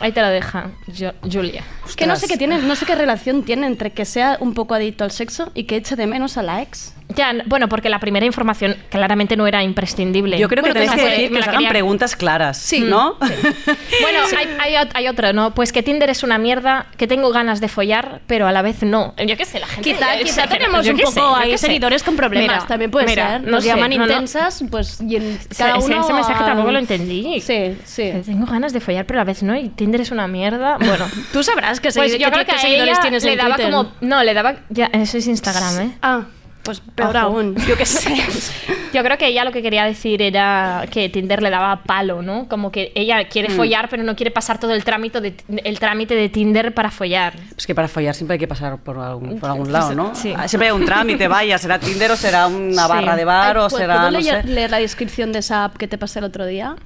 Ahí 0.00 0.12
te 0.12 0.20
lo 0.20 0.28
deja, 0.28 0.70
Yo- 0.86 1.12
Julia. 1.22 1.64
Es 1.86 1.96
que 1.96 2.06
no 2.06 2.14
sé 2.16 2.28
qué 2.28 2.36
tiene, 2.36 2.58
no 2.58 2.76
sé 2.76 2.86
qué 2.86 2.94
relación 2.94 3.42
tiene 3.42 3.66
entre 3.66 3.90
que 3.92 4.04
sea 4.04 4.36
un 4.40 4.54
poco 4.54 4.74
adicto 4.74 5.02
al 5.04 5.10
sexo 5.10 5.50
y 5.54 5.64
que 5.64 5.76
eche 5.76 5.96
de 5.96 6.06
menos 6.06 6.36
a 6.36 6.42
la 6.42 6.62
ex. 6.62 6.94
Ya, 7.16 7.32
bueno, 7.46 7.68
porque 7.70 7.88
la 7.88 7.98
primera 8.00 8.26
información 8.26 8.76
claramente 8.90 9.34
no 9.36 9.46
era 9.46 9.62
imprescindible. 9.62 10.38
Yo 10.38 10.46
creo 10.48 10.62
que 10.62 10.70
Bueno, 10.72 10.86
tenéis 10.92 11.02
que 11.02 11.10
decir 11.10 11.30
que 11.32 11.38
os 11.38 11.42
hagan 11.44 11.54
quería- 11.54 11.68
preguntas 11.70 12.14
claras, 12.16 12.70
¿no? 12.80 13.16
Bueno, 14.02 14.20
hay, 14.36 14.74
hay 14.76 14.88
hay 14.94 15.08
otro, 15.08 15.32
¿no? 15.32 15.54
Pues 15.54 15.72
que 15.72 15.82
Tinder 15.82 16.10
es 16.10 16.22
una 16.22 16.38
mierda, 16.38 16.86
que 16.96 17.06
tengo 17.06 17.30
ganas 17.30 17.60
de 17.60 17.68
follar, 17.68 18.20
pero 18.26 18.46
a 18.46 18.52
la 18.52 18.62
vez 18.62 18.82
no. 18.82 19.14
Yo 19.26 19.36
qué 19.36 19.44
sé, 19.44 19.58
la 19.58 19.66
gente... 19.66 19.90
Quizá, 19.94 20.18
quizá 20.22 20.46
tenemos 20.46 20.86
un 20.86 20.98
poco 20.98 21.10
sé, 21.12 21.20
ahí 21.36 21.50
qué 21.52 21.58
sé. 21.58 21.66
seguidores 21.66 22.02
con 22.02 22.14
problemas, 22.16 22.56
Mira, 22.56 22.66
también 22.66 22.90
puede 22.90 23.06
mira, 23.06 23.30
ser. 23.32 23.40
no 23.42 23.50
Nos 23.52 23.64
sé, 23.64 23.70
llaman 23.70 23.90
no, 23.90 23.96
no. 23.98 24.04
intensas, 24.04 24.62
pues 24.70 25.00
y 25.00 25.16
en 25.16 25.22
Ese- 25.32 25.48
cada 25.56 25.78
uno... 25.78 26.00
ese 26.00 26.12
mensaje 26.12 26.42
a- 26.42 26.46
tampoco 26.46 26.72
lo 26.72 26.78
entendí. 26.78 27.40
Sí, 27.40 27.76
sí. 27.84 28.02
Que 28.02 28.22
Tengo 28.26 28.46
ganas 28.46 28.72
de 28.72 28.80
follar, 28.80 29.06
pero 29.06 29.18
a 29.20 29.22
la 29.22 29.26
vez 29.26 29.42
no, 29.42 29.56
y 29.56 29.70
Tinder 29.70 30.00
es 30.02 30.10
una 30.10 30.28
mierda. 30.28 30.76
Bueno, 30.78 31.06
Tú 31.32 31.42
sabrás 31.42 31.80
que, 31.80 31.90
pues 31.90 32.18
yo 32.18 32.30
creo 32.30 32.44
que 32.44 32.58
seguidores 32.58 33.00
tienes 33.00 33.24
le 33.24 33.36
daba 33.36 33.56
como... 33.56 33.92
No, 34.02 34.22
le 34.22 34.34
daba... 34.34 34.56
Ya, 34.68 34.86
eso 34.92 35.16
es 35.18 35.26
Instagram, 35.26 35.80
¿eh? 35.80 35.90
Ah, 36.02 36.22
pues 36.68 36.80
peor 36.94 37.16
Ojo. 37.16 37.18
aún. 37.26 37.56
Yo 37.66 37.76
qué 37.78 37.86
sé. 37.86 38.14
Yo 38.92 39.02
creo 39.02 39.16
que 39.16 39.26
ella 39.26 39.42
lo 39.44 39.52
que 39.52 39.62
quería 39.62 39.84
decir 39.84 40.20
era 40.20 40.84
que 40.90 41.08
Tinder 41.08 41.42
le 41.42 41.48
daba 41.48 41.82
palo, 41.82 42.20
¿no? 42.20 42.46
Como 42.46 42.70
que 42.70 42.92
ella 42.94 43.26
quiere 43.28 43.48
Mm. 43.48 43.56
follar, 43.56 43.88
pero 43.88 44.02
no 44.02 44.14
quiere 44.16 44.30
pasar 44.30 44.58
todo 44.60 44.74
el 44.74 44.84
trámite 44.84 45.20
de, 45.22 45.34
el 45.64 45.78
trámite 45.78 46.14
de 46.14 46.28
Tinder 46.28 46.74
para 46.74 46.90
follar. 46.90 47.32
Es 47.56 47.66
que 47.66 47.74
para 47.74 47.88
follar 47.88 48.14
siempre 48.14 48.34
hay 48.34 48.38
que 48.38 48.48
pasar 48.48 48.76
por 48.78 48.98
algún, 48.98 49.38
por 49.40 49.48
algún 49.48 49.72
lado, 49.72 49.94
¿no? 49.94 50.14
Sí. 50.14 50.34
Ah, 50.36 50.46
Siempre 50.46 50.68
hay 50.68 50.74
un 50.74 50.84
trámite, 50.84 51.26
vaya, 51.28 51.56
será 51.56 51.78
Tinder 51.78 52.10
o 52.10 52.16
será 52.16 52.46
una 52.48 52.82
Sí. 52.84 52.88
barra 52.88 53.16
de 53.16 53.24
bar 53.24 53.56
Ay, 53.56 53.62
o 53.62 53.66
¿pu- 53.68 53.76
será, 53.78 53.94
¿Puedo 53.96 54.10
no 54.10 54.20
leer, 54.20 54.42
sé. 54.42 54.48
leer 54.48 54.70
la 54.70 54.78
descripción 54.78 55.32
de 55.32 55.38
esa 55.38 55.64
app 55.64 55.76
que 55.78 55.88
te 55.88 55.96
pasé 55.96 56.18
el 56.18 56.26
otro 56.26 56.44
día? 56.44 56.76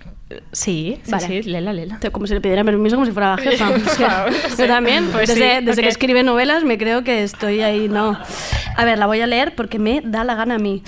Sí, 0.53 0.99
sí, 1.03 1.11
Vale. 1.11 1.27
sí, 1.27 1.43
lela, 1.43 1.73
lela. 1.73 1.99
Como 2.13 2.27
si 2.27 2.35
le 2.35 2.41
pidieran 2.41 2.65
permiso 2.67 2.97
como 2.97 3.07
si 3.07 3.13
fuera 3.13 3.37
la 3.37 3.43
jefa. 3.43 3.71
O 3.87 3.89
sea, 3.97 4.27
yo 4.59 4.67
también, 4.67 5.09
Pues 5.13 5.29
desde, 5.29 5.41
sí, 5.41 5.47
desde 5.49 5.65
porque- 5.67 5.83
que 5.83 5.89
escribe 5.89 6.23
novelas 6.23 6.65
me 6.65 6.79
creo 6.79 7.05
que 7.05 7.23
estoy 7.23 7.63
ahí, 7.63 7.89
no. 7.89 8.19
A 8.77 8.85
ver, 8.85 8.99
la 8.99 9.07
voy 9.07 9.21
a 9.21 9.27
leer 9.27 9.55
porque 9.55 9.79
me 9.79 10.01
da 10.05 10.25
la 10.25 10.35
gana 10.35 10.55
a 10.55 10.59
mí. 10.59 10.83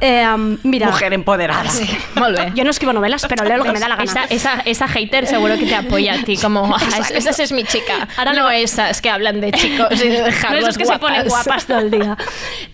Eh, 0.00 0.22
am, 0.22 0.58
mira, 0.62 0.86
Mujer 0.86 1.12
empoderada. 1.12 1.68
Molt 2.14 2.38
bé. 2.38 2.52
yo 2.54 2.62
no 2.62 2.70
escribo 2.70 2.92
novelas, 2.92 3.26
pero 3.28 3.44
leo 3.44 3.56
lo 3.56 3.64
que 3.64 3.72
me 3.72 3.80
da 3.80 3.88
la 3.88 3.96
gana. 3.96 4.04
Esa, 4.04 4.24
esa, 4.26 4.60
esa 4.64 4.86
hater 4.86 5.26
seguro 5.26 5.56
que 5.58 5.66
te 5.66 5.74
apoya 5.74 6.14
a 6.14 6.22
ti, 6.22 6.36
como, 6.36 6.72
"Ah, 6.74 6.80
es- 7.00 7.26
esa 7.26 7.42
es 7.42 7.50
mi 7.52 7.64
chica. 7.64 8.06
Ahora 8.16 8.32
no 8.32 8.42
no- 8.44 8.50
esas 8.50 9.00
que 9.02 9.10
hablan 9.10 9.40
de 9.40 9.50
chicos 9.50 10.00
y 10.04 10.08
de 10.08 10.20
No 10.50 10.56
esos 10.58 10.78
que 10.78 10.84
se 10.86 10.98
ponen 11.00 11.26
guapas 11.26 11.66
todo 11.66 11.78
el 11.80 11.90
día. 11.90 12.16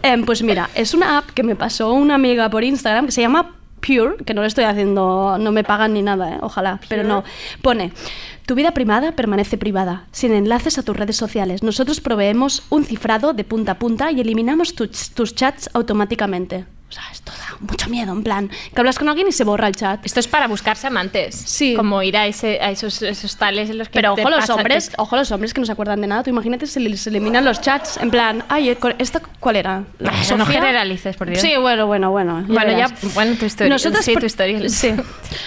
Em, 0.02 0.24
pues 0.26 0.42
mira, 0.42 0.68
es 0.74 0.92
una 0.92 1.16
app 1.18 1.30
que 1.30 1.42
me 1.42 1.56
pasó 1.56 1.92
una 1.94 2.16
amiga 2.16 2.50
por 2.50 2.62
Instagram 2.62 3.06
que 3.06 3.12
se 3.12 3.22
llama 3.22 3.52
Pure, 3.84 4.16
que 4.24 4.32
no 4.32 4.40
le 4.40 4.48
estoy 4.48 4.64
haciendo, 4.64 5.36
no 5.38 5.52
me 5.52 5.62
pagan 5.62 5.92
ni 5.92 6.02
nada, 6.02 6.36
¿eh? 6.36 6.38
ojalá, 6.40 6.80
pero 6.88 7.02
no. 7.02 7.22
Pone, 7.60 7.92
tu 8.46 8.54
vida 8.54 8.72
privada 8.72 9.12
permanece 9.12 9.56
privada, 9.58 10.04
sin 10.12 10.32
enlaces 10.34 10.78
a 10.78 10.82
tus 10.82 10.96
redes 10.96 11.16
sociales. 11.16 11.62
Nosotros 11.62 12.00
proveemos 12.00 12.62
un 12.70 12.84
cifrado 12.84 13.32
de 13.32 13.44
punta 13.44 13.72
a 13.72 13.78
punta 13.78 14.10
y 14.12 14.20
eliminamos 14.20 14.74
tus, 14.74 15.10
tus 15.10 15.34
chats 15.34 15.70
automáticamente. 15.72 16.66
O 16.86 16.92
sea, 16.94 17.02
esto 17.10 17.32
da 17.32 17.56
mucho 17.58 17.88
miedo, 17.90 18.12
en 18.12 18.22
plan, 18.22 18.48
que 18.72 18.78
hablas 18.80 18.98
con 19.00 19.08
alguien 19.08 19.26
y 19.26 19.32
se 19.32 19.42
borra 19.42 19.66
el 19.66 19.74
chat. 19.74 20.04
Esto 20.06 20.20
es 20.20 20.28
para 20.28 20.46
buscarse 20.46 20.86
amantes. 20.86 21.34
Sí. 21.34 21.74
Como 21.74 22.00
ir 22.04 22.16
a, 22.16 22.28
ese, 22.28 22.60
a 22.60 22.70
esos, 22.70 23.02
esos 23.02 23.36
tales 23.36 23.68
en 23.70 23.78
los 23.78 23.88
que 23.88 23.94
Pero 23.94 24.14
te 24.14 24.20
ojo 24.20 24.30
los 24.30 24.40
pasa- 24.40 24.54
hombres, 24.54 24.90
te- 24.90 24.94
ojo 24.98 25.16
los 25.16 25.32
hombres 25.32 25.52
que 25.54 25.60
no 25.60 25.66
se 25.66 25.72
acuerdan 25.72 26.00
de 26.02 26.06
nada. 26.06 26.22
Tú 26.22 26.30
imagínate 26.30 26.68
se 26.68 26.78
les 26.78 27.04
eliminan 27.08 27.44
los 27.44 27.60
chats 27.60 27.96
en 27.96 28.10
plan, 28.12 28.44
ay, 28.48 28.68
eh, 28.68 28.78
¿esta 28.98 29.20
cuál 29.40 29.56
era? 29.56 29.82
¿La 29.98 30.12
no 30.36 30.46
generalices, 30.46 31.16
por 31.16 31.28
Dios. 31.28 31.40
Sí, 31.40 31.54
bueno, 31.60 31.88
bueno, 31.88 32.12
bueno. 32.12 32.44
Bueno, 32.46 32.78
ya, 32.78 32.86
bueno, 33.14 33.34
tu 33.36 33.46
historia. 33.46 33.72
Nosotras 33.72 34.04
sí, 34.04 34.14
tu 34.14 34.26
historia. 34.26 34.68
Sí. 34.68 34.92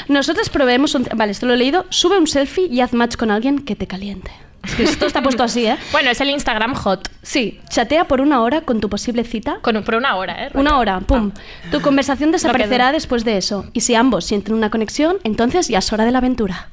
Nosotras 0.09 0.49
proveemos 0.49 0.95
un... 0.95 1.07
Vale, 1.15 1.31
esto 1.31 1.45
lo 1.45 1.53
he 1.53 1.57
leído. 1.57 1.85
Sube 1.89 2.17
un 2.17 2.27
selfie 2.27 2.65
y 2.65 2.81
haz 2.87 2.93
match 2.93 3.17
con 3.17 3.31
alguien 3.31 3.59
que 3.59 3.75
te 3.75 3.85
caliente. 3.85 4.31
Es 4.63 4.75
que 4.75 4.83
esto 4.83 5.05
está 5.05 5.21
puesto 5.21 5.43
así, 5.43 5.65
¿eh? 5.65 5.77
Bueno, 5.91 6.09
es 6.09 6.19
el 6.21 6.29
Instagram 6.29 6.73
hot. 6.73 7.09
Sí, 7.21 7.59
chatea 7.69 8.07
por 8.07 8.21
una 8.21 8.41
hora 8.41 8.61
con 8.61 8.79
tu 8.79 8.89
posible 8.89 9.23
cita. 9.23 9.59
Con, 9.61 9.83
por 9.83 9.95
una 9.95 10.15
hora, 10.15 10.47
¿eh? 10.47 10.51
Una 10.53 10.77
hora, 10.77 10.99
pum. 11.01 11.31
Tu 11.71 11.81
conversación 11.81 12.31
desaparecerá 12.31 12.85
dure. 12.85 12.97
después 12.97 13.23
de 13.23 13.37
eso. 13.37 13.65
Y 13.73 13.81
si 13.81 13.95
ambos 13.95 14.25
sienten 14.25 14.55
una 14.55 14.69
conexión, 14.69 15.17
entonces 15.23 15.67
ya 15.67 15.79
es 15.79 15.93
hora 15.93 16.05
de 16.05 16.11
la 16.11 16.17
aventura. 16.19 16.69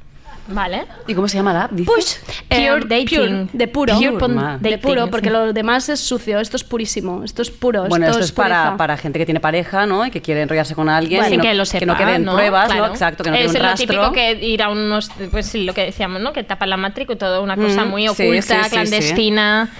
Vale. 0.46 0.84
¿Y 1.06 1.14
cómo 1.14 1.26
se 1.26 1.38
llama 1.38 1.52
la 1.52 1.64
app? 1.64 1.72
dices? 1.72 1.94
Push. 1.94 2.34
Pure 2.48 2.66
Eh, 2.66 2.80
dating. 2.86 3.06
pure, 3.06 3.46
de 3.52 3.68
puro. 3.68 3.94
Pure 3.94 4.06
de 4.10 4.18
pon- 4.18 4.34
puro, 4.80 5.00
dating, 5.00 5.10
porque 5.10 5.28
sí. 5.28 5.32
lo 5.32 5.52
demás 5.52 5.88
es 5.88 6.00
sucio. 6.00 6.38
Esto 6.40 6.56
es 6.56 6.64
purísimo. 6.64 7.24
Esto 7.24 7.42
es 7.42 7.50
puro. 7.50 7.86
Bueno, 7.88 8.06
esto 8.06 8.18
esto 8.20 8.24
es 8.26 8.32
para, 8.32 8.76
para 8.76 8.96
gente 8.98 9.18
que 9.18 9.24
tiene 9.24 9.40
pareja, 9.40 9.86
¿no? 9.86 10.04
Y 10.04 10.10
que 10.10 10.20
quiere 10.20 10.42
enrollarse 10.42 10.74
con 10.74 10.88
alguien. 10.88 11.20
Bueno, 11.20 11.34
y 11.34 11.38
no, 11.38 11.42
que 11.42 11.54
lo 11.54 11.64
sepa, 11.64 11.86
no 11.86 11.96
queden 11.96 12.24
pruebas, 12.24 12.66
Claro. 12.66 12.86
¿no? 12.88 12.92
Exacto, 12.92 13.24
que 13.24 13.30
no 13.30 13.36
es 13.36 13.42
quede 13.46 13.56
un 13.56 13.62
lo 13.62 13.68
rastro. 13.70 13.86
típico 13.86 14.12
que 14.12 14.32
ir 14.46 14.62
a 14.62 14.68
unos, 14.68 15.10
pues 15.30 15.54
lo 15.54 15.72
que 15.72 15.82
decíamos, 15.86 16.20
¿no? 16.20 16.32
Que 16.32 16.44
tapan 16.44 16.68
la 16.70 16.76
matrícula 16.76 17.14
y 17.14 17.18
todo, 17.18 17.42
una 17.42 17.56
cosa 17.56 17.84
Mm, 17.84 17.88
muy 17.88 18.02
sí, 18.02 18.08
oculta, 18.08 18.42
sí, 18.42 18.54
sí, 18.54 18.64
sí. 18.64 18.70
clandestina. 18.70 19.70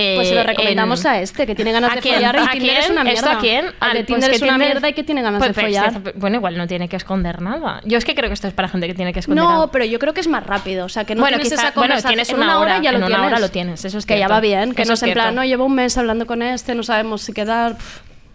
eh, 0.00 0.16
Pues 0.16 0.28
se 0.28 0.34
lo 0.34 0.42
recomendamos 0.44 1.02
en- 1.04 1.10
a 1.10 1.20
este, 1.20 1.46
que 1.46 1.54
tiene 1.54 1.72
ganas 1.72 1.92
¿A 1.92 1.94
de 1.96 2.00
quién? 2.02 2.16
follar 2.16 2.36
y 2.36 2.38
¿A 2.38 2.50
Tinder 2.52 2.70
es 2.76 2.78
quién? 2.86 2.92
una 2.92 3.04
mierda. 3.04 3.18
¿Esto 3.20 3.30
a 3.30 3.40
quién? 3.40 3.66
Al 3.80 3.92
de 3.94 4.04
Tinder 4.04 4.28
pues 4.30 4.34
es 4.34 4.38
que 4.42 4.44
una 4.48 4.54
Tinder- 4.58 4.66
mierda 4.68 4.88
y 4.88 4.92
que 4.92 5.02
tiene 5.02 5.22
ganas 5.22 5.38
Pues, 5.38 5.48
de 5.48 5.54
pues, 5.54 5.66
follar. 5.66 6.14
Bueno, 6.16 6.36
igual 6.36 6.56
no 6.58 6.66
tiene 6.66 6.88
que 6.88 6.96
esconder 6.96 7.40
nada. 7.40 7.80
Yo 7.84 7.96
es 7.98 8.04
que 8.04 8.14
creo 8.14 8.28
que 8.28 8.34
esto 8.34 8.46
es 8.46 8.52
para 8.54 8.68
gente 8.68 8.86
que 8.86 8.94
tiene 8.94 9.12
que 9.14 9.20
esconder 9.20 9.42
No, 9.42 9.50
algo. 9.50 9.68
pero 9.72 9.86
yo 9.86 9.98
creo 9.98 10.07
que 10.14 10.20
es 10.20 10.28
más 10.28 10.44
rápido. 10.46 10.86
O 10.86 10.88
sea, 10.88 11.04
que 11.04 11.14
no 11.14 11.20
Bueno, 11.22 11.36
tienes 11.38 11.52
quizá- 11.52 11.68
esa 11.68 11.72
bueno, 11.74 11.94
conversación. 11.94 12.10
tienes 12.10 12.28
en 12.30 12.36
una 12.36 12.58
hora, 12.58 12.80
ya 12.80 12.90
en 12.90 13.00
lo 13.00 13.06
una 13.06 13.16
tienes. 13.16 13.26
hora 13.26 13.38
lo 13.40 13.50
tienes, 13.50 13.84
eso 13.84 13.98
es 13.98 14.06
Que 14.06 14.14
ya 14.14 14.18
cierto. 14.26 14.34
va 14.34 14.40
bien, 14.40 14.74
que 14.74 14.82
Eso 14.82 14.90
no 14.90 14.94
es 14.94 15.02
es 15.02 15.08
en 15.08 15.14
plan, 15.14 15.34
no, 15.34 15.44
llevo 15.44 15.64
un 15.64 15.74
mes 15.74 15.96
hablando 15.98 16.26
con 16.26 16.42
este, 16.42 16.74
no 16.74 16.82
sabemos 16.82 17.22
si 17.22 17.32
quedar. 17.32 17.76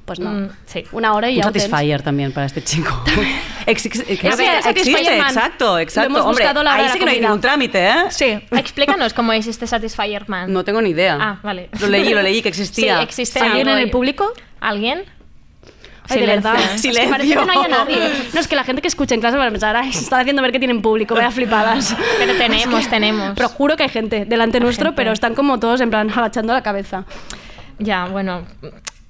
Pues 0.06 0.20
no. 0.20 0.32
Mm, 0.32 0.50
sí. 0.66 0.84
Una 0.92 1.14
hora 1.14 1.30
y 1.30 1.36
Un 1.36 1.40
ya 1.40 1.46
lo 1.46 1.52
tienes. 1.54 1.70
satisfier 1.72 2.02
también 2.02 2.34
para 2.34 2.46
este 2.46 2.62
chico. 2.62 2.92
Ex- 3.66 3.86
ex- 3.86 4.00
Ese 4.10 4.70
existe, 4.72 5.18
exacto, 5.18 5.66
Lo 5.76 5.80
exacto. 5.80 6.10
hemos 6.10 6.26
Hombre, 6.26 6.44
la 6.44 6.52
hora 6.60 6.74
ahí 6.76 6.90
sí 6.90 7.00
que 7.00 7.06
no 7.06 7.12
hay 7.12 7.22
ningún 7.22 7.40
trámite, 7.40 7.88
¿eh? 7.88 7.94
Sí. 8.10 8.38
Explícanos 8.52 9.14
cómo 9.14 9.32
es 9.32 9.48
este 9.48 9.66
Satisfyer 9.66 10.28
Man. 10.28 10.52
No 10.52 10.66
tengo 10.66 10.82
ni 10.82 10.90
idea. 10.90 11.18
Ah, 11.22 11.40
vale. 11.42 11.70
Lo 11.80 11.88
leí, 11.88 12.14
lo 12.14 12.22
leí 12.22 12.42
que 12.42 12.50
existía. 12.50 12.98
Sí, 12.98 13.04
existe 13.04 13.40
¿Alguien 13.40 13.70
en 13.70 13.78
el 13.78 13.90
público? 13.92 14.30
¿Alguien? 14.60 15.04
Ay, 16.10 16.20
de 16.20 16.26
Silencio. 16.26 16.52
verdad. 16.52 16.76
Es 16.76 16.82
que 16.82 17.08
parece 17.10 17.30
que 17.30 17.36
no 17.36 17.52
haya 17.52 17.68
nadie. 17.70 17.98
No, 18.34 18.40
es 18.40 18.48
que 18.48 18.56
la 18.56 18.64
gente 18.64 18.82
que 18.82 18.88
escucha 18.88 19.16
en 19.16 19.22
clase 19.22 19.38
va 19.38 19.46
a 19.48 19.50
pensar, 19.52 19.76
ay, 19.76 19.94
se 19.94 20.02
están 20.04 20.20
haciendo 20.22 20.42
ver 20.42 20.52
que 20.52 20.60
tienen 20.60 20.82
público, 20.82 21.16
vaya 21.16 21.32
flipadas. 21.32 21.96
Pero 22.20 22.34
tenemos, 22.36 22.80
Es 22.80 22.86
que- 22.88 22.92
tenemos. 22.92 23.32
Pero 23.36 23.50
juro 23.50 23.78
que 23.78 23.84
hay 23.84 23.90
gente 23.90 24.26
delante 24.26 24.60
nuestro, 24.60 24.88
gente. 24.88 24.98
pero 24.98 25.12
están 25.14 25.34
como 25.36 25.60
todos 25.60 25.80
en 25.82 25.90
plan 25.90 26.10
agachando 26.16 26.54
la 26.54 26.62
cabeza. 26.64 27.06
Ya, 27.80 28.06
bueno, 28.06 28.44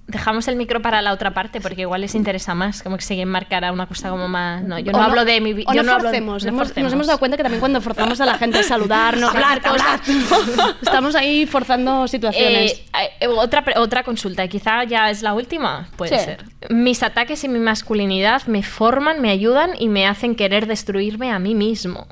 dejamos 0.08 0.48
el 0.48 0.56
micro 0.58 0.82
para 0.82 1.02
la 1.02 1.14
otra 1.14 1.34
parte 1.34 1.62
porque 1.62 1.82
igual 1.82 2.02
les 2.02 2.14
interesa 2.14 2.54
más, 2.54 2.84
como 2.84 2.98
que 2.98 3.04
se 3.04 3.20
enmarcar 3.20 3.64
a 3.64 3.72
una 3.72 3.88
cosa 3.88 4.10
como 4.10 4.28
más... 4.28 4.62
No, 4.64 4.78
yo 4.80 4.92
no, 4.92 5.02
hablo 5.02 5.24
de 5.26 5.40
mi... 5.40 5.54
vi- 5.54 5.64
o 5.68 5.74
yo 5.74 5.82
no, 5.84 5.94
hablo- 5.94 6.04
forcemos. 6.10 6.46
no 6.46 6.54
forcemos. 6.58 6.84
Nos 6.88 6.94
hemos 6.94 7.08
dado 7.08 7.20
cuenta 7.20 7.38
que 7.38 7.44
también 7.44 7.60
cuando 7.60 7.80
forzamos 7.82 8.20
a 8.20 8.26
la 8.26 8.36
gente 8.38 8.60
a 8.60 8.64
saludarnos, 8.64 9.30
a 9.34 9.34
Hablar, 9.34 9.60
hacer 9.60 9.72
cosas, 9.72 10.76
estamos 10.82 11.16
ahí 11.16 11.46
forzando 11.46 12.08
situaciones. 12.08 12.74
Eh, 12.74 12.86
eh, 13.22 13.28
otra, 13.28 13.64
pre- 13.64 13.78
otra 13.80 14.04
consulta, 14.04 14.48
quizá 14.48 14.84
ya 14.84 15.10
es 15.10 15.22
la 15.24 15.34
última, 15.34 15.88
puede 15.96 16.20
Sí. 16.20 16.26
ser. 16.26 16.44
Mis 16.70 17.02
ataques 17.02 17.44
y 17.44 17.48
mi 17.50 17.60
masculinidad 17.60 18.44
me 18.48 18.62
forman, 18.64 19.22
me 19.22 19.30
ayudan 19.30 19.72
y 19.80 19.88
me 19.90 20.06
hacen 20.06 20.36
querer 20.36 20.68
destruirme 20.68 21.32
a 21.32 21.40
mí 21.40 21.56
mismo. 21.56 22.08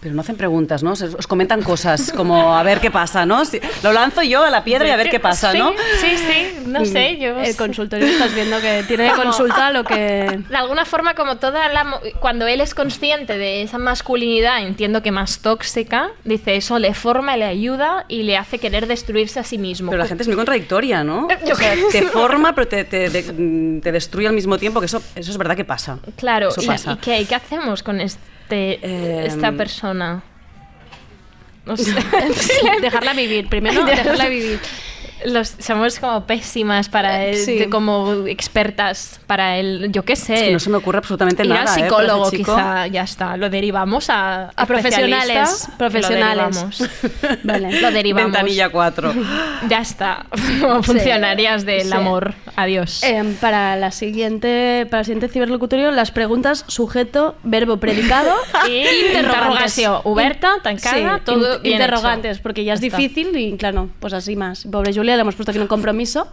Pero 0.00 0.14
no 0.14 0.20
hacen 0.20 0.36
preguntas, 0.36 0.82
¿no? 0.84 0.92
Os 0.92 1.26
comentan 1.26 1.60
cosas 1.62 2.12
como 2.16 2.56
a 2.56 2.62
ver 2.62 2.80
qué 2.80 2.90
pasa, 2.90 3.26
¿no? 3.26 3.44
Si- 3.44 3.60
lo 3.82 3.92
lanzo 3.92 4.22
yo 4.22 4.44
a 4.44 4.50
la 4.50 4.62
piedra 4.62 4.86
y 4.86 4.90
a 4.92 4.96
ver 4.96 5.10
qué 5.10 5.18
pasa, 5.18 5.50
Sí, 5.50 5.58
¿no? 5.58 5.72
Sí, 6.00 6.16
sí, 6.16 6.56
no 6.66 6.84
sé, 6.84 7.18
yo... 7.18 7.36
el 7.40 7.56
consultorio 7.56 8.06
estás 8.06 8.32
viendo 8.32 8.60
que 8.60 8.84
tiene 8.86 9.04
de 9.04 9.10
consulta 9.12 9.72
lo 9.72 9.82
que... 9.82 10.40
De 10.48 10.56
alguna 10.56 10.84
forma, 10.84 11.14
como 11.14 11.38
toda 11.38 11.68
la. 11.68 11.98
Cuando 12.20 12.46
él 12.46 12.60
es 12.60 12.74
consciente 12.74 13.38
de 13.38 13.62
esa 13.62 13.78
masculinidad, 13.78 14.62
entiendo 14.62 15.02
que 15.02 15.10
más 15.10 15.40
tóxica, 15.40 16.10
dice 16.24 16.54
eso 16.56 16.78
le 16.78 16.94
forma, 16.94 17.36
le 17.36 17.44
ayuda 17.46 18.04
y 18.08 18.22
le 18.22 18.36
hace 18.36 18.58
querer 18.60 18.86
destruirse 18.86 19.40
a 19.40 19.44
sí 19.44 19.58
mismo. 19.58 19.90
Pero 19.90 20.00
la 20.02 20.08
gente 20.08 20.22
es 20.22 20.28
muy 20.28 20.36
contradictoria, 20.36 21.02
¿no? 21.02 21.26
Yo 21.44 21.54
O 21.54 21.56
sea, 21.56 21.74
te 21.90 22.02
forma, 22.02 22.54
pero 22.54 22.68
te, 22.68 22.84
te- 22.84 23.10
te- 23.10 23.32
mm, 23.32 23.80
te 23.80 23.90
destruye 23.90 24.28
al 24.28 24.34
mismo 24.34 24.58
tiempo, 24.58 24.78
que 24.80 24.86
eso, 24.86 25.02
eso 25.16 25.30
es 25.30 25.38
verdad 25.38 25.56
que 25.56 25.64
pasa. 25.64 25.98
Claro, 26.16 26.50
Eso 26.50 26.62
¿y, 26.62 26.66
pasa. 26.66 26.92
y 26.92 26.96
qué, 26.98 27.20
¿Y 27.20 27.24
qué 27.24 27.34
hacemos 27.34 27.82
con 27.82 28.00
este, 28.48 28.78
Em, 28.82 29.26
esta 29.26 29.52
persona? 29.52 30.22
No 31.66 31.76
sé. 31.76 31.94
Dejarla 32.80 33.12
vivir, 33.12 33.48
primero 33.48 33.84
dejarla 33.84 34.28
vivir. 34.28 34.58
Los, 35.26 35.54
somos 35.58 35.98
como 35.98 36.24
pésimas 36.26 36.88
para 36.88 37.24
él, 37.24 37.36
Sí. 37.36 37.58
de- 37.58 37.68
como 37.70 38.26
expertas 38.26 39.20
para 39.26 39.56
él, 39.58 39.88
yo 39.90 40.04
qué 40.04 40.16
sé. 40.16 40.34
Es 40.34 40.42
que 40.42 40.52
no 40.52 40.58
se 40.58 40.70
me 40.70 40.76
ocurre 40.76 40.98
absolutamente 40.98 41.42
Ir 41.44 41.48
nada. 41.50 41.72
al 41.72 41.78
¿eh? 41.78 41.82
psicólogo, 41.82 42.30
chico. 42.30 42.54
quizá, 42.54 42.86
ya 42.86 43.02
está. 43.02 43.36
Lo 43.36 43.50
derivamos 43.50 44.10
a, 44.10 44.50
A 44.56 44.66
profesionales, 44.66 45.68
profesionales. 45.78 46.56
Lo 46.56 46.78
derivamos. 46.78 46.90
Vale. 47.44 47.80
Lo 47.80 47.90
derivamos. 47.90 48.32
Ventanilla 48.32 48.68
4. 48.70 49.12
Ya 49.68 49.80
está. 49.80 50.26
Como 50.60 50.82
funcionarias 50.82 51.64
del 51.64 51.88
Sí. 51.88 51.92
amor. 51.92 52.34
Adiós. 52.56 53.02
Em, 53.02 53.34
para 53.34 53.76
la 53.76 53.90
siguiente 53.90 54.86
para 54.90 55.00
el 55.00 55.04
siguiente 55.04 55.28
ciberlocutorio 55.28 55.90
las 55.90 56.10
preguntas 56.10 56.64
sujeto 56.68 57.36
verbo 57.42 57.76
predicado 57.78 58.34
Y 58.68 58.78
interrogantes 58.78 59.16
interrogación 59.16 60.00
oberta, 60.04 60.48
tancada, 60.62 61.16
Sí, 61.18 61.22
todo 61.24 61.56
in- 61.56 61.62
bien 61.62 61.74
interrogantes 61.80 62.36
hecho. 62.36 62.42
porque 62.42 62.64
ya 62.64 62.74
es 62.74 62.82
está. 62.82 62.96
difícil 62.96 63.36
y 63.36 63.56
claro 63.56 63.88
pues 64.00 64.12
así 64.12 64.36
más 64.36 64.66
pobre 64.70 64.92
Julia 64.92 65.07
le 65.16 65.22
hemos 65.22 65.34
puesto 65.34 65.50
aquí 65.50 65.58
un 65.60 65.66
compromiso 65.66 66.28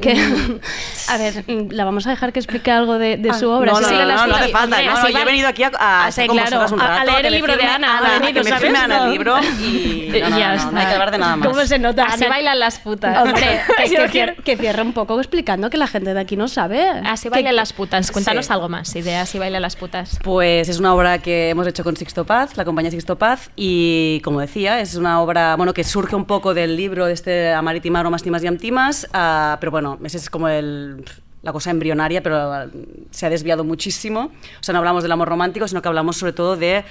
que 0.00 0.12
a 1.08 1.16
ver 1.18 1.44
la 1.70 1.84
vamos 1.84 2.06
a 2.06 2.10
dejar 2.10 2.32
que 2.32 2.38
explique 2.40 2.70
algo 2.70 2.98
de, 2.98 3.16
de 3.16 3.32
su 3.34 3.48
obra 3.50 3.72
No, 3.72 3.80
no, 3.80 3.88
sí, 3.88 3.94
no, 3.94 4.04
no, 4.06 4.26
no 4.26 4.36
hace 4.36 4.48
falta. 4.48 4.82
No, 4.82 4.90
no, 4.92 4.96
así 4.98 5.12
yo 5.12 5.18
he 5.20 5.24
venido 5.24 5.48
aquí 5.48 5.62
a, 5.62 5.68
a 5.78 6.06
Ah, 6.06 6.10
claro, 6.28 6.60
a- 6.60 6.64
a 6.64 6.66
rato, 6.98 7.04
leer 7.10 7.20
que 7.22 7.26
el 7.28 7.34
libro 7.34 7.56
de 7.56 7.62
Ana, 7.64 7.98
a 7.98 8.16
ha 8.16 8.18
venido, 8.18 8.42
que 8.42 8.50
me 8.50 8.56
firme 8.58 8.78
Ana 8.78 9.04
el 9.04 9.10
libro 9.12 9.36
y 9.42 10.08
no, 10.22 10.30
no, 10.30 10.38
Ya 10.38 10.54
está. 10.54 10.70
no 10.70 10.78
hay 10.80 10.86
que 10.86 10.92
hablar 10.92 11.10
de 11.10 11.18
nada 11.18 11.36
más. 11.36 11.48
¿Cómo 11.48 11.64
se 11.64 11.78
nota? 11.78 12.04
Así 12.04 12.24
bailan 12.26 12.58
las 12.58 12.78
putas. 12.78 13.22
Hombre, 13.22 13.60
que, 13.76 13.82
que 13.84 13.88
quiero- 13.88 14.04
cier- 14.06 14.42
que 14.42 14.56
cierre 14.56 14.82
un 14.82 14.92
poco 14.92 15.18
explicando 15.18 15.70
que 15.70 15.76
la 15.76 15.86
gente 15.86 16.14
de 16.14 16.20
aquí 16.20 16.36
no 16.36 16.48
sabe. 16.48 16.88
Así 16.88 17.28
bailan 17.28 17.56
las 17.56 17.72
putas. 17.72 18.10
Cuéntanos 18.10 18.50
algo 18.50 18.68
más. 18.68 18.94
Idea, 18.96 19.22
así 19.22 19.38
bailan 19.38 19.62
las 19.62 19.76
putas. 19.76 20.18
Pues 20.22 20.68
es 20.68 20.78
una 20.78 20.94
obra 20.94 21.18
que 21.18 21.50
hemos 21.50 21.66
hecho 21.66 21.84
con 21.84 21.96
Sixto 21.96 22.24
Paz, 22.24 22.56
la 22.56 22.64
compañía 22.64 22.90
Sixto 22.90 23.16
Paz, 23.18 23.50
y 23.56 24.20
como 24.24 24.40
decía, 24.40 24.80
es 24.80 24.94
una 24.94 25.20
obra 25.20 25.56
bueno, 25.56 25.74
que 25.74 25.84
surge 25.84 26.16
un 26.16 26.24
poco 26.26 26.54
del 26.54 26.76
libro 26.76 27.06
de 27.06 27.12
este 27.12 27.52
Amaritimar 27.52 28.06
y 28.26 28.46
Amtimas, 28.46 29.08
ah, 29.12 29.56
pero 29.60 29.70
bueno, 29.70 29.98
ese 30.04 30.16
es 30.18 30.30
como 30.30 30.48
el, 30.48 31.04
la 31.42 31.52
cosa 31.52 31.70
embrionaria, 31.70 32.22
pero 32.22 32.36
ah, 32.36 32.66
se 33.10 33.26
ha 33.26 33.30
desviado 33.30 33.64
muchísimo. 33.64 34.30
O 34.60 34.62
sea, 34.62 34.72
no 34.72 34.78
hablamos 34.78 35.02
del 35.02 35.12
amor 35.12 35.28
romántico, 35.28 35.68
sino 35.68 35.82
que 35.82 35.88
hablamos 35.88 36.16
sobre 36.16 36.32
todo 36.32 36.56
de 36.56 36.84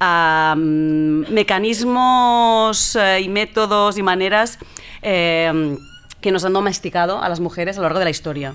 ah, 0.00 0.54
mm, 0.56 1.32
mecanismos 1.32 2.96
eh, 2.96 3.20
y 3.22 3.28
métodos 3.28 3.98
y 3.98 4.02
maneras 4.02 4.58
eh, 5.02 5.76
que 6.20 6.30
nos 6.32 6.44
han 6.44 6.52
domesticado 6.52 7.22
a 7.22 7.28
las 7.28 7.40
mujeres 7.40 7.76
a 7.76 7.80
lo 7.80 7.84
largo 7.84 7.98
de 7.98 8.04
la 8.04 8.10
historia. 8.10 8.54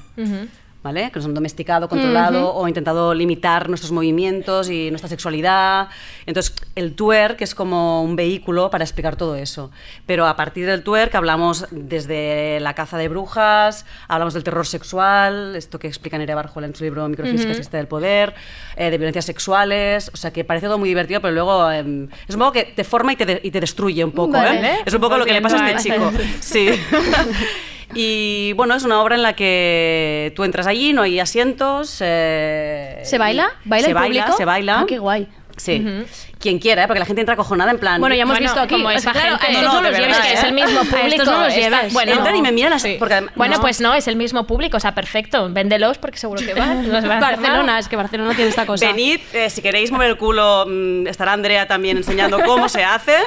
¿Vale? 0.81 1.11
Que 1.11 1.19
nos 1.19 1.25
han 1.25 1.33
domesticado, 1.33 1.89
controlado 1.89 2.53
o 2.55 2.67
intentado 2.67 3.13
limitar 3.13 3.67
nuestros 3.67 3.91
movimientos 3.91 4.69
y 4.69 4.89
nuestra 4.91 5.09
sexualidad. 5.09 5.89
Entonces, 6.25 6.55
el 6.75 6.93
twerk 6.95 7.41
es 7.41 7.53
como 7.53 8.01
un 8.01 8.15
vehículo 8.15 8.69
para 8.69 8.83
explicar 8.85 9.15
todo 9.17 9.35
eso. 9.35 9.71
Pero 10.05 10.25
a 10.25 10.35
partir 10.37 10.65
del 10.65 10.83
twerk 10.83 11.13
hablamos 11.15 11.65
desde 11.71 12.59
la 12.61 12.73
caza 12.75 12.97
de 12.97 13.09
brujas, 13.09 13.85
hablamos 14.07 14.33
del 14.33 14.43
terror 14.43 14.65
sexual, 14.65 15.55
esto 15.55 15.79
que 15.79 15.87
explica 15.87 16.17
Nerea 16.17 16.35
Barjola 16.35 16.67
en 16.67 16.75
su 16.75 16.83
libro 16.85 17.07
Microfísica 17.09 17.49
Existe 17.51 17.75
del 17.77 17.87
Poder, 17.87 18.33
eh, 18.77 18.89
de 18.89 18.97
violencias 18.97 19.25
sexuales, 19.25 20.09
o 20.13 20.17
sea, 20.17 20.31
que 20.31 20.43
parece 20.45 20.67
todo 20.67 20.77
muy 20.77 20.87
divertido, 20.89 21.19
pero 21.21 21.33
luego 21.33 21.69
eh, 21.71 22.07
es 22.27 22.35
un 22.35 22.39
poco 22.39 22.53
que 22.53 22.63
te 22.63 22.83
forma 22.85 23.13
y 23.13 23.15
te, 23.17 23.25
de- 23.25 23.41
y 23.43 23.51
te 23.51 23.59
destruye 23.59 24.03
un 24.03 24.11
poco. 24.11 24.31
Vale. 24.33 24.65
¿eh? 24.65 24.77
Es 24.85 24.93
un 24.93 25.01
poco 25.01 25.17
lo 25.17 25.25
que 25.25 25.33
le 25.33 25.41
pasa 25.41 25.63
a 25.65 25.71
este 25.71 25.89
chico. 25.91 26.11
Sí. 26.39 26.69
Y 27.95 28.53
bueno, 28.53 28.75
es 28.75 28.83
una 28.83 29.01
obra 29.01 29.15
en 29.15 29.23
la 29.23 29.33
que 29.33 30.31
tú 30.35 30.43
entras 30.43 30.67
allí, 30.67 30.93
no 30.93 31.01
hay 31.01 31.19
asientos. 31.19 31.97
eh, 32.01 33.01
¿Se 33.03 33.17
baila? 33.17 33.49
¿Baila 33.65 33.85
se 33.85 33.89
el 33.91 33.95
baila, 33.95 34.21
público? 34.21 34.37
se 34.37 34.45
baila. 34.45 34.79
Ah, 34.81 34.85
qué 34.87 34.99
guay. 34.99 35.27
Sí. 35.57 35.85
Quien 36.39 36.57
quiera, 36.59 36.83
¿eh? 36.83 36.87
porque 36.87 36.99
la 36.99 37.05
gente 37.05 37.19
entra 37.21 37.33
acojonada 37.33 37.69
en 37.71 37.79
plan. 37.79 37.99
Bueno, 37.99 38.15
ya 38.15 38.21
hemos 38.23 38.33
Bueno, 38.37 38.45
visto 38.45 38.61
aquí. 38.61 38.75
como 38.75 38.89
es 38.91 38.99
esa 39.01 39.11
claro, 39.11 39.37
gente- 39.37 39.45
a 39.45 39.49
estos 39.49 39.63
No, 39.65 39.73
no, 39.73 39.81
los 39.81 39.91
verdad, 39.91 39.99
lleves, 40.07 40.17
es 40.19 40.25
que 40.25 40.33
es 40.33 40.43
¿eh? 40.43 40.47
el 40.47 40.53
mismo 40.53 40.79
público. 40.85 41.07
estos 41.07 41.27
no 41.27 41.41
los 41.43 41.53
lleves. 41.55 41.93
bueno, 41.93 42.11
Entran 42.13 42.35
y 42.37 42.41
me 42.41 42.51
miran 42.53 42.71
las- 42.71 42.81
Sí. 42.81 42.95
porque 42.97 43.25
Bueno, 43.35 43.55
no. 43.55 43.61
pues 43.61 43.81
no, 43.81 43.93
es 43.93 44.07
el 44.07 44.15
mismo 44.15 44.47
público, 44.47 44.77
o 44.77 44.79
sea, 44.79 44.95
perfecto. 44.95 45.49
Véndelos 45.51 45.97
porque 45.97 46.17
seguro 46.17 46.41
que 46.45 46.53
van. 46.53 46.89
no 46.89 47.01
se 47.01 47.07
van 47.07 47.19
Barcelona, 47.19 47.77
es 47.79 47.89
que 47.89 47.97
Barcelona 47.97 48.33
tiene 48.35 48.49
esta 48.51 48.65
cosa. 48.65 48.85
Venid, 48.87 49.19
eh, 49.33 49.49
si 49.49 49.61
queréis 49.61 49.91
mover 49.91 50.11
el 50.11 50.17
culo, 50.17 50.65
mm, 50.65 51.07
estará 51.07 51.33
Andrea 51.33 51.67
también 51.67 51.97
enseñando 51.97 52.39
cómo 52.45 52.69
se 52.69 52.85
hace. 52.85 53.17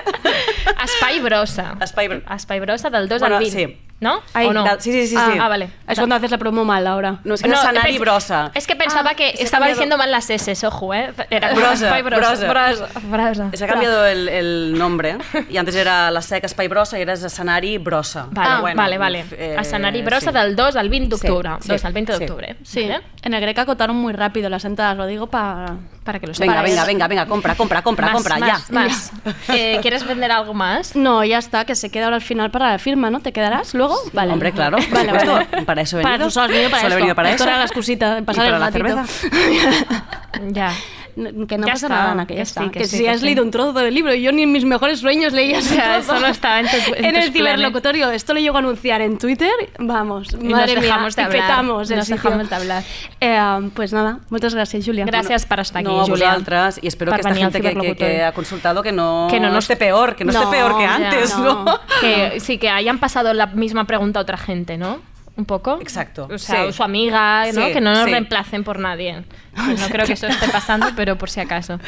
Bro- 2.08 2.22
Espai 2.34 2.60
brossa 2.60 2.90
del 2.90 3.08
2 3.08 3.20
Bueno, 3.20 3.36
al 3.36 3.42
20. 3.42 3.66
sí. 3.66 3.78
¿No? 4.00 4.20
Ay, 4.34 4.48
¿O 4.48 4.52
no? 4.52 4.64
da- 4.64 4.80
sí, 4.80 4.90
sí, 4.90 5.06
sí, 5.06 5.14
Ah, 5.16 5.30
sí. 5.32 5.38
Ah, 5.40 5.48
vale. 5.48 5.68
Es 5.86 5.96
cuando 5.96 6.16
haces 6.16 6.32
la 6.32 6.38
promo 6.38 6.64
mal 6.64 6.84
ahora. 6.88 7.20
No, 7.22 7.34
es 7.34 7.42
que 7.42 7.48
no, 7.48 7.54
No, 7.54 7.62
Sanari 7.62 7.94
pens- 7.94 8.00
Brosa. 8.00 8.50
Es 8.52 8.66
que 8.66 8.74
pensaba 8.74 9.10
Ah, 9.10 9.14
que 9.14 9.32
estaba 9.38 9.68
diciendo 9.68 9.96
mal 9.96 10.10
las 10.10 10.28
S, 10.28 10.66
ojo, 10.66 10.92
¿eh? 10.92 11.12
Era 11.30 11.52
Brosa, 11.54 12.00
brosa. 12.02 12.48
brosa, 12.48 12.88
brosa. 13.04 13.50
Se 13.52 13.64
ha 13.64 13.68
cambiado 13.68 14.06
el, 14.06 14.28
el 14.28 14.74
nombre 14.78 15.16
y 15.50 15.56
antes 15.56 15.74
era 15.74 16.10
la 16.10 16.22
Sec 16.22 16.44
Espai 16.44 16.68
Brossa 16.68 16.98
i 16.98 17.02
ara 17.02 17.14
és 17.14 17.20
Sanari 17.32 17.78
Brossa. 17.78 18.26
Vale, 18.30 18.72
Però 18.72 18.76
vale, 18.76 18.98
vale. 18.98 19.24
eh, 19.32 19.56
a 19.58 19.64
Sanari 19.64 20.02
Brossa 20.02 20.30
sí. 20.32 20.38
del 20.38 20.54
2 20.56 20.76
al 20.76 20.88
20 20.88 21.16
Sí, 21.16 21.26
d'octubre. 21.26 21.50
sí, 21.60 21.68
2 21.68 21.84
al 21.84 21.92
20 21.92 22.12
sí. 22.12 22.18
d'octubre. 22.18 22.56
Sí, 22.62 22.82
¿vale? 22.88 23.00
en 23.22 23.34
el 23.34 23.40
Greca 23.40 23.62
acotaron 23.62 23.96
muy 23.96 24.12
rápido 24.12 24.48
las 24.48 24.64
entradas, 24.64 24.96
lo 24.96 25.06
digo 25.06 25.26
para... 25.28 25.76
Para 26.02 26.18
que 26.18 26.26
lo 26.26 26.32
Venga, 26.36 26.54
sepáis. 26.54 26.70
venga, 26.72 26.84
venga, 26.84 27.06
venga, 27.08 27.26
compra, 27.26 27.54
compra, 27.54 27.80
compra, 27.82 28.06
Más, 28.08 28.14
compra, 28.14 28.38
más, 28.38 28.68
ya. 28.68 28.74
más. 28.74 29.12
Eh, 29.50 29.78
¿Quieres 29.82 30.04
vender 30.04 30.32
algo 30.32 30.52
más? 30.52 30.96
No, 30.96 31.22
ya 31.22 31.38
está, 31.38 31.64
que 31.64 31.76
se 31.76 31.90
queda 31.90 32.06
ahora 32.06 32.16
al 32.16 32.22
final 32.22 32.50
para 32.50 32.70
la 32.72 32.78
firma, 32.80 33.08
¿no? 33.08 33.20
¿Te 33.20 33.32
quedarás 33.32 33.72
luego? 33.72 33.96
Vale. 34.12 34.32
Hombre, 34.32 34.50
claro. 34.50 34.78
Vale, 34.90 35.12
vale. 35.12 35.46
Para 35.64 35.82
eso 35.82 36.00
he 36.00 36.02
Para 36.02 36.14
venido. 36.14 36.26
tus 36.26 36.36
has 36.38 36.48
venido 36.48 36.70
para 36.70 36.82
Solo 36.82 36.88
he 36.88 36.88
esto. 36.88 36.96
venido 36.98 37.14
para 37.14 37.30
Esto 37.30 37.42
eso. 37.44 37.50
era 37.50 37.58
la 37.58 37.64
excusita, 37.66 38.14
de 38.16 38.22
pasar 38.22 38.44
Y 38.44 38.48
el 38.48 38.52
para 38.54 38.58
la 38.58 38.70
ratito. 38.70 39.06
cerveza. 39.06 40.02
Ya. 40.50 40.72
Que 41.14 41.58
no 41.58 41.66
Ya 41.66 41.72
pasa 41.74 41.86
está, 41.86 41.88
nada, 41.88 42.12
Ana, 42.12 42.26
que 42.26 42.34
ya 42.34 42.38
que 42.38 42.42
está. 42.42 42.62
sí, 42.64 42.70
Que, 42.70 42.78
que 42.80 42.84
sí, 42.86 42.96
si 42.98 43.02
que 43.04 43.10
has 43.10 43.20
sí. 43.20 43.26
leído 43.26 43.42
un 43.44 43.50
trozo 43.50 43.72
del 43.74 43.94
libro 43.94 44.14
y 44.14 44.22
yo 44.22 44.32
ni 44.32 44.42
en 44.44 44.52
mis 44.52 44.64
mejores 44.64 45.00
sueños 45.00 45.32
leía 45.32 45.58
ese 45.60 45.76
trozo. 45.76 46.18
no 46.20 46.26
estaba 46.26 46.60
en 46.60 46.66
tu- 46.66 46.94
en 46.94 47.04
En 47.12 47.16
el 47.16 47.32
ciberlocutorio. 47.32 48.10
Esto 48.10 48.32
lo 48.34 48.40
llego 48.40 48.56
a 48.56 48.60
anunciar 48.60 49.00
en 49.02 49.18
Twitter. 49.18 49.50
Vamos, 49.78 50.28
Y 50.32 50.48
madre 50.48 50.74
nos 50.74 50.84
dejamos 50.84 51.16
mía, 51.16 51.28
de 51.28 51.32
hablar. 51.32 51.48
petamos 51.50 51.90
el 51.90 51.96
Nos 51.98 52.06
sitio. 52.06 52.22
dejamos 52.22 52.48
de 52.50 52.56
hablar. 52.56 52.82
Eh, 53.20 53.70
pues 53.74 53.92
nada, 53.92 54.20
muchas 54.30 54.54
gracias, 54.54 54.84
Julia. 54.86 55.04
Gràcies 55.06 55.46
per 55.46 55.60
estar 55.60 55.80
aquí, 55.82 55.88
no, 55.92 56.04
Julia. 56.06 56.28
vosaltres, 56.28 56.80
y 56.82 56.86
espero 56.88 57.10
Per 57.12 57.20
que 57.20 57.28
esta 57.28 57.38
gente 57.40 57.58
que, 57.60 57.62
que, 57.62 57.68
ciberlocutorio. 57.74 58.14
que 58.16 58.22
ha 58.24 58.32
consultado 58.32 58.82
que 58.82 58.92
no, 58.92 59.26
Que 59.30 59.38
no 59.40 59.50
nos- 59.50 59.64
esté 59.64 59.76
peor, 59.76 60.16
que 60.16 60.24
no, 60.24 60.32
esté 60.32 60.46
peor 60.46 60.78
que 60.78 60.84
antes, 60.84 61.36
no. 61.36 61.64
¿no? 61.64 61.78
Que 62.00 62.40
sí, 62.40 62.58
que 62.58 62.68
hayan 62.70 62.98
pasado 62.98 63.34
la 63.34 63.46
misma 63.46 63.84
pregunta 63.84 64.18
a 64.18 64.22
otra 64.22 64.36
gente, 64.38 64.76
¿no? 64.78 64.98
Un 65.36 65.44
poco. 65.46 65.78
Exacto. 65.80 66.28
O 66.30 66.38
sea, 66.38 66.66
sí. 66.66 66.72
su 66.72 66.82
amiga, 66.82 67.46
¿no? 67.52 67.66
Sí, 67.66 67.72
que 67.72 67.80
no 67.80 67.94
nos 67.94 68.04
sí. 68.04 68.10
reemplacen 68.10 68.64
por 68.64 68.78
nadie. 68.78 69.24
No 69.56 69.88
creo 69.88 70.06
que 70.06 70.12
eso 70.14 70.26
esté 70.26 70.48
pasando, 70.48 70.86
pero 70.96 71.16
por 71.18 71.30
si 71.30 71.40
acaso. 71.40 71.78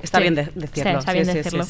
Está 0.00 0.18
bien 0.18 0.34
de- 0.34 0.50
decirlo. 0.54 0.92
Sí, 0.92 0.98
está 0.98 1.12
bien 1.12 1.26
sí, 1.26 1.32
sí, 1.32 1.38
decirlo. 1.38 1.64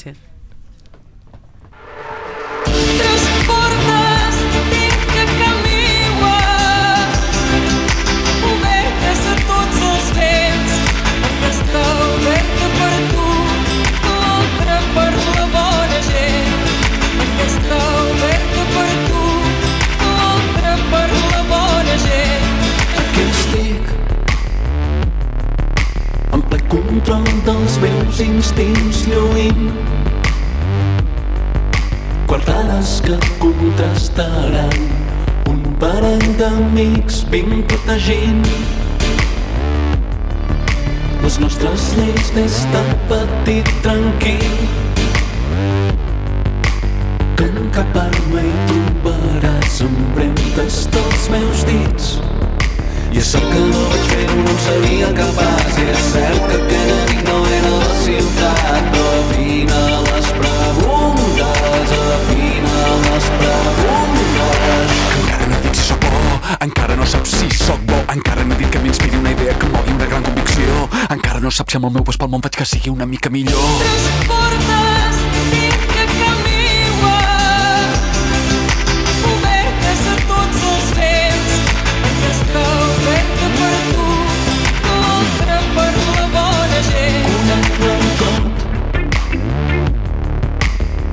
Control 26.73 27.25
dels 27.45 27.75
meus 27.83 28.21
instints 28.25 29.03
lluint. 29.05 29.73
Guardades 32.27 32.95
que 33.05 33.19
contrastaran 33.43 34.79
un 35.53 35.61
parell 35.83 36.25
d'amics 36.41 37.27
ben 37.29 37.61
protegint. 37.69 38.41
Les 41.21 41.39
nostres 41.45 41.93
lleis 41.99 42.33
des 42.39 42.59
de 42.73 42.85
petit 43.13 43.75
tranquil. 43.85 44.49
Que 47.37 47.53
en 47.53 47.69
cap 47.77 48.01
arma 48.07 48.49
hi 48.49 48.57
trobaràs 48.73 49.85
empremtes 49.91 50.87
dels 50.97 51.29
meus 51.37 51.67
dits 51.69 52.15
i 53.13 53.19
és 53.21 53.29
cert 53.29 53.45
que 53.45 53.61
no 53.61 53.81
vaig 53.91 54.05
fer-ho, 54.09 54.37
no 54.41 54.53
en 54.53 54.61
seria 54.65 55.09
capaç 55.17 55.79
I 55.83 55.85
és 55.93 56.05
cert 56.13 56.47
que 56.49 56.59
aquella 56.59 56.99
nit 57.11 57.27
no 57.29 57.41
era 57.59 57.73
la 57.83 57.91
ciutat. 58.01 58.89
Però 58.95 59.11
afina 59.19 59.81
les 60.07 60.31
preguntes, 60.39 61.93
afina 62.17 62.79
les 63.05 63.29
preguntes. 63.43 64.97
Encara 65.19 65.51
no 65.51 65.59
he 65.59 65.63
dit 65.67 65.83
si 65.83 65.87
sóc 65.91 66.09
bo, 66.09 66.41
encara 66.69 66.97
no 66.97 67.11
saps 67.15 67.37
si 67.43 67.53
sóc 67.61 67.85
bo. 67.91 68.01
Encara 68.17 68.49
no 68.49 68.57
he 68.57 68.63
dit 68.65 68.73
que 68.73 68.83
m'inspiri 68.87 69.21
una 69.21 69.37
idea 69.37 69.59
que 69.59 69.69
em 69.69 69.77
mogui 69.77 69.97
una 69.99 70.09
gran 70.15 70.27
convicció. 70.31 70.89
Encara 71.11 71.45
no 71.45 71.53
saps 71.53 71.77
si 71.77 71.81
amb 71.81 71.91
el 71.91 71.97
meu 71.99 72.09
pas 72.09 72.21
pel 72.21 72.33
món 72.33 72.45
faig 72.49 72.63
que 72.63 72.69
sigui 72.75 72.97
una 72.97 73.09
mica 73.09 73.31
millor. 73.31 73.73
Transportes 73.85 75.02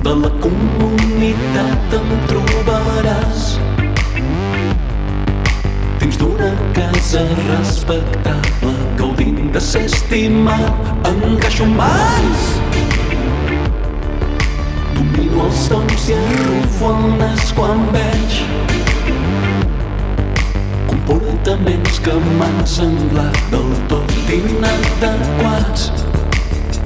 de 0.02 0.14
la 0.22 0.30
comunitat 0.40 1.94
em 1.98 2.08
trobaràs. 2.28 3.44
Dins 6.00 6.16
d'una 6.20 6.50
casa 6.76 7.24
respectable 7.50 8.72
gaudint 9.00 9.50
de 9.52 9.60
ser 9.60 9.84
estimat 9.90 11.08
encaixo 11.10 11.68
mans. 11.74 12.46
Domino 14.96 15.46
els 15.48 15.66
tons 15.72 16.08
i 16.08 16.18
arrufo 16.18 16.92
el 16.94 17.16
nas 17.20 17.52
quan 17.56 17.84
veig 17.96 18.40
comportaments 20.90 21.98
que 22.04 22.14
m'han 22.38 22.62
semblat 22.76 23.42
del 23.52 23.74
tot 23.92 24.32
inadequats 24.36 26.09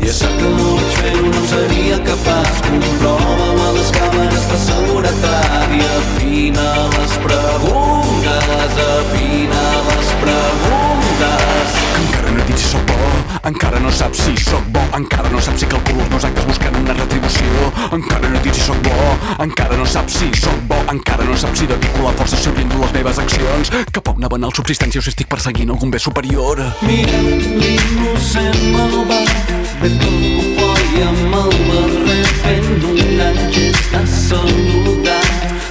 i 0.05 0.09
és 0.13 0.19
cert 0.21 0.35
que 0.37 0.49
no 0.53 0.75
vaig 0.77 0.97
fer-ho, 0.99 1.29
no 1.33 1.43
seria 1.49 1.97
capaç 2.05 2.59
Comprova-ho 2.67 3.55
a 3.65 3.71
les 3.77 3.91
càmeres 3.95 4.49
de 4.51 4.59
seguretat. 4.65 5.73
I 5.75 5.81
afina 5.89 6.67
les 6.93 7.15
preguntes, 7.25 8.77
afina 8.85 9.63
les 9.89 10.11
preguntes. 10.25 11.79
Encara 12.03 12.35
no 12.35 12.43
he 12.43 12.47
dit 12.51 12.61
si 12.61 12.69
sóc 12.75 12.85
bo, 12.91 13.09
encara 13.49 13.81
no 13.81 13.93
saps 13.95 14.27
si 14.27 14.37
sóc 14.45 14.69
bo 14.75 14.83
Encara 14.95 15.31
no 15.33 15.41
saps 15.43 15.65
si 15.65 15.67
calculo 15.71 16.05
els 16.05 16.13
meus 16.13 16.27
actes 16.29 16.47
buscant 16.51 16.77
una 16.83 16.95
retribució. 17.01 17.73
Encara 17.97 18.29
no 18.29 18.39
he 18.39 18.45
dit 18.45 18.61
si 18.61 18.67
sóc 18.69 18.85
bo, 18.85 19.17
encara 19.47 19.81
no 19.81 19.89
saps 19.89 20.21
si 20.21 20.31
sóc 20.45 20.61
bo 20.69 20.79
Encara 20.93 21.25
no 21.25 21.37
saps 21.41 21.65
si 21.65 21.71
dedico 21.71 22.05
la 22.05 22.15
força 22.21 22.37
si 22.37 22.53
oriento 22.53 22.79
les 22.85 22.95
meves 22.99 23.19
accions. 23.25 23.73
Cap 23.91 24.13
a 24.13 24.17
una 24.21 24.29
banal 24.29 24.53
subsistència 24.55 25.01
o 25.01 25.07
si 25.07 25.15
estic 25.15 25.33
perseguint 25.33 25.73
algun 25.73 25.91
bé 25.95 26.03
superior. 26.03 26.61
Mira 26.85 27.25
l'innocent 27.25 28.65
malvat 28.77 29.64
ben 29.81 29.99
tot 30.03 30.47
coi 30.59 31.03
amb 31.09 31.35
el 31.43 31.55
barret 31.69 32.33
fent 32.43 32.87
un 32.91 33.01
gran 33.17 33.39
gest 33.57 33.93
de 33.95 34.03
saludar 34.13 35.23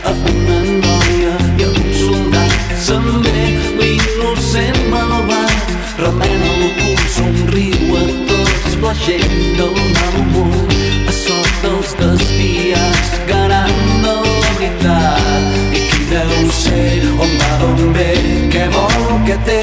a 0.09 0.13
una 0.33 0.59
noia 0.69 1.35
i 1.59 1.67
a 1.67 1.69
un 1.71 1.89
soldat 2.01 2.73
se'n 2.87 3.07
ve 3.25 3.45
l'innocent 3.79 4.81
malvat 4.93 5.73
remena 6.03 6.51
el 6.57 6.71
cul, 6.79 7.01
somriu 7.15 7.97
a 8.01 8.03
tots 8.29 8.77
flaixent 8.79 9.35
del 9.59 9.75
mal 9.95 10.15
humor. 10.21 10.73
A 11.07 11.13
sort 11.23 11.53
dels 11.63 11.93
desviats 12.01 13.11
garant 13.29 13.83
de 14.05 14.15
la 14.19 14.53
veritat 14.59 15.77
i 15.77 15.83
qui 15.89 16.01
deu 16.11 16.51
ser 16.61 17.03
on 17.13 17.37
va 17.41 17.51
d'on 17.61 17.83
ve 17.97 18.09
què 18.55 18.65
vol 18.75 19.13
que 19.27 19.37
té 19.49 19.61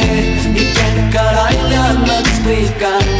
i 0.54 0.70
què 0.76 0.88
carai 1.16 1.58
li 1.66 1.82
han 1.84 2.06
explicat 2.20 3.19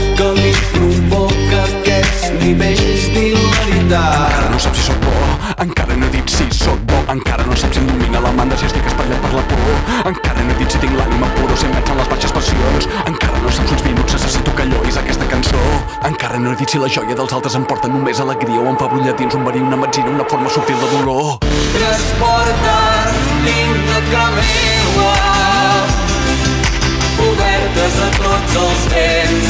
aquests 2.51 3.11
nivells 3.15 3.15
d'hilaritat 3.15 4.31
Encara 4.31 4.49
no 4.51 4.59
saps 4.59 4.79
si 4.79 4.83
sóc 4.87 4.97
bo, 5.03 5.13
encara 5.63 5.95
no 5.97 6.07
he 6.07 6.11
dit 6.11 6.29
si 6.31 6.47
sóc 6.51 6.79
bo. 6.87 6.99
Encara 7.11 7.45
no 7.47 7.57
saps 7.57 7.75
si 7.77 7.81
em 7.81 7.87
domina 7.87 8.21
la 8.21 8.33
mandra 8.33 8.59
si 8.59 8.67
estic 8.67 8.87
espatllat 8.87 9.21
per 9.23 9.33
la 9.35 9.43
por. 9.51 9.61
Encara 10.11 10.43
no 10.43 10.51
he 10.55 10.59
dit 10.59 10.71
si 10.71 10.79
tinc 10.79 10.95
l'ànima 10.99 11.29
pura 11.37 11.55
o 11.55 11.57
si 11.57 11.67
em 11.67 11.73
veig 11.75 11.91
en 11.91 11.99
les 12.01 12.09
baixes 12.11 12.33
passions. 12.33 12.89
Encara 13.07 13.39
no 13.43 13.51
saps 13.51 13.73
uns 13.77 13.85
minuts 13.87 14.13
necessito 14.15 14.55
que 14.55 14.67
llois 14.71 14.97
aquesta 14.97 15.27
cançó. 15.31 15.63
Encara 16.07 16.39
no 16.39 16.53
he 16.53 16.57
dit 16.57 16.71
si 16.71 16.79
la 16.83 16.89
joia 16.89 17.15
dels 17.15 17.33
altres 17.33 17.55
em 17.59 17.65
porta 17.65 17.89
només 17.89 18.21
alegria 18.21 18.61
o 18.61 18.69
em 18.71 18.79
fa 18.81 18.89
brollar 18.91 19.17
dins 19.19 19.35
un 19.35 19.45
verí, 19.47 19.61
una 19.63 19.77
metzina, 19.77 20.11
una 20.11 20.27
forma 20.31 20.51
subtil 20.51 20.79
de 20.83 20.89
dolor. 20.97 21.39
Transportes 21.77 23.23
dins 23.47 23.81
de 23.91 24.01
camiues, 24.11 25.91
obertes 27.31 27.95
a 28.07 28.13
tots 28.21 28.61
els 28.65 28.83
vents. 28.95 29.50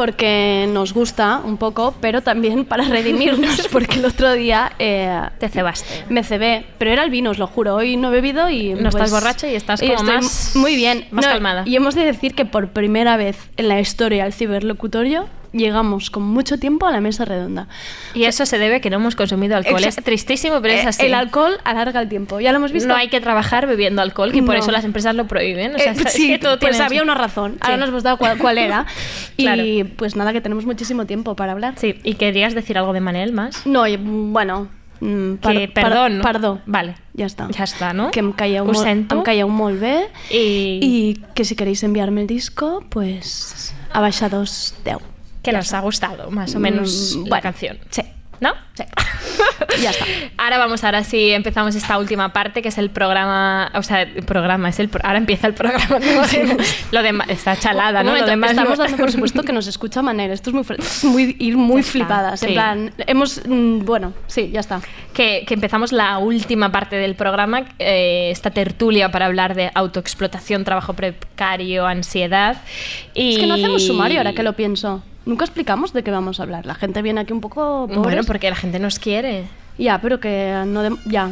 porque 0.00 0.66
nos 0.72 0.94
gusta 0.94 1.42
un 1.44 1.58
poco, 1.58 1.94
pero 2.00 2.22
también 2.22 2.64
para 2.64 2.84
redimirnos, 2.84 3.68
porque 3.72 3.96
el 3.98 4.06
otro 4.06 4.32
día... 4.32 4.72
eh, 4.78 5.20
Te 5.38 5.50
cebaste. 5.50 6.06
Me 6.08 6.24
cebé, 6.24 6.64
pero 6.78 6.90
era 6.90 7.04
el 7.04 7.10
vino, 7.10 7.28
os 7.32 7.38
lo 7.38 7.46
juro. 7.46 7.74
Hoy 7.74 7.98
no 7.98 8.08
he 8.08 8.10
bebido 8.12 8.48
y... 8.48 8.72
No 8.72 8.88
estás 8.88 9.10
borracha 9.10 9.46
y 9.46 9.54
estás 9.54 9.78
como 9.80 9.92
estoy 9.92 10.14
más- 10.14 10.52
Muy 10.56 10.74
bien. 10.74 11.04
más 11.10 11.26
No, 11.26 11.32
calmada. 11.32 11.64
Y 11.66 11.76
hemos 11.76 11.94
de 11.94 12.04
decir 12.06 12.34
que 12.34 12.46
por 12.46 12.68
primera 12.70 13.18
vez 13.18 13.36
en 13.58 13.68
la 13.68 13.78
historia 13.78 14.24
del 14.24 14.32
ciberlocutorio 14.32 15.26
llegamos 15.52 16.10
con 16.10 16.22
mucho 16.22 16.58
tiempo 16.58 16.86
a 16.86 16.92
la 16.92 17.00
mesa 17.00 17.24
redonda. 17.24 17.66
Y 18.14 18.24
eso 18.24 18.46
se 18.46 18.58
debe 18.58 18.80
que 18.80 18.90
no 18.90 18.96
hemos 18.96 19.16
consumido 19.16 19.56
alcohol. 19.56 19.82
Es 19.84 19.96
tristísimo, 19.96 20.60
pero 20.62 20.74
es 20.74 20.84
Eh, 20.84 20.88
así. 20.88 21.06
El 21.06 21.14
alcohol 21.14 21.58
alarga 21.64 22.00
el 22.00 22.08
tiempo, 22.08 22.40
ya 22.40 22.52
lo 22.52 22.58
hemos 22.58 22.72
visto. 22.72 22.88
No 22.88 22.94
hay 22.96 23.08
que 23.08 23.20
trabajar 23.20 23.66
bebiendo 23.66 24.02
alcohol, 24.02 24.32
que 24.32 24.42
por 24.42 24.54
No. 24.54 24.60
eso 24.60 24.70
las 24.70 24.84
empresas 24.84 25.14
lo 25.14 25.26
prohíben. 25.26 25.74
O 25.74 25.78
sea, 25.78 25.92
Eh, 25.92 25.96
es 26.04 26.12
sí, 26.12 26.28
que 26.28 26.38
todo 26.38 26.58
pues 26.58 26.70
tiene- 26.72 26.84
había 26.86 27.02
una 27.02 27.14
razón. 27.14 27.56
Ahora 27.60 27.74
Sí. 27.76 27.80
nos 27.80 27.88
hemos 27.88 28.02
dado 28.02 28.16
cuál, 28.18 28.38
cuál 28.38 28.58
era. 28.58 28.86
Claro. 29.36 29.62
Y 29.64 29.84
pues 29.84 30.16
nada, 30.16 30.32
que 30.32 30.40
tenemos 30.40 30.66
muchísimo 30.66 31.06
tiempo 31.06 31.34
para 31.34 31.52
hablar. 31.52 31.74
Sí, 31.76 31.94
¿y 32.04 32.14
querías 32.14 32.54
decir 32.54 32.76
algo 32.78 32.92
de 32.92 33.00
Manel 33.00 33.32
más? 33.32 33.66
No, 33.66 33.86
y, 33.86 33.96
bueno... 33.96 34.68
mm, 35.00 35.36
par- 35.36 35.56
Que 35.56 35.68
par- 35.68 35.84
perdón. 35.84 36.20
Perdó. 36.22 36.60
Vale. 36.66 36.94
Ja 37.16 37.24
està. 37.26 37.48
Ja 37.56 37.64
està, 37.64 37.92
no? 37.94 38.10
Que 38.10 38.20
em 38.20 38.32
caieu, 38.32 38.64
Ho 38.64 38.66
molt, 38.66 38.78
sento. 38.84 39.16
em 39.16 39.22
caieu 39.22 39.48
molt 39.48 39.80
bé 39.80 40.08
I... 40.30 40.78
y 40.82 41.14
que 41.34 41.44
si 41.44 41.56
queréis 41.56 41.82
enviarme 41.82 42.20
el 42.20 42.26
disco, 42.26 42.84
pues 42.90 43.74
a 43.92 44.00
baixados 44.00 44.74
10. 44.84 44.98
Que 45.42 45.52
nos 45.52 45.72
ha 45.72 45.80
gustado, 45.80 46.30
más 46.30 46.54
o 46.54 46.60
menos, 46.60 47.14
Mm, 47.16 47.22
la 47.24 47.28
bueno, 47.28 47.42
canción. 47.42 47.78
Sí. 47.90 48.02
¿No? 48.40 48.52
Sí. 48.72 48.84
ya 49.82 49.90
está. 49.90 50.04
Ahora 50.38 50.56
vamos, 50.56 50.82
ahora 50.82 51.04
sí 51.04 51.30
empezamos 51.30 51.74
esta 51.74 51.98
última 51.98 52.32
parte, 52.32 52.62
que 52.62 52.68
es 52.70 52.78
el 52.78 52.88
programa, 52.88 53.70
o 53.74 53.82
sea, 53.82 54.00
el 54.00 54.22
programa, 54.24 54.70
es 54.70 54.80
el 54.80 54.88
pro- 54.88 55.02
ahora 55.04 55.18
empieza 55.18 55.46
el 55.46 55.52
programa. 55.52 56.00
¿te 56.00 56.14
imaginas? 56.14 56.56
Lo 56.90 57.02
demás, 57.02 57.28
está 57.28 57.54
chalada, 57.56 58.00
Un 58.00 58.06
¿no? 58.06 58.12
Lo 58.12 58.18
momento, 58.20 58.30
demás 58.30 58.50
estamos 58.52 58.78
no- 58.78 58.84
dando 58.84 58.96
por 58.96 59.12
supuesto 59.12 59.42
que 59.42 59.52
nos 59.52 59.66
escucha 59.66 60.00
Manel. 60.00 60.30
Esto 60.30 60.48
es 60.48 60.54
muy, 60.54 61.12
muy 61.12 61.36
ir 61.38 61.56
muy 61.58 61.80
está, 61.80 61.92
flipadas. 61.92 62.40
sí. 62.40 62.46
En 62.46 62.52
plan, 62.54 62.94
hemos. 63.06 63.42
mm, 63.46 63.80
Bueno, 63.84 64.14
sí, 64.26 64.48
ya 64.50 64.60
está. 64.60 64.80
que, 65.12 65.44
que 65.46 65.52
empezamos 65.52 65.92
la 65.92 66.16
última 66.16 66.72
parte 66.72 66.96
del 66.96 67.16
programa, 67.16 67.64
eh, 67.78 68.30
esta 68.30 68.50
tertulia 68.50 69.10
para 69.10 69.26
hablar 69.26 69.54
de 69.54 69.70
autoexplotación, 69.74 70.64
trabajo 70.64 70.94
precario, 70.94 71.86
ansiedad. 71.86 72.62
Y... 73.12 73.32
Es 73.34 73.38
que 73.40 73.46
no 73.46 73.52
hacemos 73.54 73.84
sumario 73.86 74.16
ahora 74.16 74.32
que 74.32 74.42
lo 74.42 74.54
pienso. 74.54 75.02
Nunca 75.26 75.44
explicamos 75.44 75.92
de 75.92 76.02
qué 76.02 76.10
vamos 76.10 76.40
a 76.40 76.44
hablar. 76.44 76.66
La 76.66 76.74
gente 76.74 77.02
viene 77.02 77.20
aquí 77.20 77.32
un 77.32 77.40
poco. 77.40 77.86
Bueno, 77.86 78.22
porque 78.26 78.48
la 78.50 78.56
gente 78.56 78.78
nos 78.78 78.98
quiere, 78.98 79.44
Ya, 79.78 80.00
pero 80.00 80.20
que 80.20 80.62
no. 80.66 80.82
de- 80.82 80.96
Ya. 81.06 81.30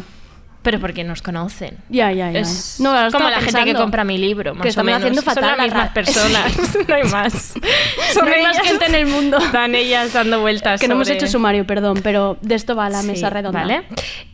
Pero 0.63 0.81
porque 0.81 1.05
nos 1.05 1.23
conocen. 1.23 1.79
Ya, 1.89 2.13
ya, 2.13 2.31
ya. 2.31 2.41
Es 2.41 2.79
No, 2.81 2.93
como 3.13 3.31
la 3.31 3.41
gente 3.41 3.65
que 3.65 3.75
compra 3.75 4.05
mi 4.05 4.19
libro, 4.19 4.55
más 4.55 4.75
que 4.75 4.81
o 4.81 4.85
menos. 4.85 5.01
haciendo 5.01 5.23
Son 5.23 5.35
fatal 5.35 5.57
las 5.57 5.67
mismas 5.67 5.91
personas, 5.91 6.79
no 6.89 6.95
hay 6.95 7.05
más. 7.05 7.55
No 8.21 8.25
hay 8.27 8.43
más 8.43 8.59
gente 8.61 8.87
en 8.87 8.95
el 8.95 9.07
mundo. 9.07 9.39
Están 9.49 9.75
ellas 9.75 10.13
dando 10.13 10.41
vueltas 10.41 10.81
Que 10.81 10.89
no 10.89 10.95
hemos 10.95 11.09
hecho 11.09 11.27
sumario, 11.27 11.67
perdón, 11.67 12.01
pero 12.03 12.37
de 12.41 12.55
esto 12.55 12.75
va 12.75 12.89
la 12.91 13.03
Sí, 13.03 13.09
mesa 13.09 13.31
redonda. 13.31 13.61
¿vale? 13.61 13.83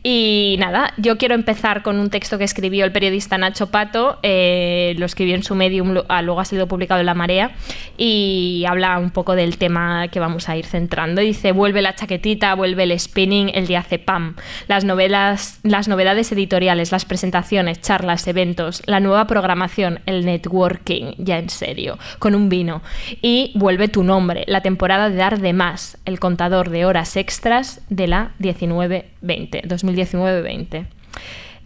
Y 0.03 0.57
nada, 0.59 0.93
yo 0.97 1.19
quiero 1.19 1.35
empezar 1.35 1.83
con 1.83 1.99
un 1.99 2.11
texto 2.11 2.39
que 2.39 2.45
escribió 2.45 2.85
el 2.85 2.93
periodista 2.93 3.39
Nacho 3.39 3.69
Pato, 3.71 4.19
eh, 4.23 4.95
lo 4.99 5.07
escribió 5.07 5.35
en 5.35 5.43
su 5.43 5.55
medium, 5.55 5.95
ah, 6.09 6.23
luego 6.23 6.41
ha 6.41 6.45
sido 6.45 6.69
publicado 6.69 7.01
en 7.01 7.07
La 7.07 7.15
Marea, 7.15 7.53
y 7.97 8.65
habla 8.69 8.99
un 8.99 9.11
poco 9.11 9.35
del 9.35 9.57
tema 9.57 10.09
que 10.09 10.21
vamos 10.21 10.49
a 10.49 10.57
ir 10.57 10.67
centrando. 10.67 11.21
Dice, 11.21 11.53
vuelve 11.53 11.83
la 11.83 11.95
chaquetita, 11.95 12.55
vuelve 12.55 12.83
el 12.85 12.99
spinning, 12.99 13.51
el 13.55 13.67
diazepam, 13.67 14.37
las 14.69 14.85
novelas, 14.85 15.59
las 15.63 15.89
novedades 15.89 16.14
editoriales, 16.33 16.93
las 16.93 17.05
presentaciones, 17.05 17.81
charlas, 17.81 18.27
eventos, 18.27 18.83
la 18.87 19.01
nueva 19.01 19.27
programación, 19.27 20.01
el 20.07 20.25
networking, 20.25 21.13
ya 21.19 21.39
en 21.39 21.51
serio, 21.51 21.99
con 22.19 22.35
un 22.35 22.49
vino. 22.49 22.83
Y 23.23 23.53
vuelve 23.55 23.89
tu 23.89 24.03
nombre, 24.05 24.45
la 24.47 24.61
temporada 24.61 25.11
de 25.11 25.17
dar 25.17 25.41
de 25.41 25.53
más, 25.53 25.99
el 26.05 26.21
contador 26.21 26.71
de 26.71 26.85
horas 26.85 27.17
extras 27.17 27.81
de 27.89 28.07
la 28.07 28.31
19-20, 28.41 29.63
2019-20. 29.67 30.87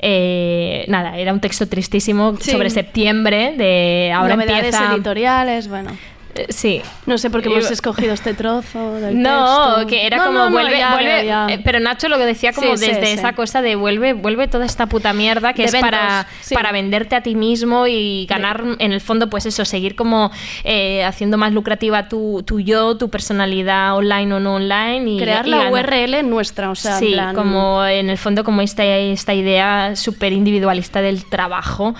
Eh, 0.01 0.85
nada, 0.89 1.19
era 1.19 1.33
un 1.33 1.41
texto 1.41 1.67
tristísimo 1.67 2.37
Sí. 2.41 2.53
sobre 2.53 2.71
septiembre 2.71 3.55
de 3.57 4.13
ahora 4.15 4.37
Novedades 4.37 4.75
empieza 4.75 4.95
editoriales, 4.95 5.69
bueno. 5.69 5.91
Eh, 6.35 6.47
sí. 6.51 6.83
No 7.07 7.17
sé 7.19 7.31
por 7.31 7.43
qué 7.43 7.49
hemos 7.49 7.71
escogido 7.71 8.13
este 8.13 8.35
trozo 8.35 8.95
del 8.95 9.21
No, 9.23 9.75
texto. 9.77 9.87
que 9.89 10.07
era 10.07 10.19
No, 10.19 10.25
como 10.27 10.39
no, 10.39 10.45
no, 10.47 10.51
vuelve, 10.53 10.79
ya 10.79 10.93
vuelve 10.93 11.27
ya. 11.27 11.47
eh, 11.49 11.61
pero 11.65 11.81
Nacho 11.81 12.09
lo 12.09 12.19
que 12.19 12.27
decía 12.27 12.53
como 12.53 12.77
Sí, 12.77 12.87
desde 12.87 13.07
sí. 13.07 13.13
esa 13.13 13.33
cosa 13.33 13.63
de 13.63 13.77
vuelve, 13.77 14.13
vuelve 14.13 14.47
toda 14.47 14.67
esta 14.67 14.87
puta 14.87 15.13
mierda 15.13 15.53
que 15.55 15.63
De 15.63 15.69
es 15.69 15.75
para, 15.77 16.27
para 16.53 16.71
venderte 16.73 17.17
a 17.17 17.23
ti 17.23 17.35
mismo 17.35 17.87
y 17.87 18.27
ganar 18.27 18.63
en 18.79 18.93
el 18.93 19.01
fondo 19.01 19.29
pues 19.31 19.47
eso, 19.47 19.65
seguir 19.65 19.97
como 19.97 20.31
eh, 20.65 21.03
haciendo 21.05 21.39
más 21.39 21.53
lucrativa 21.53 22.09
tu, 22.09 22.43
tu 22.45 22.61
yo, 22.61 22.97
tu 22.99 23.09
personalidad 23.09 23.97
online 23.97 24.35
o 24.35 24.41
no 24.41 24.55
online 24.57 25.11
y 25.11 25.19
Crear 25.19 25.47
y 25.47 25.51
la 25.51 25.65
ganar. 25.65 25.73
URL 25.73 26.29
nuestra, 26.29 26.71
o 26.71 26.75
sea, 26.75 26.99
sí, 26.99 27.13
plan- 27.15 27.35
como 27.35 27.85
en 27.85 28.11
el 28.11 28.19
fondo 28.19 28.45
como 28.45 28.61
esta, 28.61 28.85
esta 28.85 29.35
idea 29.35 29.97
súper 29.97 30.33
individualista 30.33 31.01
del 31.01 31.25
trabajo 31.25 31.95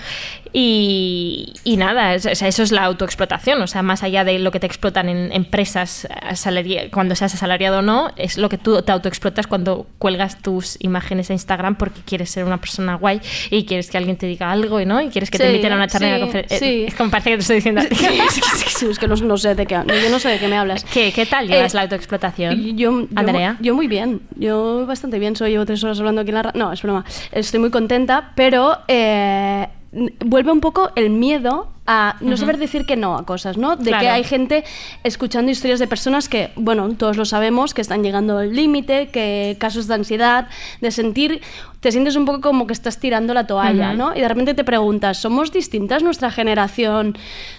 y, 0.53 1.53
y 1.63 1.77
nada, 1.77 2.15
es- 2.15 2.25
o 2.25 2.35
sea, 2.35 2.47
eso 2.47 2.63
es 2.63 2.71
la 2.71 2.83
autoexplotación, 2.83 3.61
o 3.61 3.67
sea, 3.67 3.81
más 3.83 4.03
allá 4.03 4.23
de 4.23 4.39
lo 4.39 4.51
que 4.51 4.59
te 4.59 4.67
explotan 4.67 5.09
en 5.09 5.31
empresas 5.31 6.07
asalari- 6.21 6.89
cuando 6.91 7.15
seas 7.15 7.33
asalariado 7.33 7.79
o 7.79 7.81
no, 7.81 8.09
es 8.15 8.37
lo 8.37 8.49
que 8.49 8.57
tú 8.57 8.81
te 8.81 8.91
autoexplotas 8.91 9.47
cuando 9.47 9.87
cuelgas 9.97 10.41
tus 10.41 10.77
imágenes 10.81 11.29
a 11.29 11.33
Instagram 11.33 11.75
porque 11.75 12.01
quieres 12.05 12.29
ser 12.29 12.43
una 12.45 12.57
persona 12.57 12.95
guay 12.95 13.21
y 13.49 13.65
quieres 13.65 13.89
que 13.89 13.97
alguien 13.97 14.17
te 14.17 14.25
diga 14.25 14.51
algo 14.51 14.79
¿no? 14.85 15.01
y 15.01 15.09
quieres 15.09 15.29
que 15.31 15.37
te 15.37 15.47
inviten 15.47 15.73
a 15.73 15.75
una 15.75 15.87
charla 15.87 16.07
en 16.07 16.13
la 16.13 16.19
conferencia. 16.19 16.57
sí. 16.59 16.85
Es 16.87 16.95
como 16.95 17.09
parece 17.11 17.31
que 17.31 17.35
te 17.37 17.41
estoy 17.41 17.55
diciendo. 17.57 17.81
es 18.89 18.99
que 18.99 19.07
no, 19.07 19.15
no 19.15 19.37
sé 19.37 19.55
de 19.55 19.65
qué, 19.65 19.75
yo 19.75 20.09
no 20.09 20.19
sé 20.19 20.29
de 20.29 20.39
qué 20.39 20.47
me 20.47 20.57
hablas. 20.57 20.83
¿Qué, 20.85 21.11
¿Qué 21.11 21.25
tal 21.25 21.47
llevas 21.47 21.73
Eh, 21.73 21.75
la 21.77 21.81
autoexplotación? 21.83 22.61
Yo, 22.77 23.01
yo, 23.01 23.07
Andrea. 23.15 23.57
yo 23.59 23.75
muy 23.75 23.87
bien, 23.87 24.21
yo 24.35 24.85
bastante 24.85 25.19
bien, 25.19 25.35
soy 25.35 25.51
llevo 25.51 25.65
tres 25.65 25.83
horas 25.83 25.99
hablando 25.99 26.21
aquí 26.21 26.29
en 26.29 26.35
la 26.35 26.51
No, 26.55 26.71
es 26.71 26.81
broma, 26.81 27.05
estoy 27.31 27.59
muy 27.59 27.69
contenta, 27.69 28.31
pero 28.35 28.77
eh, 28.87 29.67
vuelve 29.91 30.51
un 30.51 30.61
poco 30.61 30.91
el 30.95 31.09
miedo 31.09 31.67
a 31.87 32.17
no 32.21 32.37
saber 32.37 32.57
decir 32.59 32.85
que 32.85 32.95
no 32.95 33.17
a 33.17 33.25
cosas, 33.25 33.57
¿no? 33.57 33.75
De 33.75 33.85
Claro. 33.85 34.01
que 34.01 34.09
hay 34.09 34.23
gente 34.23 34.63
escuchando 35.03 35.49
historias 35.51 35.79
de 35.79 35.87
personas 35.87 36.29
que, 36.29 36.51
bueno, 36.55 36.87
todos 36.95 37.17
lo 37.17 37.25
sabemos, 37.25 37.73
que 37.73 37.81
están 37.81 38.03
llegando 38.03 38.37
al 38.37 38.53
límite, 38.53 39.07
que 39.07 39.57
casos 39.59 39.87
de 39.87 39.95
ansiedad, 39.95 40.47
de 40.81 40.91
sentir, 40.91 41.41
te 41.79 41.91
sientes 41.91 42.15
un 42.15 42.25
poco 42.25 42.41
como 42.41 42.67
que 42.67 42.73
estás 42.73 42.99
tirando 42.99 43.33
la 43.33 43.47
toalla. 43.47 43.93
¿no? 43.93 44.15
Y 44.15 44.21
de 44.21 44.27
repente 44.27 44.53
te 44.53 44.63
preguntas, 44.63 45.17
¿somos 45.17 45.51
distintas 45.51 46.03
nuestra 46.03 46.29
generación 46.29 47.17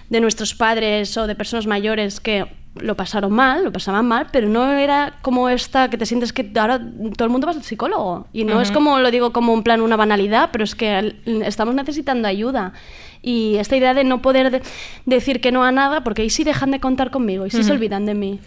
de 0.08 0.20
nuestros 0.20 0.54
padres 0.54 1.16
o 1.16 1.26
de 1.26 1.34
personas 1.34 1.66
mayores 1.66 2.20
que 2.20 2.46
lo 2.76 2.96
pasaron 2.96 3.32
mal, 3.32 3.64
lo 3.64 3.72
pasaban 3.72 4.06
mal, 4.06 4.28
pero 4.30 4.48
no 4.48 4.72
era 4.72 5.18
como 5.22 5.48
esta 5.48 5.90
que 5.90 5.98
te 5.98 6.06
sientes 6.06 6.32
que 6.32 6.52
ahora 6.56 6.80
todo 7.16 7.24
el 7.24 7.30
mundo 7.30 7.46
va 7.46 7.52
al 7.52 7.62
psicólogo. 7.62 8.26
Y 8.32 8.44
no 8.44 8.60
es 8.60 8.70
como, 8.70 8.98
lo 8.98 9.10
digo 9.10 9.32
como 9.32 9.52
un 9.52 9.62
plan, 9.62 9.80
una 9.80 9.96
banalidad, 9.96 10.50
pero 10.52 10.64
es 10.64 10.74
que 10.74 11.16
estamos 11.44 11.74
necesitando 11.74 12.28
ayuda. 12.28 12.72
Y 13.22 13.56
esta 13.56 13.76
idea 13.76 13.92
de 13.92 14.02
no 14.04 14.22
poder 14.22 14.50
de- 14.50 14.62
decir 15.04 15.40
que 15.40 15.52
no 15.52 15.62
a 15.62 15.72
nada, 15.72 16.02
porque 16.02 16.22
ahí 16.22 16.30
sí 16.30 16.42
dejan 16.44 16.70
de 16.70 16.80
contar 16.80 17.10
conmigo 17.10 17.44
y 17.46 17.50
sí 17.50 17.62
se 17.62 17.72
olvidan 17.72 18.06
de 18.06 18.14
mí. 18.14 18.40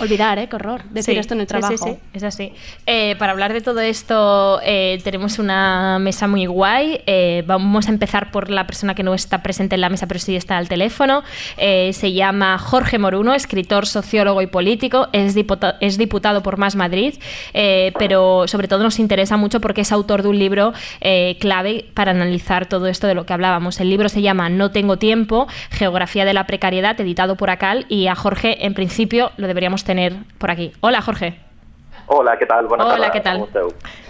Olvidar, 0.00 0.38
¿eh? 0.38 0.48
Qué 0.48 0.56
horror 0.56 0.82
decir 0.90 1.14
Sí, 1.14 1.18
esto 1.20 1.34
en 1.34 1.40
el 1.40 1.48
sí, 1.48 1.54
sí, 1.54 1.58
trabajo. 1.60 1.84
sí, 1.86 1.96
es 2.14 2.22
así. 2.22 2.52
Eh, 2.86 3.16
para 3.18 3.32
hablar 3.32 3.52
de 3.52 3.60
todo 3.60 3.80
esto, 3.80 4.60
eh, 4.64 5.00
tenemos 5.02 5.38
una 5.40 5.98
mesa 5.98 6.28
muy 6.28 6.46
guay. 6.46 7.00
Eh, 7.06 7.42
vamos 7.46 7.88
a 7.88 7.90
empezar 7.90 8.30
por 8.30 8.48
la 8.50 8.66
persona 8.66 8.94
que 8.94 9.02
no 9.02 9.12
está 9.14 9.42
presente 9.42 9.74
en 9.74 9.80
la 9.80 9.88
mesa, 9.88 10.06
pero 10.06 10.20
sí 10.20 10.36
está 10.36 10.56
al 10.56 10.68
teléfono. 10.68 11.22
Eh, 11.56 11.92
se 11.92 12.12
llama 12.12 12.58
Jorge 12.58 12.98
Moruno, 12.98 13.34
escritor, 13.34 13.86
sociólogo 13.86 14.40
y 14.40 14.46
político. 14.46 15.08
Es, 15.12 15.34
dipota- 15.34 15.76
es 15.80 15.98
diputado 15.98 16.42
por 16.44 16.58
Más 16.58 16.76
Madrid, 16.76 17.14
eh, 17.54 17.92
pero 17.98 18.46
sobre 18.46 18.68
todo 18.68 18.82
nos 18.84 18.98
interesa 19.00 19.36
mucho 19.36 19.60
porque 19.60 19.80
es 19.80 19.90
autor 19.92 20.22
de 20.22 20.28
un 20.28 20.38
libro 20.38 20.72
clave 21.40 21.86
para 21.94 22.12
analizar 22.12 22.66
todo 22.66 22.86
esto 22.86 23.06
de 23.08 23.14
lo 23.14 23.26
que 23.26 23.32
hablábamos. 23.32 23.80
El 23.80 23.90
libro 23.90 24.08
se 24.12 24.22
llama 24.22 24.48
No 24.48 24.70
tengo 24.70 24.96
tiempo, 24.98 25.48
Geografía 25.70 26.24
de 26.24 26.32
la 26.34 26.46
precariedad, 26.46 27.00
editado 27.00 27.36
por 27.36 27.50
Acal. 27.50 27.86
Y 27.88 28.06
a 28.06 28.14
Jorge, 28.14 28.64
en 28.66 28.74
principio, 28.74 29.32
lo 29.36 29.46
deberíamos 29.48 29.82
tener 29.84 30.12
por 30.38 30.50
aquí. 30.50 30.72
Hola, 30.80 31.02
Jorge. 31.02 31.40
Hola, 32.06 32.36
¿qué 32.38 32.46
tal? 32.46 32.66
Buenas 32.66 32.86
Hola, 32.88 32.96
tardes, 32.96 33.12
¿qué 33.12 33.20
tal? 33.20 33.44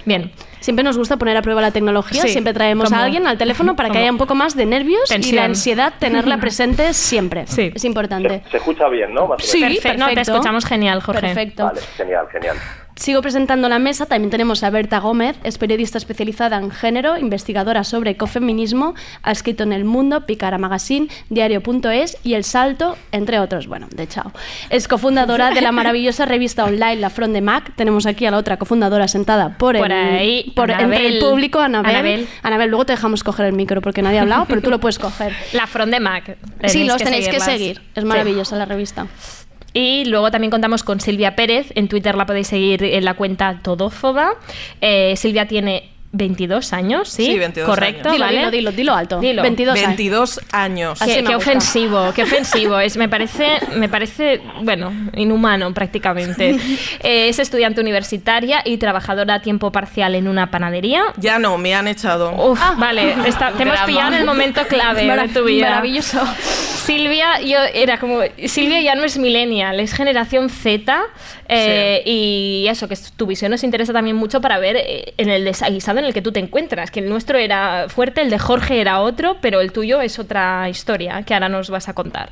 Bien. 0.04 0.32
Siempre 0.60 0.82
nos 0.84 0.96
gusta 0.96 1.16
poner 1.16 1.36
a 1.36 1.42
prueba 1.42 1.60
la 1.60 1.70
tecnología, 1.72 2.22
Sí, 2.22 2.28
siempre 2.28 2.52
traemos 2.54 2.88
como- 2.88 3.00
a 3.00 3.04
alguien 3.04 3.26
al 3.26 3.36
teléfono 3.36 3.74
para 3.76 3.90
que 3.90 3.98
haya 3.98 4.10
un 4.10 4.18
poco 4.18 4.34
más 4.34 4.56
de 4.56 4.64
nervios 4.64 5.10
y 5.10 5.14
Tensión. 5.14 5.36
la 5.36 5.44
ansiedad 5.44 5.92
tenerla 5.98 6.38
presente 6.38 6.94
siempre. 6.94 7.46
Sí. 7.48 7.72
Es 7.74 7.84
importante. 7.84 8.42
Se 8.50 8.56
escucha 8.58 8.88
bien, 8.88 9.12
¿no? 9.12 9.26
Más 9.26 9.42
Sí, 9.44 9.60
menos. 9.60 9.74
Perfecto. 9.78 9.98
No, 9.98 10.06
te 10.08 10.14
perfecto. 10.14 10.32
escuchamos 10.38 10.64
genial, 10.64 11.02
Jorge. 11.02 11.20
Perfecto. 11.20 11.64
Vale, 11.64 11.80
genial, 11.96 12.26
genial. 12.32 12.56
Sigo 12.96 13.22
presentando 13.22 13.68
la 13.68 13.78
mesa. 13.78 14.06
También 14.06 14.30
tenemos 14.30 14.62
a 14.62 14.70
Berta 14.70 14.98
Gómez, 14.98 15.36
es 15.44 15.58
periodista 15.58 15.98
especializada 15.98 16.56
en 16.58 16.70
género, 16.70 17.16
investigadora 17.18 17.84
sobre 17.84 18.10
ecofeminismo, 18.12 18.94
ha 19.22 19.32
escrito 19.32 19.62
en 19.64 19.72
El 19.72 19.84
Mundo, 19.84 20.26
Picara 20.26 20.58
Magazine, 20.58 21.08
Diario.es 21.30 22.18
y 22.22 22.34
El 22.34 22.44
Salto, 22.44 22.96
entre 23.12 23.38
otros. 23.38 23.66
Bueno, 23.66 23.88
de 23.94 24.06
chao. 24.06 24.32
Es 24.70 24.88
cofundadora 24.88 25.50
de 25.50 25.60
la 25.60 25.72
maravillosa 25.72 26.26
revista 26.26 26.64
online 26.64 26.96
La 26.96 27.10
Front 27.10 27.32
de 27.32 27.40
Mac. 27.40 27.72
Tenemos 27.76 28.06
aquí 28.06 28.26
a 28.26 28.30
la 28.30 28.36
otra 28.38 28.56
cofundadora 28.56 29.08
sentada 29.08 29.56
por, 29.58 29.76
Por 29.76 29.90
el, 29.90 29.92
ahí, 29.92 30.52
por 30.54 30.70
entre 30.70 31.06
el 31.06 31.18
público, 31.18 31.58
Anabel. 31.60 31.90
Anabel. 31.94 32.28
Anabel, 32.42 32.70
luego 32.70 32.86
te 32.86 32.92
dejamos 32.92 33.24
coger 33.24 33.46
el 33.46 33.52
micro 33.52 33.80
porque 33.80 34.02
nadie 34.02 34.18
ha 34.18 34.22
hablado, 34.22 34.44
pero 34.46 34.60
tú 34.62 34.70
lo 34.70 34.78
puedes 34.80 34.98
coger. 34.98 35.32
La 35.52 35.66
Front 35.66 35.92
de 35.92 36.00
Mac. 36.00 36.36
sí, 36.66 36.84
los 36.84 36.96
tenéis 36.98 37.28
que 37.28 37.40
seguir. 37.40 37.80
Es 37.94 38.02
Sí. 38.02 38.06
maravillosa 38.08 38.56
la 38.56 38.64
revista. 38.64 39.06
Y 39.74 40.04
luego 40.04 40.30
también 40.30 40.50
contamos 40.50 40.82
con 40.82 41.00
Silvia 41.00 41.34
Pérez. 41.34 41.72
En 41.74 41.88
Twitter 41.88 42.14
la 42.14 42.26
podéis 42.26 42.48
seguir 42.48 42.82
en 42.84 43.04
la 43.04 43.14
cuenta 43.14 43.60
Todófoba. 43.62 44.34
Eh, 44.80 45.14
Silvia 45.16 45.48
tiene 45.48 45.92
22 46.14 46.74
años, 46.74 47.08
¿sí? 47.08 47.24
Sí, 47.24 47.38
22 47.38 47.66
Correcto, 47.68 48.10
años. 48.10 48.12
Dilo, 48.12 48.24
¿vale? 48.26 48.36
dilo, 48.38 48.50
dilo, 48.50 48.72
dilo 48.72 48.94
alto. 48.94 49.18
Dilo. 49.18 49.42
22 49.42 49.74
años. 49.76 49.86
22 49.86 50.40
años. 50.52 51.00
Así 51.02 51.14
Qué, 51.14 51.24
qué 51.24 51.34
ofensivo, 51.34 52.12
qué 52.14 52.22
ofensivo. 52.24 52.78
Es, 52.78 52.98
me, 52.98 53.08
parece, 53.08 53.46
me 53.76 53.88
parece, 53.88 54.42
bueno, 54.62 54.92
inhumano 55.14 55.72
prácticamente. 55.72 56.50
Eh, 57.00 57.28
es 57.30 57.38
estudiante 57.38 57.80
universitaria 57.80 58.60
y 58.64 58.76
trabajadora 58.76 59.36
a 59.36 59.40
tiempo 59.40 59.72
parcial 59.72 60.14
en 60.14 60.28
una 60.28 60.50
panadería. 60.50 61.02
Ya 61.16 61.38
no, 61.38 61.56
me 61.56 61.74
han 61.74 61.88
echado. 61.88 62.32
Uf, 62.50 62.60
vale, 62.76 63.14
está- 63.26 63.52
te 63.52 63.62
hemos 63.62 63.80
pillado 63.80 64.12
en 64.12 64.18
el 64.20 64.26
momento 64.26 64.60
clave 64.68 65.06
de 65.06 65.28
tu 65.28 65.44
vida. 65.44 65.70
Maravilloso. 65.70 66.20
Silvia, 66.84 67.40
yo 67.40 67.58
era 67.72 67.98
como. 67.98 68.20
Silvia 68.46 68.80
ya 68.80 68.94
no 68.94 69.04
es 69.04 69.16
millennial, 69.18 69.78
es 69.78 69.92
generación 69.94 70.50
Z. 70.50 71.00
eh, 71.48 72.02
Y 72.04 72.66
eso, 72.68 72.88
que 72.88 72.96
tu 73.16 73.26
visión 73.26 73.50
nos 73.52 73.62
interesa 73.62 73.92
también 73.92 74.16
mucho 74.16 74.40
para 74.40 74.58
ver 74.58 74.76
eh, 74.76 75.14
en 75.16 75.30
el 75.30 75.44
desaguisado 75.44 76.00
en 76.00 76.06
el 76.06 76.12
que 76.12 76.22
tú 76.22 76.32
te 76.32 76.40
encuentras. 76.40 76.90
Que 76.90 77.00
el 77.00 77.08
nuestro 77.08 77.38
era 77.38 77.86
fuerte, 77.88 78.20
el 78.22 78.30
de 78.30 78.38
Jorge 78.38 78.80
era 78.80 79.00
otro, 79.00 79.36
pero 79.40 79.60
el 79.60 79.70
tuyo 79.72 80.00
es 80.00 80.18
otra 80.18 80.68
historia 80.68 81.22
que 81.22 81.34
ahora 81.34 81.48
nos 81.48 81.70
vas 81.70 81.88
a 81.88 81.94
contar. 81.94 82.30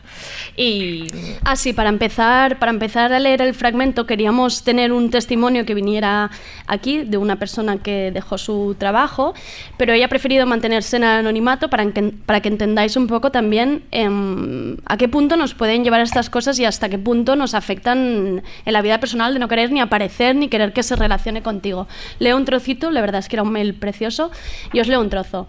Y. 0.56 1.06
Ah, 1.44 1.54
sí, 1.54 1.72
para 1.72 1.88
empezar, 1.88 2.58
para 2.58 2.70
empezar 2.70 3.12
a 3.12 3.18
leer 3.20 3.42
el 3.42 3.54
fragmento 3.54 4.06
queríamos 4.06 4.64
tener 4.64 4.92
un 4.92 5.10
testimonio 5.10 5.64
que 5.64 5.74
viniera 5.74 6.30
aquí 6.66 7.04
de 7.04 7.18
una 7.18 7.36
persona 7.36 7.78
que 7.78 8.10
dejó 8.12 8.36
su 8.38 8.74
trabajo, 8.78 9.34
pero 9.76 9.92
ella 9.92 10.06
ha 10.06 10.08
preferido 10.08 10.44
mantenerse 10.46 10.96
en 10.96 11.04
anonimato 11.04 11.70
para 11.70 11.90
que, 11.92 12.02
para 12.26 12.40
que 12.40 12.48
entendáis 12.48 12.96
un 12.96 13.06
poco 13.06 13.30
también 13.30 13.84
em, 13.90 14.39
a 14.86 14.96
qué 14.96 15.08
punto 15.08 15.36
nos 15.36 15.54
pueden 15.54 15.84
llevar 15.84 16.00
estas 16.00 16.30
cosas 16.30 16.58
y 16.58 16.64
hasta 16.64 16.88
qué 16.88 16.98
punto 16.98 17.36
nos 17.36 17.54
afectan 17.54 18.42
en 18.64 18.72
la 18.72 18.82
vida 18.82 19.00
personal 19.00 19.32
de 19.32 19.40
no 19.40 19.48
querer 19.48 19.70
ni 19.72 19.80
aparecer 19.80 20.36
ni 20.36 20.48
querer 20.48 20.72
que 20.72 20.82
se 20.82 20.96
relacione 20.96 21.42
contigo. 21.42 21.88
Leo 22.18 22.36
un 22.36 22.44
trocito, 22.44 22.90
la 22.90 23.00
verdad 23.00 23.20
es 23.20 23.28
que 23.28 23.36
era 23.36 23.42
un 23.42 23.52
mail 23.52 23.74
precioso, 23.74 24.30
y 24.72 24.80
os 24.80 24.88
leo 24.88 25.00
un 25.00 25.10
trozo. 25.10 25.48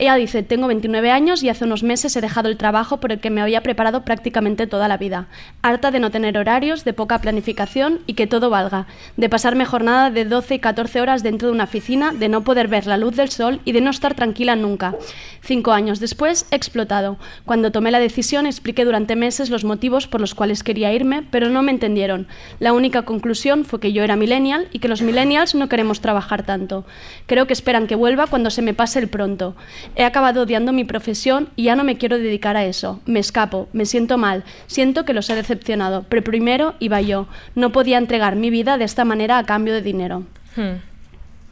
Ella 0.00 0.14
dice, 0.14 0.42
tengo 0.42 0.66
29 0.66 1.10
años 1.10 1.42
y 1.42 1.50
hace 1.50 1.66
unos 1.66 1.82
meses 1.82 2.16
he 2.16 2.22
dejado 2.22 2.48
el 2.48 2.56
trabajo 2.56 3.00
por 3.00 3.12
el 3.12 3.20
que 3.20 3.28
me 3.28 3.42
había 3.42 3.62
preparado 3.62 4.02
prácticamente 4.02 4.66
toda 4.66 4.88
la 4.88 4.96
vida. 4.96 5.26
Harta 5.60 5.90
de 5.90 6.00
no 6.00 6.10
tener 6.10 6.38
horarios, 6.38 6.84
de 6.84 6.94
poca 6.94 7.18
planificación 7.18 7.98
y 8.06 8.14
que 8.14 8.26
todo 8.26 8.48
valga. 8.48 8.86
De 9.18 9.28
pasarme 9.28 9.66
jornada 9.66 10.10
de 10.10 10.24
12 10.24 10.54
y 10.54 10.58
14 10.58 11.02
horas 11.02 11.22
dentro 11.22 11.48
de 11.48 11.54
una 11.54 11.64
oficina, 11.64 12.14
de 12.14 12.30
no 12.30 12.44
poder 12.44 12.68
ver 12.68 12.86
la 12.86 12.96
luz 12.96 13.14
del 13.14 13.28
sol 13.28 13.60
y 13.66 13.72
de 13.72 13.82
no 13.82 13.90
estar 13.90 14.14
tranquila 14.14 14.56
nunca. 14.56 14.94
Cinco 15.42 15.72
años 15.72 16.00
después 16.00 16.46
he 16.50 16.56
explotado. 16.56 17.18
Cuando 17.44 17.70
tomé 17.70 17.90
la 17.90 17.98
decisión 17.98 18.46
expliqué 18.46 18.86
durante 18.86 19.16
meses 19.16 19.50
los 19.50 19.64
motivos 19.64 20.06
por 20.06 20.22
los 20.22 20.34
cuales 20.34 20.62
quería 20.62 20.94
irme, 20.94 21.24
pero 21.30 21.50
no 21.50 21.60
me 21.60 21.72
entendieron. 21.72 22.26
La 22.58 22.72
única 22.72 23.02
conclusión 23.02 23.66
fue 23.66 23.80
que 23.80 23.92
yo 23.92 24.02
era 24.02 24.16
millennial 24.16 24.66
y 24.72 24.78
que 24.78 24.88
los 24.88 25.02
millennials 25.02 25.54
no 25.54 25.68
queremos 25.68 26.00
trabajar 26.00 26.46
tanto. 26.46 26.86
Creo 27.26 27.46
que 27.46 27.52
esperan 27.52 27.86
que 27.86 27.96
vuelva 27.96 28.28
cuando 28.28 28.48
se 28.48 28.62
me 28.62 28.72
pase 28.72 28.98
el 28.98 29.08
pronto. 29.08 29.54
He 29.96 30.04
acabado 30.04 30.42
odiando 30.42 30.72
mi 30.72 30.84
profesión 30.84 31.48
y 31.56 31.64
ya 31.64 31.76
no 31.76 31.84
me 31.84 31.96
quiero 31.98 32.18
dedicar 32.18 32.56
a 32.56 32.64
eso. 32.64 33.00
Me 33.06 33.20
escapo, 33.20 33.68
me 33.72 33.86
siento 33.86 34.18
mal, 34.18 34.44
siento 34.66 35.04
que 35.04 35.12
los 35.12 35.28
he 35.30 35.34
decepcionado, 35.34 36.04
pero 36.08 36.22
primero 36.22 36.74
iba 36.78 37.00
yo. 37.00 37.26
No 37.54 37.70
podía 37.72 37.98
entregar 37.98 38.36
mi 38.36 38.50
vida 38.50 38.78
de 38.78 38.84
esta 38.84 39.04
manera 39.04 39.38
a 39.38 39.44
cambio 39.44 39.74
de 39.74 39.82
dinero. 39.82 40.24
hmm, 40.56 40.76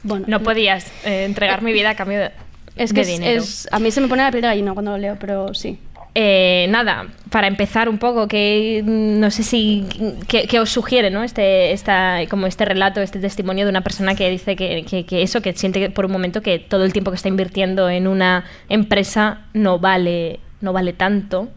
Bueno, 0.04 0.26
no 0.28 0.40
podías 0.40 0.86
eh, 1.04 1.24
entregar 1.24 1.62
mi 1.62 1.72
vida 1.72 1.90
a 1.90 1.94
cambio 1.96 2.18
de, 2.20 2.30
es 2.76 2.92
que 2.92 2.96
de 2.96 3.00
es- 3.02 3.08
dinero. 3.08 3.42
es- 3.42 3.68
a 3.72 3.78
mí 3.80 3.90
se 3.90 4.00
me 4.00 4.08
pone 4.08 4.22
la 4.22 4.30
piel 4.30 4.42
de 4.42 4.48
gallina 4.48 4.72
cuando 4.72 4.92
lo 4.92 4.98
leo, 4.98 5.16
pero 5.18 5.52
sí. 5.54 5.78
Eh, 6.20 6.66
nada, 6.70 7.06
para 7.30 7.46
empezar 7.46 7.88
un 7.88 7.98
poco, 7.98 8.26
que 8.26 8.82
mm, 8.84 9.20
no 9.20 9.30
sé 9.30 9.44
si 9.44 9.84
que, 10.26 10.58
os 10.58 10.68
sugiere, 10.68 11.10
¿no? 11.12 11.22
Este, 11.22 11.70
esta, 11.70 12.18
como 12.28 12.48
este 12.48 12.64
relato, 12.64 13.00
este 13.00 13.20
testimonio 13.20 13.64
de 13.64 13.70
una 13.70 13.82
persona 13.82 14.16
que 14.16 14.28
dice 14.28 14.56
que, 14.56 14.84
que- 14.84 15.06
que 15.06 15.22
eso, 15.22 15.40
que 15.42 15.52
siente 15.52 15.90
por 15.90 16.06
un 16.06 16.10
momento 16.10 16.42
que 16.42 16.58
todo 16.58 16.82
el 16.84 16.92
tiempo 16.92 17.12
que 17.12 17.16
está 17.16 17.28
invirtiendo 17.28 17.88
en 17.88 18.08
una 18.08 18.44
empresa 18.68 19.42
no 19.54 19.78
vale, 19.78 20.40
no 20.60 20.72
vale 20.72 20.92
tanto, 20.92 21.50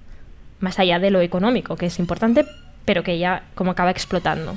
más 0.59 0.77
allá 0.77 0.99
de 0.99 1.09
lo 1.09 1.21
económico, 1.21 1.75
que 1.75 1.87
es 1.87 1.97
importante, 1.97 2.45
pero 2.85 3.01
que 3.01 3.17
ya 3.17 3.41
como 3.55 3.71
acaba 3.71 3.89
explotando. 3.89 4.53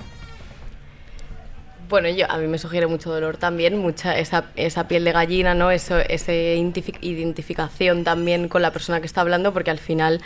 Bueno, 1.89 2.09
yo, 2.09 2.31
a 2.31 2.39
mí 2.39 2.47
me 2.47 2.57
sugiere 2.57 2.87
mucho 2.87 3.11
dolor 3.11 3.37
también, 3.37 3.77
mucha 3.77 4.19
esa, 4.19 4.47
esa 4.57 4.89
piel 4.89 5.05
de 5.05 5.13
gallina, 5.13 5.55
¿no? 5.55 5.71
Eso, 5.71 5.99
esa 5.99 6.33
identificación 6.33 8.05
también 8.05 8.49
con 8.49 8.63
la 8.63 8.73
persona 8.73 9.01
que 9.01 9.07
está 9.07 9.21
hablando, 9.21 9.53
porque 9.53 9.71
al 9.71 9.79
final, 9.79 10.23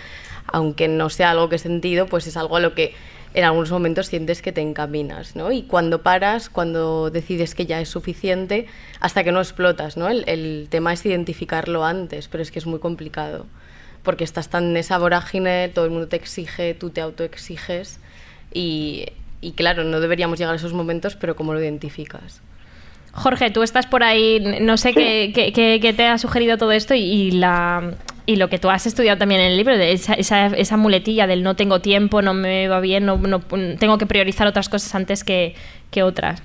aunque 0.47 0.87
no 0.87 1.11
sea 1.11 1.33
algo 1.33 1.49
que 1.49 1.57
he 1.57 1.59
sentido, 1.59 2.07
pues 2.07 2.29
es 2.29 2.37
algo 2.37 2.57
a 2.57 2.61
lo 2.61 2.75
que 2.75 2.95
en 3.35 3.45
algunos 3.45 3.73
momentos 3.73 4.07
sientes 4.07 4.41
que 4.41 4.53
te 4.53 4.61
encaminas, 4.61 5.35
¿no? 5.35 5.51
Y 5.51 5.63
cuando 5.63 6.03
paras, 6.03 6.49
cuando 6.49 7.11
decides 7.11 7.57
que 7.57 7.67
ya 7.67 7.81
es 7.81 7.89
suficiente, 7.89 8.67
hasta 9.01 9.25
que 9.25 9.33
no 9.33 9.41
explotas, 9.41 9.97
¿no? 9.97 10.09
El, 10.09 10.25
el 10.29 10.69
tema 10.71 10.93
es 10.93 11.05
identificarlo 11.05 11.85
antes, 11.85 12.29
pero 12.29 12.43
es 12.43 12.53
que 12.53 12.61
es 12.61 12.67
muy 12.67 12.79
complicado, 12.79 13.47
porque 14.05 14.23
estás 14.23 14.49
tan 14.49 14.71
en 14.71 14.77
esa 14.77 14.97
vorágine, 14.99 15.69
todo 15.71 15.87
el 15.87 15.91
mundo 15.91 16.07
te 16.07 16.17
exige, 16.17 16.75
tú 16.75 16.91
te 16.91 17.01
autoexiges 17.01 17.99
y, 18.55 19.07
y 19.41 19.53
claro, 19.53 19.85
no 19.85 20.01
deberíamos 20.01 20.39
llegar 20.39 20.53
a 20.55 20.57
esos 20.57 20.73
momentos, 20.73 21.17
pero 21.17 21.37
¿cómo 21.37 21.53
lo 21.55 21.61
identificas? 21.61 22.43
Jorge, 23.13 23.51
tú 23.51 23.63
estás 23.63 23.87
por 23.87 24.03
ahí, 24.05 24.39
no 24.61 24.77
sé 24.77 24.93
qué, 24.93 25.33
qué- 25.35 25.53
qué- 25.53 25.79
qué 25.81 25.93
te 25.93 26.07
ha 26.07 26.19
sugerido 26.19 26.57
todo 26.59 26.73
esto 26.73 26.95
y, 26.95 27.01
y 27.01 27.31
la, 27.33 27.95
y 28.27 28.37
lo 28.37 28.49
que 28.49 28.59
tú 28.59 28.69
has 28.71 28.87
estudiado 28.87 29.19
también 29.19 29.41
en 29.41 29.53
el 29.53 29.57
libro, 29.57 29.77
de 29.77 29.93
esa, 29.93 30.15
esa, 30.15 30.47
esa 30.47 30.77
muletilla 30.77 31.27
del 31.27 31.43
no 31.43 31.57
tengo 31.57 31.81
tiempo, 31.81 32.23
no 32.23 32.35
me 32.35 32.69
va 32.69 32.81
bien, 32.81 33.07
no, 33.07 33.17
no- 33.17 33.41
tengo 33.79 33.99
que 33.99 34.07
priorizar 34.07 34.47
otras 34.47 34.69
cosas 34.69 34.95
antes 34.95 35.25
que, 35.25 35.55
que 35.91 36.03
otras. 36.03 36.43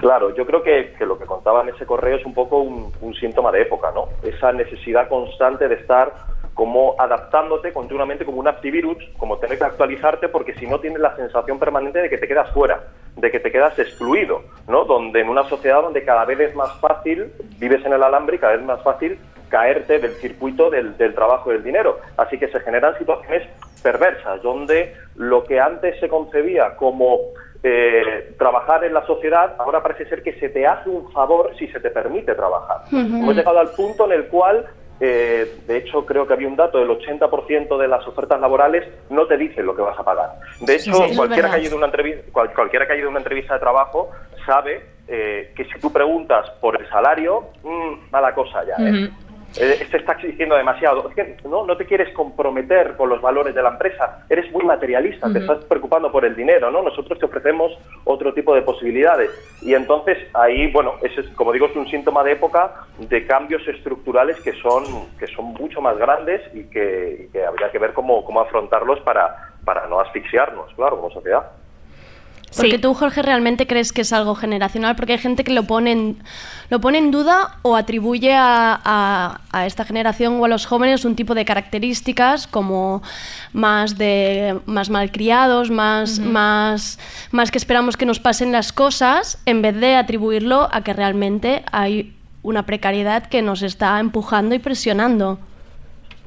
Claro, 0.00 0.34
yo 0.36 0.44
creo 0.44 0.64
que, 0.64 0.94
que 0.98 1.06
lo 1.06 1.16
que 1.16 1.24
contaba 1.26 1.62
en 1.62 1.68
ese 1.74 1.86
correo 1.86 2.16
es 2.16 2.26
un 2.26 2.34
poco 2.34 2.58
un, 2.58 2.92
un 3.00 3.14
síntoma 3.14 3.52
de 3.52 3.62
época, 3.62 3.92
¿no? 3.94 4.08
Esa 4.28 4.50
necesidad 4.52 5.08
constante 5.08 5.68
de 5.68 5.76
estar 5.76 6.12
como 6.56 6.96
adaptándote 6.98 7.70
continuamente 7.74 8.24
como 8.24 8.38
un 8.38 8.48
antivirus, 8.48 8.96
como 9.18 9.36
tener 9.36 9.58
que 9.58 9.64
actualizarte 9.64 10.28
porque 10.28 10.54
si 10.54 10.66
no 10.66 10.80
tienes 10.80 11.00
la 11.00 11.14
sensación 11.14 11.58
permanente 11.58 12.00
de 12.00 12.08
que 12.08 12.16
te 12.16 12.26
quedas 12.26 12.50
fuera, 12.52 12.82
de 13.14 13.30
que 13.30 13.40
te 13.40 13.52
quedas 13.52 13.78
excluido, 13.78 14.40
¿no? 14.66 14.86
Donde 14.86 15.20
en 15.20 15.28
una 15.28 15.44
sociedad 15.50 15.82
donde 15.82 16.02
cada 16.02 16.24
vez 16.24 16.40
es 16.40 16.54
más 16.56 16.72
fácil, 16.80 17.30
vives 17.58 17.84
en 17.84 17.92
el 17.92 18.02
alambre 18.02 18.36
y 18.36 18.38
cada 18.38 18.54
vez 18.54 18.62
es 18.62 18.66
más 18.66 18.82
fácil 18.82 19.18
caerte 19.50 19.98
del 19.98 20.12
circuito 20.12 20.70
del, 20.70 20.96
del 20.96 21.14
trabajo 21.14 21.50
y 21.50 21.56
del 21.56 21.62
dinero. 21.62 22.00
Así 22.16 22.38
que 22.38 22.48
se 22.48 22.58
generan 22.60 22.96
situaciones 22.96 23.46
perversas, 23.82 24.40
donde 24.40 24.94
lo 25.14 25.44
que 25.44 25.60
antes 25.60 26.00
se 26.00 26.08
concebía 26.08 26.74
como 26.76 27.18
eh, 27.62 28.34
trabajar 28.38 28.82
en 28.84 28.94
la 28.94 29.04
sociedad, 29.04 29.56
ahora 29.58 29.82
parece 29.82 30.06
ser 30.08 30.22
que 30.22 30.32
se 30.40 30.48
te 30.48 30.66
hace 30.66 30.88
un 30.88 31.12
favor 31.12 31.50
si 31.58 31.68
se 31.68 31.80
te 31.80 31.90
permite 31.90 32.34
trabajar. 32.34 32.82
Ujú. 32.86 32.98
Hemos 32.98 33.36
llegado 33.36 33.58
al 33.58 33.70
punto 33.70 34.06
en 34.06 34.12
el 34.12 34.26
cual, 34.28 34.66
eh, 35.00 35.60
de 35.66 35.76
hecho, 35.76 36.06
creo 36.06 36.26
que 36.26 36.32
había 36.32 36.48
un 36.48 36.56
dato 36.56 36.78
del 36.78 36.88
80% 36.88 37.76
de 37.78 37.88
las 37.88 38.06
ofertas 38.06 38.40
laborales 38.40 38.84
no 39.10 39.26
te 39.26 39.36
dicen 39.36 39.66
lo 39.66 39.74
que 39.76 39.82
vas 39.82 39.98
a 39.98 40.02
pagar. 40.04 40.30
De 40.60 40.78
Sí, 40.78 40.90
hecho, 40.90 40.98
sí, 41.04 41.10
es 41.10 41.16
cualquiera, 41.16 41.50
que 41.50 41.56
haya 41.56 41.66
ido 41.66 41.74
a 41.74 41.78
una 41.78 41.86
entrevista, 41.86 42.22
cual- 42.32 42.52
cualquiera 42.54 42.86
que 42.86 42.92
haya 42.92 43.00
ido 43.00 43.08
a 43.08 43.10
una 43.10 43.20
entrevista 43.20 43.54
de 43.54 43.60
trabajo 43.60 44.10
sabe 44.46 44.94
eh, 45.08 45.52
que 45.56 45.64
si 45.66 45.78
tú 45.78 45.92
preguntas 45.92 46.50
por 46.60 46.80
el 46.80 46.88
salario, 46.88 47.44
mm, 47.62 48.10
mala 48.10 48.34
cosa 48.34 48.64
ya. 48.64 48.74
¿eh? 48.84 49.08
Eh, 49.58 49.86
se 49.90 49.96
está 49.96 50.12
exigiendo 50.12 50.54
demasiado. 50.54 51.08
Es 51.08 51.14
que 51.14 51.36
no, 51.48 51.64
no 51.64 51.76
te 51.76 51.86
quieres 51.86 52.12
comprometer 52.14 52.96
con 52.96 53.08
los 53.08 53.20
valores 53.20 53.54
de 53.54 53.62
la 53.62 53.70
empresa. 53.70 54.24
Eres 54.28 54.50
muy 54.52 54.64
materialista, 54.64 55.32
te 55.32 55.38
estás 55.38 55.64
preocupando 55.64 56.12
por 56.12 56.24
el 56.24 56.36
dinero, 56.36 56.70
¿no? 56.70 56.82
Nosotros 56.82 57.18
te 57.18 57.26
ofrecemos 57.26 57.72
otro 58.04 58.34
tipo 58.34 58.54
de 58.54 58.62
posibilidades. 58.62 59.30
Y 59.62 59.74
entonces 59.74 60.18
ahí, 60.34 60.70
bueno, 60.72 60.94
ese 61.02 61.22
es, 61.22 61.28
como 61.30 61.52
digo, 61.52 61.66
es 61.66 61.76
un 61.76 61.88
síntoma 61.88 62.22
de 62.22 62.32
época 62.32 62.86
de 62.98 63.26
cambios 63.26 63.66
estructurales 63.66 64.40
que 64.40 64.52
son, 64.54 64.84
que 65.18 65.26
son 65.28 65.46
mucho 65.46 65.80
más 65.80 65.96
grandes 65.96 66.42
y 66.54 66.64
que, 66.64 67.26
y 67.26 67.32
que 67.32 67.44
habría 67.44 67.70
que 67.70 67.78
ver 67.78 67.92
cómo, 67.92 68.24
cómo 68.24 68.40
afrontarlos 68.40 69.00
para, 69.00 69.54
para 69.64 69.86
no 69.86 70.00
asfixiarnos, 70.00 70.72
claro, 70.74 70.96
como 70.96 71.10
sociedad. 71.10 71.50
Porque 72.56 72.78
tú, 72.78 72.94
Jorge, 72.94 73.22
realmente 73.22 73.66
crees 73.66 73.92
que 73.92 74.00
es 74.02 74.12
algo 74.12 74.34
generacional, 74.34 74.96
porque 74.96 75.12
hay 75.14 75.18
gente 75.18 75.44
que 75.44 75.52
lo 75.52 75.64
pone 75.64 75.92
en, 75.92 76.22
lo 76.70 76.80
pone 76.80 76.98
en 76.98 77.10
duda 77.10 77.58
o 77.62 77.76
atribuye 77.76 78.32
a, 78.34 78.80
a- 78.84 79.40
a 79.52 79.66
esta 79.66 79.84
generación 79.84 80.40
o 80.40 80.44
a 80.44 80.48
los 80.48 80.66
jóvenes 80.66 81.04
un 81.04 81.16
tipo 81.16 81.34
de 81.34 81.44
características 81.44 82.46
como 82.46 83.02
más 83.52 83.98
de 83.98 84.58
más 84.66 84.90
malcriados, 84.90 85.70
más, 85.70 86.18
más, 86.18 86.98
más 87.30 87.50
que 87.50 87.58
esperamos 87.58 87.96
que 87.96 88.06
nos 88.06 88.20
pasen 88.20 88.52
las 88.52 88.72
cosas, 88.72 89.38
en 89.46 89.62
vez 89.62 89.76
de 89.76 89.96
atribuirlo 89.96 90.68
a 90.72 90.82
que 90.82 90.92
realmente 90.92 91.62
hay 91.72 92.14
una 92.42 92.64
precariedad 92.64 93.26
que 93.26 93.42
nos 93.42 93.62
está 93.62 93.98
empujando 94.00 94.54
y 94.54 94.58
presionando. 94.60 95.38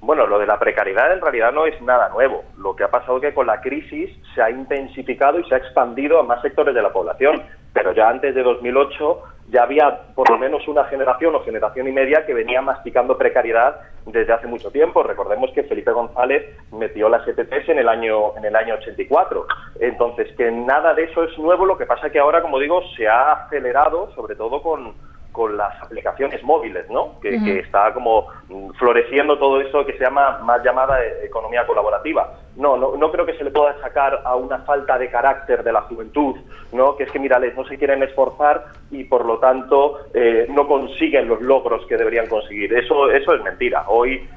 Bueno, 0.01 0.26
lo 0.27 0.39
de 0.39 0.47
la 0.47 0.57
precariedad 0.57 1.11
en 1.11 1.21
realidad 1.21 1.51
no 1.51 1.65
es 1.65 1.80
nada 1.81 2.09
nuevo. 2.09 2.43
Lo 2.57 2.76
que 2.76 2.84
ha 2.84 2.91
pasado 2.91 3.17
es 3.17 3.21
que 3.21 3.34
con 3.34 3.47
la 3.47 3.59
crisis 3.59 4.09
se 4.34 4.41
ha 4.41 4.49
intensificado 4.49 5.39
y 5.39 5.43
se 5.43 5.55
ha 5.55 5.57
expandido 5.57 6.19
a 6.19 6.23
más 6.23 6.41
sectores 6.41 6.73
de 6.73 6.81
la 6.81 6.93
población. 6.93 7.43
Pero 7.73 7.93
ya 7.93 8.09
antes 8.09 8.34
de 8.34 8.41
2008 8.41 9.21
ya 9.49 9.63
había 9.63 10.13
por 10.15 10.30
lo 10.30 10.38
menos 10.38 10.67
una 10.67 10.85
generación 10.85 11.35
o 11.35 11.41
generación 11.41 11.88
y 11.88 11.91
media 11.91 12.26
que 12.26 12.34
venía 12.34 12.61
masticando 12.61 13.17
precariedad 13.17 13.81
desde 14.05 14.31
hace 14.31 14.47
mucho 14.47 14.71
tiempo. 14.71 15.03
Recordemos 15.03 15.51
que 15.53 15.63
Felipe 15.63 15.91
González 15.91 16.45
metió 16.71 17.09
las 17.09 17.27
ETTs 17.27 17.69
en 17.69 17.80
el 17.80 17.89
año 17.89 18.38
en 18.38 18.45
el 18.45 18.55
año 18.55 18.76
84. 18.76 19.45
Entonces, 19.80 20.34
que 20.38 20.49
nada 20.51 20.93
de 20.93 21.03
eso 21.03 21.23
es 21.23 21.38
nuevo, 21.38 21.65
lo 21.65 21.77
que 21.77 21.85
pasa 21.85 22.07
es 22.07 22.13
que 22.13 22.19
ahora, 22.19 22.41
como 22.41 22.59
digo, 22.59 22.81
se 22.95 23.07
ha 23.07 23.34
acelerado, 23.34 24.11
sobre 24.15 24.35
todo 24.35 24.61
con, 24.61 24.93
con 25.31 25.56
las 25.57 25.81
aplicaciones 25.81 26.43
móviles, 26.43 26.89
¿no? 26.89 27.19
Que, 27.22 27.35
está 27.60 27.93
como 27.93 28.27
mm, 28.49 28.72
floreciendo 28.72 29.38
todo 29.38 29.61
eso 29.61 29.85
que 29.85 29.93
se 29.93 30.03
llama 30.03 30.39
más 30.43 30.64
llamada 30.64 31.03
eh, 31.03 31.26
economía 31.26 31.65
colaborativa. 31.68 32.34
No, 32.56 32.76
no, 32.76 32.95
no 32.97 33.11
creo 33.11 33.26
que 33.26 33.35
se 33.38 33.43
le 33.43 33.51
pueda 33.51 33.80
sacar 33.80 34.22
a 34.26 34.35
una 34.35 34.60
falta 34.60 34.97
de 34.97 35.10
carácter 35.10 35.64
de 35.64 35.72
la 35.72 35.81
juventud, 35.81 36.35
¿no? 36.73 36.95
Que 36.97 37.03
es 37.03 37.11
que, 37.11 37.19
mira, 37.19 37.39
les- 37.39 37.56
no 37.56 37.64
se 37.65 37.77
quieren 37.77 38.03
esforzar 38.03 38.65
y 38.91 39.03
por 39.06 39.23
lo 39.26 39.38
tanto 39.38 39.99
eh, 40.14 40.47
no 40.49 40.68
consiguen 40.68 41.27
los 41.30 41.41
logros 41.41 41.85
que 41.88 41.95
deberían 41.95 42.27
conseguir. 42.27 42.73
Eso, 42.73 43.10
eso 43.11 43.34
es 43.34 43.43
mentira. 43.43 43.85
Hoy 43.88 44.27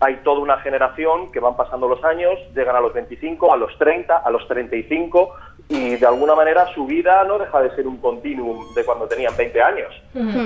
hay 0.00 0.16
toda 0.24 0.40
una 0.40 0.58
generación 0.58 1.30
que 1.32 1.40
van 1.40 1.56
pasando 1.56 1.88
los 1.88 2.02
años, 2.04 2.38
llegan 2.54 2.76
a 2.76 2.80
los 2.80 2.92
25, 2.94 3.52
a 3.52 3.56
los 3.56 3.76
30, 3.78 4.16
a 4.16 4.30
los 4.30 4.46
35 4.46 5.34
y 5.68 5.96
de 5.96 6.06
alguna 6.06 6.34
manera 6.34 6.66
su 6.74 6.86
vida 6.86 7.24
no 7.24 7.38
deja 7.38 7.60
de 7.60 7.74
ser 7.74 7.86
un 7.86 7.98
continuum 7.98 8.72
de 8.74 8.84
cuando 8.84 9.06
tenían 9.06 9.36
20 9.36 9.62
años. 9.62 10.02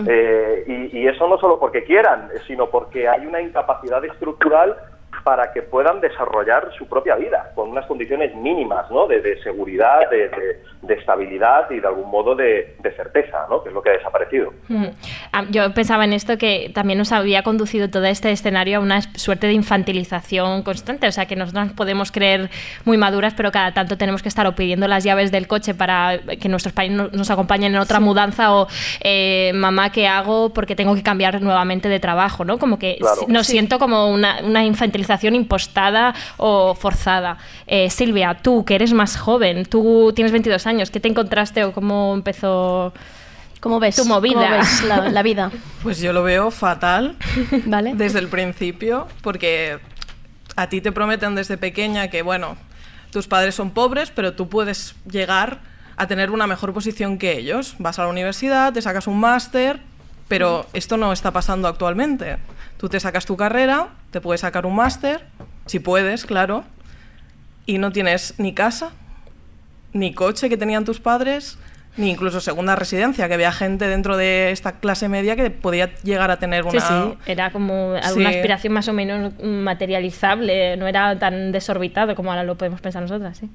Eh, 0.08 0.64
y, 0.66 0.98
y 0.98 1.06
eso 1.06 1.28
no 1.28 1.38
solo 1.38 1.60
porque 1.60 1.84
quieran, 1.84 2.28
sino 2.46 2.66
porque 2.66 3.08
hay 3.08 3.26
una 3.26 3.40
incapacidad 3.40 4.04
estructural 4.04 4.76
para 5.24 5.52
que 5.52 5.62
puedan 5.62 6.00
desarrollar 6.00 6.70
su 6.76 6.86
propia 6.88 7.16
vida 7.16 7.50
con 7.54 7.70
unas 7.70 7.86
condiciones 7.86 8.34
mínimas 8.34 8.90
¿no? 8.90 9.06
de, 9.06 9.20
de 9.20 9.40
seguridad, 9.42 10.08
de, 10.10 10.28
de- 10.28 10.72
de 10.82 10.94
estabilidad 10.94 11.70
y 11.70 11.78
de 11.78 11.86
algún 11.86 12.10
modo 12.10 12.34
de, 12.34 12.74
de 12.80 12.90
certeza, 12.96 13.46
¿no? 13.48 13.62
que 13.62 13.68
es 13.68 13.74
lo 13.74 13.80
que 13.80 13.90
ha 13.90 13.92
desaparecido. 13.92 14.52
Mm. 14.66 14.86
Ah, 15.32 15.44
Yo 15.48 15.72
pensaba 15.72 16.04
en 16.04 16.12
esto 16.12 16.36
que 16.36 16.72
también 16.74 16.98
nos 16.98 17.12
había 17.12 17.44
conducido 17.44 17.88
todo 17.88 18.04
este 18.06 18.32
escenario 18.32 18.78
a 18.78 18.80
una 18.80 19.00
suerte 19.14 19.46
de 19.46 19.52
infantilización 19.52 20.62
constante, 20.64 21.06
o 21.06 21.12
sea 21.12 21.26
que 21.26 21.36
nosotros 21.36 21.66
nos 21.66 21.74
podemos 21.74 22.10
creer 22.10 22.50
muy 22.84 22.96
maduras, 22.96 23.32
pero 23.36 23.52
cada 23.52 23.72
tanto 23.72 23.96
tenemos 23.96 24.22
que 24.22 24.28
estar 24.28 24.44
o 24.48 24.56
pidiendo 24.56 24.88
las 24.88 25.04
llaves 25.04 25.30
del 25.30 25.46
coche 25.46 25.72
para 25.72 26.18
que 26.40 26.48
nuestros 26.48 26.74
padres 26.74 26.90
no- 26.92 27.08
nos 27.12 27.30
acompañen 27.30 27.72
en 27.74 27.80
otra 27.80 28.00
mudanza 28.00 28.52
o 28.52 28.66
eh, 29.02 29.52
mamá, 29.54 29.90
¿qué 29.92 30.08
hago? 30.08 30.52
Porque 30.52 30.74
tengo 30.74 30.96
que 30.96 31.04
cambiar 31.04 31.40
nuevamente 31.40 31.88
de 31.88 32.00
trabajo, 32.00 32.44
¿no? 32.44 32.58
Como 32.58 32.80
que 32.80 32.96
Claro. 32.98 33.20
nos 33.28 33.46
Sí. 33.46 33.52
siento 33.52 33.78
como 33.78 34.08
una, 34.10 34.40
una 34.42 34.64
infantilización 34.64 35.11
impostada 35.20 36.14
o 36.36 36.74
forzada. 36.74 37.38
Eh, 37.66 37.90
Silvia, 37.90 38.38
tú 38.42 38.64
que 38.64 38.74
eres 38.74 38.92
más 38.92 39.16
joven, 39.16 39.64
tú 39.66 40.12
tienes 40.14 40.32
22 40.32 40.66
años, 40.66 40.90
¿qué 40.90 41.00
te 41.00 41.08
encontraste 41.08 41.64
o 41.64 41.72
cómo 41.72 42.14
empezó? 42.14 42.92
¿Cómo 43.60 43.78
ves? 43.78 43.96
tu 43.96 44.04
movida? 44.04 44.34
¿Cómo 44.34 44.56
ves 44.56 44.84
la, 44.84 45.08
la 45.08 45.22
vida? 45.22 45.50
Pues 45.82 46.00
yo 46.00 46.12
lo 46.12 46.22
veo 46.22 46.50
fatal 46.50 47.16
¿Vale? 47.66 47.92
desde 47.94 48.18
el 48.18 48.28
principio, 48.28 49.06
porque 49.22 49.78
a 50.56 50.68
ti 50.68 50.80
te 50.80 50.92
prometen 50.92 51.34
desde 51.34 51.58
pequeña 51.58 52.08
que, 52.08 52.22
bueno, 52.22 52.56
tus 53.10 53.28
padres 53.28 53.54
son 53.54 53.70
pobres, 53.70 54.10
pero 54.10 54.34
tú 54.34 54.48
puedes 54.48 54.94
llegar 55.10 55.60
a 55.96 56.06
tener 56.06 56.30
una 56.30 56.46
mejor 56.46 56.72
posición 56.72 57.18
que 57.18 57.38
ellos. 57.38 57.76
Vas 57.78 57.98
a 57.98 58.02
la 58.02 58.08
universidad, 58.08 58.72
te 58.72 58.82
sacas 58.82 59.06
un 59.06 59.20
máster, 59.20 59.80
pero 60.28 60.66
esto 60.72 60.96
no 60.96 61.12
está 61.12 61.30
pasando 61.30 61.68
actualmente. 61.68 62.38
Tú 62.82 62.88
te 62.88 62.98
sacas 62.98 63.26
tu 63.26 63.36
carrera, 63.36 63.90
te 64.10 64.20
puedes 64.20 64.40
sacar 64.40 64.66
un 64.66 64.74
máster, 64.74 65.24
si 65.66 65.78
puedes, 65.78 66.26
claro, 66.26 66.64
y 67.64 67.78
no 67.78 67.92
tienes 67.92 68.34
ni 68.38 68.54
casa, 68.54 68.90
ni 69.92 70.12
coche 70.12 70.48
que 70.48 70.56
tenían 70.56 70.84
tus 70.84 70.98
padres, 70.98 71.60
ni 71.96 72.10
incluso 72.10 72.40
segunda 72.40 72.74
residencia, 72.74 73.28
que 73.28 73.34
había 73.34 73.52
gente 73.52 73.86
dentro 73.86 74.16
de 74.16 74.50
esta 74.50 74.80
clase 74.80 75.08
media 75.08 75.36
que 75.36 75.48
podía 75.50 75.94
llegar 76.02 76.32
a 76.32 76.40
tener 76.40 76.64
una... 76.64 76.80
Sí, 76.80 76.86
sí, 76.88 77.18
era 77.30 77.52
como 77.52 77.92
alguna 78.02 78.30
Sí. 78.32 78.36
aspiración 78.38 78.72
más 78.72 78.88
o 78.88 78.92
menos 78.92 79.32
materializable, 79.40 80.76
no 80.76 80.88
era 80.88 81.16
tan 81.20 81.52
desorbitado 81.52 82.16
como 82.16 82.30
ahora 82.32 82.42
lo 82.42 82.56
podemos 82.56 82.80
pensar 82.80 83.00
nosotras, 83.02 83.38
sí. 83.38 83.48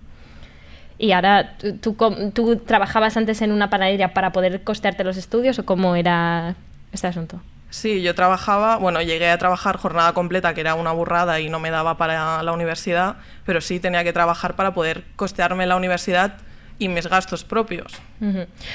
Y 1.00 1.12
ahora, 1.12 1.58
¿tú, 1.82 1.98
tú 2.34 2.56
trabajabas 2.60 3.18
antes 3.18 3.42
en 3.42 3.52
una 3.52 3.70
panadería 3.70 4.14
para 4.14 4.32
poder 4.32 4.64
costearte 4.64 5.04
los 5.04 5.18
estudios 5.18 5.60
o 5.60 5.66
cómo 5.66 5.98
era 5.98 6.56
este 6.94 7.08
asunto? 7.08 7.42
Sí, 7.70 8.02
yo 8.02 8.16
trabajaba, 8.16 8.78
bueno, 8.78 9.02
llegué 9.02 9.30
a 9.30 9.38
trabajar 9.38 9.78
jornada 9.78 10.14
completa, 10.14 10.54
que 10.54 10.62
era 10.62 10.76
una 10.76 10.94
burrada 10.94 11.40
y 11.42 11.50
no 11.50 11.60
me 11.60 11.70
daba 11.70 11.98
para 11.98 12.42
la 12.42 12.52
universidad, 12.54 13.18
pero 13.46 13.60
sí 13.60 13.80
tenía 13.80 14.06
que 14.06 14.14
trabajar 14.14 14.56
para 14.56 14.74
poder 14.74 15.04
costearme 15.18 15.68
la 15.68 15.76
universidad 15.76 16.38
y 16.80 16.88
mis 16.90 17.08
gastos 17.08 17.44
propios. 17.44 17.94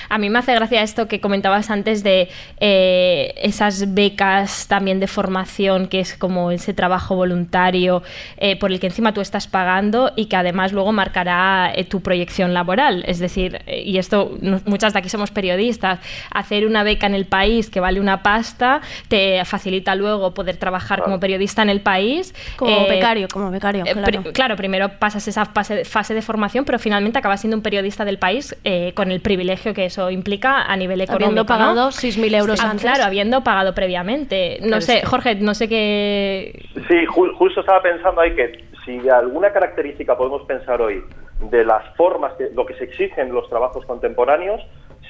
A 0.08 0.18
mí 0.18 0.30
me 0.30 0.38
hace 0.38 0.54
gracia 0.54 0.82
esto 0.82 1.08
que 1.08 1.20
comentabas 1.20 1.70
antes 1.70 2.02
de 2.04 2.28
eh, 2.60 3.34
esas 3.42 3.92
becas 3.94 4.66
también 4.68 5.00
de 5.00 5.06
formación, 5.08 5.88
que 5.88 6.00
es 6.00 6.14
como 6.16 6.50
ese 6.52 6.74
trabajo 6.74 7.16
voluntario 7.16 8.02
eh, 8.38 8.56
por 8.56 8.70
el 8.72 8.78
que 8.80 8.86
encima 8.86 9.12
tú 9.12 9.20
estás 9.20 9.46
pagando 9.48 10.12
y 10.16 10.26
que 10.26 10.36
además 10.36 10.72
luego 10.72 10.92
marcará 10.92 11.72
eh, 11.74 11.84
tu 11.84 12.00
proyección 12.00 12.54
laboral. 12.54 13.04
Es 13.06 13.18
decir, 13.18 13.60
eh, 13.66 13.82
y 13.84 13.98
esto 13.98 14.36
no- 14.40 14.60
muchas 14.64 14.92
de 14.92 15.00
aquí 15.00 15.08
somos 15.08 15.30
periodistas, 15.30 15.98
hacer 16.32 16.66
una 16.66 16.82
beca 16.84 17.06
en 17.06 17.14
el 17.14 17.26
país 17.26 17.68
que 17.68 17.80
vale 17.80 18.00
una 18.00 18.22
pasta 18.22 18.80
te 19.08 19.44
facilita 19.44 19.94
luego 19.94 20.34
poder 20.34 20.56
trabajar 20.56 21.02
como 21.02 21.18
periodista 21.20 21.62
en 21.62 21.70
el 21.70 21.80
país. 21.80 22.34
Como 22.56 22.72
Eh, 22.86 22.86
becario, 22.88 23.28
como 23.28 23.50
becario, 23.50 23.84
eh, 23.86 23.92
claro. 23.92 24.22
pri- 24.22 24.32
claro, 24.32 24.56
primero 24.56 24.88
pasas 24.98 25.26
esa 25.28 25.44
fase, 25.46 25.84
fase 25.84 26.14
de 26.14 26.22
formación, 26.22 26.64
pero 26.64 26.78
finalmente 26.78 27.18
acabas 27.18 27.40
siendo 27.40 27.56
un 27.56 27.62
periodista 27.62 27.91
del 27.98 28.18
país 28.18 28.56
eh, 28.64 28.92
con 28.94 29.10
el 29.12 29.20
privilegio 29.20 29.74
que 29.74 29.84
eso 29.84 30.10
implica 30.10 30.62
a 30.62 30.76
nivel 30.76 31.00
económico. 31.00 31.24
Habiendo 31.26 31.42
¿no? 31.42 31.46
pagado 31.46 31.88
6.000 31.90 32.34
euros 32.34 32.60
Ah, 32.62 32.70
antes. 32.70 32.82
Claro, 32.82 33.04
habiendo 33.04 33.44
pagado 33.44 33.74
previamente. 33.74 34.58
No 34.62 34.68
Pero 34.68 34.80
sé, 34.80 34.94
es 34.96 35.00
que- 35.02 35.06
Jorge, 35.06 35.34
no 35.36 35.54
sé 35.54 35.68
qué. 35.68 36.68
Sí, 36.88 37.06
ju- 37.06 37.34
justo 37.36 37.60
estaba 37.60 37.82
pensando 37.82 38.20
ahí 38.20 38.34
que 38.34 38.64
si 38.84 39.08
alguna 39.08 39.52
característica 39.52 40.16
podemos 40.16 40.42
pensar 40.42 40.80
hoy 40.80 41.02
de 41.50 41.64
las 41.64 41.84
formas, 41.96 42.32
que, 42.34 42.48
lo 42.54 42.64
que 42.66 42.74
se 42.74 42.84
exigen 42.84 43.32
los 43.32 43.48
trabajos 43.48 43.84
contemporáneos, 43.86 44.60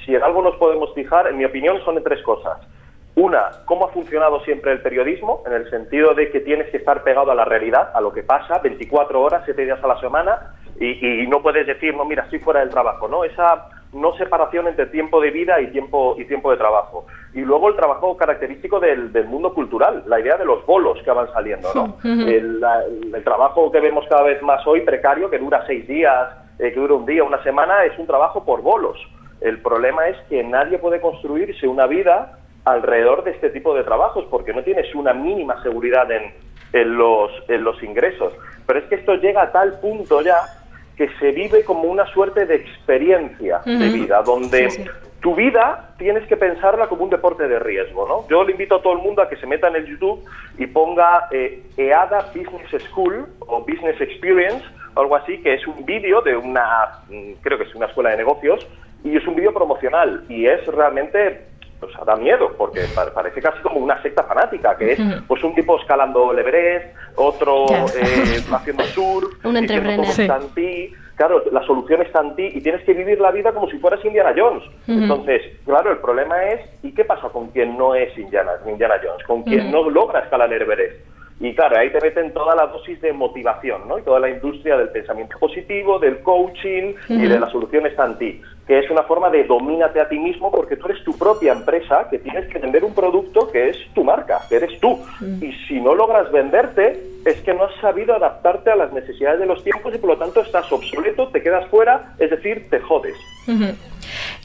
si 0.05 0.13
en 0.15 0.21
algo 0.23 0.41
nos 0.41 0.55
podemos 0.57 0.93
fijar, 0.93 1.27
en 1.27 1.37
mi 1.37 1.45
opinión, 1.45 1.77
son 1.85 1.97
en 1.97 2.03
tres 2.03 2.21
cosas. 2.23 2.57
Una, 3.15 3.43
cómo 3.65 3.85
ha 3.85 3.89
funcionado 3.89 4.39
siempre 4.43 4.71
el 4.71 4.81
periodismo, 4.81 5.43
en 5.45 5.53
el 5.53 5.69
sentido 5.69 6.15
de 6.15 6.31
que 6.31 6.39
tienes 6.39 6.69
que 6.71 6.77
estar 6.77 7.03
pegado 7.03 7.31
a 7.31 7.35
la 7.35 7.45
realidad, 7.45 7.91
a 7.93 8.01
lo 8.01 8.11
que 8.11 8.23
pasa, 8.23 8.57
24 8.57 9.21
horas, 9.21 9.43
7 9.45 9.63
días 9.65 9.77
a 9.83 9.87
la 9.87 9.99
semana, 9.99 10.55
y, 10.79 11.23
y 11.23 11.27
no 11.27 11.41
puedes 11.41 11.65
decir, 11.67 11.95
no, 11.95 12.05
mira, 12.05 12.23
estoy 12.23 12.39
fuera 12.39 12.59
del 12.61 12.69
trabajo, 12.69 13.07
¿no? 13.07 13.23
Esa 13.23 13.67
no 13.93 14.15
separación 14.17 14.67
entre 14.67 14.87
tiempo 14.87 15.21
de 15.21 15.29
vida 15.29 15.61
y 15.61 15.67
tiempo, 15.67 16.15
y 16.17 16.25
tiempo 16.25 16.49
de 16.49 16.57
trabajo. 16.57 17.05
Y 17.33 17.41
luego 17.41 17.69
el 17.69 17.75
trabajo 17.75 18.17
característico 18.17 18.79
del, 18.79 19.13
del 19.13 19.25
mundo 19.27 19.53
cultural, 19.53 20.03
la 20.07 20.19
idea 20.19 20.35
de 20.37 20.45
los 20.45 20.65
bolos 20.65 20.97
que 21.03 21.11
van 21.11 21.31
saliendo, 21.31 21.69
¿no? 21.75 21.97
El, 22.27 22.59
la- 22.59 22.83
el 22.85 23.23
trabajo 23.23 23.71
que 23.71 23.79
vemos 23.79 24.05
cada 24.09 24.23
vez 24.23 24.41
más 24.41 24.65
hoy, 24.65 24.81
precario, 24.81 25.29
que 25.29 25.37
dura 25.37 25.63
seis 25.67 25.87
días, 25.87 26.29
eh, 26.57 26.71
que 26.73 26.79
dura 26.79 26.95
un 26.95 27.05
día, 27.05 27.23
una 27.23 27.41
semana, 27.43 27.83
es 27.85 27.97
un 27.99 28.07
trabajo 28.07 28.43
por 28.43 28.61
bolos. 28.63 28.97
El 29.41 29.61
problema 29.61 30.07
es 30.07 30.17
que 30.29 30.43
nadie 30.43 30.79
puede 30.79 30.99
construirse 30.99 31.67
una 31.67 31.85
vida 31.85 32.39
alrededor 32.65 33.23
de 33.25 33.31
este 33.31 33.49
tipo 33.51 33.75
de 33.75 33.83
trabajos 33.83 34.25
porque 34.31 34.53
no 34.53 34.63
tienes 34.63 34.93
una 34.95 35.13
mínima 35.13 35.61
seguridad 35.61 36.09
en, 36.11 36.33
en 36.71 36.97
los, 36.97 37.29
en 37.47 37.63
los 37.63 37.81
ingresos. 37.83 38.33
Pero 38.65 38.79
es 38.79 38.85
que 38.85 38.95
esto 38.95 39.15
llega 39.15 39.43
a 39.43 39.51
tal 39.51 39.79
punto 39.81 40.21
ya 40.21 40.37
que 40.97 41.09
se 41.19 41.31
vive 41.31 41.63
como 41.63 41.83
una 41.83 42.05
suerte 42.07 42.45
de 42.45 42.55
experiencia 42.55 43.59
de 43.65 43.89
vida, 43.89 44.21
donde 44.21 44.69
Sí, 44.69 44.83
sí. 44.83 44.89
tu 45.21 45.33
vida 45.35 45.95
tienes 45.97 46.27
que 46.27 46.37
pensarla 46.37 46.87
como 46.87 47.03
un 47.03 47.09
deporte 47.09 47.47
de 47.47 47.57
riesgo, 47.59 48.07
¿no? 48.07 48.27
Yo 48.29 48.43
le 48.43 48.51
invito 48.51 48.75
a 48.75 48.81
todo 48.81 48.93
el 48.93 48.99
mundo 48.99 49.21
a 49.21 49.29
que 49.29 49.37
se 49.37 49.47
meta 49.47 49.67
en 49.69 49.75
el 49.77 49.85
YouTube 49.87 50.23
y 50.57 50.67
ponga 50.67 51.27
eh, 51.31 51.63
EADA 51.77 52.31
Business 52.35 52.83
School 52.89 53.25
o 53.39 53.61
Business 53.61 53.99
Experience, 53.99 54.63
o 54.95 54.99
algo 55.01 55.15
así, 55.15 55.39
que 55.41 55.55
es 55.55 55.65
un 55.65 55.85
vídeo 55.85 56.21
de 56.21 56.35
una, 56.37 56.99
mm, 57.09 57.33
creo 57.41 57.57
que 57.57 57.63
es 57.63 57.73
una 57.73 57.87
escuela 57.87 58.11
de 58.11 58.17
negocios, 58.17 58.67
y 59.03 59.17
es 59.17 59.25
un 59.27 59.35
vídeo 59.35 59.53
promocional, 59.53 60.23
y 60.29 60.45
es 60.45 60.65
realmente, 60.67 61.47
o 61.83 61.91
sea, 61.91 62.03
da 62.05 62.15
miedo, 62.15 62.51
porque 62.57 62.81
pa- 62.95 63.13
parece 63.13 63.41
casi 63.41 63.61
como 63.61 63.77
una 63.79 64.01
secta 64.01 64.23
fanática, 64.23 64.75
que 64.77 64.93
es 64.93 64.99
pues 65.27 65.43
un 65.43 65.53
tipo 65.55 65.79
escalando 65.79 66.31
el 66.31 66.39
Everest, 66.39 66.95
otro 67.15 67.65
eh, 67.69 68.41
haciendo 68.51 68.83
surf, 68.85 69.33
Un 69.45 69.57
entrepreneur. 69.57 70.05
Sí. 70.05 70.93
claro, 71.15 71.43
la 71.51 71.63
solución 71.65 72.01
está 72.01 72.21
en 72.21 72.35
ti 72.35 72.49
y 72.53 72.61
tienes 72.61 72.83
que 72.83 72.93
vivir 72.93 73.19
la 73.21 73.31
vida 73.31 73.51
como 73.51 73.69
si 73.69 73.77
fueras 73.77 74.03
Indiana 74.03 74.33
Jones. 74.35 74.63
Entonces, 74.87 75.41
claro, 75.65 75.91
el 75.91 75.97
problema 75.99 76.43
es, 76.45 76.61
¿y 76.83 76.91
qué 76.93 77.05
pasa 77.05 77.29
con 77.29 77.47
quien 77.49 77.77
no 77.77 77.93
es 77.95 78.17
Indiana, 78.17 78.51
Indiana 78.67 78.95
Jones? 79.03 79.23
Con 79.25 79.43
quien 79.43 79.71
no 79.71 79.89
logra 79.89 80.21
escalar 80.21 80.51
el 80.51 80.61
Everest. 80.61 80.95
Y 81.39 81.53
claro, 81.55 81.77
ahí 81.77 81.89
te 81.91 81.99
meten 81.99 82.31
toda 82.31 82.55
la 82.55 82.67
dosis 82.67 83.01
de 83.01 83.11
motivación, 83.11 83.87
¿no? 83.87 83.97
Y 83.97 84.03
toda 84.03 84.19
la 84.19 84.29
industria 84.29 84.77
del 84.77 84.89
pensamiento 84.89 85.37
positivo, 85.39 85.99
del 85.99 86.19
coaching 86.19 86.93
y 87.09 87.25
de 87.27 87.39
la 87.39 87.49
solución 87.49 87.85
está 87.85 88.05
en 88.05 88.17
ti, 88.17 88.41
que 88.67 88.79
es 88.79 88.89
una 88.89 89.03
forma 89.03 89.29
de 89.29 89.43
domínate 89.43 89.99
a 89.99 90.07
ti 90.07 90.17
mismo 90.17 90.51
porque 90.51 90.77
tú 90.77 90.87
eres 90.87 91.03
tu 91.03 91.17
propia 91.17 91.51
empresa, 91.51 92.07
que 92.09 92.19
tienes 92.19 92.47
que 92.47 92.59
vender 92.59 92.83
un 92.83 92.93
producto 92.93 93.51
que 93.51 93.69
es 93.69 93.77
tu 93.93 94.03
marca, 94.03 94.41
que 94.47 94.55
eres 94.55 94.79
tú. 94.79 94.99
Y 95.41 95.51
si 95.67 95.81
no 95.81 95.95
logras 95.95 96.31
venderte, 96.31 97.01
es 97.25 97.41
que 97.41 97.53
no 97.53 97.65
has 97.65 97.75
sabido 97.81 98.15
adaptarte 98.15 98.71
a 98.71 98.75
las 98.75 98.93
necesidades 98.93 99.39
de 99.39 99.45
los 99.45 99.63
tiempos 99.63 99.93
y 99.93 99.97
por 99.97 100.11
lo 100.11 100.17
tanto 100.17 100.41
estás 100.41 100.71
obsoleto, 100.71 101.27
te 101.29 101.41
quedas 101.41 101.67
fuera, 101.69 102.13
es 102.19 102.29
decir, 102.29 102.67
te 102.69 102.79
jodes. 102.79 103.15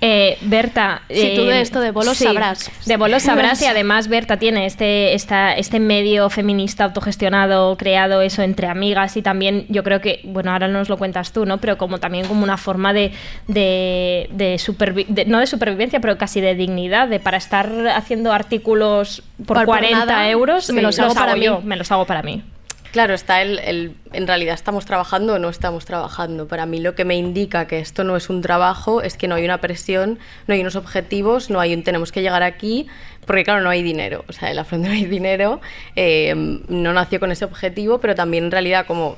Eh, 0.01 0.39
Berta, 0.43 1.03
Sí, 1.09 1.33
tú 1.35 1.43
eh, 1.43 1.55
de 1.55 1.61
esto 1.61 1.81
de 1.81 1.91
bolos 1.91 2.17
sí, 2.17 2.25
sabrás. 2.25 2.71
De 2.87 2.97
bolos 2.97 3.23
sabrás 3.23 3.61
y 3.63 3.67
además 3.67 4.09
Berta 4.09 4.37
tiene 4.37 4.67
este, 4.67 5.15
esta, 5.15 5.53
este 5.55 5.81
medio 5.81 6.31
feminista 6.31 6.85
autogestionado, 6.85 7.77
creado 7.77 8.23
eso 8.23 8.43
entre 8.43 8.69
amigas 8.69 9.17
y 9.17 9.23
también 9.23 9.67
yo 9.69 9.83
creo 9.83 10.01
que, 10.01 10.21
bueno, 10.25 10.53
ahora 10.53 10.69
nos 10.69 10.89
lo 10.89 10.97
cuentas 10.97 11.33
tú, 11.33 11.47
¿no? 11.47 11.59
Pero 11.59 11.77
como 11.79 11.99
también 11.99 12.27
como 12.27 12.45
una 12.45 12.57
forma 12.57 12.93
de, 12.93 13.13
de, 13.47 14.08
de 14.33 14.57
supervi- 14.57 15.07
de- 15.09 15.25
no 15.27 15.39
de 15.41 15.47
supervivencia, 15.47 16.01
pero 16.01 16.17
casi 16.19 16.41
de 16.41 16.55
dignidad, 16.55 17.09
de 17.09 17.21
para 17.21 17.37
estar 17.37 17.71
haciendo 17.95 18.33
artículos 18.33 19.23
por, 19.39 19.47
Por- 19.47 19.57
por 19.57 19.67
40 19.67 19.99
nada, 20.07 20.29
euros, 20.31 20.69
me 20.71 20.81
sí, 20.81 20.87
los, 20.87 20.97
los 20.99 21.05
hago 21.07 21.15
para 21.15 21.37
yo, 21.37 21.61
mí. 21.61 21.67
me 21.67 21.77
los 21.77 21.91
hago 21.93 22.05
para 22.07 22.23
mí. 22.23 22.43
Claro, 22.91 23.13
está 23.13 23.43
el, 23.43 23.59
el- 23.59 23.93
en 24.15 24.27
realidad 24.27 24.55
estamos 24.55 24.87
trabajando 24.87 25.35
o 25.35 25.39
no 25.39 25.51
estamos 25.51 25.85
trabajando. 25.85 26.49
Para 26.49 26.65
mí 26.65 26.81
lo 26.81 26.95
que 26.95 27.05
me 27.05 27.17
indica 27.17 27.67
que 27.67 27.81
esto 27.81 28.03
no 28.03 28.17
es 28.17 28.31
un 28.31 28.41
trabajo 28.41 29.03
es 29.03 29.17
que 29.19 29.29
no 29.29 29.35
hay 29.35 29.45
una 29.45 29.59
presión, 29.59 30.19
no 30.47 30.55
hay 30.55 30.61
unos 30.63 30.75
objetivos, 30.75 31.51
no 31.51 31.61
hay 31.61 31.75
un 31.75 31.83
tenemos 31.83 32.13
que 32.13 32.23
llegar 32.23 32.43
aquí, 32.43 32.87
porque 33.27 33.45
claro, 33.45 33.61
no 33.61 33.69
hay 33.69 33.83
dinero. 33.83 34.25
O 34.27 34.33
sea, 34.33 34.49
en 34.49 34.57
la 34.57 34.65
frente 34.65 34.89
no 34.89 34.95
hay 34.95 35.05
dinero, 35.05 35.61
eh, 35.97 36.33
no 36.69 36.95
nació 36.95 37.21
con 37.21 37.31
ese 37.31 37.45
objetivo, 37.45 37.99
pero 38.01 38.15
también 38.15 38.45
en 38.45 38.51
realidad 38.51 38.87
como 38.87 39.17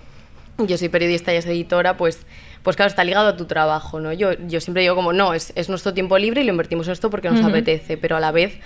yo 0.58 0.76
soy 0.76 0.88
periodista 0.88 1.32
y 1.32 1.36
es 1.36 1.46
editora, 1.46 1.96
pues, 1.96 2.26
pues 2.62 2.76
claro, 2.76 2.88
está 2.90 3.04
ligado 3.04 3.28
a 3.28 3.36
tu 3.36 3.44
trabajo, 3.46 4.00
¿no? 4.00 4.12
Yo, 4.12 4.32
yo 4.46 4.60
siempre 4.60 4.82
digo 4.82 4.94
como, 4.94 5.12
no, 5.12 5.32
es, 5.34 5.52
es 5.56 5.68
nuestro 5.68 5.94
tiempo 5.94 6.18
libre 6.18 6.42
y 6.42 6.44
lo 6.44 6.50
invertimos 6.50 6.86
en 6.88 6.92
esto 6.92 7.08
porque 7.10 7.30
nos 7.30 7.40
apetece, 7.48 7.96
pero 7.96 8.16
a 8.16 8.20
la 8.20 8.32
vez, 8.32 8.58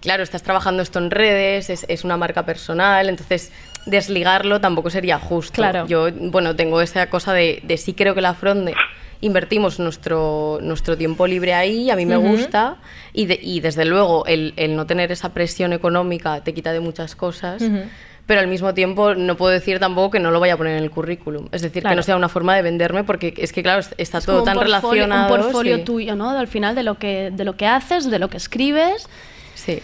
claro, 0.00 0.22
estás 0.22 0.42
trabajando 0.42 0.82
esto 0.82 0.98
en 0.98 1.10
redes, 1.10 1.70
es, 1.70 1.86
es 1.88 2.04
una 2.04 2.16
marca 2.16 2.44
personal, 2.44 3.08
entonces 3.08 3.50
desligarlo 3.86 4.60
tampoco 4.60 4.90
sería 4.90 5.18
justo. 5.18 5.54
Claro. 5.54 5.86
Yo, 5.86 6.08
bueno, 6.12 6.54
tengo 6.56 6.80
esa 6.80 7.08
cosa 7.08 7.32
de, 7.32 7.60
de 7.64 7.76
sí 7.78 7.94
creo 7.94 8.14
que 8.14 8.20
la 8.20 8.34
Fronde 8.34 8.74
invertimos 9.20 9.80
nuestro, 9.80 10.58
nuestro 10.62 10.96
tiempo 10.96 11.26
libre 11.26 11.52
ahí, 11.54 11.90
a 11.90 11.96
mí 11.96 12.06
me 12.06 12.16
gusta, 12.16 12.76
y, 13.12 13.26
de- 13.26 13.40
y 13.42 13.60
desde 13.60 13.84
luego 13.84 14.24
el, 14.26 14.52
el 14.56 14.76
no 14.76 14.86
tener 14.86 15.10
esa 15.10 15.30
presión 15.34 15.72
económica 15.72 16.44
te 16.44 16.54
quita 16.54 16.72
de 16.72 16.78
muchas 16.80 17.16
cosas 17.16 17.62
Ujú. 17.62 17.80
Pero 18.28 18.40
al 18.40 18.46
mismo 18.46 18.74
tiempo 18.74 19.14
no 19.16 19.36
puedo 19.36 19.50
decir 19.52 19.80
tampoco 19.80 20.10
que 20.12 20.20
no 20.20 20.30
lo 20.30 20.38
vaya 20.38 20.54
a 20.54 20.56
poner 20.56 20.76
en 20.76 20.84
el 20.84 20.90
currículum. 20.90 21.48
Es 21.50 21.62
decir, 21.62 21.82
Claro. 21.82 21.92
que 21.94 21.96
no 21.96 22.02
sea 22.04 22.14
una 22.14 22.28
forma 22.28 22.54
de 22.54 22.62
venderme 22.62 23.02
porque 23.02 23.34
es 23.36 23.52
que, 23.52 23.62
claro, 23.62 23.80
está 23.96 24.18
Es 24.18 24.26
todo 24.26 24.42
tan 24.44 24.54
portfolio- 24.54 24.64
relacionado. 24.82 25.34
Un 25.34 25.40
portfolio 25.40 25.76
sí. 25.78 25.82
tuyo, 25.84 26.14
¿no? 26.14 26.30
Al 26.30 26.46
final 26.46 26.74
de 26.76 26.82
lo 26.84 26.96
que, 26.96 27.30
de 27.32 27.44
lo 27.44 27.56
que 27.56 27.66
haces, 27.66 28.08
de 28.10 28.18
lo 28.20 28.28
que 28.28 28.36
escribes. 28.36 29.08
Sí. 29.54 29.80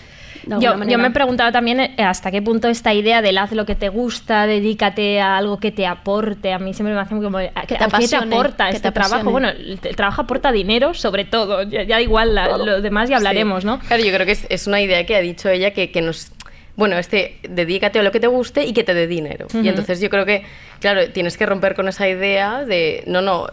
Yo, 0.60 0.74
yo 0.84 0.98
me 0.98 1.08
he 1.08 1.10
preguntado 1.10 1.50
también 1.52 1.80
eh, 1.80 1.94
hasta 2.04 2.30
qué 2.30 2.42
punto 2.42 2.68
esta 2.68 2.92
idea 2.92 3.22
del 3.22 3.38
haz 3.38 3.52
lo 3.52 3.64
que 3.64 3.74
te 3.74 3.88
gusta, 3.88 4.46
dedícate 4.46 5.18
a 5.18 5.38
algo 5.38 5.58
que 5.58 5.72
te 5.72 5.86
aporte. 5.86 6.52
A 6.52 6.58
mí 6.58 6.74
siempre 6.74 6.94
me 6.94 7.00
hace 7.00 7.14
como. 7.14 7.38
¿a- 7.38 7.42
te 7.48 7.52
¿a 7.54 7.62
¿Qué 7.62 7.76
te 8.08 8.16
aporta 8.16 8.68
que 8.68 8.76
este 8.76 8.88
te 8.90 8.92
trabajo? 8.92 9.30
Bueno, 9.30 9.48
el, 9.48 9.78
el 9.82 9.96
trabajo 9.96 10.20
aporta 10.20 10.52
dinero, 10.52 10.92
sobre 10.92 11.24
todo. 11.24 11.62
Ya, 11.62 11.84
ya 11.84 11.98
igual, 12.02 12.34
la- 12.34 12.58
lo 12.58 12.82
demás 12.82 13.08
ya 13.08 13.16
hablaremos, 13.16 13.62
Sí. 13.62 13.66
¿no? 13.68 13.78
Claro, 13.78 14.04
yo 14.04 14.12
creo 14.12 14.26
que 14.26 14.32
es, 14.32 14.46
es 14.50 14.66
una 14.66 14.82
idea 14.82 15.06
que 15.06 15.16
ha 15.16 15.20
dicho 15.20 15.48
ella 15.48 15.70
que, 15.72 15.90
que 15.90 16.02
nos... 16.02 16.30
Bueno, 16.76 16.96
este, 16.98 17.38
dedícate 17.48 17.98
a 18.01 18.02
lo 18.02 18.10
que 18.12 18.20
te 18.20 18.26
guste 18.26 18.64
y 18.66 18.72
que 18.72 18.82
te 18.84 18.94
dé 18.94 19.06
dinero. 19.06 19.46
Y 19.55 19.68
entonces 19.68 20.01
yo 20.01 20.10
creo 20.10 20.26
que, 20.26 20.42
claro, 20.80 21.09
tienes 21.10 21.36
que 21.36 21.46
romper 21.46 21.74
con 21.74 21.86
esa 21.88 22.09
idea 22.09 22.64
de, 22.64 23.05
no, 23.06 23.20
no, 23.22 23.46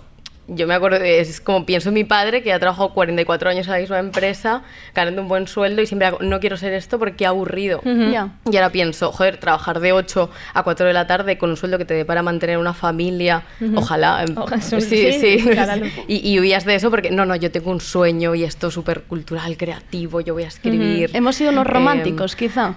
yo 0.47 0.65
me 0.67 0.73
acuerdo, 0.73 0.97
es 0.97 1.39
como 1.39 1.65
pienso 1.65 1.89
en 1.89 1.95
mi 1.95 2.03
padre 2.03 2.41
que 2.41 2.51
ha 2.51 2.59
trabajado 2.59 2.93
44 2.93 3.49
años 3.51 3.67
en 3.67 3.73
la 3.73 3.79
misma 3.79 3.99
empresa, 3.99 4.63
ganando 4.95 5.21
un 5.21 5.27
buen 5.29 5.47
sueldo 5.47 5.81
y 5.83 5.85
siempre 5.85 6.07
hago, 6.07 6.17
no 6.21 6.39
quiero 6.39 6.57
ser 6.57 6.73
esto 6.73 6.97
porque 6.99 7.25
aburrido. 7.27 7.77
Ujú. 7.85 8.11
Ya. 8.11 8.29
Y 8.51 8.55
ahora 8.57 8.71
pienso, 8.71 9.11
joder, 9.11 9.37
trabajar 9.37 9.79
de 9.79 9.93
8 9.93 10.29
a 10.55 10.63
4 10.63 10.87
de 10.87 10.93
la 10.93 11.05
tarde 11.07 11.37
con 11.37 11.51
un 11.51 11.57
sueldo 11.57 11.77
que 11.77 11.85
te 11.85 11.93
dé 11.93 12.03
para 12.05 12.23
mantener 12.23 12.57
una 12.57 12.73
familia, 12.73 13.43
Ujú. 13.61 13.77
ojalá. 13.77 14.23
em, 14.27 14.35
Ojalá, 14.35 14.61
sí, 14.61 14.81
sí, 14.81 15.11
sí. 15.13 15.37
claro. 15.51 15.85
Y, 16.07 16.27
y 16.27 16.39
huías 16.39 16.65
de 16.65 16.73
eso 16.75 16.89
porque, 16.89 17.11
no, 17.11 17.25
no, 17.25 17.35
yo 17.35 17.51
tengo 17.51 17.69
un 17.71 17.79
sueño 17.79 18.33
y 18.35 18.43
esto 18.43 18.71
súper 18.71 19.03
cultural, 19.03 19.55
creativo, 19.57 20.21
yo 20.21 20.33
voy 20.33 20.43
a 20.43 20.47
escribir. 20.47 21.11
Hemos 21.13 21.35
sido 21.35 21.51
unos 21.51 21.67
Em, 21.67 21.71
románticos, 21.71 22.35
quizá. 22.35 22.75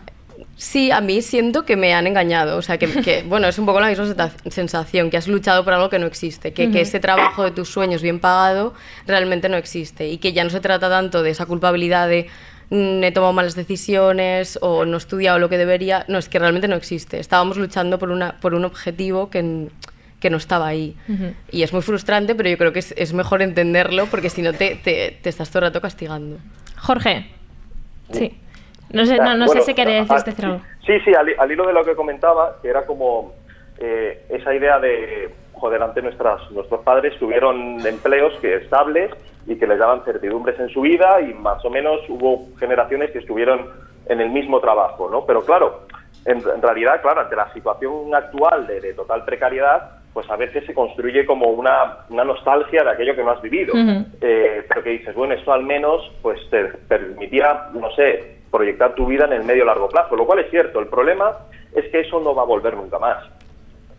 Sí, 0.56 0.90
a 0.90 1.00
mí 1.00 1.20
siento 1.20 1.64
que 1.64 1.76
me 1.76 1.94
han 1.94 2.06
engañado. 2.06 2.56
O 2.56 2.62
sea, 2.62 2.78
que, 2.78 2.86
que, 3.02 3.22
bueno, 3.28 3.48
es 3.48 3.58
un 3.58 3.66
poco 3.66 3.80
la 3.80 3.88
misma 3.88 4.30
sensación, 4.48 5.10
que 5.10 5.16
has 5.16 5.26
luchado 5.28 5.64
por 5.64 5.72
algo 5.72 5.90
que 5.90 5.98
no 5.98 6.06
existe, 6.06 6.52
que, 6.52 6.70
que 6.70 6.80
ese 6.82 7.00
trabajo 7.00 7.42
de 7.42 7.50
tus 7.50 7.68
sueños 7.68 8.02
bien 8.02 8.20
pagado 8.20 8.74
realmente 9.06 9.48
no 9.48 9.56
existe 9.56 10.08
y 10.08 10.18
que 10.18 10.32
ya 10.32 10.44
no 10.44 10.50
se 10.50 10.60
trata 10.60 10.88
tanto 10.88 11.22
de 11.22 11.30
esa 11.30 11.46
culpabilidad 11.46 12.08
de 12.08 12.28
"Mm, 12.70 13.02
he 13.04 13.12
tomado 13.12 13.32
malas 13.32 13.54
decisiones 13.56 14.58
o 14.62 14.84
no 14.84 14.94
he 14.94 14.98
estudiado 14.98 15.38
lo 15.38 15.48
que 15.48 15.58
debería. 15.58 16.04
No, 16.08 16.18
es 16.18 16.28
que 16.28 16.38
realmente 16.38 16.68
no 16.68 16.76
existe. 16.76 17.18
Estábamos 17.20 17.56
luchando 17.56 17.98
por, 17.98 18.10
una, 18.10 18.36
por 18.40 18.54
un 18.54 18.64
objetivo 18.64 19.28
que, 19.30 19.68
que 20.20 20.30
no 20.30 20.36
estaba 20.38 20.66
ahí. 20.68 20.96
Y 21.50 21.62
es 21.64 21.72
muy 21.72 21.82
frustrante, 21.82 22.34
pero 22.34 22.48
yo 22.48 22.56
creo 22.56 22.72
que 22.72 22.78
es, 22.78 22.94
es 22.96 23.12
mejor 23.12 23.42
entenderlo 23.42 24.06
porque 24.06 24.30
si 24.30 24.40
no 24.40 24.52
te, 24.52 24.76
te, 24.76 25.18
te 25.20 25.28
estás 25.28 25.50
todo 25.50 25.58
el 25.60 25.64
rato 25.66 25.80
castigando. 25.80 26.38
Jorge. 26.78 27.26
Sí. 28.12 28.34
No 28.90 29.04
sé, 29.04 29.16
no, 29.18 29.34
no 29.36 29.46
Bueno, 29.46 29.60
sé 29.60 29.62
si 29.62 29.74
queréis 29.74 30.10
ah, 30.10 30.22
decir 30.24 30.44
algo. 30.44 30.60
Sí, 30.86 30.98
sí, 31.04 31.12
al, 31.14 31.34
al 31.38 31.50
hilo 31.50 31.66
de 31.66 31.72
lo 31.72 31.84
que 31.84 31.94
comentaba, 31.94 32.56
que 32.62 32.68
era 32.68 32.84
como 32.86 33.32
eh, 33.78 34.24
esa 34.28 34.54
idea 34.54 34.78
de, 34.78 35.34
joder, 35.52 35.82
antes 35.82 36.04
nuestras, 36.04 36.50
nuestros 36.50 36.80
padres 36.82 37.18
tuvieron 37.18 37.84
empleos 37.86 38.34
que 38.40 38.56
estables 38.56 39.10
y 39.46 39.56
que 39.56 39.66
les 39.66 39.78
daban 39.78 40.04
certidumbres 40.04 40.58
en 40.60 40.68
su 40.68 40.82
vida 40.82 41.20
y 41.20 41.34
más 41.34 41.64
o 41.64 41.70
menos 41.70 42.00
hubo 42.08 42.46
generaciones 42.58 43.10
que 43.10 43.18
estuvieron 43.18 43.70
en 44.06 44.20
el 44.20 44.30
mismo 44.30 44.60
trabajo, 44.60 45.08
¿no? 45.10 45.24
Pero 45.26 45.44
claro, 45.44 45.86
en, 46.24 46.38
en 46.38 46.62
realidad, 46.62 47.00
claro, 47.02 47.22
ante 47.22 47.36
la 47.36 47.52
situación 47.52 48.14
actual 48.14 48.66
de, 48.66 48.80
de 48.80 48.94
total 48.94 49.24
precariedad, 49.24 49.98
pues 50.12 50.30
a 50.30 50.36
veces 50.36 50.64
se 50.64 50.72
construye 50.72 51.26
como 51.26 51.48
una, 51.48 51.98
una 52.08 52.24
nostalgia 52.24 52.84
de 52.84 52.90
aquello 52.90 53.16
que 53.16 53.24
no 53.24 53.32
has 53.32 53.42
vivido. 53.42 53.74
Ujú. 53.74 54.06
Eh, 54.20 54.64
pero 54.68 54.82
que 54.82 54.90
dices, 54.90 55.14
bueno, 55.14 55.34
esto 55.34 55.52
al 55.52 55.64
menos 55.64 56.08
pues 56.22 56.38
te 56.50 56.64
permitía, 56.88 57.68
no 57.74 57.90
sé, 57.92 58.33
proyectar 58.54 58.94
tu 58.94 59.06
vida 59.06 59.24
en 59.24 59.32
el 59.32 59.42
medio 59.42 59.64
largo 59.64 59.88
plazo, 59.88 60.14
lo 60.14 60.26
cual 60.26 60.38
es 60.38 60.50
cierto. 60.50 60.78
El 60.78 60.86
problema 60.86 61.32
es 61.74 61.90
que 61.90 62.00
eso 62.00 62.20
no 62.20 62.36
va 62.36 62.42
a 62.42 62.46
volver 62.46 62.76
nunca 62.76 63.00
más. 63.00 63.24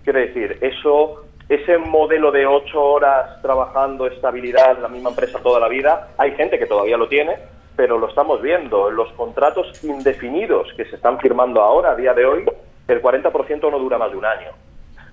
Quiere 0.06 0.27
decir, 0.27 0.57
eso, 0.61 1.26
ese 1.49 1.77
modelo 1.77 2.32
de 2.32 2.45
ocho 2.45 2.82
horas 2.82 3.41
trabajando, 3.41 4.07
estabilidad, 4.07 4.80
la 4.80 4.88
misma 4.88 5.10
empresa 5.10 5.40
toda 5.44 5.60
la 5.60 5.68
vida, 5.68 6.07
hay 6.18 6.32
gente 6.36 6.57
que 6.57 6.68
todavía 6.68 6.95
lo 6.95 7.10
tiene, 7.10 7.36
pero 7.76 7.98
lo 7.98 8.07
estamos 8.07 8.41
viendo. 8.41 8.90
Los 8.90 9.11
contratos 9.14 9.84
indefinidos 9.84 10.72
que 10.77 10.86
se 10.86 10.95
están 10.95 11.19
firmando 11.19 11.61
ahora, 11.61 11.91
a 11.91 11.95
día 11.95 12.14
de 12.14 12.26
hoy, 12.26 12.45
el 12.88 13.02
40% 13.02 13.69
no 13.69 13.77
dura 13.77 13.98
más 13.98 14.11
de 14.11 14.18
un 14.18 14.26
año. 14.26 14.52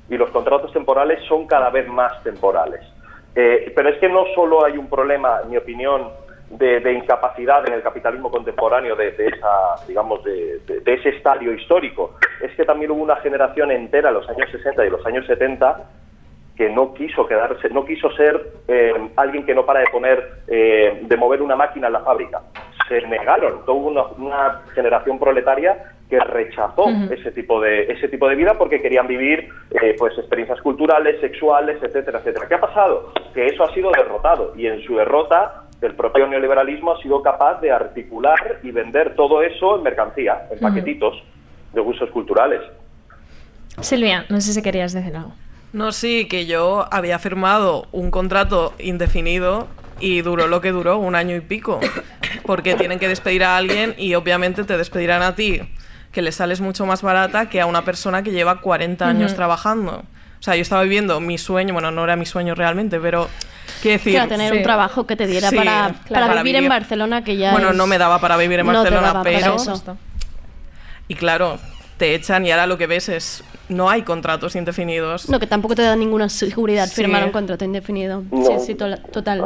Y 0.09 0.17
los 0.17 0.31
contratos 0.31 0.73
temporales 0.73 1.19
son 1.27 1.49
cada 1.49 1.71
vez 1.71 1.89
más 1.89 2.23
temporales. 2.23 2.81
Eh, 3.35 3.73
pero 3.75 3.89
es 3.89 3.99
que 3.99 4.09
no 4.09 4.25
solo 4.37 4.65
hay 4.65 4.79
un 4.79 4.89
problema, 4.89 5.41
en 5.43 5.51
mi 5.51 5.57
opinión, 5.57 6.11
de, 6.53 6.81
de 6.81 6.93
incapacidad 6.93 7.67
en 7.67 7.75
el 7.75 7.83
capitalismo 7.83 8.31
contemporáneo 8.31 8.95
de, 8.95 9.13
de 9.13 9.29
esa, 9.29 9.87
digamos, 9.87 10.23
de, 10.25 10.61
ese 10.85 11.11
estadio 11.11 11.53
histórico. 11.53 12.17
Es 12.41 12.55
que 12.55 12.65
también 12.65 12.91
hubo 12.91 13.03
una 13.03 13.17
generación 13.17 13.71
entera 13.71 14.11
en 14.11 14.15
los 14.15 14.29
años 14.29 14.51
60 14.51 14.87
y 14.87 14.91
los 14.91 15.05
años 15.07 15.27
70 15.27 15.85
que 16.57 16.69
no 16.69 16.93
quiso 16.93 17.27
quedarse, 17.27 17.71
no 17.71 17.85
quiso 17.85 18.11
ser 18.13 18.39
eh, 18.69 18.93
alguien 19.17 19.47
que 19.47 19.55
no 19.55 19.65
para 19.65 19.81
de 19.81 19.87
poner, 19.91 20.43
eh, 20.47 21.01
de 21.03 21.17
mover 21.17 21.41
una 21.41 21.57
máquina 21.57 21.87
en 21.87 21.95
la 21.95 22.01
fábrica. 22.01 22.43
Se 22.87 23.01
negaron, 23.07 23.65
toda 23.65 23.79
una, 23.79 24.03
una 24.19 24.63
generación 24.75 25.19
proletaria 25.19 25.95
que 26.11 26.21
rechazó 26.21 26.91
ese 27.11 27.33
tipo 27.33 27.59
de 27.59 27.85
ese 27.85 28.07
tipo 28.09 28.29
de 28.29 28.35
vida 28.35 28.59
porque 28.59 28.83
querían 28.83 29.07
vivir 29.07 29.49
eh, 29.71 29.97
pues 29.99 30.13
experiencias 30.19 30.61
culturales, 30.61 31.19
sexuales, 31.23 31.83
etcétera, 31.83 32.19
etcétera. 32.19 32.47
¿Qué 32.47 32.55
ha 32.55 32.61
pasado? 32.61 33.15
Que 33.33 33.47
eso 33.47 33.65
ha 33.65 33.73
sido 33.73 33.91
derrotado 33.93 34.53
y 34.55 34.67
en 34.67 34.83
su 34.83 34.95
derrota 34.95 35.63
el 35.83 35.95
propio 35.95 36.27
neoliberalismo 36.27 36.93
ha 36.93 37.03
sido 37.03 37.23
capaz 37.23 37.61
de 37.61 37.71
articular 37.71 38.61
y 38.63 38.71
vender 38.71 39.15
todo 39.17 39.43
eso 39.43 39.77
en 39.77 39.83
mercancía, 39.83 40.47
en 40.51 40.61
paquetitos 40.61 41.23
de 41.73 41.81
usos 41.81 42.11
culturales. 42.11 42.61
Silvia, 43.81 44.25
no 44.29 44.41
sé 44.41 44.53
si 44.53 44.63
querías 44.63 44.93
decir 44.93 45.17
algo. 45.17 45.33
No, 45.73 45.91
sí, 45.93 46.29
que 46.29 46.47
yo 46.47 46.87
había 46.91 47.19
firmado 47.19 47.87
un 47.93 48.11
contrato 48.11 48.75
indefinido 48.79 49.67
y 50.01 50.21
duró 50.21 50.47
lo 50.47 50.61
que 50.61 50.71
duró, 50.71 50.99
un 50.99 51.15
año 51.15 51.35
y 51.35 51.41
pico. 51.41 51.81
Porque 52.45 52.75
tienen 52.75 52.99
que 52.99 53.09
despedir 53.09 53.43
a 53.45 53.57
alguien 53.57 53.95
y 53.97 54.15
obviamente 54.15 54.65
te 54.65 54.77
despedirán 54.77 55.23
a 55.23 55.35
ti, 55.35 55.63
que 56.13 56.23
le 56.23 56.33
sales 56.33 56.61
mucho 56.61 56.85
más 56.87 57.03
barata 57.03 57.49
que 57.49 57.61
a 57.61 57.67
una 57.67 57.85
persona 57.85 58.23
que 58.23 58.33
lleva 58.33 58.61
40 58.61 59.09
años 59.09 59.35
trabajando. 59.35 60.03
O 60.43 60.45
sea, 60.45 60.57
yo 60.57 60.63
estaba 60.63 60.83
viviendo 60.83 61.21
mi 61.21 61.39
sueño, 61.39 61.73
bueno, 61.73 61.93
no 61.93 62.03
era 62.03 62.17
mi 62.17 62.27
sueño 62.27 62.57
realmente, 62.57 62.99
pero 62.99 63.29
quiero 63.81 63.99
decir... 63.99 64.15
Claro, 64.15 64.29
tener 64.29 64.53
un 64.53 64.63
trabajo 64.65 65.07
que 65.07 65.15
te 65.15 65.29
diera 65.29 65.49
Sí, 65.51 65.55
para, 65.55 65.95
claro, 66.09 66.27
para 66.27 66.43
vivir 66.43 66.57
en 66.65 66.69
Barcelona, 66.69 67.23
que 67.23 67.37
ya 67.37 67.53
Bueno, 67.53 67.71
es- 67.71 67.77
no 67.77 67.87
me 67.87 67.97
daba 67.97 68.21
para 68.21 68.37
vivir 68.37 68.59
en 68.59 68.67
No 68.67 68.73
Barcelona, 68.73 69.13
para 69.13 69.23
pero... 69.23 69.57
Y 71.07 71.15
claro, 71.15 71.61
te 71.97 72.17
echan 72.17 72.45
y 72.45 72.51
ahora 72.51 72.67
lo 72.67 72.77
que 72.77 72.89
ves 72.89 73.09
es... 73.09 73.45
No 73.69 73.89
hay 73.89 74.03
contratos 74.03 74.57
indefinidos. 74.57 75.29
No, 75.31 75.39
que 75.39 75.47
tampoco 75.47 75.77
te 75.77 75.83
da 75.83 75.95
ninguna 75.95 76.29
seguridad 76.29 76.89
Sí. 76.89 76.97
firmar 76.97 77.25
un 77.25 77.31
contrato 77.31 77.65
indefinido. 77.65 78.25
No. 78.33 78.45
Sí, 78.45 78.53
sí, 78.67 78.75
to- 78.75 78.99
total. 79.13 79.45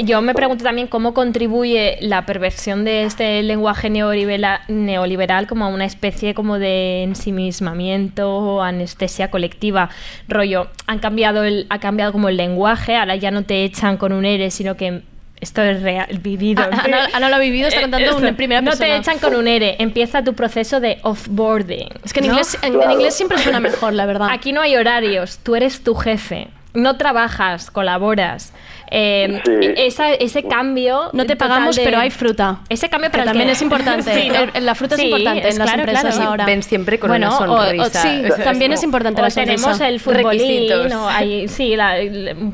Yo 0.00 0.20
me 0.22 0.32
pregunto 0.32 0.62
también 0.62 0.86
cómo 0.86 1.12
contribuye 1.12 1.98
la 2.00 2.24
perversión 2.24 2.84
de 2.84 3.02
este 3.02 3.42
lenguaje 3.42 3.90
neoliberal, 3.90 5.46
como 5.48 5.64
a 5.64 5.68
una 5.68 5.84
especie 5.86 6.34
como 6.34 6.58
de 6.60 7.02
ensimismamiento 7.02 8.30
o 8.32 8.62
anestesia 8.62 9.30
colectiva. 9.30 9.90
Rollo, 10.28 10.68
han 10.86 11.00
cambiado 11.00 11.42
el, 11.42 11.66
ha 11.70 11.80
cambiado 11.80 12.12
como 12.12 12.28
el 12.28 12.36
lenguaje, 12.36 12.96
ahora 12.96 13.16
ya 13.16 13.30
no 13.32 13.42
te 13.42 13.64
echan 13.64 13.96
con 13.96 14.12
un 14.12 14.24
ERE, 14.24 14.50
sino 14.52 14.76
que 14.76 15.02
esto 15.40 15.62
es 15.62 15.82
real, 15.82 16.06
vivido. 16.22 16.62
Ah, 16.62 16.82
Ana- 16.84 17.08
Ana 17.14 17.28
lo 17.30 17.36
ha 17.36 17.40
vivido, 17.40 17.66
está 17.68 17.80
Eh, 17.80 17.82
contando 17.82 18.10
esto, 18.10 18.26
en 18.26 18.36
primera 18.36 18.60
No 18.60 18.70
te 18.72 18.76
persona. 18.78 18.96
echan 18.98 19.18
con 19.18 19.34
un 19.34 19.48
ERE, 19.48 19.76
empieza 19.80 20.22
tu 20.22 20.34
proceso 20.34 20.78
de 20.80 20.98
offboarding. 21.02 21.88
Es 22.04 22.12
que 22.12 22.20
en, 22.20 22.26
¿no? 22.26 22.32
inglés, 22.34 22.56
en, 22.62 22.80
en 22.80 22.90
inglés 22.92 23.14
siempre 23.14 23.38
suena 23.38 23.58
mejor, 23.58 23.92
la 23.94 24.06
verdad. 24.06 24.28
Aquí 24.30 24.52
no 24.52 24.60
hay 24.60 24.76
horarios, 24.76 25.38
tú 25.42 25.56
eres 25.56 25.82
tu 25.82 25.94
jefe. 25.96 26.48
No 26.74 26.96
trabajas, 26.98 27.70
colaboras. 27.72 28.52
Eh, 28.90 29.40
Sí. 29.44 29.52
esa- 29.76 30.12
ese 30.14 30.42
cambio. 30.44 31.10
No 31.12 31.26
te 31.26 31.36
pagamos, 31.36 31.76
de- 31.76 31.84
pero 31.84 31.98
hay 31.98 32.10
fruta. 32.10 32.60
Ese 32.68 32.88
cambio 32.88 33.08
Que 33.10 33.12
para 33.12 33.22
el 33.24 33.28
también 33.30 33.48
que- 33.48 33.52
es 33.52 33.62
importante. 33.62 34.12
Sí, 34.18 34.28
¿no? 34.28 34.50
El- 34.54 34.66
la 34.66 34.74
fruta 34.74 34.94
es 34.94 35.02
importante 35.02 35.48
en 35.48 35.58
las 35.58 35.66
claro, 35.68 35.80
empresas 35.82 36.14
claro. 36.14 36.30
ahora. 36.30 36.44
Ven 36.46 36.62
siempre 36.62 36.98
con 36.98 37.08
Bueno, 37.08 37.28
una 37.28 37.38
o- 37.52 37.54
o 37.54 37.64
sonrisa. 37.64 38.02
sí, 38.02 38.22
también 38.44 38.70
como- 38.70 38.74
es 38.78 38.82
importante 38.82 39.20
o 39.20 39.24
la 39.24 39.30
sonrisa. 39.30 39.54
tenemos 39.56 39.80
el 39.80 40.00
futbolín, 40.00 40.92
o 40.92 41.08
hay- 41.08 41.48
sí, 41.48 41.76
la- 41.76 41.96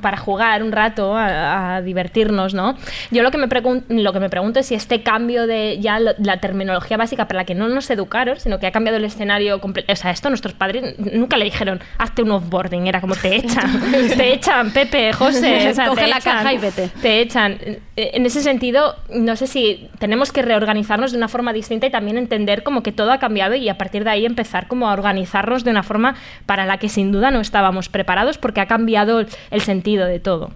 para 0.01 0.16
jugar 0.16 0.62
un 0.62 0.73
rato 0.73 1.16
a, 1.16 1.77
a 1.77 1.82
divertirnos, 1.82 2.55
¿no? 2.55 2.77
Yo 3.11 3.23
lo 3.23 3.31
que 3.31 3.39
me 3.39 3.48
pregun- 3.48 3.85
lo 3.89 4.12
que 4.12 4.20
me 4.20 4.28
pregunto 4.31 4.61
es 4.61 4.66
si 4.66 4.74
este 4.74 5.02
cambio 5.02 5.47
de 5.47 5.78
ya 5.81 5.98
lo- 6.01 6.15
la 6.19 6.39
terminología 6.39 6.97
básica 6.97 7.27
para 7.28 7.39
la 7.40 7.44
que 7.44 7.55
no 7.55 7.69
nos 7.69 7.89
educaron, 7.90 8.39
sino 8.40 8.59
que 8.59 8.66
ha 8.66 8.73
cambiado 8.73 8.97
el 8.98 9.05
escenario 9.05 9.61
completo. 9.61 9.93
O 9.93 9.97
sea, 9.97 10.11
esto 10.11 10.28
nuestros 10.28 10.55
padres 10.55 10.94
nunca 10.98 11.36
le 11.36 11.44
dijeron, 11.44 11.81
hazte 11.98 12.23
un 12.23 12.31
offboarding, 12.32 12.86
era 12.86 13.01
como 13.01 13.15
te 13.16 13.36
echan, 13.36 13.81
te 14.16 14.32
echan, 14.35 14.70
Pepe, 14.73 15.12
José, 15.12 15.70
o 15.70 15.74
sea, 15.74 15.86
Coge 15.89 16.02
te 16.02 16.06
la 16.09 16.20
echan, 16.30 16.36
caja 16.38 16.52
y 16.52 16.59
vete. 16.59 16.90
Te 17.01 17.20
echan. 17.20 17.59
Eh, 17.62 17.80
En 18.14 18.26
ese 18.26 18.42
sentido, 18.42 18.96
no 19.10 19.36
sé 19.36 19.46
si 19.46 19.88
tenemos 19.98 20.32
que 20.32 20.42
reorganizarnos 20.42 21.12
de 21.12 21.18
una 21.18 21.28
forma 21.28 21.52
distinta 21.52 21.86
y 21.86 21.90
también 21.90 22.18
entender 22.18 22.62
como 22.62 22.82
que 22.82 22.92
todo 22.92 23.12
ha 23.12 23.18
cambiado 23.18 23.55
y 23.55 23.68
a 23.68 23.78
partir 23.78 24.05
de 24.05 24.10
ahí 24.10 24.26
empezar 24.26 24.66
como 24.68 24.88
a 24.88 24.92
organizarnos 24.92 25.64
de 25.64 25.70
una 25.70 25.82
forma 25.82 26.16
para 26.46 26.66
la 26.66 26.78
que 26.78 26.88
sin 26.88 27.12
duda 27.12 27.30
no 27.30 27.40
estábamos 27.40 27.88
preparados 27.88 28.38
porque 28.38 28.60
ha 28.60 28.66
cambiado 28.66 29.20
el- 29.51 29.60
sentido 29.60 30.06
de 30.06 30.20
todo. 30.20 30.51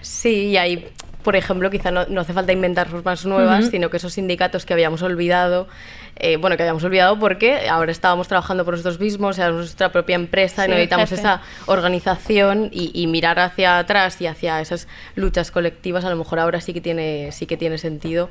Sí, 0.00 0.48
y 0.48 0.56
ahí, 0.56 0.86
por 1.22 1.36
ejemplo, 1.36 1.70
quizá 1.70 1.90
no, 1.90 2.06
no 2.06 2.20
hace 2.22 2.32
falta 2.32 2.52
inventar 2.52 2.88
formas 2.88 3.24
nuevas, 3.26 3.60
Ujú. 3.64 3.70
sino 3.70 3.90
que 3.90 3.98
esos 3.98 4.14
sindicatos 4.14 4.64
que 4.64 4.72
habíamos 4.72 5.02
olvidado, 5.02 5.68
eh, 6.20 6.36
bueno, 6.36 6.56
que 6.56 6.62
habíamos 6.62 6.84
olvidado 6.84 7.18
porque 7.18 7.68
ahora 7.68 7.92
estábamos 7.92 8.28
trabajando 8.28 8.64
por 8.64 8.74
nosotros 8.74 9.00
mismos, 9.00 9.38
éramos 9.38 9.60
nuestra 9.60 9.90
propia 9.90 10.14
empresa 10.14 10.66
y 10.66 10.68
necesitamos 10.68 11.08
jefe. 11.08 11.20
esa 11.20 11.42
organización 11.66 12.68
y, 12.72 12.90
y 12.94 13.06
mirar 13.06 13.38
hacia 13.38 13.78
atrás 13.78 14.20
y 14.20 14.26
hacia 14.26 14.60
esas 14.60 14.88
luchas 15.14 15.50
colectivas, 15.50 16.04
a 16.04 16.10
lo 16.10 16.16
mejor 16.16 16.38
ahora 16.38 16.60
sí 16.60 16.72
que 16.72 16.80
tiene, 16.80 17.32
sí 17.32 17.46
que 17.46 17.56
tiene 17.56 17.78
sentido. 17.78 18.30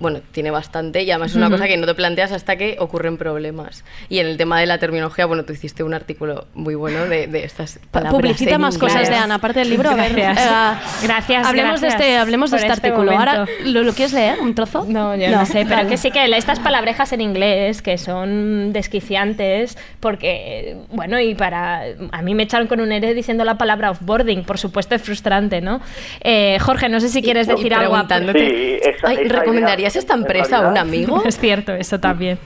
Bueno, 0.00 0.20
tiene 0.32 0.50
bastante 0.50 1.02
y 1.02 1.10
además 1.10 1.30
es 1.32 1.36
una 1.36 1.50
cosa 1.50 1.68
que 1.68 1.76
no 1.76 1.86
te 1.86 1.94
planteas 1.94 2.32
hasta 2.32 2.56
que 2.56 2.76
ocurren 2.80 3.18
problemas. 3.18 3.84
Y 4.08 4.18
en 4.18 4.26
el 4.26 4.36
tema 4.38 4.58
de 4.58 4.64
la 4.66 4.78
terminología, 4.78 5.26
bueno, 5.26 5.44
tú 5.44 5.52
hiciste 5.52 5.82
un 5.84 5.92
artículo 5.94 6.46
muy 6.54 6.74
bueno 6.74 7.04
de, 7.04 7.26
de 7.26 7.44
estas 7.44 7.78
palabras 7.90 8.14
Publicita 8.14 8.58
más 8.58 8.78
cosas 8.78 9.08
de 9.08 9.14
Ana, 9.14 9.34
aparte 9.36 9.60
del 9.60 9.68
libro. 9.70 9.90
A 9.90 9.94
ver, 9.94 10.14
Gracias. 10.14 10.38
eh, 10.38 11.06
Gracias, 11.06 11.46
Hablemos 11.46 11.80
de 11.82 11.88
este, 11.88 12.16
hablemos 12.16 12.50
de 12.50 12.56
este 12.56 12.72
este 12.72 12.86
artículo. 12.88 13.12
Ahora. 13.12 13.46
¿lo, 13.64 13.82
lo 13.82 13.92
quieres 13.92 14.14
leer? 14.14 14.40
¿Un 14.40 14.54
trozo? 14.54 14.86
No, 14.88 15.14
yo 15.16 15.30
no, 15.30 15.44
sé, 15.44 15.66
pero 15.68 15.86
que 15.86 15.96
sí 15.96 16.10
que 16.10 16.24
estas 16.34 16.58
palabrejas 16.60 17.12
en 17.12 17.20
inglés 17.20 17.82
que 17.82 17.98
son 17.98 18.72
desquiciantes 18.72 19.76
porque, 20.00 20.76
bueno, 20.90 21.20
y 21.20 21.34
para... 21.34 21.82
A 22.12 22.22
mí 22.22 22.34
me 22.34 22.44
echaron 22.44 22.66
con 22.68 22.80
un 22.80 22.90
ERE 22.92 23.12
diciendo 23.12 23.44
la 23.44 23.58
palabra 23.58 23.90
offboarding, 23.90 24.44
por 24.44 24.56
supuesto 24.58 24.94
es 24.94 25.02
frustrante, 25.02 25.60
¿no? 25.60 25.80
Eh, 26.22 26.58
Jorge, 26.60 26.88
no 26.88 27.00
sé 27.00 27.08
si 27.10 27.20
quieres 27.22 27.48
y 27.48 27.50
decir 27.52 27.74
algo. 27.74 27.96
Sí, 28.00 28.78
esa- 28.82 29.08
Ay, 29.08 29.18
esa 29.24 29.34
¿recomendarías 29.40 29.89
idea, 29.90 30.00
esta 30.00 30.14
empresa 30.14 30.68
un 30.68 30.78
amigo? 30.78 31.22
Es 31.26 31.38
cierto, 31.38 31.72
eso 31.72 31.98
también. 31.98 32.38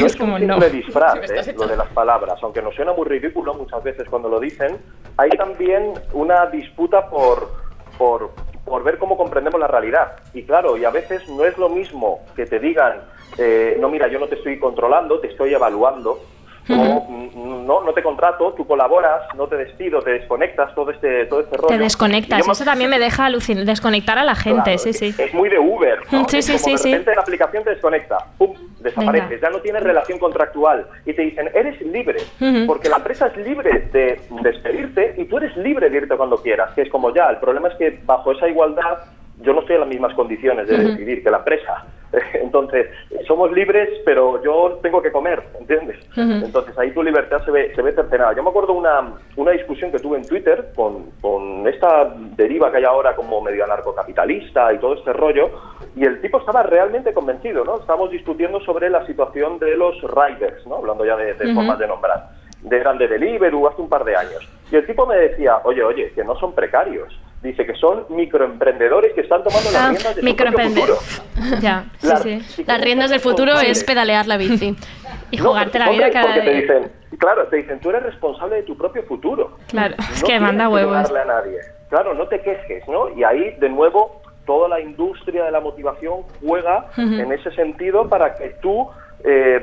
No 0.00 0.06
es 0.06 0.16
como, 0.16 0.36
un 0.36 0.46
no. 0.46 0.58
disfraz, 0.60 1.30
¿eh? 1.30 1.54
lo 1.56 1.66
de 1.66 1.76
las 1.76 1.88
palabras. 1.88 2.38
Aunque 2.42 2.60
nos 2.60 2.74
suena 2.74 2.92
muy 2.92 3.06
ridículo 3.06 3.54
muchas 3.54 3.82
veces 3.82 4.08
cuando 4.08 4.28
lo 4.28 4.40
dicen, 4.40 4.78
hay 5.16 5.30
también 5.30 5.94
una 6.12 6.46
disputa 6.46 7.08
por, 7.08 7.52
por, 7.96 8.32
por 8.64 8.82
ver 8.82 8.98
cómo 8.98 9.16
comprendemos 9.16 9.60
la 9.60 9.68
realidad. 9.68 10.16
Y 10.34 10.42
claro, 10.42 10.76
y 10.76 10.84
a 10.84 10.90
veces 10.90 11.28
no 11.28 11.44
es 11.44 11.56
lo 11.56 11.68
mismo 11.68 12.20
que 12.34 12.46
te 12.46 12.58
digan, 12.58 13.00
eh, 13.38 13.76
no, 13.80 13.88
mira, 13.88 14.08
yo 14.08 14.18
no 14.18 14.26
te 14.26 14.34
estoy 14.34 14.58
controlando, 14.58 15.20
te 15.20 15.28
estoy 15.28 15.54
evaluando. 15.54 16.20
O, 16.68 17.06
mm, 17.08 17.66
no, 17.66 17.82
no 17.82 17.92
te 17.92 18.02
contrato, 18.02 18.52
tú 18.56 18.66
colaboras, 18.66 19.22
no 19.36 19.46
te 19.46 19.56
despido, 19.56 20.00
te 20.02 20.10
desconectas, 20.12 20.74
todo 20.74 20.90
este, 20.90 21.26
todo 21.26 21.40
este 21.40 21.56
rollo. 21.56 21.68
Te 21.68 21.78
desconectas, 21.78 22.46
eso 22.48 22.64
también 22.64 22.90
me 22.90 22.98
deja 22.98 23.26
alucinar, 23.26 23.64
desconectar 23.64 24.18
a 24.18 24.24
la 24.24 24.34
gente, 24.34 24.62
Claro, 24.62 24.78
sí, 24.78 24.90
es- 24.90 24.98
sí. 24.98 25.14
Es 25.16 25.32
muy 25.34 25.48
de 25.48 25.58
Uber. 25.58 25.98
¿no? 26.10 26.28
Sí, 26.28 26.38
Es 26.38 26.46
sí, 26.46 26.52
como 26.52 26.64
sí, 26.64 26.72
de 26.72 26.78
sí. 26.78 26.90
repente 26.92 27.14
la 27.14 27.20
aplicación 27.22 27.64
te 27.64 27.70
desconecta, 27.70 28.18
¡pum! 28.38 28.54
Desapareces, 28.80 29.28
Venga. 29.30 29.42
ya 29.42 29.50
no 29.50 29.60
tienes 29.60 29.82
relación 29.82 30.18
contractual. 30.18 30.86
Y 31.04 31.12
te 31.12 31.22
dicen, 31.22 31.50
eres 31.54 31.80
libre. 31.82 32.18
Porque 32.66 32.88
la 32.88 32.96
empresa 32.98 33.26
es 33.28 33.36
libre 33.38 33.88
de 33.92 34.20
despedirte 34.42 35.14
y 35.18 35.24
tú 35.24 35.38
eres 35.38 35.56
libre 35.56 35.90
de 35.90 35.96
irte 35.96 36.16
cuando 36.16 36.36
quieras. 36.36 36.70
Que 36.74 36.82
es 36.82 36.88
como 36.90 37.12
ya, 37.12 37.28
el 37.30 37.38
problema 37.38 37.68
es 37.68 37.74
que 37.76 37.98
bajo 38.04 38.30
esa 38.32 38.48
igualdad 38.48 38.98
yo 39.42 39.52
no 39.52 39.60
estoy 39.60 39.74
en 39.74 39.80
las 39.80 39.88
mismas 39.90 40.14
condiciones 40.14 40.66
de 40.68 40.78
decidir 40.78 41.22
que 41.22 41.30
la 41.30 41.38
empresa. 41.38 41.84
Entonces, 42.34 42.86
somos 43.26 43.52
libres, 43.52 43.88
pero 44.04 44.42
yo 44.42 44.78
tengo 44.82 45.02
que 45.02 45.12
comer, 45.12 45.42
¿entiendes? 45.58 45.98
Entonces 46.16 46.76
ahí 46.78 46.90
tu 46.92 47.02
libertad 47.02 47.44
se 47.44 47.50
ve, 47.50 47.72
se 47.74 47.82
ve 47.82 47.92
cercenada. 47.92 48.34
Yo 48.34 48.42
me 48.42 48.50
acuerdo 48.50 48.72
una, 48.72 49.14
una 49.36 49.50
discusión 49.52 49.90
que 49.90 49.98
tuve 49.98 50.18
en 50.18 50.26
Twitter 50.26 50.72
con, 50.74 51.10
con 51.20 51.66
esta 51.66 52.14
deriva 52.36 52.70
que 52.70 52.78
hay 52.78 52.84
ahora 52.84 53.14
como 53.14 53.40
medio 53.40 53.64
anarcocapitalista 53.64 54.72
y 54.72 54.78
todo 54.78 54.94
este 54.94 55.12
rollo, 55.12 55.50
y 55.94 56.04
el 56.04 56.20
tipo 56.20 56.38
estaba 56.38 56.62
realmente 56.62 57.12
convencido, 57.12 57.64
¿no? 57.64 57.80
Estábamos 57.80 58.10
discutiendo 58.10 58.60
sobre 58.60 58.90
la 58.90 59.04
situación 59.06 59.58
de 59.58 59.76
los 59.76 59.96
riders, 60.02 60.66
¿no? 60.66 60.76
Hablando 60.76 61.04
ya 61.04 61.16
de, 61.16 61.34
formas 61.54 61.78
de 61.78 61.86
nombrar. 61.86 62.30
De 62.66 62.76
eran 62.78 62.98
de 62.98 63.06
Deliveroo 63.08 63.68
hace 63.68 63.80
un 63.80 63.88
par 63.88 64.04
de 64.04 64.14
años. 64.16 64.46
Y 64.70 64.76
el 64.76 64.84
tipo 64.86 65.06
me 65.06 65.14
decía, 65.16 65.58
oye, 65.64 65.82
oye, 65.84 66.10
que 66.14 66.24
no 66.24 66.36
son 66.38 66.52
precarios. 66.54 67.16
Dice 67.42 67.64
que 67.64 67.74
son 67.74 68.06
microemprendedores 68.08 69.12
que 69.14 69.20
están 69.20 69.44
tomando 69.44 69.70
las 69.70 69.76
Ah, 69.82 69.88
riendas 69.90 70.16
de 70.16 70.20
su 70.22 70.26
propio 70.26 70.30
microemprendedor. 70.30 70.96
futuro. 70.96 71.56
Ya, 71.62 71.84
sí, 71.98 72.06
La- 72.08 72.16
sí. 72.16 72.64
Las 72.66 72.80
riendas 72.80 73.10
del 73.10 73.20
futuro 73.20 73.52
es 73.60 73.84
pedalear 73.84 74.26
la 74.26 74.36
bici. 74.36 74.74
Y 75.30 75.38
No, 75.38 75.48
jugarte 75.48 75.78
la 75.78 75.90
vida 75.90 76.10
cada 76.10 76.26
porque 76.26 76.40
te 76.42 76.50
día. 76.50 76.60
dicen, 76.60 76.92
claro, 77.18 77.46
te 77.48 77.56
dicen, 77.56 77.80
tú 77.80 77.90
eres 77.90 78.02
responsable 78.04 78.56
de 78.56 78.62
tu 78.62 78.76
propio 78.76 79.02
futuro. 79.04 79.56
Claro, 79.68 79.94
es 80.12 80.22
que 80.22 80.38
manda 80.38 80.66
que 80.68 80.74
huevos. 80.74 80.92
darle 80.94 81.20
a 81.20 81.24
nadie. 81.24 81.58
Claro, 81.88 82.14
no 82.14 82.26
te 82.28 82.40
quejes, 82.40 82.86
¿no? 82.88 83.08
Y 83.10 83.22
ahí, 83.24 83.56
de 83.58 83.68
nuevo, 83.68 84.22
toda 84.44 84.68
la 84.68 84.80
industria 84.80 85.44
de 85.44 85.50
la 85.52 85.60
motivación 85.60 86.22
juega 86.44 86.86
en 86.96 87.30
ese 87.32 87.50
sentido 87.52 88.08
para 88.08 88.34
que 88.36 88.50
tú 88.62 88.88
eh, 89.24 89.60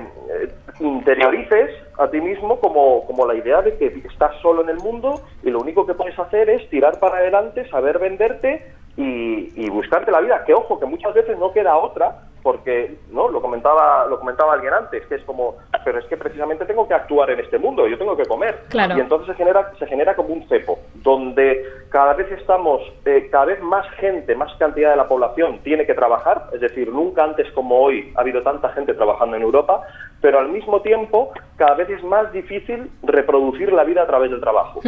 interiorices 0.82 1.70
a 1.98 2.08
ti 2.10 2.20
mismo 2.22 2.60
como, 2.60 3.06
como 3.06 3.26
la 3.26 3.36
idea 3.36 3.62
de 3.62 3.78
que 3.78 3.88
estás 4.10 4.36
solo 4.42 4.62
en 4.64 4.70
el 4.70 4.78
mundo 4.78 5.22
y 5.44 5.50
lo 5.50 5.60
único 5.60 5.86
que 5.86 5.94
puedes 5.94 6.18
hacer 6.18 6.50
es 6.50 6.70
tirar 6.70 7.00
para 7.00 7.18
adelante, 7.18 7.68
saber 7.70 8.00
venderte 8.00 8.66
y, 8.98 9.52
y 9.56 9.70
buscarte 9.70 10.12
la 10.12 10.22
vida. 10.22 10.44
Que 10.46 10.54
ojo, 10.54 10.80
que 10.80 10.86
muchas 10.86 11.14
veces 11.14 11.38
no 11.38 11.52
queda 11.52 11.78
otra 11.78 12.22
porque 12.44 12.98
no 13.10 13.30
lo 13.30 13.42
comentaba 13.42 14.06
lo 14.06 14.20
comentaba 14.20 14.54
alguien 14.54 14.74
antes 14.74 15.06
que 15.08 15.16
es 15.16 15.24
como 15.24 15.56
pero 15.86 15.98
es 16.00 16.06
que 16.06 16.18
precisamente 16.18 16.66
tengo 16.66 16.88
que 16.88 16.94
actuar 16.94 17.30
en 17.32 17.40
este 17.40 17.58
mundo 17.58 17.88
yo 17.88 17.98
tengo 17.98 18.16
que 18.18 18.26
comer 18.26 18.66
Claro. 18.70 18.98
y 18.98 19.00
entonces 19.00 19.28
se 19.30 19.36
genera 19.36 19.72
se 19.80 19.88
genera 19.88 20.14
como 20.14 20.34
un 20.34 20.48
cepo 20.50 20.78
donde 20.96 21.66
cada 21.90 22.14
vez 22.14 22.30
estamos 22.34 22.82
eh, 23.06 23.30
cada 23.32 23.46
vez 23.46 23.62
más 23.62 23.90
gente 23.92 24.36
más 24.36 24.54
cantidad 24.58 24.92
de 24.92 24.98
la 24.98 25.08
población 25.08 25.60
tiene 25.64 25.86
que 25.86 25.94
trabajar 25.94 26.50
es 26.54 26.60
decir 26.60 26.90
nunca 26.92 27.24
antes 27.24 27.50
como 27.54 27.80
hoy 27.80 28.12
ha 28.16 28.20
habido 28.22 28.44
tanta 28.44 28.70
gente 28.74 28.94
trabajando 28.94 29.38
en 29.38 29.44
Europa 29.44 29.82
pero 30.24 30.40
al 30.40 30.50
mismo 30.50 30.82
tiempo 30.82 31.32
cada 31.58 31.76
vez 31.76 31.90
es 31.90 32.04
más 32.04 32.32
difícil 32.34 32.90
reproducir 33.04 33.72
la 33.74 33.84
vida 33.84 34.02
a 34.04 34.08
través 34.08 34.32
del 34.32 34.40
trabajo 34.40 34.80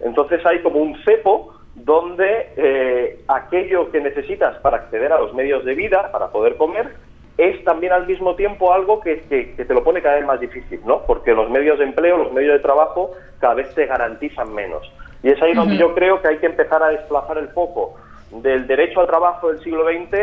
entonces 0.00 0.40
hay 0.46 0.60
como 0.62 0.78
un 0.80 0.96
cepo 1.04 1.52
donde 1.74 2.52
eh, 2.56 3.20
aquello 3.28 3.90
que 3.90 4.00
necesitas 4.00 4.56
para 4.60 4.78
acceder 4.78 5.12
a 5.12 5.18
los 5.18 5.32
medios 5.34 5.64
de 5.64 5.74
vida, 5.74 6.10
para 6.10 6.28
poder 6.28 6.56
comer, 6.56 6.88
es 7.36 7.62
también 7.64 7.92
al 7.92 8.04
mismo 8.06 8.34
tiempo 8.34 8.72
algo 8.72 9.00
que, 9.00 9.20
que- 9.28 9.54
que 9.54 9.64
te 9.64 9.74
lo 9.74 9.84
pone 9.84 10.02
cada 10.02 10.16
vez 10.16 10.26
más 10.26 10.40
difícil, 10.40 10.80
¿no? 10.84 11.02
Porque 11.06 11.32
los 11.34 11.48
medios 11.50 11.78
de 11.78 11.84
empleo, 11.84 12.16
los 12.18 12.32
medios 12.32 12.54
de 12.54 12.58
trabajo, 12.60 13.12
cada 13.38 13.54
vez 13.54 13.72
te 13.76 13.86
garantizan 13.86 14.52
menos. 14.54 14.82
Y 15.22 15.28
es 15.30 15.40
ahí 15.40 15.54
donde 15.54 15.76
yo 15.76 15.94
creo 15.94 16.20
que 16.20 16.28
hay 16.28 16.38
que 16.38 16.46
empezar 16.46 16.82
a 16.82 16.88
desplazar 16.88 17.38
el 17.38 17.48
foco 17.50 17.94
del 18.32 18.66
derecho 18.66 19.00
al 19.00 19.06
trabajo 19.06 19.48
del 19.52 19.60
siglo 19.62 19.84
XX 19.84 20.18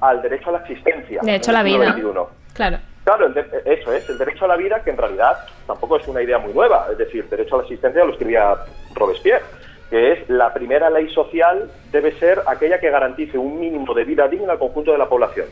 al 0.00 0.22
derecho 0.22 0.48
a 0.50 0.52
la 0.54 0.58
existencia. 0.58 1.20
Derecho 1.22 1.50
a 1.52 1.54
la 1.54 1.62
siglo 1.62 1.78
vida. 1.80 1.92
XXI. 1.92 2.54
Claro. 2.54 2.78
Claro, 3.10 3.26
el 3.26 3.34
de- 3.34 3.62
eso 3.64 3.92
es, 3.92 4.08
el 4.08 4.18
derecho 4.18 4.44
a 4.44 4.48
la 4.48 4.56
vida, 4.56 4.82
que 4.84 4.90
en 4.90 4.96
realidad 4.96 5.36
tampoco 5.66 5.96
es 5.96 6.06
una 6.06 6.22
idea 6.22 6.38
muy 6.38 6.52
nueva, 6.52 6.86
es 6.92 6.98
decir, 6.98 7.28
derecho 7.28 7.56
a 7.56 7.58
la 7.58 7.64
existencia 7.64 8.04
lo 8.04 8.12
escribía 8.12 8.54
Robespierre, 8.94 9.44
que 9.90 10.12
es 10.12 10.28
la 10.30 10.54
primera 10.54 10.88
ley 10.90 11.12
social 11.12 11.68
debe 11.90 12.12
ser 12.20 12.40
aquella 12.46 12.78
que 12.78 12.88
garantice 12.88 13.36
un 13.36 13.58
mínimo 13.58 13.92
de 13.94 14.04
vida 14.04 14.28
digna 14.28 14.52
al 14.52 14.58
conjunto 14.60 14.92
de 14.92 14.98
la 14.98 15.08
población. 15.08 15.46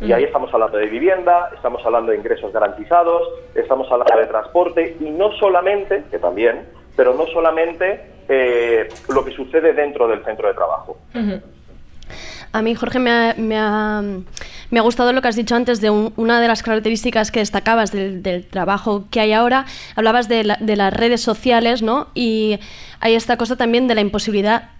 Y 0.00 0.12
ahí 0.12 0.24
estamos 0.24 0.52
hablando 0.52 0.76
de 0.78 0.86
vivienda, 0.86 1.50
estamos 1.54 1.84
hablando 1.86 2.10
de 2.10 2.18
ingresos 2.18 2.52
garantizados, 2.52 3.22
estamos 3.54 3.86
hablando 3.92 4.16
de 4.16 4.26
transporte 4.26 4.96
y 5.00 5.10
no 5.10 5.30
solamente, 5.38 6.02
que 6.10 6.18
también, 6.18 6.68
pero 6.96 7.14
no 7.14 7.26
solamente 7.28 8.10
eh, 8.28 8.88
lo 9.08 9.24
que 9.24 9.30
sucede 9.32 9.72
dentro 9.72 10.08
del 10.08 10.24
centro 10.24 10.48
de 10.48 10.54
trabajo. 10.54 10.98
A 12.52 12.62
mí, 12.62 12.74
Jorge, 12.74 12.98
me 12.98 13.10
ha, 13.10 13.34
me 13.36 13.56
ha- 13.58 14.02
me 14.70 14.78
ha 14.80 14.82
gustado 14.82 15.12
lo 15.12 15.22
que 15.22 15.28
has 15.28 15.36
dicho 15.36 15.54
antes 15.54 15.80
de 15.80 15.90
un- 15.90 16.12
una 16.16 16.40
de 16.40 16.48
las 16.48 16.62
características 16.62 17.30
que 17.30 17.40
destacabas 17.40 17.90
del, 17.92 18.22
del 18.22 18.44
trabajo 18.46 19.06
que 19.10 19.20
hay 19.20 19.32
ahora. 19.32 19.64
Hablabas 19.96 20.28
de, 20.28 20.44
la- 20.44 20.58
de 20.60 20.76
las 20.76 20.92
redes 20.92 21.20
sociales, 21.22 21.82
¿no? 21.82 22.08
Y 22.14 22.58
hay 23.00 23.14
esta 23.14 23.36
cosa 23.36 23.56
también 23.56 23.88
de 23.88 23.94
la 23.94 24.00
imposibilidad 24.02 24.70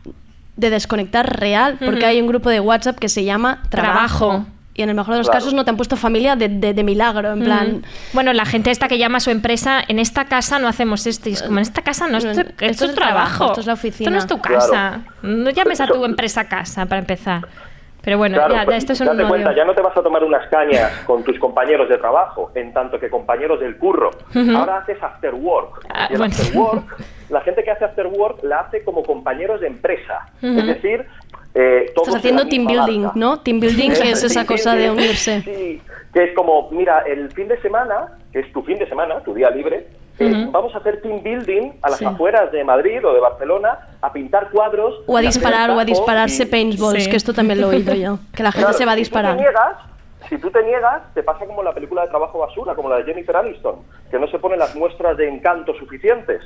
de 0.56 0.70
desconectar 0.70 1.38
real, 1.40 1.78
porque 1.84 2.04
hay 2.04 2.20
un 2.20 2.26
grupo 2.26 2.50
de 2.50 2.60
WhatsApp 2.60 2.98
que 2.98 3.08
se 3.08 3.24
llama 3.24 3.62
Trabajo. 3.70 4.26
Trabajo. 4.28 4.46
Y 4.74 4.82
en 4.82 4.90
el 4.90 4.94
mejor 4.94 5.14
de 5.14 5.18
los 5.18 5.26
Claro. 5.28 5.40
casos 5.40 5.54
no 5.54 5.64
te 5.64 5.70
han 5.70 5.76
puesto 5.76 5.96
familia 5.96 6.36
de, 6.36 6.48
de- 6.48 6.72
de 6.74 6.84
milagro, 6.84 7.32
en 7.32 7.42
plan... 7.42 7.68
Mm. 7.78 7.82
Bueno, 8.12 8.32
la 8.32 8.44
gente 8.44 8.70
esta 8.70 8.86
que 8.86 8.96
llama 8.98 9.16
a 9.18 9.20
su 9.20 9.30
empresa, 9.30 9.82
en 9.88 9.98
esta 9.98 10.26
casa 10.26 10.60
no 10.60 10.68
hacemos 10.68 11.04
esto. 11.08 11.28
Y 11.28 11.32
es 11.32 11.42
como, 11.42 11.58
en 11.58 11.62
esta 11.62 11.82
casa 11.82 12.06
no, 12.06 12.18
esto, 12.18 12.30
Esto 12.30 12.42
esto 12.60 12.84
es 12.84 12.90
es 12.90 12.94
trabajo, 12.94 12.94
trabajo. 12.94 13.46
esto 13.46 13.60
es 13.60 13.66
la 13.66 13.72
oficina. 13.72 14.10
Esto 14.10 14.10
no 14.10 14.18
es 14.18 14.26
tu 14.26 14.48
Claro. 14.48 14.60
casa. 14.60 15.00
No 15.22 15.50
llames 15.50 15.80
a 15.80 15.86
tu 15.88 16.04
empresa 16.04 16.44
casa, 16.48 16.86
para 16.86 17.00
empezar. 17.00 17.48
Pero 18.02 18.18
bueno, 18.18 18.36
Claro, 18.36 18.54
ya, 18.54 18.64
pues, 18.64 18.74
ya, 18.74 18.78
esto 18.78 18.92
es 18.92 19.00
un 19.00 19.06
date 19.08 19.28
cuenta, 19.28 19.54
ya 19.54 19.64
no 19.64 19.74
te 19.74 19.82
vas 19.82 19.96
a 19.96 20.02
tomar 20.02 20.22
unas 20.24 20.48
cañas 20.48 20.90
con 21.06 21.24
tus 21.24 21.38
compañeros 21.38 21.88
de 21.88 21.98
trabajo, 21.98 22.50
en 22.54 22.72
tanto 22.72 22.98
que 22.98 23.10
compañeros 23.10 23.60
del 23.60 23.76
curro. 23.76 24.10
Ujú. 24.34 24.56
Ahora 24.56 24.78
haces 24.78 25.02
after 25.02 25.34
work. 25.34 25.84
Ah, 25.92 26.06
y 26.08 26.12
el 26.12 26.18
bueno. 26.18 26.34
after 26.34 26.56
work, 26.56 26.96
la 27.28 27.40
gente 27.40 27.64
que 27.64 27.70
hace 27.70 27.84
after 27.84 28.06
work 28.06 28.42
la 28.42 28.60
hace 28.60 28.84
como 28.84 29.02
compañeros 29.02 29.60
de 29.60 29.66
empresa. 29.66 30.26
Ujú. 30.42 30.58
Es 30.58 30.66
decir, 30.66 31.06
eh, 31.54 31.90
todos 31.94 32.08
Estás 32.08 32.24
en 32.24 32.36
haciendo 32.36 32.46
team 32.48 32.66
building, 32.66 33.02
barca. 33.02 33.18
¿no? 33.18 33.40
Team 33.40 33.60
building, 33.60 33.90
que 33.90 34.10
es 34.12 34.22
esa 34.22 34.42
sí, 34.42 34.46
cosa 34.46 34.72
sí, 34.72 34.78
de 34.78 34.90
unirse. 34.90 35.40
Sí, 35.42 35.82
que 36.14 36.24
es 36.24 36.34
como, 36.34 36.70
mira, 36.70 37.00
el 37.00 37.30
fin 37.32 37.48
de 37.48 37.60
semana, 37.60 38.18
que 38.32 38.40
es 38.40 38.52
tu 38.52 38.62
fin 38.62 38.78
de 38.78 38.88
semana, 38.88 39.20
tu 39.24 39.34
día 39.34 39.50
libre, 39.50 39.88
eh, 40.18 40.48
vamos 40.50 40.74
a 40.74 40.78
hacer 40.78 41.00
team 41.00 41.22
building 41.22 41.72
a 41.82 41.90
las 41.90 41.98
Sí. 41.98 42.04
afueras 42.04 42.50
de 42.52 42.64
Madrid 42.64 43.04
o 43.06 43.12
de 43.14 43.20
Barcelona 43.20 43.78
a 44.00 44.12
pintar 44.12 44.50
cuadros. 44.50 44.94
O 45.06 45.16
a 45.16 45.20
disparar, 45.20 45.70
o 45.70 45.78
a 45.78 45.84
dispararse 45.84 46.42
y- 46.42 46.46
paintballs, 46.46 47.04
Sí. 47.04 47.10
que 47.10 47.16
esto 47.16 47.32
también 47.32 47.60
lo 47.60 47.70
he 47.72 47.76
oído 47.76 47.94
yo. 47.94 48.18
Que 48.34 48.42
la 48.42 48.50
gente 48.52 48.64
Claro, 48.66 48.78
se 48.78 48.84
va 48.84 48.92
a 48.92 48.94
si 48.94 48.98
tú 48.98 49.02
disparar. 49.02 49.36
te 49.36 49.42
niegas, 49.42 49.76
si 50.28 50.38
tú 50.38 50.50
te 50.50 50.62
niegas, 50.64 51.02
te 51.14 51.22
pasa 51.22 51.46
como 51.46 51.62
la 51.62 51.72
película 51.72 52.02
de 52.02 52.08
trabajo 52.08 52.38
basura, 52.40 52.74
como 52.74 52.88
la 52.88 52.96
de 52.96 53.04
Jennifer 53.04 53.36
Aniston, 53.36 53.76
que 54.10 54.18
no 54.18 54.26
se 54.28 54.38
ponen 54.38 54.58
las 54.58 54.74
muestras 54.74 55.16
de 55.16 55.28
encanto 55.28 55.72
suficientes. 55.74 56.42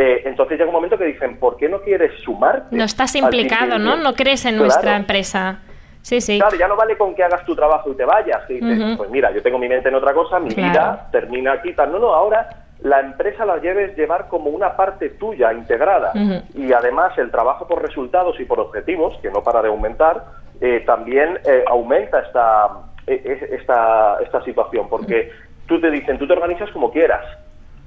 Eh, 0.00 0.22
entonces 0.26 0.56
llega 0.56 0.68
un 0.68 0.74
momento 0.74 0.96
que 0.96 1.06
dicen, 1.06 1.38
¿por 1.40 1.56
qué 1.56 1.68
no 1.68 1.80
quieres 1.80 2.12
sumarte? 2.22 2.76
No 2.76 2.84
estás 2.84 3.16
implicado, 3.16 3.78
¿no? 3.80 3.96
No 3.96 4.14
crees 4.14 4.44
en 4.44 4.52
Claro. 4.52 4.64
nuestra 4.66 4.96
empresa. 4.96 5.58
Sí, 6.02 6.20
sí. 6.20 6.38
Claro, 6.38 6.56
ya 6.56 6.68
no 6.68 6.76
vale 6.76 6.96
con 6.96 7.14
que 7.14 7.22
hagas 7.22 7.44
tu 7.44 7.54
trabajo 7.54 7.90
y 7.90 7.94
te 7.96 8.04
vayas. 8.04 8.44
Que 8.46 8.54
dices, 8.54 8.96
pues 8.96 9.10
mira, 9.10 9.30
yo 9.30 9.42
tengo 9.42 9.58
mi 9.58 9.68
mente 9.68 9.88
en 9.88 9.94
otra 9.94 10.14
cosa, 10.14 10.38
mi 10.38 10.50
Claro. 10.54 10.70
vida 10.70 11.08
termina 11.12 11.52
aquí. 11.52 11.72
Tal. 11.74 11.92
No, 11.92 11.98
no, 11.98 12.14
ahora 12.14 12.48
la 12.80 13.00
empresa 13.00 13.44
la 13.44 13.58
debes 13.58 13.96
llevar 13.96 14.28
como 14.28 14.50
una 14.50 14.76
parte 14.76 15.10
tuya, 15.10 15.52
integrada. 15.52 16.12
Y 16.54 16.72
además 16.72 17.16
el 17.18 17.30
trabajo 17.30 17.66
por 17.66 17.82
resultados 17.82 18.38
y 18.40 18.44
por 18.44 18.60
objetivos, 18.60 19.16
que 19.20 19.30
no 19.30 19.42
para 19.42 19.60
de 19.62 19.68
aumentar, 19.68 20.24
eh, 20.60 20.82
también 20.86 21.38
eh, 21.44 21.64
aumenta 21.68 22.20
esta, 22.20 22.68
eh, 23.06 23.20
es- 23.24 23.60
esta, 23.60 24.18
esta 24.22 24.42
situación. 24.44 24.88
Porque 24.88 25.30
tú 25.66 25.80
te 25.80 25.90
dicen, 25.90 26.18
tú 26.18 26.26
te 26.26 26.32
organizas 26.32 26.70
como 26.70 26.90
quieras. 26.90 27.24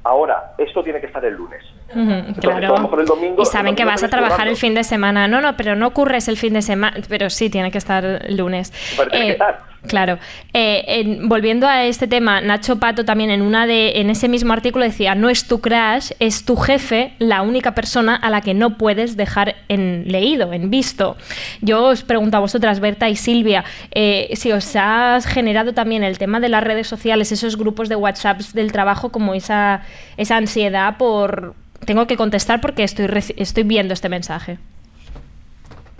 Ahora, 0.04 0.54
esto 0.58 0.84
tiene 0.84 1.00
que 1.00 1.06
estar 1.08 1.24
el 1.26 1.36
lunes. 1.36 1.64
Ujú, 1.92 2.00
Entonces, 2.12 2.46
a 2.46 2.54
lo 2.54 2.58
claro. 2.60 2.82
mejor 2.82 3.00
el 3.02 3.06
domingo- 3.06 3.42
y 3.44 3.46
saben 3.46 3.76
que 3.76 3.86
vas 3.86 4.02
a 4.04 4.08
trabajar 4.10 4.38
currando. 4.38 4.52
el 4.52 4.58
fin 4.58 4.74
de 4.74 4.84
semana. 4.84 5.28
No, 5.28 5.42
no, 5.42 5.56
pero 5.56 5.76
no 5.76 5.88
ocurres 5.88 6.28
el 6.28 6.38
fin 6.38 6.54
de 6.54 6.62
semana. 6.62 6.98
Pero 7.08 7.30
sí, 7.30 7.50
tiene 7.50 7.70
que 7.72 7.78
estar 7.78 8.04
el 8.04 8.38
lunes. 8.38 8.74
Pero 8.98 9.10
tiene 9.12 9.26
que 9.28 9.32
estar. 9.34 9.60
Claro. 9.88 10.20
Eh, 10.54 10.84
en- 10.88 11.28
volviendo 11.28 11.68
a 11.68 11.86
este 11.86 12.06
tema, 12.08 12.40
Nacho 12.40 12.78
Pato 12.78 13.04
también 13.04 13.32
en 13.32 13.42
una 13.42 13.66
de, 13.66 14.00
en 14.00 14.12
ese 14.12 14.28
mismo 14.28 14.54
artículo 14.54 14.86
decía, 14.86 15.16
no 15.16 15.28
es 15.30 15.48
tu 15.48 15.60
crash, 15.60 16.12
es 16.20 16.46
tu 16.46 16.56
jefe 16.56 17.14
la 17.18 17.42
única 17.42 17.74
persona 17.74 18.16
a 18.16 18.30
la 18.30 18.42
que 18.42 18.54
no 18.54 18.78
puedes 18.78 19.18
dejar 19.18 19.56
en 19.70 20.04
leído, 20.06 20.54
en 20.54 20.70
visto. 20.70 21.18
Yo 21.62 21.86
os 21.86 22.04
pregunto 22.04 22.38
a 22.38 22.42
vosotras, 22.42 22.80
Berta 22.80 23.10
y 23.10 23.16
Silvia, 23.16 23.64
eh, 23.92 24.30
si 24.36 24.52
os 24.52 24.76
ha 24.76 25.20
generado 25.26 25.74
también 25.74 26.04
el 26.04 26.20
tema 26.20 26.40
de 26.40 26.50
las 26.50 26.64
redes 26.64 26.88
sociales, 26.88 27.32
esos 27.32 27.58
grupos 27.58 27.90
de 27.90 27.96
WhatsApps 27.96 28.54
del 28.54 28.72
trabajo, 28.72 29.10
como 29.12 29.34
esa, 29.34 29.82
esa 30.16 30.38
ansiedad 30.38 30.98
por 30.98 31.56
tengo 31.86 32.06
que 32.06 32.18
contestar 32.18 32.62
porque 32.62 32.84
estoy, 32.84 33.08
estoy 33.38 33.64
viendo 33.64 33.96
este 33.96 34.10
mensaje. 34.10 34.60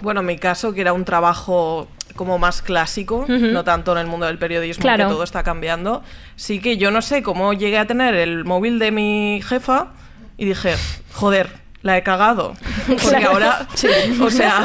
Bueno, 0.02 0.22
en 0.22 0.26
mi 0.26 0.38
caso, 0.38 0.74
que 0.74 0.82
era 0.82 0.94
un 0.94 1.06
trabajo 1.06 1.88
como 2.16 2.38
más 2.38 2.62
clásico, 2.62 3.26
no 3.28 3.64
tanto 3.64 3.94
en 3.94 4.00
el 4.00 4.08
mundo 4.08 4.26
del 4.26 4.38
periodismo, 4.38 4.82
Claro. 4.82 5.06
que 5.08 5.14
todo 5.14 5.24
está 5.24 5.44
cambiando. 5.44 6.04
Sí 6.36 6.60
que 6.60 6.78
yo 6.78 6.92
no 6.92 7.02
sé 7.02 7.24
cómo 7.24 7.54
llegué 7.54 7.78
a 7.78 7.88
tener 7.88 8.16
el 8.16 8.44
móvil 8.46 8.80
de 8.80 8.92
mi 8.92 9.42
jefa 9.48 9.88
y 10.38 10.46
dije, 10.46 10.74
joder, 11.14 11.50
la 11.82 11.98
he 11.98 12.04
cagado. 12.04 12.54
Porque 12.88 13.08
Claro. 13.08 13.30
ahora, 13.32 13.68
Sí. 13.76 13.88
o 14.22 14.30
sea, 14.30 14.64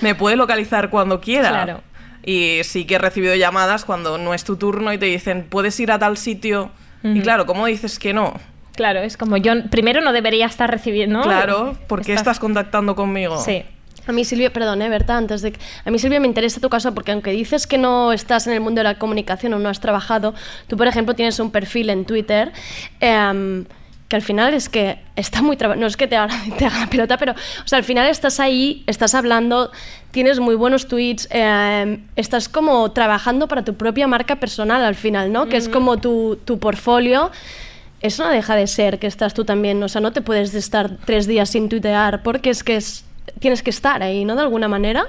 me 0.00 0.14
puede 0.14 0.36
localizar 0.36 0.90
cuando 0.90 1.20
quiera. 1.20 1.48
Claro. 1.48 1.80
Y 2.24 2.60
sí 2.64 2.84
que 2.86 2.96
he 2.96 2.98
recibido 2.98 3.34
llamadas 3.36 3.84
cuando 3.84 4.18
no 4.18 4.34
es 4.34 4.44
tu 4.44 4.56
turno 4.56 4.92
y 4.92 4.98
te 4.98 5.06
dicen, 5.06 5.46
puedes 5.48 5.78
ir 5.80 5.92
a 5.92 5.98
tal 5.98 6.16
sitio. 6.16 6.70
Y 7.04 7.20
claro, 7.20 7.46
¿cómo 7.46 7.66
dices 7.66 8.00
que 8.00 8.12
no? 8.12 8.34
Claro, 8.74 8.98
es 8.98 9.16
como 9.16 9.36
yo 9.36 9.52
primero 9.70 10.00
no 10.00 10.12
debería 10.12 10.46
estar 10.46 10.68
recibiendo. 10.68 11.22
Claro, 11.22 11.76
¿por 11.86 12.00
qué 12.00 12.12
Está- 12.12 12.32
estás 12.32 12.40
contactando 12.40 12.96
conmigo? 12.96 13.40
Sí. 13.40 13.64
A 14.06 14.12
mí, 14.12 14.24
Silvia, 14.24 14.52
perdón, 14.52 14.82
eh, 14.82 14.88
Berta, 14.88 15.16
antes 15.16 15.42
de 15.42 15.52
que- 15.52 15.60
A 15.84 15.90
mí, 15.90 15.98
Silvia, 15.98 16.20
me 16.20 16.26
interesa 16.28 16.60
tu 16.60 16.68
caso 16.68 16.94
porque 16.94 17.12
aunque 17.12 17.30
dices 17.32 17.66
que 17.66 17.76
no 17.78 18.12
estás 18.12 18.46
en 18.46 18.52
el 18.52 18.60
mundo 18.60 18.78
de 18.80 18.84
la 18.84 18.98
comunicación 18.98 19.52
o 19.54 19.58
no 19.58 19.68
has 19.68 19.80
trabajado, 19.80 20.34
tú, 20.68 20.76
por 20.76 20.86
ejemplo, 20.86 21.14
tienes 21.14 21.38
un 21.40 21.50
perfil 21.50 21.90
en 21.90 22.04
Twitter 22.04 22.52
em, 23.00 23.64
que 24.08 24.14
al 24.14 24.22
final 24.22 24.54
es 24.54 24.68
que 24.68 25.00
está 25.16 25.42
muy... 25.42 25.56
traba- 25.56 25.74
No 25.74 25.86
es 25.88 25.96
que 25.96 26.06
te 26.06 26.16
haga, 26.16 26.32
te 26.58 26.66
haga 26.66 26.78
la 26.80 26.86
pelota, 26.86 27.16
pero, 27.16 27.32
o 27.32 27.68
sea, 27.68 27.78
al 27.78 27.84
final 27.84 28.06
estás 28.08 28.38
ahí, 28.38 28.84
estás 28.86 29.14
hablando, 29.16 29.72
tienes 30.12 30.38
muy 30.38 30.54
buenos 30.54 30.86
tweets, 30.86 31.26
em, 31.32 32.06
estás 32.14 32.48
como 32.48 32.92
trabajando 32.92 33.48
para 33.48 33.64
tu 33.64 33.74
propia 33.74 34.06
marca 34.06 34.36
personal 34.36 34.84
al 34.84 34.94
final, 34.94 35.32
¿no? 35.32 35.48
Que 35.48 35.56
es 35.56 35.68
como 35.68 35.96
tu, 35.96 36.38
tu 36.44 36.60
portfolio. 36.60 37.32
Eso 38.02 38.22
no 38.24 38.30
deja 38.30 38.54
de 38.54 38.68
ser 38.68 39.00
que 39.00 39.08
estás 39.08 39.34
tú 39.34 39.44
también, 39.44 39.82
o 39.82 39.88
sea, 39.88 40.00
no 40.00 40.12
te 40.12 40.20
puedes 40.20 40.54
estar 40.54 40.90
tres 41.04 41.26
días 41.26 41.50
sin 41.50 41.68
tuitear 41.68 42.22
porque 42.22 42.50
es 42.50 42.62
que 42.62 42.76
es- 42.76 43.02
tienes 43.40 43.62
que 43.62 43.70
estar 43.70 44.02
ahí, 44.02 44.24
¿no? 44.24 44.34
De 44.36 44.42
alguna 44.42 44.68
manera. 44.68 45.06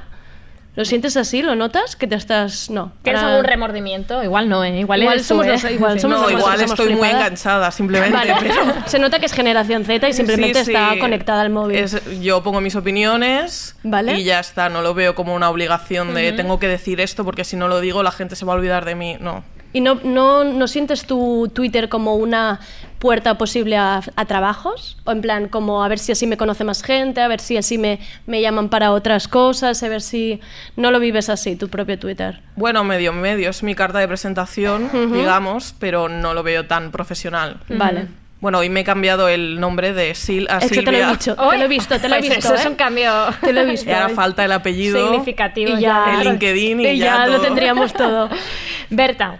¿Lo 0.75 0.85
sientes 0.85 1.17
así? 1.17 1.41
¿Lo 1.41 1.55
notas? 1.55 1.95
Que 1.95 2.05
te 2.05 2.13
estás... 2.13 2.69
No. 2.69 2.91
¿Tienes 3.01 3.19
ahora- 3.23 3.37
algún 3.37 3.49
remordimiento? 3.49 4.23
Igual 4.23 4.47
no, 4.47 4.63
¿eh? 4.63 4.77
Igual, 4.77 5.01
Igual 5.01 5.23
somos 5.23 5.47
tú, 5.47 5.51
¿eh? 5.51 5.53
los- 5.63 5.71
igual 5.71 5.99
somos 5.99 6.17
no, 6.19 6.23
nosotros 6.25 6.39
igual 6.39 6.57
somos 6.59 6.71
estoy 6.71 6.85
muy 6.89 6.95
flipadas. 6.97 7.15
enganchada, 7.15 7.71
simplemente. 7.71 8.15
Vale. 8.15 8.35
pero- 8.39 8.63
Se 8.85 8.99
nota 8.99 9.17
que 9.17 9.25
es 9.25 9.33
generación 9.33 9.85
Z 9.85 10.07
y 10.07 10.13
simplemente 10.13 10.63
Sí, 10.63 10.71
está 10.71 10.93
sí. 10.93 10.99
conectada 10.99 11.41
al 11.41 11.49
móvil. 11.49 11.77
Es- 11.79 11.99
yo 12.21 12.43
pongo 12.43 12.61
mis 12.61 12.75
opiniones 12.75 13.75
Vale. 13.81 14.19
y 14.19 14.23
ya 14.23 14.39
está, 14.39 14.69
no 14.69 14.83
lo 14.83 14.93
veo 14.93 15.15
como 15.15 15.33
una 15.33 15.49
obligación 15.49 16.13
de 16.13 16.27
Ujú. 16.27 16.37
tengo 16.37 16.59
que 16.59 16.67
decir 16.67 17.01
esto 17.01 17.25
porque 17.25 17.43
si 17.43 17.55
no 17.55 17.67
lo 17.67 17.79
digo 17.79 18.03
la 18.03 18.11
gente 18.11 18.35
se 18.35 18.45
va 18.45 18.53
a 18.53 18.57
olvidar 18.57 18.85
de 18.85 18.93
mí. 18.93 19.17
No. 19.19 19.43
¿Y 19.77 19.81
no, 19.81 19.99
no, 20.03 20.43
no 20.43 20.67
sientes 20.67 21.05
tu 21.05 21.51
Twitter 21.53 21.87
como 21.87 22.15
una 22.15 22.59
puerta 22.97 23.37
posible 23.37 23.77
a, 23.77 24.01
a 24.15 24.25
trabajos? 24.25 24.97
O 25.03 25.11
en 25.11 25.21
plan, 25.21 25.49
como 25.49 25.83
a 25.83 25.87
ver 25.87 25.99
si 25.99 26.11
así 26.11 26.25
me 26.25 26.35
conoce 26.35 26.63
más 26.63 26.81
gente, 26.81 27.21
a 27.21 27.27
ver 27.27 27.39
si 27.39 27.57
así 27.57 27.77
me, 27.77 27.99
me 28.25 28.41
llaman 28.41 28.69
para 28.69 28.91
otras 28.91 29.27
cosas, 29.27 29.83
a 29.83 29.87
ver 29.87 30.01
si 30.01 30.41
no 30.77 30.89
lo 30.89 30.99
vives 30.99 31.29
así, 31.29 31.55
tu 31.55 31.69
propio 31.69 31.99
Twitter. 31.99 32.41
Bueno, 32.55 32.83
medio 32.83 33.13
medio, 33.13 33.51
es 33.51 33.61
mi 33.61 33.75
carta 33.75 33.99
de 33.99 34.07
presentación, 34.07 34.89
digamos, 35.13 35.75
pero 35.77 36.09
no 36.09 36.33
lo 36.33 36.41
veo 36.41 36.65
tan 36.65 36.89
profesional. 36.91 37.57
Vale. 37.69 38.07
Bueno, 38.39 38.59
hoy 38.59 38.69
me 38.69 38.79
he 38.79 38.83
cambiado 38.83 39.29
el 39.29 39.59
nombre 39.59 39.93
de 39.93 40.13
Sil 40.13 40.45
a 40.49 40.57
Es 40.57 40.69
que 40.69 40.75
Silvia. 40.75 40.85
te 40.85 40.91
lo 40.91 41.07
he 41.07 41.11
dicho, 41.11 41.35
te 41.35 41.57
lo 41.57 41.63
he 41.65 41.67
visto, 41.67 41.99
te 41.99 42.07
lo 42.09 42.15
he 42.15 42.19
Pues 42.19 42.29
visto. 42.35 42.47
eso 42.47 42.55
es 42.55 42.65
¿eh? 42.65 42.69
un 42.69 42.75
cambio 42.75 43.11
Te 43.41 43.51
lo 43.53 43.61
he 43.61 43.65
visto. 43.65 43.89
Y 43.89 43.93
ahora 43.93 44.09
falta 44.09 44.43
el 44.45 44.51
apellido. 44.51 45.03
significativo. 45.09 45.75
Y 45.77 45.81
ya, 45.81 46.19
el 46.21 46.27
LinkedIn 46.29 46.79
y, 46.81 46.87
y 46.87 46.97
ya 46.99 47.25
lo 47.27 47.33
todo. 47.37 47.41
tendríamos 47.45 47.93
todo. 47.93 48.29
Berta, 48.91 49.39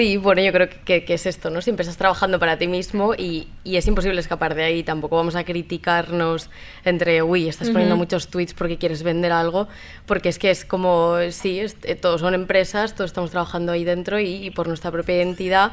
Sí, 0.00 0.16
bueno, 0.16 0.40
yo 0.40 0.50
creo 0.50 0.70
que, 0.86 1.04
que 1.04 1.12
es 1.12 1.26
esto, 1.26 1.50
¿no? 1.50 1.60
Siempre 1.60 1.82
estás 1.82 1.98
trabajando 1.98 2.38
para 2.38 2.56
ti 2.56 2.66
mismo 2.66 3.12
y, 3.14 3.48
y 3.64 3.76
es 3.76 3.86
imposible 3.86 4.18
escapar 4.18 4.54
de 4.54 4.64
ahí. 4.64 4.82
Tampoco 4.82 5.16
vamos 5.16 5.34
a 5.36 5.44
criticarnos 5.44 6.48
entre, 6.86 7.22
uy, 7.22 7.50
estás 7.50 7.68
poniendo 7.68 7.96
Ujú. 7.96 8.04
muchos 8.04 8.28
tweets 8.28 8.54
porque 8.54 8.78
quieres 8.78 9.02
vender 9.02 9.30
algo, 9.30 9.68
porque 10.06 10.30
es 10.30 10.38
que 10.38 10.50
es 10.50 10.64
como, 10.64 11.16
sí, 11.28 11.60
es- 11.60 11.76
eh, 11.82 11.96
todos 11.96 12.22
son 12.22 12.32
empresas, 12.32 12.94
todos 12.94 13.10
estamos 13.10 13.30
trabajando 13.30 13.72
ahí 13.72 13.84
dentro 13.84 14.18
y, 14.18 14.46
y 14.46 14.50
por 14.50 14.68
nuestra 14.68 14.90
propia 14.90 15.16
identidad. 15.16 15.72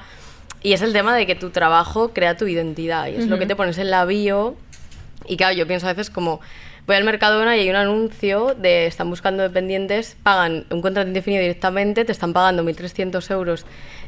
Y 0.62 0.74
es 0.74 0.82
el 0.82 0.92
tema 0.92 1.16
de 1.16 1.26
que 1.26 1.36
tu 1.36 1.52
trabajo 1.52 2.10
crea 2.14 2.36
tu 2.36 2.48
identidad 2.48 3.08
y 3.08 3.12
es 3.16 3.28
lo 3.28 3.36
Ujú. 3.36 3.40
que 3.40 3.46
te 3.46 3.56
pones 3.56 3.78
en 3.78 3.90
la 3.92 4.04
bio 4.04 4.58
Y 5.26 5.38
claro, 5.38 5.56
yo 5.56 5.66
pienso 5.68 5.88
a 5.88 5.94
veces 5.94 6.10
como 6.10 6.42
voy 6.86 6.96
al 6.96 7.04
Mercadona 7.04 7.56
y 7.58 7.62
hay 7.62 7.70
un 7.70 7.76
anuncio 7.76 8.56
de 8.58 8.88
están 8.88 9.10
buscando 9.10 9.44
dependientes, 9.44 10.16
pagan 10.24 10.66
un 10.70 10.82
contrato 10.82 11.08
indefinido 11.10 11.42
directamente, 11.42 12.06
te 12.06 12.12
están 12.14 12.32
pagando 12.34 12.64
1.300 12.64 13.30
euros, 13.32 13.66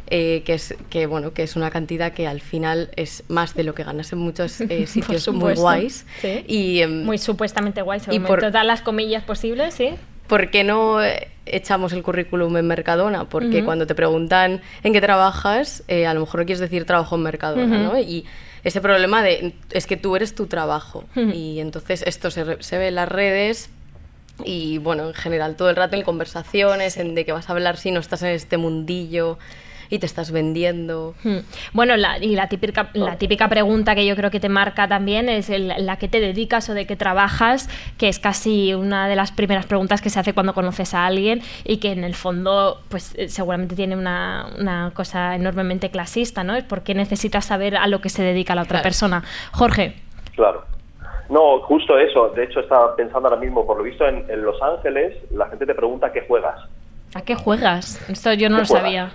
eh, 0.09 0.41
que, 0.45 0.53
es, 0.55 0.75
que, 0.89 1.05
bueno, 1.05 1.33
que 1.33 1.43
es 1.43 1.55
una 1.55 1.69
cantidad 1.69 2.13
que 2.13 2.27
al 2.27 2.41
final 2.41 2.89
es 2.95 3.23
más 3.27 3.53
de 3.55 3.63
lo 3.63 3.73
que 3.75 3.83
ganas 3.83 4.11
en 4.11 4.19
muchos 4.19 4.59
eh, 4.61 4.87
sitios 4.87 5.27
muy 5.29 5.53
guays. 5.55 6.05
Sí. 6.21 6.43
Y, 6.47 6.81
em, 6.81 7.03
Muy 7.05 7.17
supuestamente 7.17 7.81
guay, 7.81 8.01
y 8.11 8.19
por- 8.19 8.39
todas 8.39 8.65
las 8.65 8.81
comillas 8.81 9.23
posibles, 9.23 9.73
¿sí? 9.73 9.91
¿Por 10.27 10.51
qué 10.51 10.63
no 10.63 10.99
echamos 11.47 11.91
el 11.93 12.03
currículum 12.03 12.55
en 12.57 12.67
Mercadona? 12.67 13.27
Porque 13.29 13.57
Ujú. 13.57 13.65
cuando 13.65 13.87
te 13.87 13.95
preguntan 13.95 14.61
en 14.83 14.93
qué 14.93 15.01
trabajas, 15.01 15.83
eh, 15.87 16.05
a 16.05 16.13
lo 16.13 16.19
mejor 16.19 16.41
no 16.41 16.45
quieres 16.45 16.59
decir 16.59 16.85
trabajo 16.85 17.15
en 17.15 17.23
Mercadona, 17.23 17.63
Ujú. 17.65 17.93
¿no? 17.93 17.99
Y 17.99 18.25
ese 18.63 18.79
problema 18.79 19.23
de 19.23 19.53
es 19.71 19.87
que 19.87 19.97
tú 19.97 20.15
eres 20.15 20.35
tu 20.35 20.45
trabajo. 20.45 21.05
Y 21.15 21.59
entonces 21.59 22.03
esto 22.05 22.29
se, 22.29 22.43
re- 22.43 22.57
se 22.63 22.77
ve 22.77 22.89
en 22.89 22.95
las 22.95 23.09
redes 23.09 23.69
y 24.45 24.77
bueno, 24.77 25.07
en 25.07 25.13
general 25.15 25.55
todo 25.55 25.69
el 25.71 25.75
rato 25.75 25.95
en 25.95 26.03
conversaciones, 26.03 26.97
en 26.97 27.15
de 27.15 27.25
qué 27.25 27.31
vas 27.31 27.49
a 27.49 27.53
hablar 27.53 27.77
si 27.77 27.89
no 27.91 27.99
estás 27.99 28.21
en 28.21 28.29
este 28.29 28.57
mundillo 28.57 29.39
y 29.89 29.99
te 29.99 30.05
estás 30.05 30.31
vendiendo. 30.31 31.15
Hmm. 31.23 31.37
Bueno, 31.73 31.97
la, 31.97 32.17
y 32.19 32.35
la 32.35 32.47
típica, 32.47 32.89
la 32.93 33.17
típica 33.17 33.47
pregunta 33.47 33.95
que 33.95 34.05
yo 34.05 34.15
creo 34.15 34.29
que 34.31 34.39
te 34.39 34.49
marca 34.49 34.87
también 34.87 35.29
es 35.29 35.49
el- 35.49 35.73
la 35.85 35.97
que 35.97 36.07
te 36.07 36.19
dedicas 36.19 36.69
o 36.69 36.73
de 36.73 36.85
qué 36.85 36.95
trabajas, 36.95 37.69
que 37.97 38.07
es 38.07 38.19
casi 38.19 38.73
una 38.73 39.07
de 39.07 39.15
las 39.15 39.31
primeras 39.31 39.65
preguntas 39.65 40.01
que 40.01 40.09
se 40.09 40.19
hace 40.19 40.33
cuando 40.33 40.53
conoces 40.53 40.93
a 40.93 41.05
alguien 41.05 41.41
y 41.63 41.77
que 41.77 41.91
en 41.91 42.03
el 42.03 42.13
fondo 42.15 42.81
pues 42.89 43.13
eh, 43.15 43.29
seguramente 43.29 43.75
tiene 43.75 43.95
una, 43.95 44.47
una 44.59 44.91
cosa 44.93 45.35
enormemente 45.35 45.89
clasista, 45.89 46.43
¿no? 46.43 46.55
Es 46.55 46.63
por 46.63 46.83
qué 46.83 46.93
necesitas 46.93 47.45
saber 47.45 47.75
a 47.75 47.87
lo 47.87 47.99
que 48.01 48.09
se 48.09 48.21
dedica 48.23 48.53
la 48.55 48.61
otra 48.61 48.69
Claro. 48.79 48.83
persona. 48.83 49.23
Jorge. 49.51 49.95
Claro. 50.35 50.65
No, 51.29 51.59
justo 51.61 51.97
eso. 51.99 52.29
De 52.29 52.43
hecho, 52.43 52.59
estaba 52.59 52.95
pensando 52.95 53.27
ahora 53.27 53.39
mismo, 53.39 53.65
por 53.65 53.77
lo 53.77 53.83
visto 53.83 54.07
en, 54.07 54.25
en 54.29 54.41
Los 54.43 54.61
Ángeles, 54.61 55.15
la 55.31 55.47
gente 55.47 55.65
te 55.65 55.75
pregunta 55.75 56.11
qué 56.11 56.21
juegas. 56.27 56.59
¿A 57.13 57.21
qué 57.21 57.35
juegas? 57.35 57.99
Esto 58.09 58.33
yo 58.33 58.49
no 58.49 58.57
¿Qué 58.57 58.61
lo 58.61 58.67
juegas? 58.67 58.83
sabía. 58.83 59.11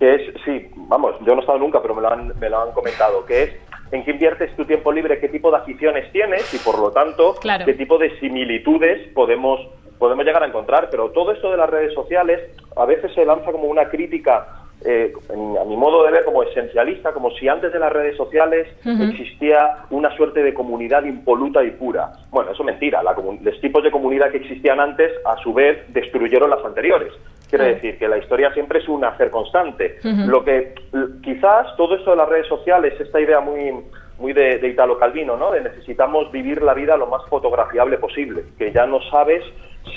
Que 0.00 0.14
es, 0.14 0.22
sí, 0.46 0.68
vamos, 0.88 1.14
yo 1.20 1.34
no 1.34 1.36
he 1.36 1.40
estado 1.40 1.58
nunca, 1.58 1.80
pero 1.82 1.94
me 1.94 2.00
lo 2.00 2.10
han, 2.10 2.32
me 2.40 2.48
lo 2.48 2.60
han 2.62 2.72
comentado, 2.72 3.24
que 3.26 3.42
es 3.42 3.50
en 3.92 4.02
qué 4.02 4.12
inviertes 4.12 4.56
tu 4.56 4.64
tiempo 4.64 4.90
libre, 4.90 5.20
qué 5.20 5.28
tipo 5.28 5.50
de 5.50 5.58
aficiones 5.58 6.10
tienes 6.10 6.52
y 6.54 6.58
por 6.58 6.78
lo 6.78 6.90
tanto 6.90 7.34
Claro. 7.34 7.66
qué 7.66 7.74
tipo 7.74 7.98
de 7.98 8.18
similitudes 8.18 9.08
podemos, 9.12 9.60
podemos 9.98 10.24
llegar 10.24 10.42
a 10.42 10.46
encontrar. 10.46 10.88
Pero 10.90 11.10
todo 11.10 11.32
esto 11.32 11.50
de 11.50 11.58
las 11.58 11.68
redes 11.68 11.92
sociales 11.92 12.40
a 12.76 12.86
veces 12.86 13.12
se 13.14 13.26
lanza 13.26 13.52
como 13.52 13.64
una 13.64 13.90
crítica, 13.90 14.46
eh, 14.86 15.12
en- 15.28 15.58
a 15.58 15.64
mi 15.66 15.76
modo 15.76 16.02
de 16.06 16.12
ver, 16.12 16.24
como 16.24 16.42
esencialista, 16.44 17.12
como 17.12 17.30
si 17.32 17.46
antes 17.48 17.70
de 17.70 17.78
las 17.78 17.92
redes 17.92 18.16
sociales 18.16 18.68
existía 19.10 19.84
una 19.90 20.16
suerte 20.16 20.42
de 20.42 20.54
comunidad 20.54 21.04
impoluta 21.04 21.62
y 21.62 21.72
pura. 21.72 22.10
Bueno, 22.30 22.52
eso 22.52 22.62
es 22.62 22.66
mentira. 22.66 23.02
La 23.02 23.14
los 23.42 23.60
tipos 23.60 23.82
de 23.82 23.90
comunidad 23.90 24.30
que 24.30 24.38
existían 24.38 24.80
antes, 24.80 25.12
a 25.26 25.36
su 25.42 25.52
vez, 25.52 25.76
destruyeron 25.92 26.48
las 26.48 26.64
anteriores. 26.64 27.12
Quiere 27.50 27.74
decir 27.74 27.98
que 27.98 28.08
la 28.08 28.18
historia 28.18 28.52
siempre 28.54 28.78
es 28.78 28.88
un 28.88 29.04
hacer 29.04 29.30
constante. 29.30 29.98
Lo 30.02 30.44
que 30.44 30.74
quizás 31.22 31.76
todo 31.76 31.96
esto 31.96 32.12
de 32.12 32.16
las 32.16 32.28
redes 32.28 32.46
sociales, 32.46 32.94
esta 33.00 33.20
idea 33.20 33.40
muy 33.40 33.74
muy 34.18 34.34
de, 34.34 34.58
de 34.58 34.68
Italo 34.68 34.98
Calvino, 34.98 35.36
¿no? 35.36 35.50
De 35.50 35.62
necesitamos 35.62 36.30
vivir 36.30 36.62
la 36.62 36.74
vida 36.74 36.96
lo 36.96 37.06
más 37.06 37.22
fotografiable 37.28 37.96
posible, 37.96 38.44
que 38.58 38.70
ya 38.70 38.86
no 38.86 39.00
sabes 39.10 39.42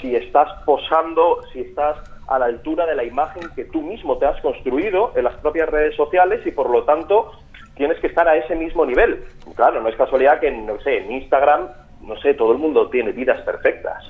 si 0.01 0.15
estás 0.15 0.47
posando, 0.65 1.41
si 1.51 1.59
estás 1.59 1.97
a 2.27 2.39
la 2.39 2.45
altura 2.45 2.85
de 2.85 2.95
la 2.95 3.03
imagen 3.03 3.43
que 3.55 3.65
tú 3.65 3.81
mismo 3.81 4.17
te 4.17 4.25
has 4.25 4.39
construido 4.41 5.11
en 5.15 5.25
las 5.25 5.35
propias 5.35 5.69
redes 5.69 5.95
sociales 5.95 6.41
y 6.45 6.51
por 6.51 6.69
lo 6.69 6.83
tanto 6.83 7.31
tienes 7.75 7.99
que 7.99 8.07
estar 8.07 8.27
a 8.27 8.37
ese 8.37 8.55
mismo 8.55 8.85
nivel. 8.85 9.23
Claro, 9.55 9.81
no 9.81 9.89
es 9.89 9.95
casualidad 9.95 10.39
que, 10.39 10.51
no 10.51 10.79
sé, 10.79 10.99
en 10.99 11.11
Instagram, 11.11 11.67
no 12.01 12.15
sé, 12.17 12.33
todo 12.33 12.51
el 12.51 12.59
mundo 12.59 12.89
tiene 12.89 13.11
vidas 13.11 13.41
perfectas 13.41 14.03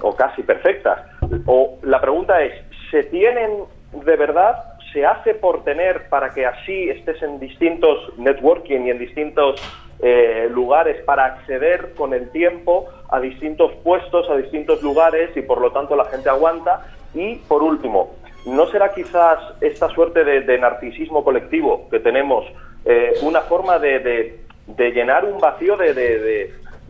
o 0.00 0.14
casi 0.14 0.42
perfectas. 0.42 1.00
O 1.46 1.78
la 1.82 2.00
pregunta 2.00 2.42
es, 2.42 2.52
¿se 2.92 3.02
tienen 3.04 3.64
de 3.92 4.16
verdad? 4.16 4.62
¿Se 4.92 5.04
hace 5.04 5.34
por 5.34 5.64
tener 5.64 6.08
para 6.10 6.32
que 6.34 6.46
así 6.46 6.90
estés 6.90 7.20
en 7.22 7.40
distintos 7.40 8.16
networking 8.18 8.82
y 8.86 8.90
en 8.90 8.98
distintos 8.98 9.60
eh, 10.00 10.48
lugares 10.50 11.02
para 11.04 11.24
acceder 11.24 11.94
con 11.94 12.12
el 12.12 12.30
tiempo 12.30 12.86
a 13.08 13.18
distintos 13.18 13.72
puestos, 13.82 14.28
a 14.30 14.36
distintos 14.36 14.82
lugares 14.82 15.34
y 15.36 15.42
por 15.42 15.60
lo 15.60 15.72
tanto 15.72 15.96
la 15.96 16.04
gente 16.04 16.28
aguanta? 16.28 16.86
Y 17.14 17.36
por 17.48 17.62
último, 17.62 18.14
¿no 18.46 18.66
será 18.68 18.92
quizás 18.92 19.38
esta 19.60 19.88
suerte 19.88 20.22
de, 20.24 20.58
narcisismo 20.58 21.24
colectivo 21.24 21.88
que 21.90 21.98
tenemos 21.98 22.44
eh, 22.84 23.14
una 23.22 23.40
forma 23.42 23.78
de- 23.78 24.38
de 24.66 24.90
llenar 24.92 25.24
un 25.24 25.38
vacío 25.40 25.76
de, 25.76 25.92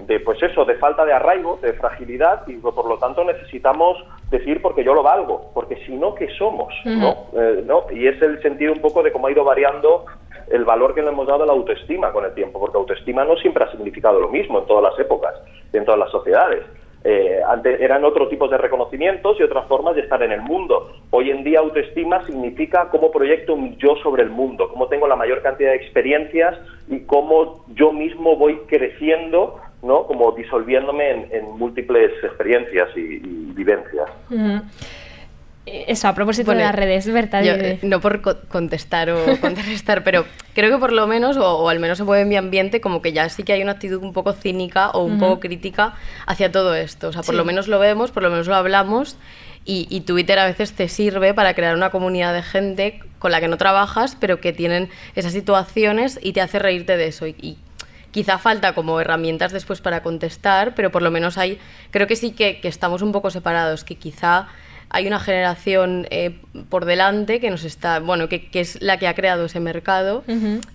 de- 0.06 0.20
pues 0.20 0.42
eso, 0.42 0.64
de 0.64 0.74
falta 0.76 1.04
de 1.04 1.12
arraigo, 1.12 1.58
de 1.62 1.72
fragilidad 1.74 2.46
y 2.46 2.54
por 2.56 2.86
lo 2.88 2.98
tanto 2.98 3.24
necesitamos 3.24 3.96
decir 4.30 4.60
porque 4.62 4.84
yo 4.84 4.94
lo 4.94 5.02
valgo, 5.02 5.50
porque 5.54 5.76
si 5.86 5.94
no, 5.96 6.14
¿qué 6.14 6.28
somos? 6.38 6.72
¿no? 6.84 7.40
Eh, 7.40 7.62
¿no? 7.66 7.84
Y 7.90 8.06
es 8.06 8.20
el 8.22 8.40
sentido 8.42 8.72
un 8.72 8.80
poco 8.80 9.02
de 9.02 9.12
cómo 9.12 9.26
ha 9.26 9.32
ido 9.32 9.44
variando 9.44 10.04
el 10.50 10.64
valor 10.64 10.94
que 10.94 11.02
le 11.02 11.08
hemos 11.08 11.26
dado 11.26 11.44
a 11.44 11.46
la 11.46 11.52
autoestima 11.52 12.12
con 12.12 12.24
el 12.24 12.34
tiempo, 12.34 12.60
porque 12.60 12.76
autoestima 12.76 13.24
no 13.24 13.36
siempre 13.36 13.64
ha 13.64 13.70
significado 13.70 14.20
lo 14.20 14.28
mismo 14.28 14.58
en 14.58 14.66
todas 14.66 14.82
las 14.82 14.98
épocas, 14.98 15.34
en 15.72 15.84
todas 15.84 16.00
las 16.00 16.10
sociedades. 16.10 16.62
Eh, 17.04 17.40
antes 17.48 17.80
eran 17.80 18.04
otro 18.04 18.28
tipos 18.28 18.48
de 18.48 18.58
reconocimientos 18.58 19.36
y 19.40 19.42
otras 19.42 19.66
formas 19.66 19.96
de 19.96 20.02
estar 20.02 20.22
en 20.22 20.30
el 20.30 20.40
mundo. 20.40 20.88
Hoy 21.10 21.30
en 21.30 21.42
día 21.42 21.58
autoestima 21.58 22.24
significa 22.26 22.90
cómo 22.90 23.10
proyecto 23.10 23.56
mi 23.56 23.74
yo 23.76 23.96
sobre 24.04 24.22
el 24.22 24.30
mundo, 24.30 24.68
cómo 24.68 24.86
tengo 24.86 25.08
la 25.08 25.16
mayor 25.16 25.42
cantidad 25.42 25.70
de 25.70 25.76
experiencias 25.78 26.56
y 26.88 27.00
cómo 27.06 27.64
yo 27.74 27.92
mismo 27.92 28.36
voy 28.36 28.56
creciendo, 28.68 29.58
¿no? 29.82 30.06
Como 30.06 30.32
disolviéndome 30.32 31.10
en, 31.10 31.28
en 31.32 31.44
múltiples 31.58 32.10
experiencias 32.22 32.88
y, 32.96 33.00
y 33.00 33.52
vivencias. 33.54 34.08
Eso, 35.64 36.08
a 36.08 36.14
propósito 36.14 36.46
Bueno, 36.46 36.60
de 36.60 36.66
las 36.66 36.74
redes, 36.74 37.12
Berta. 37.12 37.40
Yo, 37.40 37.52
eh, 37.52 37.78
no 37.82 38.00
por 38.00 38.20
co- 38.20 38.36
contestar 38.48 39.10
o 39.10 39.24
contrarrestar, 39.40 40.02
pero 40.02 40.24
creo 40.54 40.70
que 40.70 40.78
por 40.78 40.92
lo 40.92 41.06
menos, 41.06 41.36
o, 41.36 41.58
o 41.58 41.68
al 41.68 41.78
menos 41.78 41.98
se 41.98 42.04
puede 42.04 42.22
en 42.22 42.28
mi 42.28 42.36
ambiente, 42.36 42.80
como 42.80 43.00
que 43.00 43.12
ya 43.12 43.28
sí 43.28 43.44
que 43.44 43.52
hay 43.52 43.62
una 43.62 43.72
actitud 43.72 44.02
un 44.02 44.12
poco 44.12 44.32
cínica 44.32 44.90
o 44.90 45.04
un 45.04 45.18
poco 45.18 45.38
crítica 45.38 45.94
hacia 46.26 46.50
todo 46.50 46.74
esto. 46.74 47.08
O 47.08 47.12
sea, 47.12 47.22
por 47.22 47.34
Sí. 47.34 47.38
lo 47.38 47.44
menos 47.44 47.68
lo 47.68 47.78
vemos, 47.78 48.10
por 48.10 48.24
lo 48.24 48.30
menos 48.30 48.48
lo 48.48 48.56
hablamos. 48.56 49.16
Y, 49.64 49.86
y 49.88 50.00
Twitter 50.00 50.40
a 50.40 50.46
veces 50.46 50.72
te 50.72 50.88
sirve 50.88 51.32
para 51.32 51.54
crear 51.54 51.76
una 51.76 51.90
comunidad 51.90 52.34
de 52.34 52.42
gente 52.42 52.98
con 53.20 53.30
la 53.30 53.40
que 53.40 53.46
no 53.46 53.56
trabajas, 53.56 54.16
pero 54.18 54.40
que 54.40 54.52
tienen 54.52 54.88
esas 55.14 55.32
situaciones 55.32 56.18
y 56.20 56.32
te 56.32 56.40
hace 56.40 56.58
reírte 56.58 56.96
de 56.96 57.06
eso. 57.06 57.28
Y, 57.28 57.36
y 57.40 57.58
quizá 58.12 58.38
falta 58.38 58.74
como 58.74 59.00
herramientas 59.00 59.50
después 59.50 59.80
para 59.80 60.02
contestar, 60.02 60.74
pero 60.76 60.92
por 60.92 61.02
lo 61.02 61.10
menos 61.10 61.38
hay, 61.38 61.58
creo 61.90 62.06
que 62.06 62.14
sí 62.14 62.30
que, 62.30 62.60
que 62.60 62.68
estamos 62.68 63.02
un 63.02 63.10
poco 63.10 63.30
separados, 63.30 63.82
que 63.82 63.96
quizá 63.96 64.48
hay 64.94 65.06
una 65.06 65.18
generación 65.18 66.06
eh, 66.10 66.38
por 66.68 66.84
delante 66.84 67.40
que 67.40 67.48
nos 67.50 67.64
está, 67.64 67.98
bueno, 67.98 68.28
que, 68.28 68.50
que 68.50 68.60
es 68.60 68.80
la 68.82 68.98
que 68.98 69.08
ha 69.08 69.14
creado 69.14 69.46
ese 69.46 69.58
mercado 69.58 70.22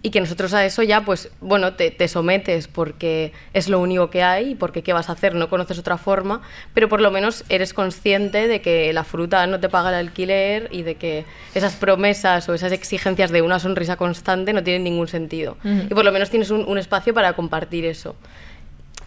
y 0.01 0.09
que 0.09 0.19
nosotros 0.19 0.55
a 0.55 0.65
eso 0.65 0.81
ya, 0.81 1.05
pues, 1.05 1.29
bueno, 1.39 1.75
te, 1.75 1.91
te 1.91 2.07
sometes 2.07 2.67
porque 2.67 3.31
es 3.53 3.69
lo 3.69 3.79
único 3.79 4.09
que 4.09 4.23
hay 4.23 4.51
y 4.51 4.55
porque 4.55 4.81
qué 4.81 4.91
vas 4.91 5.09
a 5.09 5.11
hacer, 5.11 5.35
no 5.35 5.49
conoces 5.49 5.77
otra 5.77 5.99
forma, 5.99 6.41
pero 6.73 6.89
por 6.89 6.99
lo 6.99 7.11
menos 7.11 7.45
eres 7.49 7.75
consciente 7.75 8.47
de 8.47 8.59
que 8.59 8.91
la 8.91 9.03
fruta 9.03 9.45
no 9.45 9.59
te 9.59 9.69
paga 9.69 9.89
el 9.89 10.07
alquiler 10.07 10.67
y 10.71 10.81
de 10.81 10.95
que 10.95 11.25
esas 11.53 11.75
promesas 11.75 12.49
o 12.49 12.55
esas 12.55 12.71
exigencias 12.71 13.29
de 13.29 13.43
una 13.43 13.59
sonrisa 13.59 13.97
constante 13.97 14.51
no 14.51 14.63
tienen 14.63 14.83
ningún 14.83 15.07
sentido. 15.07 15.57
Y 15.63 15.93
por 15.93 16.03
lo 16.03 16.11
menos 16.11 16.31
tienes 16.31 16.49
un, 16.49 16.65
un 16.67 16.79
espacio 16.79 17.13
para 17.13 17.33
compartir 17.33 17.85
eso. 17.85 18.15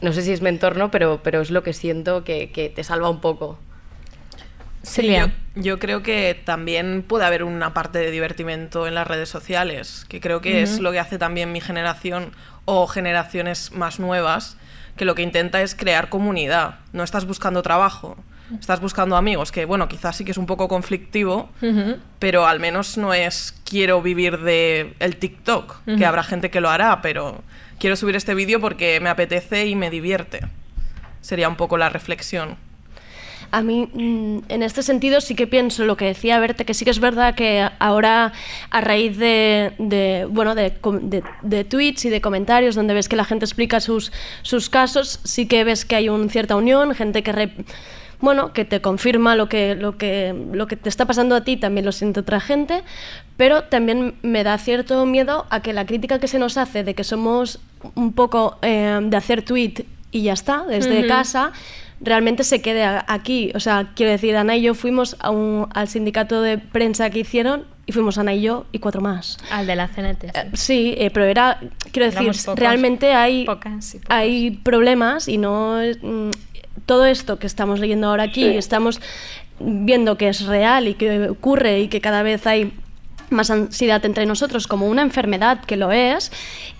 No 0.00 0.12
sé 0.12 0.22
si 0.22 0.30
es 0.30 0.40
mi 0.40 0.50
entorno, 0.50 0.92
pero, 0.92 1.20
pero 1.24 1.40
es 1.40 1.50
lo 1.50 1.64
que 1.64 1.72
siento 1.72 2.22
que, 2.22 2.52
que 2.52 2.68
te 2.68 2.84
salva 2.84 3.10
un 3.10 3.20
poco. 3.20 3.58
Sí, 4.82 5.14
yo, 5.14 5.26
yo 5.56 5.78
creo 5.78 6.02
que 6.02 6.40
también 6.44 7.04
puede 7.06 7.24
haber 7.24 7.44
una 7.44 7.74
parte 7.74 7.98
de 7.98 8.10
divertimento 8.10 8.86
en 8.86 8.94
las 8.94 9.06
redes 9.06 9.28
sociales, 9.28 10.06
que 10.08 10.20
creo 10.20 10.40
que 10.40 10.62
es 10.62 10.80
lo 10.80 10.90
que 10.90 10.98
hace 10.98 11.18
también 11.18 11.52
mi 11.52 11.60
generación 11.60 12.32
o 12.64 12.86
generaciones 12.86 13.72
más 13.72 14.00
nuevas, 14.00 14.56
que 14.96 15.04
lo 15.04 15.14
que 15.14 15.22
intenta 15.22 15.60
es 15.60 15.74
crear 15.74 16.08
comunidad. 16.08 16.76
No 16.92 17.04
estás 17.04 17.26
buscando 17.26 17.62
trabajo, 17.62 18.16
estás 18.58 18.80
buscando 18.80 19.16
amigos, 19.16 19.52
que 19.52 19.64
bueno, 19.64 19.88
quizás 19.88 20.16
sí 20.16 20.24
que 20.24 20.30
es 20.30 20.38
un 20.38 20.46
poco 20.46 20.66
conflictivo, 20.66 21.50
pero 22.18 22.46
al 22.46 22.58
menos 22.58 22.96
no 22.96 23.12
es 23.12 23.54
quiero 23.64 24.02
vivir 24.02 24.38
de 24.38 24.94
el 24.98 25.16
TikTok, 25.16 25.84
que 25.96 26.06
habrá 26.06 26.22
gente 26.22 26.50
que 26.50 26.60
lo 26.60 26.70
hará, 26.70 27.02
pero 27.02 27.42
quiero 27.78 27.96
subir 27.96 28.16
este 28.16 28.34
vídeo 28.34 28.60
porque 28.60 28.98
me 29.00 29.10
apetece 29.10 29.66
y 29.66 29.76
me 29.76 29.90
divierte. 29.90 30.40
Sería 31.20 31.48
un 31.48 31.56
poco 31.56 31.76
la 31.76 31.90
reflexión. 31.90 32.56
A 33.52 33.62
mí, 33.62 33.88
mm, 33.92 34.38
en 34.48 34.62
este 34.62 34.82
sentido, 34.82 35.20
sí 35.20 35.34
que 35.34 35.46
pienso 35.46 35.84
lo 35.84 35.96
que 35.96 36.04
decía 36.04 36.38
Berta, 36.38 36.64
que 36.64 36.74
sí 36.74 36.84
que 36.84 36.90
es 36.92 37.00
verdad 37.00 37.34
que 37.34 37.68
ahora, 37.78 38.32
a 38.70 38.80
raíz 38.80 39.16
de, 39.18 39.72
de, 39.78 40.26
bueno, 40.30 40.54
de, 40.54 40.72
de- 41.02 41.22
de 41.42 41.64
tweets 41.64 42.04
y 42.04 42.10
de 42.10 42.20
comentarios 42.20 42.74
donde 42.76 42.94
ves 42.94 43.08
que 43.08 43.16
la 43.16 43.24
gente 43.24 43.44
explica 43.44 43.80
sus, 43.80 44.12
sus 44.42 44.70
casos, 44.70 45.20
sí 45.24 45.46
que 45.46 45.64
ves 45.64 45.84
que 45.84 45.96
hay 45.96 46.08
una 46.08 46.28
cierta 46.28 46.54
unión, 46.56 46.94
gente 46.94 47.22
que... 47.22 47.32
re- 47.32 47.52
bueno, 48.22 48.52
que 48.52 48.66
te 48.66 48.82
confirma 48.82 49.34
lo 49.34 49.48
que, 49.48 49.74
lo, 49.74 49.96
que, 49.96 50.34
lo 50.52 50.66
que 50.66 50.76
te 50.76 50.90
está 50.90 51.06
pasando 51.06 51.34
a 51.34 51.42
ti, 51.42 51.56
también 51.56 51.86
lo 51.86 51.92
siente 51.92 52.20
otra 52.20 52.38
gente, 52.38 52.82
pero 53.38 53.64
también 53.64 54.14
me 54.20 54.44
da 54.44 54.58
cierto 54.58 55.06
miedo 55.06 55.46
a 55.48 55.60
que 55.62 55.72
la 55.72 55.86
crítica 55.86 56.18
que 56.18 56.28
se 56.28 56.38
nos 56.38 56.58
hace 56.58 56.84
de 56.84 56.94
que 56.94 57.02
somos 57.02 57.60
un 57.94 58.12
poco 58.12 58.58
eh, 58.60 58.98
de 59.02 59.16
hacer 59.16 59.40
tweet 59.42 59.86
y 60.12 60.24
ya 60.24 60.34
está, 60.34 60.64
desde 60.68 61.06
casa, 61.08 61.52
realmente 62.00 62.44
se 62.44 62.62
quede 62.62 62.82
aquí. 62.84 63.52
O 63.54 63.60
sea, 63.60 63.90
quiero 63.94 64.12
decir, 64.12 64.36
Ana 64.36 64.56
y 64.56 64.62
yo 64.62 64.74
fuimos 64.74 65.16
a 65.20 65.30
un- 65.30 65.68
al 65.74 65.88
sindicato 65.88 66.40
de 66.42 66.58
prensa 66.58 67.10
que 67.10 67.20
hicieron 67.20 67.64
y 67.86 67.92
fuimos 67.92 68.16
Ana 68.18 68.32
y 68.34 68.42
yo 68.42 68.66
y 68.72 68.78
cuatro 68.78 69.00
más. 69.00 69.36
Al 69.50 69.66
de 69.66 69.76
la 69.76 69.88
CNT. 69.88 70.32
Sí, 70.54 70.94
eh, 70.96 71.10
pero 71.10 71.26
era, 71.26 71.58
quiero 71.92 72.10
decir, 72.10 72.28
pocos. 72.44 72.58
realmente 72.58 73.12
hay, 73.12 73.44
Pocas, 73.44 73.84
sí, 73.84 73.98
pocos. 73.98 74.14
hay 74.16 74.50
problemas 74.62 75.28
y 75.28 75.36
no 75.38 75.78
mm, 76.02 76.30
todo 76.86 77.04
esto 77.06 77.38
que 77.38 77.46
estamos 77.46 77.80
leyendo 77.80 78.08
ahora 78.08 78.24
aquí, 78.24 78.44
Sí. 78.44 78.56
estamos 78.56 79.00
viendo 79.58 80.16
que 80.16 80.28
es 80.28 80.46
real 80.46 80.88
y 80.88 80.94
que 80.94 81.28
ocurre 81.28 81.80
y 81.80 81.88
que 81.88 82.00
cada 82.00 82.22
vez 82.22 82.46
hay 82.46 82.72
más 83.28 83.50
ansiedad 83.50 84.04
entre 84.06 84.24
nosotros 84.26 84.66
como 84.66 84.88
una 84.88 85.02
enfermedad 85.02 85.60
que 85.64 85.76
lo 85.76 85.92
es 85.92 86.32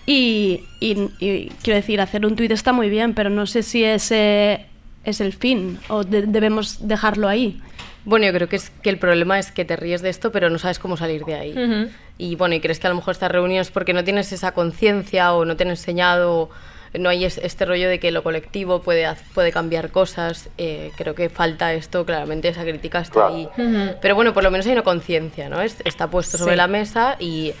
y, 0.05 0.61
y- 0.79 1.09
y 1.19 1.51
quiero 1.61 1.77
decir, 1.77 2.01
hacer 2.01 2.25
un 2.25 2.35
tuit 2.35 2.51
está 2.51 2.73
muy 2.73 2.89
bien, 2.89 3.13
pero 3.13 3.29
no 3.29 3.45
sé 3.45 3.61
si 3.63 3.83
ese 3.83 4.65
es 5.03 5.21
el 5.21 5.33
fin 5.33 5.79
o 5.89 6.03
de- 6.03 6.23
debemos 6.27 6.87
dejarlo 6.87 7.27
ahí. 7.27 7.61
Bueno, 8.03 8.25
yo 8.25 8.33
creo 8.33 8.49
que, 8.49 8.55
es, 8.55 8.71
que 8.81 8.89
el 8.89 8.97
problema 8.97 9.37
es 9.37 9.51
que 9.51 9.63
te 9.63 9.75
ríes 9.75 10.01
de 10.01 10.09
esto, 10.09 10.31
pero 10.31 10.49
no 10.49 10.57
sabes 10.57 10.79
cómo 10.79 10.97
salir 10.97 11.23
de 11.25 11.35
ahí. 11.35 11.89
Y 12.17 12.35
bueno, 12.35 12.55
y 12.55 12.59
crees 12.59 12.79
que 12.79 12.87
a 12.87 12.89
lo 12.89 12.95
mejor 12.95 13.11
estas 13.11 13.31
reuniones 13.31 13.69
porque 13.71 13.93
no 13.93 14.03
tienes 14.03 14.31
esa 14.31 14.53
conciencia 14.53 15.33
o 15.33 15.45
no 15.45 15.55
te 15.55 15.63
han 15.63 15.69
enseñado, 15.69 16.49
no 16.97 17.09
hay 17.09 17.25
es- 17.25 17.37
este 17.37 17.63
rollo 17.65 17.87
de 17.89 17.99
que 17.99 18.09
lo 18.11 18.21
colectivo 18.23 18.81
puede, 18.81 19.07
puede 19.35 19.51
cambiar 19.51 19.91
cosas. 19.91 20.49
eh, 20.57 20.91
creo 20.97 21.13
que 21.15 21.29
falta 21.29 21.73
esto, 21.73 22.05
claramente 22.05 22.47
esa 22.49 22.63
crítica 22.63 22.99
está 23.01 23.13
Claro. 23.13 23.35
ahí. 23.35 23.47
Pero 24.01 24.15
bueno, 24.15 24.33
por 24.33 24.43
lo 24.43 24.49
menos 24.51 24.65
hay 24.65 24.73
una 24.73 24.81
conciencia, 24.83 25.47
¿no? 25.47 25.61
Es- 25.61 25.77
está 25.85 26.09
puesto 26.09 26.37
sobre 26.39 26.53
Sí. 26.53 26.57
la 26.57 26.67
mesa 26.67 27.15
y, 27.19 27.53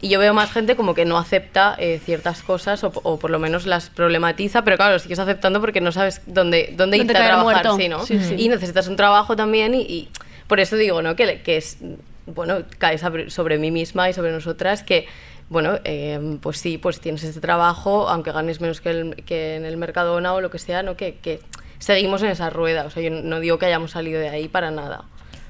y 0.00 0.08
yo 0.08 0.18
veo 0.18 0.32
más 0.34 0.50
gente 0.52 0.76
como 0.76 0.94
que 0.94 1.04
no 1.04 1.18
acepta 1.18 1.74
eh, 1.78 2.00
ciertas 2.04 2.42
cosas 2.42 2.82
o, 2.84 2.92
o 3.02 3.18
por 3.18 3.30
lo 3.30 3.38
menos 3.38 3.66
las 3.66 3.90
problematiza, 3.90 4.62
pero 4.64 4.76
claro, 4.76 4.94
lo 4.94 4.98
sigues 4.98 5.18
aceptando 5.18 5.60
porque 5.60 5.80
no 5.80 5.92
sabes 5.92 6.22
dónde, 6.26 6.68
dónde 6.76 6.76
¿Dónde 6.76 6.96
irte 6.98 7.16
a 7.18 7.26
trabajar, 7.26 7.66
sí, 7.76 7.88
¿no? 7.88 8.04
Sí, 8.06 8.18
sí. 8.20 8.34
Y 8.38 8.48
necesitas 8.48 8.88
un 8.88 8.96
trabajo 8.96 9.36
también 9.36 9.74
y, 9.74 9.80
y 9.82 10.08
por 10.46 10.58
eso 10.60 10.76
digo, 10.76 11.02
¿no? 11.02 11.16
Que, 11.16 11.42
que 11.42 11.56
es, 11.58 11.78
bueno, 12.26 12.58
cae 12.78 12.98
sobre, 12.98 13.30
sobre 13.30 13.58
mí 13.58 13.70
misma 13.70 14.08
y 14.08 14.12
sobre 14.14 14.32
nosotras 14.32 14.82
que, 14.82 15.06
bueno, 15.48 15.78
eh, 15.84 16.38
pues 16.40 16.58
sí, 16.58 16.78
pues 16.78 17.00
tienes 17.00 17.22
este 17.24 17.40
trabajo, 17.40 18.08
aunque 18.08 18.32
ganes 18.32 18.60
menos 18.60 18.80
que, 18.80 18.90
el- 18.90 19.16
que 19.24 19.56
en 19.56 19.64
el 19.64 19.76
Mercadona 19.76 20.32
o 20.32 20.40
lo 20.40 20.50
que 20.50 20.58
sea, 20.58 20.82
¿no? 20.82 20.96
Que, 20.96 21.16
que 21.16 21.40
seguimos 21.78 22.22
en 22.22 22.30
esa 22.30 22.50
rueda, 22.50 22.84
o 22.84 22.90
sea, 22.90 23.02
yo 23.02 23.10
no 23.10 23.40
digo 23.40 23.58
que 23.58 23.66
hayamos 23.66 23.90
salido 23.90 24.20
de 24.20 24.28
ahí 24.28 24.48
para 24.48 24.70
nada. 24.70 25.02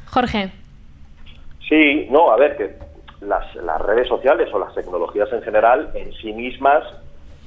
Jorge. 0.06 0.50
Sí, 1.68 2.06
no, 2.10 2.32
a 2.32 2.36
ver, 2.36 2.56
que 2.56 2.89
las, 3.20 3.80
redes 3.82 4.08
sociales 4.08 4.48
o 4.52 4.58
las 4.58 4.74
tecnologías 4.74 5.32
en 5.32 5.42
general 5.42 5.90
en 5.94 6.12
sí 6.14 6.32
mismas 6.32 6.84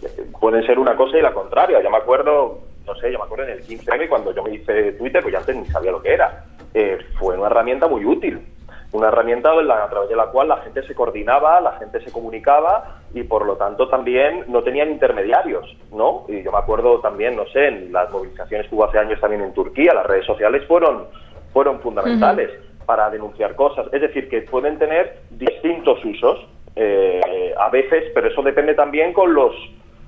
eh, 0.02 0.26
pueden 0.40 0.66
ser 0.66 0.80
una 0.80 0.96
cosa 0.96 1.18
y 1.18 1.22
la 1.22 1.34
contraria. 1.34 1.82
Yo 1.82 1.90
me 1.90 1.98
acuerdo, 1.98 2.60
no 2.86 2.96
sé, 2.96 3.12
yo 3.12 3.18
me 3.18 3.26
acuerdo 3.26 3.46
en 3.46 3.52
el 3.52 3.64
15M 3.64 4.08
cuando 4.10 4.34
yo 4.34 4.44
me 4.44 4.56
hice 4.56 4.94
Twitter, 4.94 5.22
pues 5.22 5.34
ya 5.34 5.40
antes 5.40 5.56
ni 5.56 5.66
sabía 5.66 5.92
lo 5.92 6.02
que 6.02 6.14
era. 6.14 6.46
Eh, 6.74 6.98
fue 7.20 7.38
una 7.38 7.48
herramienta 7.48 7.88
muy 7.88 8.06
útil. 8.06 8.48
Una 8.92 9.08
herramienta 9.08 9.50
a 9.50 9.90
través 9.90 10.08
de 10.08 10.16
la 10.16 10.28
cual 10.28 10.50
la 10.50 10.58
gente 10.58 10.84
se 10.84 10.94
coordinaba, 10.94 11.60
la 11.62 11.72
gente 11.80 12.00
se 12.02 12.12
comunicaba 12.12 13.00
y 13.12 13.24
por 13.24 13.44
lo 13.44 13.56
tanto 13.56 13.90
también 13.90 14.46
no 14.50 14.62
tenían 14.62 14.92
intermediarios, 14.92 15.66
¿no? 15.92 16.26
Y 16.28 16.44
yo 16.44 16.52
me 16.52 16.60
acuerdo 16.60 17.00
también, 17.00 17.36
no 17.36 17.48
sé, 17.48 17.70
en 17.70 17.92
las 17.92 18.12
movilizaciones 18.12 18.68
que 18.68 18.76
hubo 18.76 18.86
hace 18.86 19.00
años 19.00 19.20
también 19.20 19.42
en 19.42 19.54
Turquía, 19.54 19.96
las 19.96 20.06
redes 20.06 20.28
sociales 20.28 20.64
fueron, 20.68 21.08
fueron 21.52 21.80
fundamentales 21.80 22.52
para 22.86 23.10
denunciar 23.10 23.56
cosas. 23.56 23.88
Es 23.92 24.02
decir, 24.02 24.30
que 24.30 24.42
pueden 24.42 24.78
tener 24.78 25.20
distintos 25.32 26.04
usos 26.06 26.48
eh, 26.76 27.54
a 27.58 27.70
veces, 27.70 28.12
pero 28.14 28.28
eso 28.28 28.42
depende 28.42 28.74
también 28.74 29.14
con 29.14 29.34
los 29.34 29.54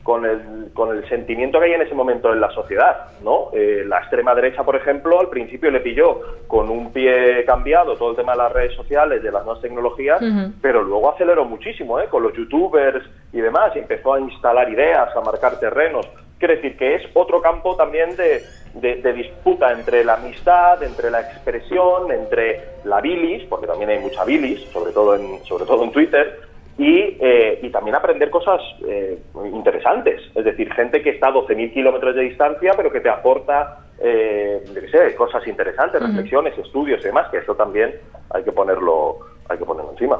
con 0.05 0.23
el, 0.23 0.71
con 0.75 0.95
el 0.95 1.09
sentimiento 1.09 1.59
que 1.59 1.65
hay 1.65 1.71
en 1.73 1.81
ese 1.81 1.95
momento 1.95 2.31
en 2.31 2.39
la 2.39 2.51
sociedad, 2.51 3.07
¿no? 3.23 3.49
Eh, 3.53 3.83
la 3.87 3.97
extrema 3.97 4.35
derecha, 4.35 4.63
por 4.63 4.75
ejemplo, 4.75 5.19
al 5.19 5.29
principio 5.29 5.71
le 5.71 5.79
pilló 5.79 6.21
con 6.45 6.69
un 6.69 6.93
pie 6.93 7.43
cambiado 7.43 7.95
todo 7.95 8.11
el 8.11 8.15
tema 8.15 8.33
de 8.33 8.37
las 8.37 8.51
redes 8.51 8.75
sociales, 8.75 9.23
de 9.23 9.31
las 9.31 9.43
nuevas 9.43 9.63
tecnologías, 9.63 10.21
pero 10.61 10.83
luego 10.83 11.09
aceleró 11.09 11.45
muchísimo, 11.45 11.99
¿eh? 11.99 12.05
Con 12.07 12.21
los 12.21 12.33
youtubers 12.33 13.03
y 13.33 13.41
demás, 13.41 13.75
y 13.75 13.79
empezó 13.79 14.13
a 14.13 14.19
instalar 14.19 14.69
ideas, 14.69 15.09
a 15.15 15.21
marcar 15.21 15.59
terrenos. 15.59 16.07
Quiere 16.37 16.55
decir 16.57 16.77
que 16.77 16.95
es 16.95 17.03
otro 17.13 17.41
campo 17.41 17.75
también 17.75 18.15
de, 18.17 18.45
de- 18.73 18.95
de 18.95 19.13
disputa 19.13 19.71
entre 19.71 20.03
la 20.03 20.15
amistad, 20.15 20.83
entre 20.83 21.09
la 21.09 21.21
expresión, 21.21 22.11
entre 22.11 22.59
la 22.83 22.99
bilis, 23.01 23.43
porque 23.49 23.67
también 23.67 23.89
hay 23.89 23.99
mucha 23.99 24.23
bilis, 24.25 24.59
sobre 24.73 24.91
todo 24.91 25.15
en, 25.15 25.43
sobre 25.45 25.65
todo 25.65 25.83
en 25.83 25.91
Twitter, 25.91 26.39
y, 26.77 27.17
eh, 27.21 27.59
y 27.61 27.69
también 27.69 27.95
aprender 27.95 28.29
cosas 28.29 28.59
eh, 28.85 29.17
interesantes. 29.53 30.21
Es 30.35 30.43
decir, 30.43 30.71
gente 30.73 31.01
que 31.01 31.11
está 31.11 31.27
a 31.29 31.33
12.000 31.33 31.71
kilómetros 31.73 32.15
de 32.15 32.23
distancia, 32.23 32.73
pero 32.75 32.91
que 32.91 32.99
te 32.99 33.07
aporta, 33.09 33.79
eh, 33.99 34.61
yo 34.73 34.81
sé, 34.89 35.15
cosas 35.15 35.47
interesantes, 35.47 36.01
reflexiones, 36.01 36.57
estudios 36.57 36.99
y 36.99 37.05
demás, 37.05 37.29
que 37.29 37.37
eso 37.37 37.55
también 37.55 37.95
hay 38.31 38.43
que 38.43 38.51
ponerlo, 38.51 39.19
hay 39.47 39.57
que 39.57 39.63
ponerlo 39.63 39.91
encima. 39.91 40.19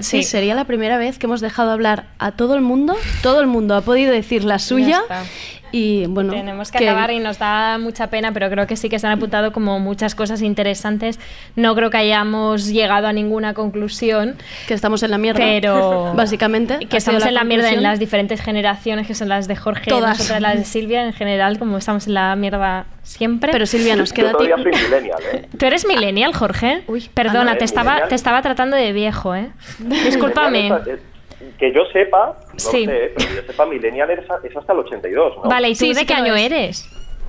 Sí, 0.00 0.22
sería 0.22 0.54
la 0.54 0.64
primera 0.64 0.98
vez 0.98 1.18
que 1.18 1.26
hemos 1.26 1.40
dejado 1.40 1.70
hablar 1.70 2.06
a 2.18 2.32
todo 2.32 2.54
el 2.54 2.60
mundo. 2.60 2.96
Todo 3.22 3.40
el 3.40 3.46
mundo 3.46 3.74
ha 3.74 3.80
podido 3.82 4.12
decir 4.12 4.44
la 4.44 4.58
suya. 4.58 5.02
Y 5.74 6.06
bueno, 6.06 6.32
Tenemos 6.32 6.70
que, 6.70 6.78
acabar 6.78 7.10
y 7.10 7.18
nos 7.18 7.40
da 7.40 7.78
mucha 7.78 8.06
pena, 8.06 8.30
pero 8.30 8.48
creo 8.48 8.64
que 8.68 8.76
sí 8.76 8.88
que 8.88 9.00
se 9.00 9.08
han 9.08 9.14
apuntado 9.14 9.50
como 9.50 9.80
muchas 9.80 10.14
cosas 10.14 10.40
interesantes. 10.40 11.18
No 11.56 11.74
creo 11.74 11.90
que 11.90 11.96
hayamos 11.96 12.68
llegado 12.68 13.08
a 13.08 13.12
ninguna 13.12 13.54
conclusión. 13.54 14.36
Que 14.68 14.74
estamos 14.74 15.02
en 15.02 15.10
la 15.10 15.18
mierda. 15.18 15.40
Pero 15.40 16.12
Básicamente, 16.14 16.78
Que 16.86 16.98
estamos 16.98 17.22
la 17.22 17.28
en 17.30 17.34
la 17.34 17.42
mierda 17.42 17.72
en 17.72 17.82
las 17.82 17.98
diferentes 17.98 18.40
generaciones, 18.40 19.08
que 19.08 19.16
son 19.16 19.28
las 19.28 19.48
de 19.48 19.56
Jorge, 19.56 19.90
Todas. 19.90 20.16
nosotras 20.16 20.40
las 20.40 20.58
de 20.58 20.64
Silvia, 20.64 21.04
en 21.04 21.12
general, 21.12 21.58
como 21.58 21.76
estamos 21.76 22.06
en 22.06 22.14
la 22.14 22.36
mierda 22.36 22.86
siempre. 23.02 23.50
Pero 23.50 23.66
Silvia, 23.66 23.96
nos 23.96 24.12
Yo 24.12 24.30
todavía 24.30 24.54
soy 24.54 24.66
millennial, 24.66 25.18
¿eh? 25.32 25.48
¿Tú 25.58 25.66
eres 25.66 25.84
millennial, 25.88 26.34
Jorge? 26.34 26.84
Uy, 26.86 27.10
perdona, 27.12 27.50
ah, 27.50 27.54
no. 27.54 27.58
te, 27.58 27.64
estaba, 27.64 27.90
Millennial. 27.90 28.08
te 28.10 28.14
estaba 28.14 28.42
tratando 28.42 28.76
de 28.76 28.92
viejo, 28.92 29.34
¿eh? 29.34 29.50
Discúlpame. 30.04 30.70
Que 31.58 31.72
yo 31.72 31.84
sepa, 31.92 32.34
no 32.52 32.58
Sí. 32.58 32.84
sé, 32.84 33.12
pero 33.16 33.28
que 33.30 33.36
yo 33.36 33.42
sepa, 33.46 33.66
Millennial 33.66 34.10
es, 34.10 34.20
es 34.44 34.56
hasta 34.56 34.72
el 34.72 34.78
82, 34.80 35.36
¿no? 35.36 35.42
Vale, 35.50 35.70
¿y 35.70 35.74
tú 35.74 35.92
de 35.92 36.06
qué 36.06 36.14
año 36.14 36.34
eres? 36.34 36.88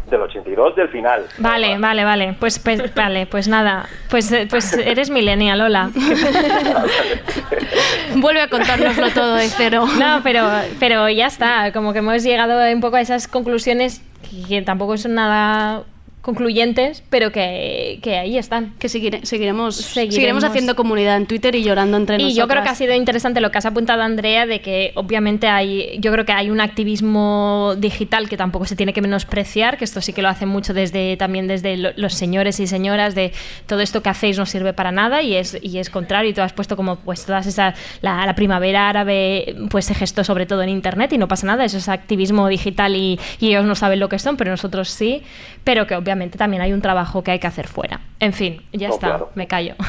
Del 0.09 0.21
82 0.21 0.75
del 0.75 0.89
final. 0.89 1.25
Vale, 1.39 1.79
vale, 1.79 2.03
vale. 2.03 2.35
Pues, 2.39 2.59
pues 2.59 2.93
vale, 2.95 3.25
pues 3.25 3.47
nada. 3.47 3.87
Pues, 4.11 4.31
eh, 4.31 4.45
pues 4.49 4.73
eres 4.73 5.09
millennial, 5.09 5.61
hola. 5.61 5.89
Vuelve 8.15 8.41
a 8.41 8.49
contárnoslo 8.49 9.09
todo 9.11 9.35
de 9.35 9.47
cero. 9.49 9.85
No, 9.99 10.21
pero, 10.23 10.47
pero 10.79 11.09
ya 11.09 11.27
está. 11.27 11.71
Como 11.71 11.93
que 11.93 11.99
hemos 11.99 12.23
llegado 12.23 12.59
un 12.71 12.81
poco 12.81 12.97
a 12.97 13.01
esas 13.01 13.27
conclusiones 13.27 14.01
que 14.47 14.61
tampoco 14.61 14.97
son 14.97 15.15
nada 15.15 15.83
concluyentes, 16.25 17.03
pero 17.11 17.31
que, 17.31 17.99
que 18.01 18.17
ahí 18.17 18.37
están. 18.37 18.73
Que 18.79 18.89
seguiremos, 18.89 19.75
seguiremos 19.75 20.43
haciendo 20.43 20.75
comunidad 20.75 21.17
en 21.17 21.27
Twitter 21.27 21.53
y 21.53 21.61
llorando 21.63 21.97
entre 21.97 22.15
Y 22.15 22.23
nosotros. 22.23 22.37
yo 22.37 22.47
creo 22.47 22.63
que 22.63 22.69
ha 22.69 22.75
sido 22.75 22.95
interesante 22.95 23.41
lo 23.41 23.51
que 23.51 23.59
has 23.59 23.65
apuntado, 23.67 24.01
Andrea, 24.01 24.47
de 24.47 24.59
que 24.59 24.91
obviamente 24.95 25.47
hay, 25.47 25.97
yo 25.99 26.11
creo 26.11 26.25
que 26.25 26.31
hay 26.31 26.49
un 26.49 26.59
activismo 26.61 27.75
digital 27.77 28.27
que 28.27 28.37
tampoco 28.37 28.65
se 28.65 28.75
tiene 28.75 28.91
que 28.91 29.01
menospreciar, 29.01 29.77
que 29.77 29.83
esto 29.85 30.01
sí 30.01 30.13
que 30.13 30.23
lo 30.23 30.29
hacen 30.29 30.49
mucho 30.49 30.73
desde 30.73 31.15
también 31.15 31.47
desde 31.47 31.77
lo- 31.77 31.91
los 31.95 32.15
señores 32.15 32.59
y 32.59 32.65
señoras 32.65 33.13
de 33.13 33.31
todo 33.67 33.81
esto 33.81 34.01
que 34.01 34.09
hacéis 34.09 34.37
no 34.39 34.47
sirve 34.47 34.73
para 34.73 34.91
nada 34.91 35.21
y 35.21 35.35
es 35.35 35.57
y 35.61 35.77
es 35.77 35.91
contrario. 35.91 36.31
Y 36.31 36.33
tú 36.33 36.41
has 36.41 36.53
puesto 36.53 36.75
como 36.75 36.95
pues 36.95 37.23
todas 37.25 37.45
esas 37.45 37.75
la, 38.01 38.25
la 38.25 38.33
primavera 38.33 38.89
árabe 38.89 39.55
pues 39.69 39.85
se 39.85 39.93
gestó 39.93 40.23
sobre 40.23 40.47
todo 40.47 40.63
en 40.63 40.69
internet 40.69 41.13
y 41.13 41.19
no 41.19 41.27
pasa 41.27 41.45
nada, 41.45 41.65
eso 41.65 41.77
es 41.77 41.87
activismo 41.87 42.47
digital 42.47 42.95
y, 42.95 43.19
y 43.39 43.49
ellos 43.49 43.65
no 43.65 43.75
saben 43.75 43.99
lo 43.99 44.09
que 44.09 44.17
son, 44.17 44.37
pero 44.37 44.49
nosotros 44.49 44.89
sí, 44.89 45.21
pero 45.63 45.85
que 45.85 45.93
obviamente 45.95 46.14
también 46.37 46.61
hay 46.61 46.73
un 46.73 46.81
trabajo 46.81 47.23
que 47.23 47.31
hay 47.31 47.39
que 47.39 47.47
hacer 47.47 47.67
fuera. 47.67 48.01
En 48.19 48.31
fin, 48.33 48.61
ya 48.71 48.87
No, 48.87 48.93
está, 48.93 49.07
claro. 49.07 49.31
me 49.35 49.47
callo. 49.47 49.75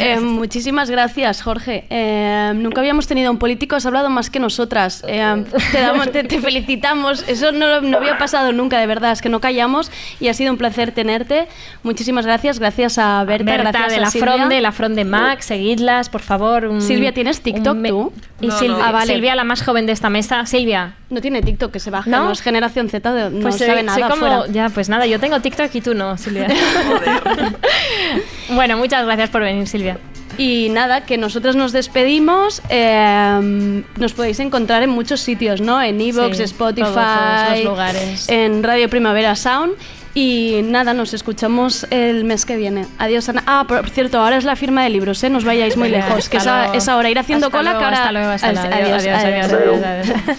Eh, 0.00 0.20
muchísimas 0.20 0.90
gracias, 0.90 1.42
Jorge. 1.42 1.86
Eh, 1.90 2.52
nunca 2.54 2.80
habíamos 2.80 3.06
tenido 3.06 3.30
un 3.30 3.38
político, 3.38 3.74
has 3.74 3.86
hablado 3.86 4.10
más 4.10 4.28
que 4.30 4.38
nosotras. 4.38 5.02
Eh, 5.08 5.44
te, 5.72 5.80
damos- 5.80 6.12
te- 6.12 6.24
te 6.24 6.40
felicitamos. 6.40 7.26
Eso 7.26 7.52
no, 7.52 7.80
no 7.80 7.96
había 7.96 8.18
pasado 8.18 8.52
nunca, 8.52 8.78
de 8.78 8.86
verdad. 8.86 9.12
Es 9.12 9.22
que 9.22 9.28
no 9.30 9.40
callamos 9.40 9.90
y 10.20 10.28
ha 10.28 10.34
sido 10.34 10.52
un 10.52 10.58
placer 10.58 10.92
tenerte. 10.92 11.48
Muchísimas 11.82 12.26
gracias. 12.26 12.58
Gracias 12.58 12.98
a 12.98 13.24
Berta, 13.24 13.50
Berta 13.50 13.70
gracias 13.70 13.88
de 13.90 13.96
a 13.96 14.00
la 14.00 14.10
Silvia. 14.10 14.32
Fronde, 14.34 14.60
la 14.60 14.72
Fronde 14.72 15.04
Max, 15.04 15.46
seguidlas, 15.46 16.10
por 16.10 16.20
favor. 16.20 16.66
un- 16.66 16.82
Silvia, 16.82 17.12
¿tienes 17.14 17.40
TikTok 17.40 17.76
me- 17.76 17.88
tú? 17.88 18.12
Y 18.40 18.46
No, 18.48 18.58
Silvia, 18.58 18.76
no. 18.78 18.84
Ah, 18.84 18.92
vale. 18.92 19.14
Silvia, 19.14 19.34
la 19.34 19.44
más 19.44 19.62
joven 19.64 19.86
de 19.86 19.92
esta 19.92 20.10
mesa. 20.10 20.44
Silvia. 20.46 20.94
No 21.10 21.20
tiene 21.22 21.40
TikTok, 21.40 21.72
que 21.72 21.80
se 21.80 21.90
baja. 21.90 22.08
¿No? 22.10 22.24
No, 22.26 22.32
es 22.32 22.42
generación 22.42 22.88
Z, 22.90 23.12
de- 23.14 23.30
no 23.30 23.40
Pues 23.40 23.56
soy- 23.56 23.66
sabe 23.66 23.78
soy 23.78 23.86
nada 23.86 24.10
como, 24.10 24.16
fuera. 24.20 24.46
ya, 24.52 24.68
pues 24.68 24.88
nada, 24.90 25.06
yo 25.06 25.18
tengo 25.18 25.40
TikTok 25.40 25.74
y 25.74 25.80
tú 25.80 25.94
no, 25.94 26.16
Silvia. 26.18 26.46
bueno, 28.50 28.76
muchas 28.76 29.04
gracias 29.04 29.30
por 29.30 29.42
venir, 29.42 29.66
Silvia. 29.66 29.98
Y 30.36 30.68
nada, 30.70 31.04
que 31.04 31.18
nosotros 31.18 31.56
nos 31.56 31.72
despedimos. 31.72 32.62
eh, 32.68 33.82
nos 33.96 34.12
podéis 34.12 34.38
encontrar 34.40 34.82
en 34.84 34.90
muchos 34.90 35.20
sitios, 35.20 35.60
¿no? 35.60 35.82
En 35.82 36.00
Evox, 36.00 36.36
Sí, 36.36 36.42
Spotify, 36.44 36.82
todos, 36.82 36.94
todos 36.94 37.50
los 37.56 37.64
lugares. 37.64 38.28
en 38.28 38.62
Radio 38.62 38.88
Primavera 38.88 39.34
Sound. 39.34 39.72
Y 40.14 40.60
nada, 40.64 40.94
nos 40.94 41.12
escuchamos 41.14 41.86
el 41.90 42.24
mes 42.24 42.44
que 42.44 42.56
viene. 42.56 42.86
Adiós, 42.98 43.28
Ana. 43.28 43.42
Ah, 43.46 43.64
por 43.68 43.88
cierto, 43.90 44.18
ahora 44.20 44.36
es 44.36 44.44
la 44.44 44.56
firma 44.56 44.82
de 44.82 44.90
libros, 44.90 45.22
¿eh? 45.22 45.30
No 45.30 45.38
os 45.38 45.44
vayáis 45.44 45.76
muy 45.76 45.88
lejos, 45.90 46.28
que 46.28 46.38
hasta 46.38 46.50
esa, 46.50 46.58
luego. 46.62 46.74
esa 46.74 46.96
hora 46.96 47.10
ir 47.10 47.18
haciendo 47.18 47.46
Hasta 47.46 47.58
cola 47.58 47.78
que 47.78 47.84
ahora- 47.84 47.96
hasta 47.98 48.12
luego, 48.12 48.28
hasta 48.30 48.52
luego. 48.52 48.68
Adiós, 48.74 49.04
Adiós, 49.04 49.24
adiós, 49.24 49.52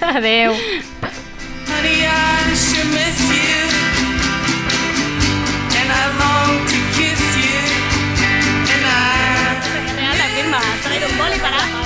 adiós, 0.01 0.55
I. 5.89 6.19
la 10.17 10.27
firma, 10.35 10.59
traer 10.83 11.05
un 11.05 11.17
boli 11.17 11.39
para. 11.39 11.59
I'm 11.59 11.71
so 11.71 11.78